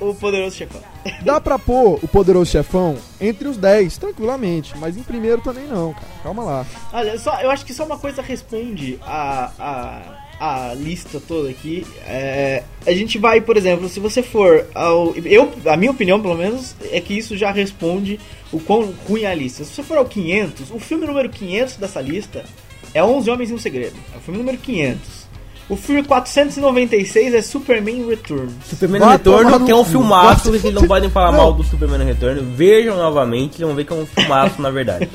O 0.01 0.13
Poderoso 0.13 0.53
Chefão. 0.53 0.81
Dá 1.21 1.39
pra 1.39 1.59
pôr 1.59 1.99
o 2.01 2.07
Poderoso 2.07 2.51
Chefão 2.51 2.97
entre 3.21 3.47
os 3.47 3.57
10, 3.57 3.97
tranquilamente, 3.97 4.75
mas 4.77 4.97
em 4.97 5.03
primeiro 5.03 5.41
também 5.41 5.65
não, 5.67 5.93
cara. 5.93 6.07
Calma 6.23 6.43
lá. 6.43 6.65
Olha, 6.91 7.17
só, 7.19 7.39
eu 7.41 7.51
acho 7.51 7.65
que 7.65 7.73
só 7.73 7.85
uma 7.85 7.97
coisa 7.97 8.21
responde 8.21 8.99
a, 9.03 9.51
a, 9.59 10.69
a 10.69 10.73
lista 10.73 11.21
toda 11.25 11.49
aqui. 11.49 11.85
É, 12.05 12.63
a 12.85 12.91
gente 12.91 13.17
vai, 13.17 13.39
por 13.41 13.55
exemplo, 13.55 13.87
se 13.87 13.99
você 13.99 14.23
for 14.23 14.65
ao. 14.73 15.15
Eu, 15.17 15.53
a 15.65 15.77
minha 15.77 15.91
opinião, 15.91 16.19
pelo 16.19 16.35
menos, 16.35 16.75
é 16.91 16.99
que 16.99 17.15
isso 17.17 17.37
já 17.37 17.51
responde 17.51 18.19
o 18.51 18.59
quão 18.59 18.93
ruim 19.07 19.23
é 19.23 19.27
a 19.27 19.35
lista. 19.35 19.63
Se 19.63 19.73
você 19.73 19.83
for 19.83 19.97
ao 19.97 20.05
500, 20.05 20.71
o 20.71 20.79
filme 20.79 21.05
número 21.05 21.29
500 21.29 21.77
dessa 21.77 22.01
lista 22.01 22.43
é 22.93 23.03
11 23.03 23.29
Homens 23.29 23.49
e 23.51 23.53
um 23.53 23.59
Segredo. 23.59 23.95
É 24.13 24.17
o 24.17 24.21
filme 24.21 24.39
número 24.39 24.57
500. 24.57 25.24
O 25.67 25.75
filme 25.75 26.03
496 26.03 27.33
é 27.33 27.41
Superman 27.41 28.07
Return. 28.07 28.49
Superman 28.69 28.99
Vai 28.99 29.17
no 29.43 29.65
que 29.65 29.71
é 29.71 29.75
um 29.75 29.83
filmaço, 29.83 30.51
vocês 30.51 30.73
não 30.73 30.83
podem 30.87 31.09
falar 31.09 31.31
Não. 31.31 31.39
mal 31.39 31.53
do 31.53 31.63
Superman 31.63 32.05
Retorno. 32.05 32.43
Vejam 32.55 32.95
novamente, 32.97 33.63
vão 33.63 33.73
ver 33.73 33.83
que 33.85 33.91
é 33.91 33.95
um 33.95 34.05
filmaço 34.05 34.61
na 34.61 34.69
verdade. 34.69 35.09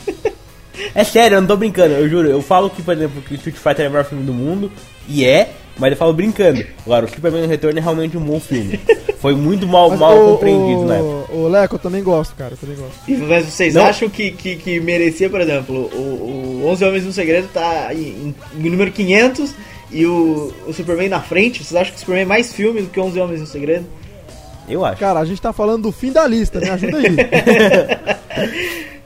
É 0.95 1.05
sério, 1.05 1.37
eu 1.37 1.41
não 1.41 1.47
tô 1.49 1.57
brincando, 1.57 1.95
eu 1.95 2.09
juro. 2.09 2.29
Eu 2.29 2.43
falo 2.43 2.69
que, 2.71 2.83
por 2.83 2.95
exemplo, 2.97 3.23
que 3.23 3.35
Street 3.35 3.57
Fighter 3.57 3.85
é 3.85 3.89
o 3.89 3.91
melhor 3.93 4.05
filme 4.05 4.25
do 4.25 4.33
mundo, 4.33 4.73
e 5.07 5.25
é, 5.25 5.51
mas 5.79 5.93
eu 5.93 5.97
falo 5.97 6.13
brincando. 6.13 6.65
Agora, 6.85 7.05
o 7.07 7.09
Superman 7.09 7.47
Retorno 7.47 7.79
é 7.79 7.83
realmente 7.83 8.17
um 8.17 8.21
bom 8.21 8.41
filme. 8.41 8.81
Foi 9.21 9.35
muito 9.35 9.67
mal, 9.69 9.91
Mas, 9.91 10.01
mal 10.01 10.19
ô, 10.19 10.33
compreendido 10.33 10.81
ô, 10.81 10.85
na 10.87 10.95
época. 10.97 11.33
Ô, 11.35 11.49
Leco, 11.49 11.75
eu 11.75 11.79
também 11.79 12.03
gosto, 12.03 12.35
cara, 12.35 12.55
eu 12.55 12.57
também 12.57 12.77
gosto. 12.77 12.99
E- 13.07 13.17
Mas 13.19 13.45
vocês 13.45 13.75
Não. 13.75 13.85
acham 13.85 14.09
que, 14.09 14.31
que, 14.31 14.57
que 14.57 14.81
merecia, 14.81 15.29
por 15.29 15.41
exemplo, 15.43 15.77
o, 15.93 16.63
o 16.65 16.69
11 16.71 16.85
Homens 16.87 17.07
um 17.07 17.13
Segredo 17.13 17.49
tá 17.53 17.93
em, 17.93 18.35
em 18.59 18.71
número 18.71 18.91
500 18.91 19.55
e 19.93 20.07
o, 20.07 20.53
o 20.67 20.73
Superman 20.73 21.09
na 21.09 21.21
frente? 21.21 21.63
Vocês 21.65 21.75
acham 21.81 21.93
que 21.93 21.97
o 21.97 22.01
Superman 22.01 22.23
é 22.25 22.27
mais 22.29 22.53
filme 22.53 22.83
do 22.83 22.89
que 22.89 22.99
11 23.01 23.21
Homens 23.21 23.41
um 23.43 23.47
Segredo? 23.47 23.87
Eu 24.69 24.85
acho. 24.85 25.01
Cara, 25.01 25.19
a 25.21 25.25
gente 25.25 25.41
tá 25.43 25.53
falando 25.53 25.83
do 25.83 25.93
fim 25.93 26.13
da 26.13 26.27
lista, 26.27 26.61
me 26.61 26.69
ajuda 26.69 26.99
aí. 26.99 27.07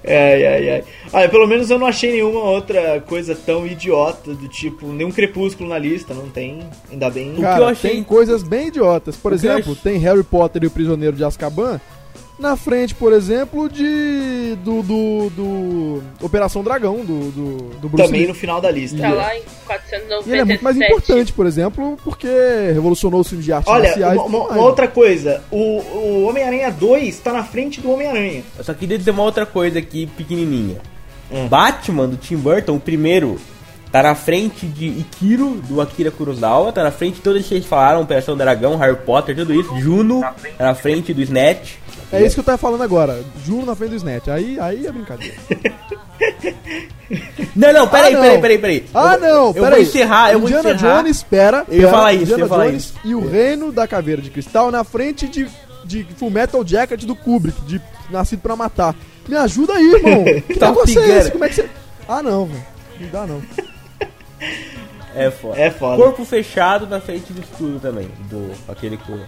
Ai, 0.06 0.46
ai, 0.46 0.70
ai. 0.70 0.84
Olha, 1.14 1.28
pelo 1.30 1.46
menos 1.46 1.70
eu 1.70 1.78
não 1.78 1.86
achei 1.86 2.12
nenhuma 2.12 2.40
outra 2.40 3.00
coisa 3.00 3.34
tão 3.34 3.66
idiota 3.66 4.34
do 4.34 4.48
tipo, 4.48 4.86
nenhum 4.88 5.10
crepúsculo 5.10 5.66
na 5.70 5.78
lista, 5.78 6.12
não 6.12 6.28
tem, 6.28 6.60
ainda 6.92 7.08
bem. 7.08 7.32
que 7.34 7.40
Cara, 7.40 7.62
eu 7.62 7.68
achei- 7.68 7.90
tem 7.92 8.02
coisas 8.04 8.42
bem 8.42 8.66
idiotas. 8.68 9.16
Por 9.16 9.32
O 9.32 9.38
que 9.38 9.46
exemplo, 9.46 9.74
tem 9.74 9.96
Harry 9.96 10.22
Potter 10.22 10.62
e 10.62 10.66
o 10.66 10.70
Prisioneiro 10.70 11.16
de 11.16 11.24
Azkaban 11.24 11.80
na 12.38 12.56
frente, 12.56 12.94
por 12.94 13.12
exemplo, 13.12 13.68
de 13.68 14.56
do, 14.64 14.82
do, 14.82 15.30
do 15.30 16.02
Operação 16.20 16.62
Dragão, 16.64 16.96
do, 17.04 17.30
do, 17.30 17.56
do 17.80 17.88
Bruce 17.88 18.04
Também 18.06 18.20
Lee. 18.22 18.28
no 18.28 18.34
final 18.34 18.60
da 18.60 18.70
lista. 18.70 18.98
Tá 18.98 19.10
lá 19.12 19.36
em 19.36 19.40
E 20.26 20.30
ele 20.30 20.40
é 20.40 20.44
muito 20.44 20.64
mais 20.64 20.76
497. 20.76 20.92
importante, 20.92 21.32
por 21.32 21.46
exemplo, 21.46 21.98
porque 22.02 22.26
revolucionou 22.72 23.20
os 23.20 23.28
filmes 23.28 23.44
de 23.44 23.52
arte 23.52 23.68
Olha, 23.70 23.84
marciais. 23.84 24.16
uma, 24.16 24.24
uma- 24.26 24.48
uma 24.48 24.62
outra 24.62 24.88
coisa, 24.88 25.42
o, 25.50 25.78
o 25.80 26.24
Homem-Aranha 26.28 26.70
2 26.70 27.18
tá 27.20 27.32
na 27.32 27.44
frente 27.44 27.80
do 27.80 27.90
Homem-Aranha. 27.90 28.42
Eu 28.58 28.64
só 28.64 28.74
queria 28.74 28.98
dizer 28.98 29.12
uma 29.12 29.22
outra 29.22 29.46
coisa 29.46 29.78
aqui, 29.78 30.06
pequenininha. 30.06 30.78
Hum. 31.30 31.46
Batman, 31.48 32.06
do 32.08 32.16
Tim 32.16 32.36
Burton, 32.36 32.76
o 32.76 32.80
primeiro, 32.80 33.38
tá 33.90 34.02
na 34.02 34.14
frente 34.14 34.66
de 34.66 34.86
Ikiro, 34.86 35.60
do 35.68 35.80
Akira 35.80 36.10
Kurosawa, 36.10 36.72
tá 36.72 36.82
na 36.82 36.90
frente 36.90 37.14
de 37.16 37.20
todos 37.22 37.36
eles 37.36 37.48
que 37.48 37.54
vocês 37.54 37.64
falaram, 37.66 38.02
Operação 38.02 38.36
Dragão, 38.36 38.76
Harry 38.76 38.96
Potter, 38.96 39.34
tudo 39.36 39.54
isso. 39.54 39.74
Juno, 39.78 40.20
tá 40.20 40.34
na 40.64 40.74
frente 40.74 41.14
do 41.14 41.22
Snatch. 41.22 41.76
É 42.14 42.24
isso 42.26 42.34
que 42.34 42.40
eu 42.40 42.44
tava 42.44 42.58
falando 42.58 42.82
agora. 42.82 43.22
Juno 43.44 43.66
na 43.66 43.74
frente 43.74 43.90
do 43.90 43.96
Snatch. 43.96 44.28
Aí, 44.28 44.58
aí 44.60 44.86
é 44.86 44.92
brincadeira. 44.92 45.34
Não, 47.54 47.72
não, 47.72 47.86
peraí, 47.88 48.14
Ah, 48.14 48.16
não. 48.16 48.22
peraí, 48.22 48.40
peraí, 48.40 48.58
peraí. 48.58 48.84
Ah, 48.94 49.14
Eu- 49.14 49.20
não, 49.20 49.46
Eu 49.48 49.54
peraí. 49.54 49.70
vou 49.70 49.80
encerrar, 49.82 50.32
eu 50.32 50.40
vou 50.40 50.48
Indiana 50.48 50.72
encerrar. 50.72 50.96
Jones, 51.02 51.16
espera. 51.16 51.64
Eu 51.68 51.82
ia 51.82 51.88
falar 51.90 52.12
isso, 52.14 52.22
Indiana 52.22 52.40
eu 52.40 52.44
ia 52.44 52.48
falar 52.48 52.66
Jones 52.66 52.82
isso. 52.84 52.94
E 53.04 53.14
o 53.14 53.28
Reino 53.28 53.70
da 53.72 53.86
Caveira 53.86 54.22
de 54.22 54.30
Cristal 54.30 54.70
na 54.70 54.82
frente 54.82 55.28
de, 55.28 55.46
de 55.84 56.04
Full 56.16 56.30
Metal 56.30 56.66
Jacket 56.66 57.04
do 57.04 57.14
Kubrick, 57.14 57.60
de 57.62 57.80
Nascido 58.10 58.40
pra 58.40 58.56
Matar. 58.56 58.94
Me 59.28 59.36
ajuda 59.36 59.74
aí, 59.74 59.84
irmão. 59.92 60.24
Que 60.48 60.54
Tá 60.58 60.68
é 60.74 61.18
esse? 61.18 61.30
Como 61.30 61.44
é 61.44 61.48
que 61.48 61.54
você... 61.54 61.68
Ah, 62.08 62.22
não, 62.22 62.46
velho. 62.46 62.64
Não 63.00 63.08
dá, 63.10 63.26
não. 63.26 63.42
É 65.14 65.30
foda. 65.30 65.60
É 65.60 65.70
foda. 65.70 65.96
Corpo 66.02 66.24
fechado 66.24 66.86
na 66.86 67.00
frente 67.00 67.32
do 67.32 67.40
escudo 67.40 67.78
também, 67.78 68.08
do 68.30 68.50
aquele 68.68 68.96
com... 68.96 69.18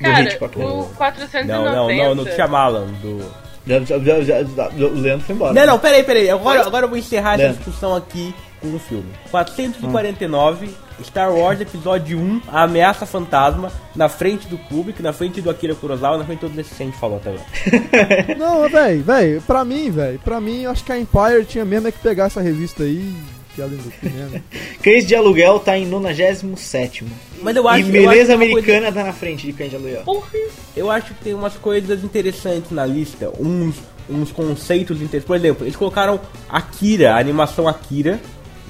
Cara, 0.00 0.22
Hitchcock, 0.24 0.58
né? 0.58 0.64
o 0.64 0.84
490. 0.96 1.44
Não, 1.46 1.64
não, 1.64 1.96
não, 1.96 2.14
no 2.14 2.26
Shyamalan, 2.30 2.86
do... 3.02 3.46
Já- 3.66 3.80
já- 3.80 3.98
já- 4.22 4.40
o 4.78 4.94
Leandro 5.00 5.26
foi 5.26 5.34
embora. 5.34 5.52
Não, 5.52 5.66
não, 5.66 5.78
peraí, 5.78 6.04
peraí. 6.04 6.30
Agora, 6.30 6.64
agora 6.64 6.84
eu 6.84 6.88
vou 6.88 6.96
encerrar 6.98 7.34
essa 7.34 7.42
Leandro. 7.42 7.56
discussão 7.64 7.96
aqui 7.96 8.32
com 8.60 8.68
o 8.74 8.78
filme. 8.78 9.10
449, 9.30 10.70
Star 11.02 11.32
Wars 11.34 11.60
Episódio 11.60 12.16
1, 12.18 12.42
A 12.48 12.62
Ameaça 12.62 13.04
Fantasma, 13.04 13.70
na 13.94 14.08
frente 14.08 14.46
do 14.46 14.56
Kubrick, 14.56 15.02
na 15.02 15.12
frente 15.12 15.40
do 15.40 15.50
Akira 15.50 15.74
Kurosawa, 15.74 16.16
na 16.18 16.24
frente 16.24 16.40
de 16.40 16.46
todo 16.48 16.60
esse 16.60 16.74
gente 16.76 16.96
falou 16.96 17.16
até 17.18 17.30
agora. 17.30 17.44
Não, 18.38 18.68
velho, 18.68 19.02
velho, 19.02 19.42
pra 19.42 19.64
mim, 19.64 19.90
velho, 19.90 20.18
pra 20.20 20.40
mim, 20.40 20.62
eu 20.62 20.70
acho 20.70 20.84
que 20.84 20.92
a 20.92 20.98
Empire 20.98 21.44
tinha 21.44 21.64
mesmo 21.64 21.88
é 21.88 21.92
que 21.92 21.98
pegar 21.98 22.26
essa 22.26 22.40
revista 22.40 22.84
aí, 22.84 23.12
que 23.56 23.62
além 23.62 23.78
do 23.78 23.90
que 23.90 24.08
mesmo. 24.08 24.42
Cães 24.82 25.06
de 25.06 25.16
Aluguel 25.16 25.58
tá 25.58 25.76
em 25.76 25.86
97. 25.86 27.04
Mas 27.42 27.56
eu 27.56 27.66
acho 27.66 27.78
E 27.78 27.82
eu 27.82 27.86
acho 27.86 27.92
Beleza 27.92 28.26
que 28.26 28.32
uma 28.44 28.52
coisa- 28.52 28.54
Americana 28.70 28.92
tá 28.92 29.04
na 29.04 29.12
frente 29.12 29.46
de 29.46 29.52
Cães 29.52 29.70
de 29.70 29.76
Aluguel. 29.76 30.02
Porra. 30.02 30.28
Eu 30.76 30.90
acho 30.90 31.14
que 31.14 31.24
tem 31.24 31.34
umas 31.34 31.54
coisas 31.54 32.04
interessantes 32.04 32.70
na 32.70 32.84
lista, 32.86 33.32
uns, 33.40 33.74
uns 34.08 34.30
conceitos 34.30 34.98
interessantes. 34.98 35.26
Por 35.26 35.36
exemplo, 35.36 35.64
eles 35.66 35.74
colocaram 35.74 36.20
Akira, 36.48 37.14
a 37.14 37.18
animação 37.18 37.66
Akira, 37.66 38.20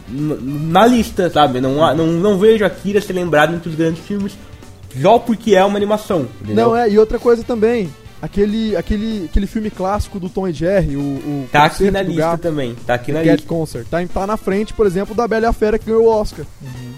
na 0.09 0.87
lista, 0.87 1.28
sabe? 1.28 1.61
Não, 1.61 1.74
não, 1.95 2.07
não 2.07 2.39
vejo 2.39 2.64
Akira 2.64 3.01
ser 3.01 3.12
lembrado 3.12 3.55
entre 3.55 3.68
os 3.68 3.74
grandes 3.74 4.05
filmes, 4.05 4.32
só 5.03 5.18
porque 5.18 5.55
é 5.55 5.64
uma 5.64 5.76
animação. 5.76 6.28
Entendeu? 6.41 6.68
Não, 6.68 6.76
é, 6.76 6.89
e 6.89 6.99
outra 6.99 7.18
coisa 7.18 7.43
também, 7.43 7.93
aquele, 8.21 8.77
aquele, 8.77 9.27
aquele 9.31 9.47
filme 9.47 9.71
clássico 9.71 10.19
do 10.19 10.29
Tom 10.29 10.49
e 10.49 10.53
Jerry, 10.53 10.97
o, 10.97 11.01
o 11.01 11.49
Tá 11.53 11.64
aqui 11.67 11.91
na 11.91 12.03
lista 12.03 12.21
Gato, 12.23 12.41
também. 12.41 12.75
Tá 12.87 12.95
aqui 12.95 13.12
na 13.12 13.21
Cat 13.21 13.31
lista. 13.37 13.49
Concert. 13.49 13.87
Tá, 13.89 13.99
tá 14.07 14.27
na 14.27 14.37
frente, 14.37 14.73
por 14.73 14.87
exemplo, 14.87 15.14
da 15.14 15.27
Bela 15.29 15.47
e 15.47 15.49
a 15.49 15.53
Fera 15.53 15.79
que 15.79 15.87
ganhou 15.87 16.05
o 16.05 16.09
Oscar. 16.09 16.45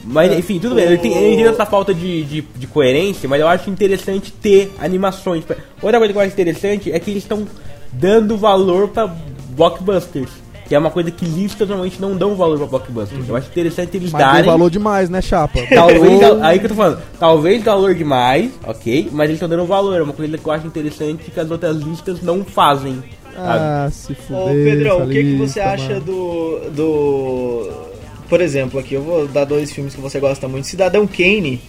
Mas 0.05 0.33
enfim, 0.33 0.59
tudo 0.59 0.75
bem. 0.75 0.85
Eu 0.91 0.99
tenho- 0.99 1.19
eu 1.19 1.33
entendo 1.35 1.51
essa 1.51 1.66
falta 1.66 1.93
de, 1.93 2.23
de, 2.25 2.41
de 2.57 2.66
coerência, 2.66 3.29
mas 3.29 3.41
eu 3.41 3.49
acho 3.49 3.69
interessante 3.71 4.33
ter 4.33 4.73
animações. 4.79 5.45
Outra 5.83 5.99
coisa 5.99 6.12
que 6.12 6.19
eu 6.19 6.23
acho 6.23 6.33
interessante 6.33 6.91
é 6.93 6.99
que 6.99 7.11
eles 7.11 7.23
estão 7.23 7.47
dando 7.93 8.37
valor 8.37 8.89
pra 8.89 9.07
blockbusters. 9.51 10.31
Que 10.69 10.75
é 10.75 10.79
uma 10.79 10.91
coisa 10.91 11.11
que 11.11 11.25
listas 11.25 11.66
normalmente 11.66 11.99
não 12.01 12.14
dão 12.14 12.35
valor 12.37 12.59
pra 12.59 12.66
blockbusters. 12.66 13.27
Eu 13.27 13.35
acho 13.37 13.49
interessante 13.49 13.97
eles 13.97 14.12
Mas 14.12 14.21
darem. 14.21 14.45
valor 14.45 14.71
demais, 14.71 15.09
né, 15.09 15.23
Chapa? 15.23 15.59
Talvez, 15.75 16.21
aí 16.43 16.59
que 16.59 16.66
eu 16.66 16.69
tô 16.69 16.75
falando, 16.75 16.99
talvez 17.19 17.64
valor 17.64 17.95
demais, 17.95 18.51
ok, 18.66 19.09
mas 19.11 19.25
eles 19.25 19.37
estão 19.37 19.49
dando 19.49 19.64
valor, 19.64 19.99
é 19.99 20.03
uma 20.03 20.12
coisa 20.12 20.37
que 20.37 20.47
eu 20.47 20.53
acho 20.53 20.66
interessante 20.66 21.31
que 21.31 21.41
as 21.41 21.51
outras 21.51 21.79
listas 21.79 22.21
não 22.21 22.45
fazem. 22.45 22.95
sabe? 22.95 23.07
Ah, 23.39 23.89
se 23.91 24.14
fuder. 24.14 24.43
Ô 24.43 24.47
Pedrão, 24.49 25.05
o 25.05 25.07
que, 25.07 25.14
que 25.14 25.23
lista, 25.23 25.47
você 25.47 25.61
acha 25.61 26.01
do. 26.01 26.61
do. 26.71 27.71
Por 28.29 28.43
exemplo, 28.43 28.79
aqui 28.79 28.93
eu 28.95 29.03
vou 29.03 29.27
dar 29.27 29.45
dois 29.47 29.73
filmes 29.73 29.95
que 29.95 30.01
você 30.03 30.21
gosta 30.21 30.47
muito. 30.47 30.66
Cidadão 30.66 31.07
Kane 31.07 31.62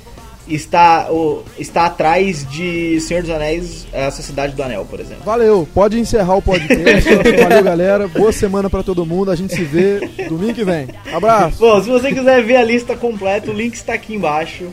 está, 0.50 1.12
o, 1.12 1.43
está 1.58 1.86
atrás 1.86 2.45
de 2.50 3.00
Senhor 3.02 3.22
dos 3.22 3.32
Anéis, 3.32 3.88
a 3.93 4.12
Sociedade 4.12 4.54
do 4.56 4.64
Anel, 4.64 4.86
por 4.86 5.00
exemplo. 5.00 5.24
Valeu, 5.26 5.68
pode 5.74 6.00
encerrar 6.00 6.36
o 6.36 6.41
podcast. 6.41 7.10
Valeu, 7.43 7.64
galera. 7.64 8.08
Boa 8.08 8.32
semana 8.32 8.70
pra 8.70 8.84
todo 8.84 9.06
mundo. 9.06 9.32
A 9.32 9.36
gente 9.36 9.54
se 9.56 9.64
vê 9.64 10.00
domingo 10.28 10.54
que 10.54 10.64
vem. 10.64 10.88
Abraço. 11.14 11.60
Bom, 11.60 11.82
se 11.82 11.89
você 11.89 12.12
quiser 12.14 12.43
ver 12.43 12.58
a 12.58 12.64
lista 12.64 12.95
completa, 12.95 13.50
o 13.52 13.54
link 13.54 13.74
está 13.76 13.93
aqui 13.93 14.16
embaixo. 14.16 14.68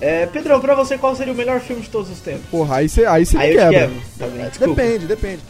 É, 0.00 0.24
Pedrão, 0.26 0.60
pra 0.60 0.74
você 0.74 0.96
qual 0.96 1.14
seria 1.14 1.32
o 1.32 1.36
melhor 1.36 1.60
filme 1.60 1.82
de 1.82 1.90
todos 1.90 2.10
os 2.10 2.20
tempos? 2.20 2.46
Porra, 2.50 2.76
aí 2.76 2.88
você 2.88 3.04
aí 3.04 3.26
cê 3.26 3.36
Aí 3.36 3.54
quebra. 3.54 3.70
quebro. 3.70 3.96
Tá. 4.18 4.66
Depende, 4.66 5.06
depende. 5.06 5.40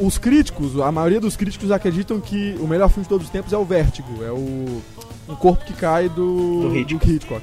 Os 0.00 0.18
críticos, 0.18 0.80
a 0.80 0.90
maioria 0.90 1.20
dos 1.20 1.36
críticos 1.36 1.70
acreditam 1.70 2.18
que 2.18 2.56
o 2.60 2.66
melhor 2.66 2.88
filme 2.88 3.04
de 3.04 3.08
todos 3.08 3.26
os 3.26 3.32
tempos 3.32 3.52
é 3.52 3.56
o 3.56 3.64
Vértigo. 3.64 4.24
É 4.24 4.30
o 4.32 4.82
Um 5.28 5.36
Corpo 5.36 5.64
que 5.64 5.72
Cai 5.72 6.08
do, 6.08 6.62
Do 6.68 6.76
Hitchcock. 6.76 7.10
Hitchcock. 7.10 7.42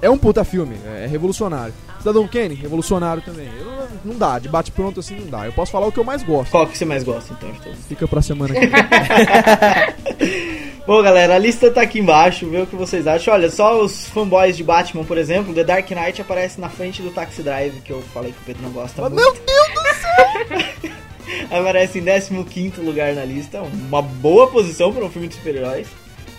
É 0.00 0.10
um 0.10 0.18
puta 0.18 0.44
filme, 0.44 0.76
é 0.84 1.06
revolucionário. 1.06 1.72
Cidadão 1.98 2.26
Kane, 2.26 2.54
revolucionário 2.54 3.22
também. 3.22 3.48
Eu 3.58 3.88
não, 4.04 4.16
dá, 4.16 4.38
de 4.38 4.48
bate 4.48 4.72
pronto 4.72 5.00
assim 5.00 5.16
não 5.16 5.28
dá. 5.28 5.46
Eu 5.46 5.52
posso 5.52 5.70
falar 5.70 5.86
o 5.86 5.92
que 5.92 5.98
eu 5.98 6.04
mais 6.04 6.22
gosto. 6.22 6.50
Qual 6.50 6.66
que 6.66 6.76
você 6.76 6.84
mais 6.84 7.04
gosta, 7.04 7.32
então, 7.32 7.50
todos? 7.62 7.78
Fica 7.86 8.08
pra 8.08 8.20
semana 8.20 8.54
que. 8.54 8.66
Bom, 10.84 11.00
galera, 11.00 11.36
a 11.36 11.38
lista 11.38 11.70
tá 11.70 11.82
aqui 11.82 12.00
embaixo, 12.00 12.48
vê 12.48 12.60
o 12.60 12.66
que 12.66 12.74
vocês 12.74 13.06
acham. 13.06 13.32
Olha, 13.32 13.48
só 13.48 13.80
os 13.80 14.08
fanboys 14.08 14.56
de 14.56 14.64
Batman, 14.64 15.04
por 15.04 15.16
exemplo, 15.16 15.54
The 15.54 15.62
Dark 15.62 15.88
Knight 15.88 16.20
aparece 16.20 16.60
na 16.60 16.68
frente 16.68 17.00
do 17.00 17.10
Taxi 17.10 17.40
Drive, 17.40 17.80
que 17.82 17.92
eu 17.92 18.02
falei 18.12 18.32
que 18.32 18.38
o 18.38 18.44
Pedro 18.44 18.64
não 18.64 18.70
gosta 18.70 19.02
muito. 19.02 19.14
Meu 19.14 19.32
Deus! 19.32 20.92
Aparece 21.50 21.98
em 21.98 22.44
15 22.44 22.80
lugar 22.80 23.14
na 23.14 23.24
lista, 23.24 23.62
uma 23.62 24.02
boa 24.02 24.48
posição 24.48 24.92
para 24.92 25.04
um 25.04 25.10
filme 25.10 25.28
de 25.28 25.34
super-heróis. 25.34 25.88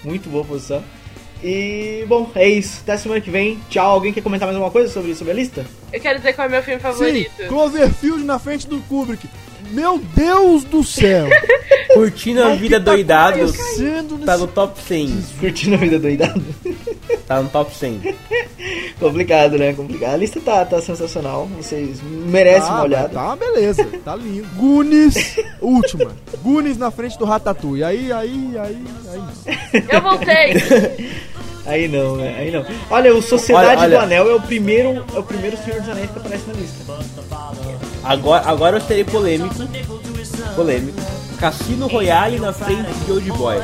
Muito 0.03 0.29
boa 0.29 0.43
posição. 0.43 0.83
E, 1.43 2.05
bom, 2.07 2.31
é 2.35 2.47
isso. 2.47 2.79
Até 2.83 2.95
semana 2.97 3.19
que 3.19 3.29
vem. 3.29 3.59
Tchau. 3.69 3.91
Alguém 3.91 4.13
quer 4.13 4.21
comentar 4.21 4.47
mais 4.47 4.55
alguma 4.55 4.71
coisa 4.71 4.91
sobre, 4.91 5.13
sobre 5.13 5.33
a 5.33 5.35
lista? 5.35 5.65
Eu 5.91 5.99
quero 5.99 6.17
dizer 6.19 6.33
qual 6.33 6.45
é 6.45 6.47
o 6.47 6.51
meu 6.51 6.63
filme 6.63 6.79
Sim, 6.79 6.83
favorito. 6.83 7.47
Cloverfield 7.49 8.23
na 8.23 8.39
frente 8.39 8.67
do 8.67 8.79
Kubrick. 8.81 9.27
Meu 9.71 9.97
Deus 10.15 10.63
do 10.65 10.83
céu! 10.83 11.27
Curtindo 11.93 12.43
a 12.43 12.55
vida 12.55 12.79
tá 12.79 12.91
doidado, 12.91 13.37
tá 13.37 13.43
nesse- 13.45 13.83
no 14.39 14.47
top 14.47 14.81
100. 14.81 15.23
Curtindo 15.39 15.75
a 15.75 15.77
vida 15.77 15.99
doidada? 15.99 16.41
Tá 17.27 17.41
no 17.41 17.49
top 17.49 17.73
100. 17.75 18.15
Complicado, 18.99 19.57
né? 19.57 19.73
Complicado. 19.73 20.13
A 20.13 20.17
lista 20.17 20.39
tá, 20.39 20.65
tá 20.65 20.81
sensacional. 20.81 21.47
Vocês 21.57 21.99
merecem 22.03 22.69
Ah, 22.69 22.73
uma 22.75 22.83
olhada. 22.83 23.09
Tá 23.09 23.25
uma 23.25 23.35
beleza, 23.35 23.87
tá 24.03 24.15
lindo. 24.15 24.47
Goonies, 24.55 25.35
última. 25.61 26.11
Goonies 26.41 26.77
na 26.77 26.89
frente 26.91 27.17
do 27.17 27.25
Ratatouille. 27.25 27.83
Aí, 27.83 28.11
aí, 28.11 28.51
aí, 28.57 28.83
aí. 29.11 29.83
Eu 29.89 30.01
voltei. 30.01 30.53
Aí 31.65 31.87
não, 31.87 32.17
né? 32.17 32.35
Aí 32.37 32.51
não. 32.51 32.65
Olha, 32.89 33.15
o 33.15 33.21
Sociedade 33.21 33.67
Olha, 33.67 33.79
olha. 33.79 33.89
do 33.97 34.03
Anel 34.03 34.29
é 34.29 34.35
o 34.35 34.41
primeiro, 34.41 35.05
é 35.15 35.19
o 35.19 35.23
primeiro 35.23 35.57
Senhor 35.57 35.79
dos 35.79 35.89
Anéis 35.89 36.11
que 36.11 36.19
aparece 36.19 36.43
na 36.47 36.53
lista. 36.53 36.93
Agora, 38.03 38.49
agora 38.49 38.77
eu 38.77 38.81
serei 38.81 39.03
polêmico. 39.03 39.55
Polêmico. 40.55 40.99
Cassino 41.39 41.87
Royale 41.87 42.39
na 42.39 42.51
frente 42.53 42.91
de 43.05 43.11
Old 43.11 43.31
Boy. 43.31 43.57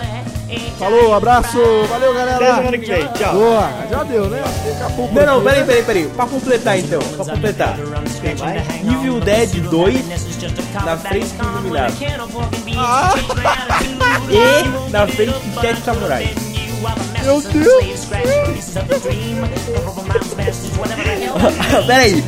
Falou, 0.80 1.14
abraço, 1.14 1.58
valeu 1.89 2.12
Até 2.12 2.20
galera. 2.20 2.56
semana 2.56 2.78
que 2.78 2.86
vem. 2.86 3.08
Tchau. 3.10 3.34
Boa, 3.34 3.70
já 3.89 4.04
deu, 4.04 4.30
né? 4.30 4.41
Não, 5.14 5.26
não, 5.26 5.43
peraí, 5.43 5.64
peraí, 5.64 5.84
peraí. 5.84 6.10
Pra 6.16 6.26
completar 6.26 6.80
então, 6.80 7.00
pra 7.00 7.26
completar. 7.26 7.78
Tem 8.22 8.36
mais? 8.36 8.64
Evil 8.80 9.20
Dead 9.20 9.62
2 9.70 10.06
na 10.84 10.97
frente 10.97 11.28
do 11.36 11.43
Iluminado. 11.47 11.93
E 14.30 14.89
na 14.91 15.08
frente 15.08 15.39
de 15.39 15.60
Sete 15.62 15.82
Samurais. 15.82 16.49
Meu 17.24 17.42
Deus. 17.42 18.08
peraí, 21.86 22.24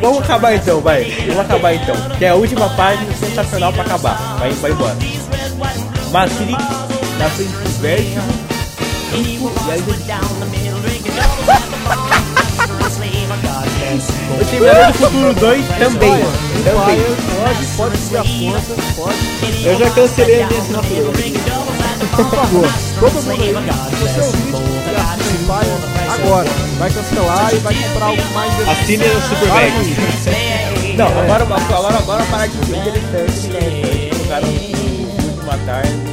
vamos 0.00 0.22
acabar 0.22 0.54
então, 0.54 0.80
vai. 0.80 1.04
Vamos 1.26 1.40
acabar 1.40 1.74
então. 1.74 1.96
Que 2.18 2.24
é 2.24 2.28
a 2.28 2.34
última 2.34 2.68
página 2.70 3.12
sensacional 3.14 3.72
pra 3.72 3.82
acabar. 3.82 4.36
Vai, 4.38 4.52
vai 4.52 4.70
embora. 4.70 4.96
Matrix 6.12 6.64
na 7.18 7.28
frente 7.30 7.50
do 7.50 7.80
Vértigo. 7.80 8.20
E 9.14 9.38
a 9.70 9.76
de 9.76 9.82
O 14.30 14.44
Terminador 14.44 14.86
do 14.86 14.92
Futuro 14.98 15.34
2 15.34 15.66
também. 15.78 16.24
Também. 16.64 17.00
Pode, 17.44 17.66
pode 17.76 17.76
contas, 17.76 18.08
pode. 18.96 19.64
Eu 19.64 19.78
já 19.78 19.90
cancelei 19.90 20.42
a 20.42 20.46
minha 20.48 20.60
assinatura. 20.60 21.12
Por 22.10 22.30
favor, 22.30 22.68
todo 23.00 23.22
mundo 23.22 23.30
aí, 23.30 23.54
se 23.90 23.96
você 23.96 24.20
ouvir 24.20 24.74
e 25.34 25.46
Pai, 25.46 25.66
agora, 26.08 26.48
vai 26.78 26.90
cancelar 26.90 27.54
e 27.54 27.58
vai 27.58 27.74
comprar 27.74 28.06
algo 28.06 28.22
mais 28.34 28.68
Assine 28.68 29.04
o 29.04 29.20
Superbad. 29.20 30.96
Não, 30.96 31.06
agora, 31.06 31.44
agora, 31.44 31.98
agora 31.98 32.24
parar 32.24 32.46
de 32.46 32.66
ser 32.66 32.76
interessante. 32.76 33.48
né? 33.48 34.10
Colocaram 34.10 34.48
o 34.48 34.52
último 34.52 35.66
tarde. 35.66 36.03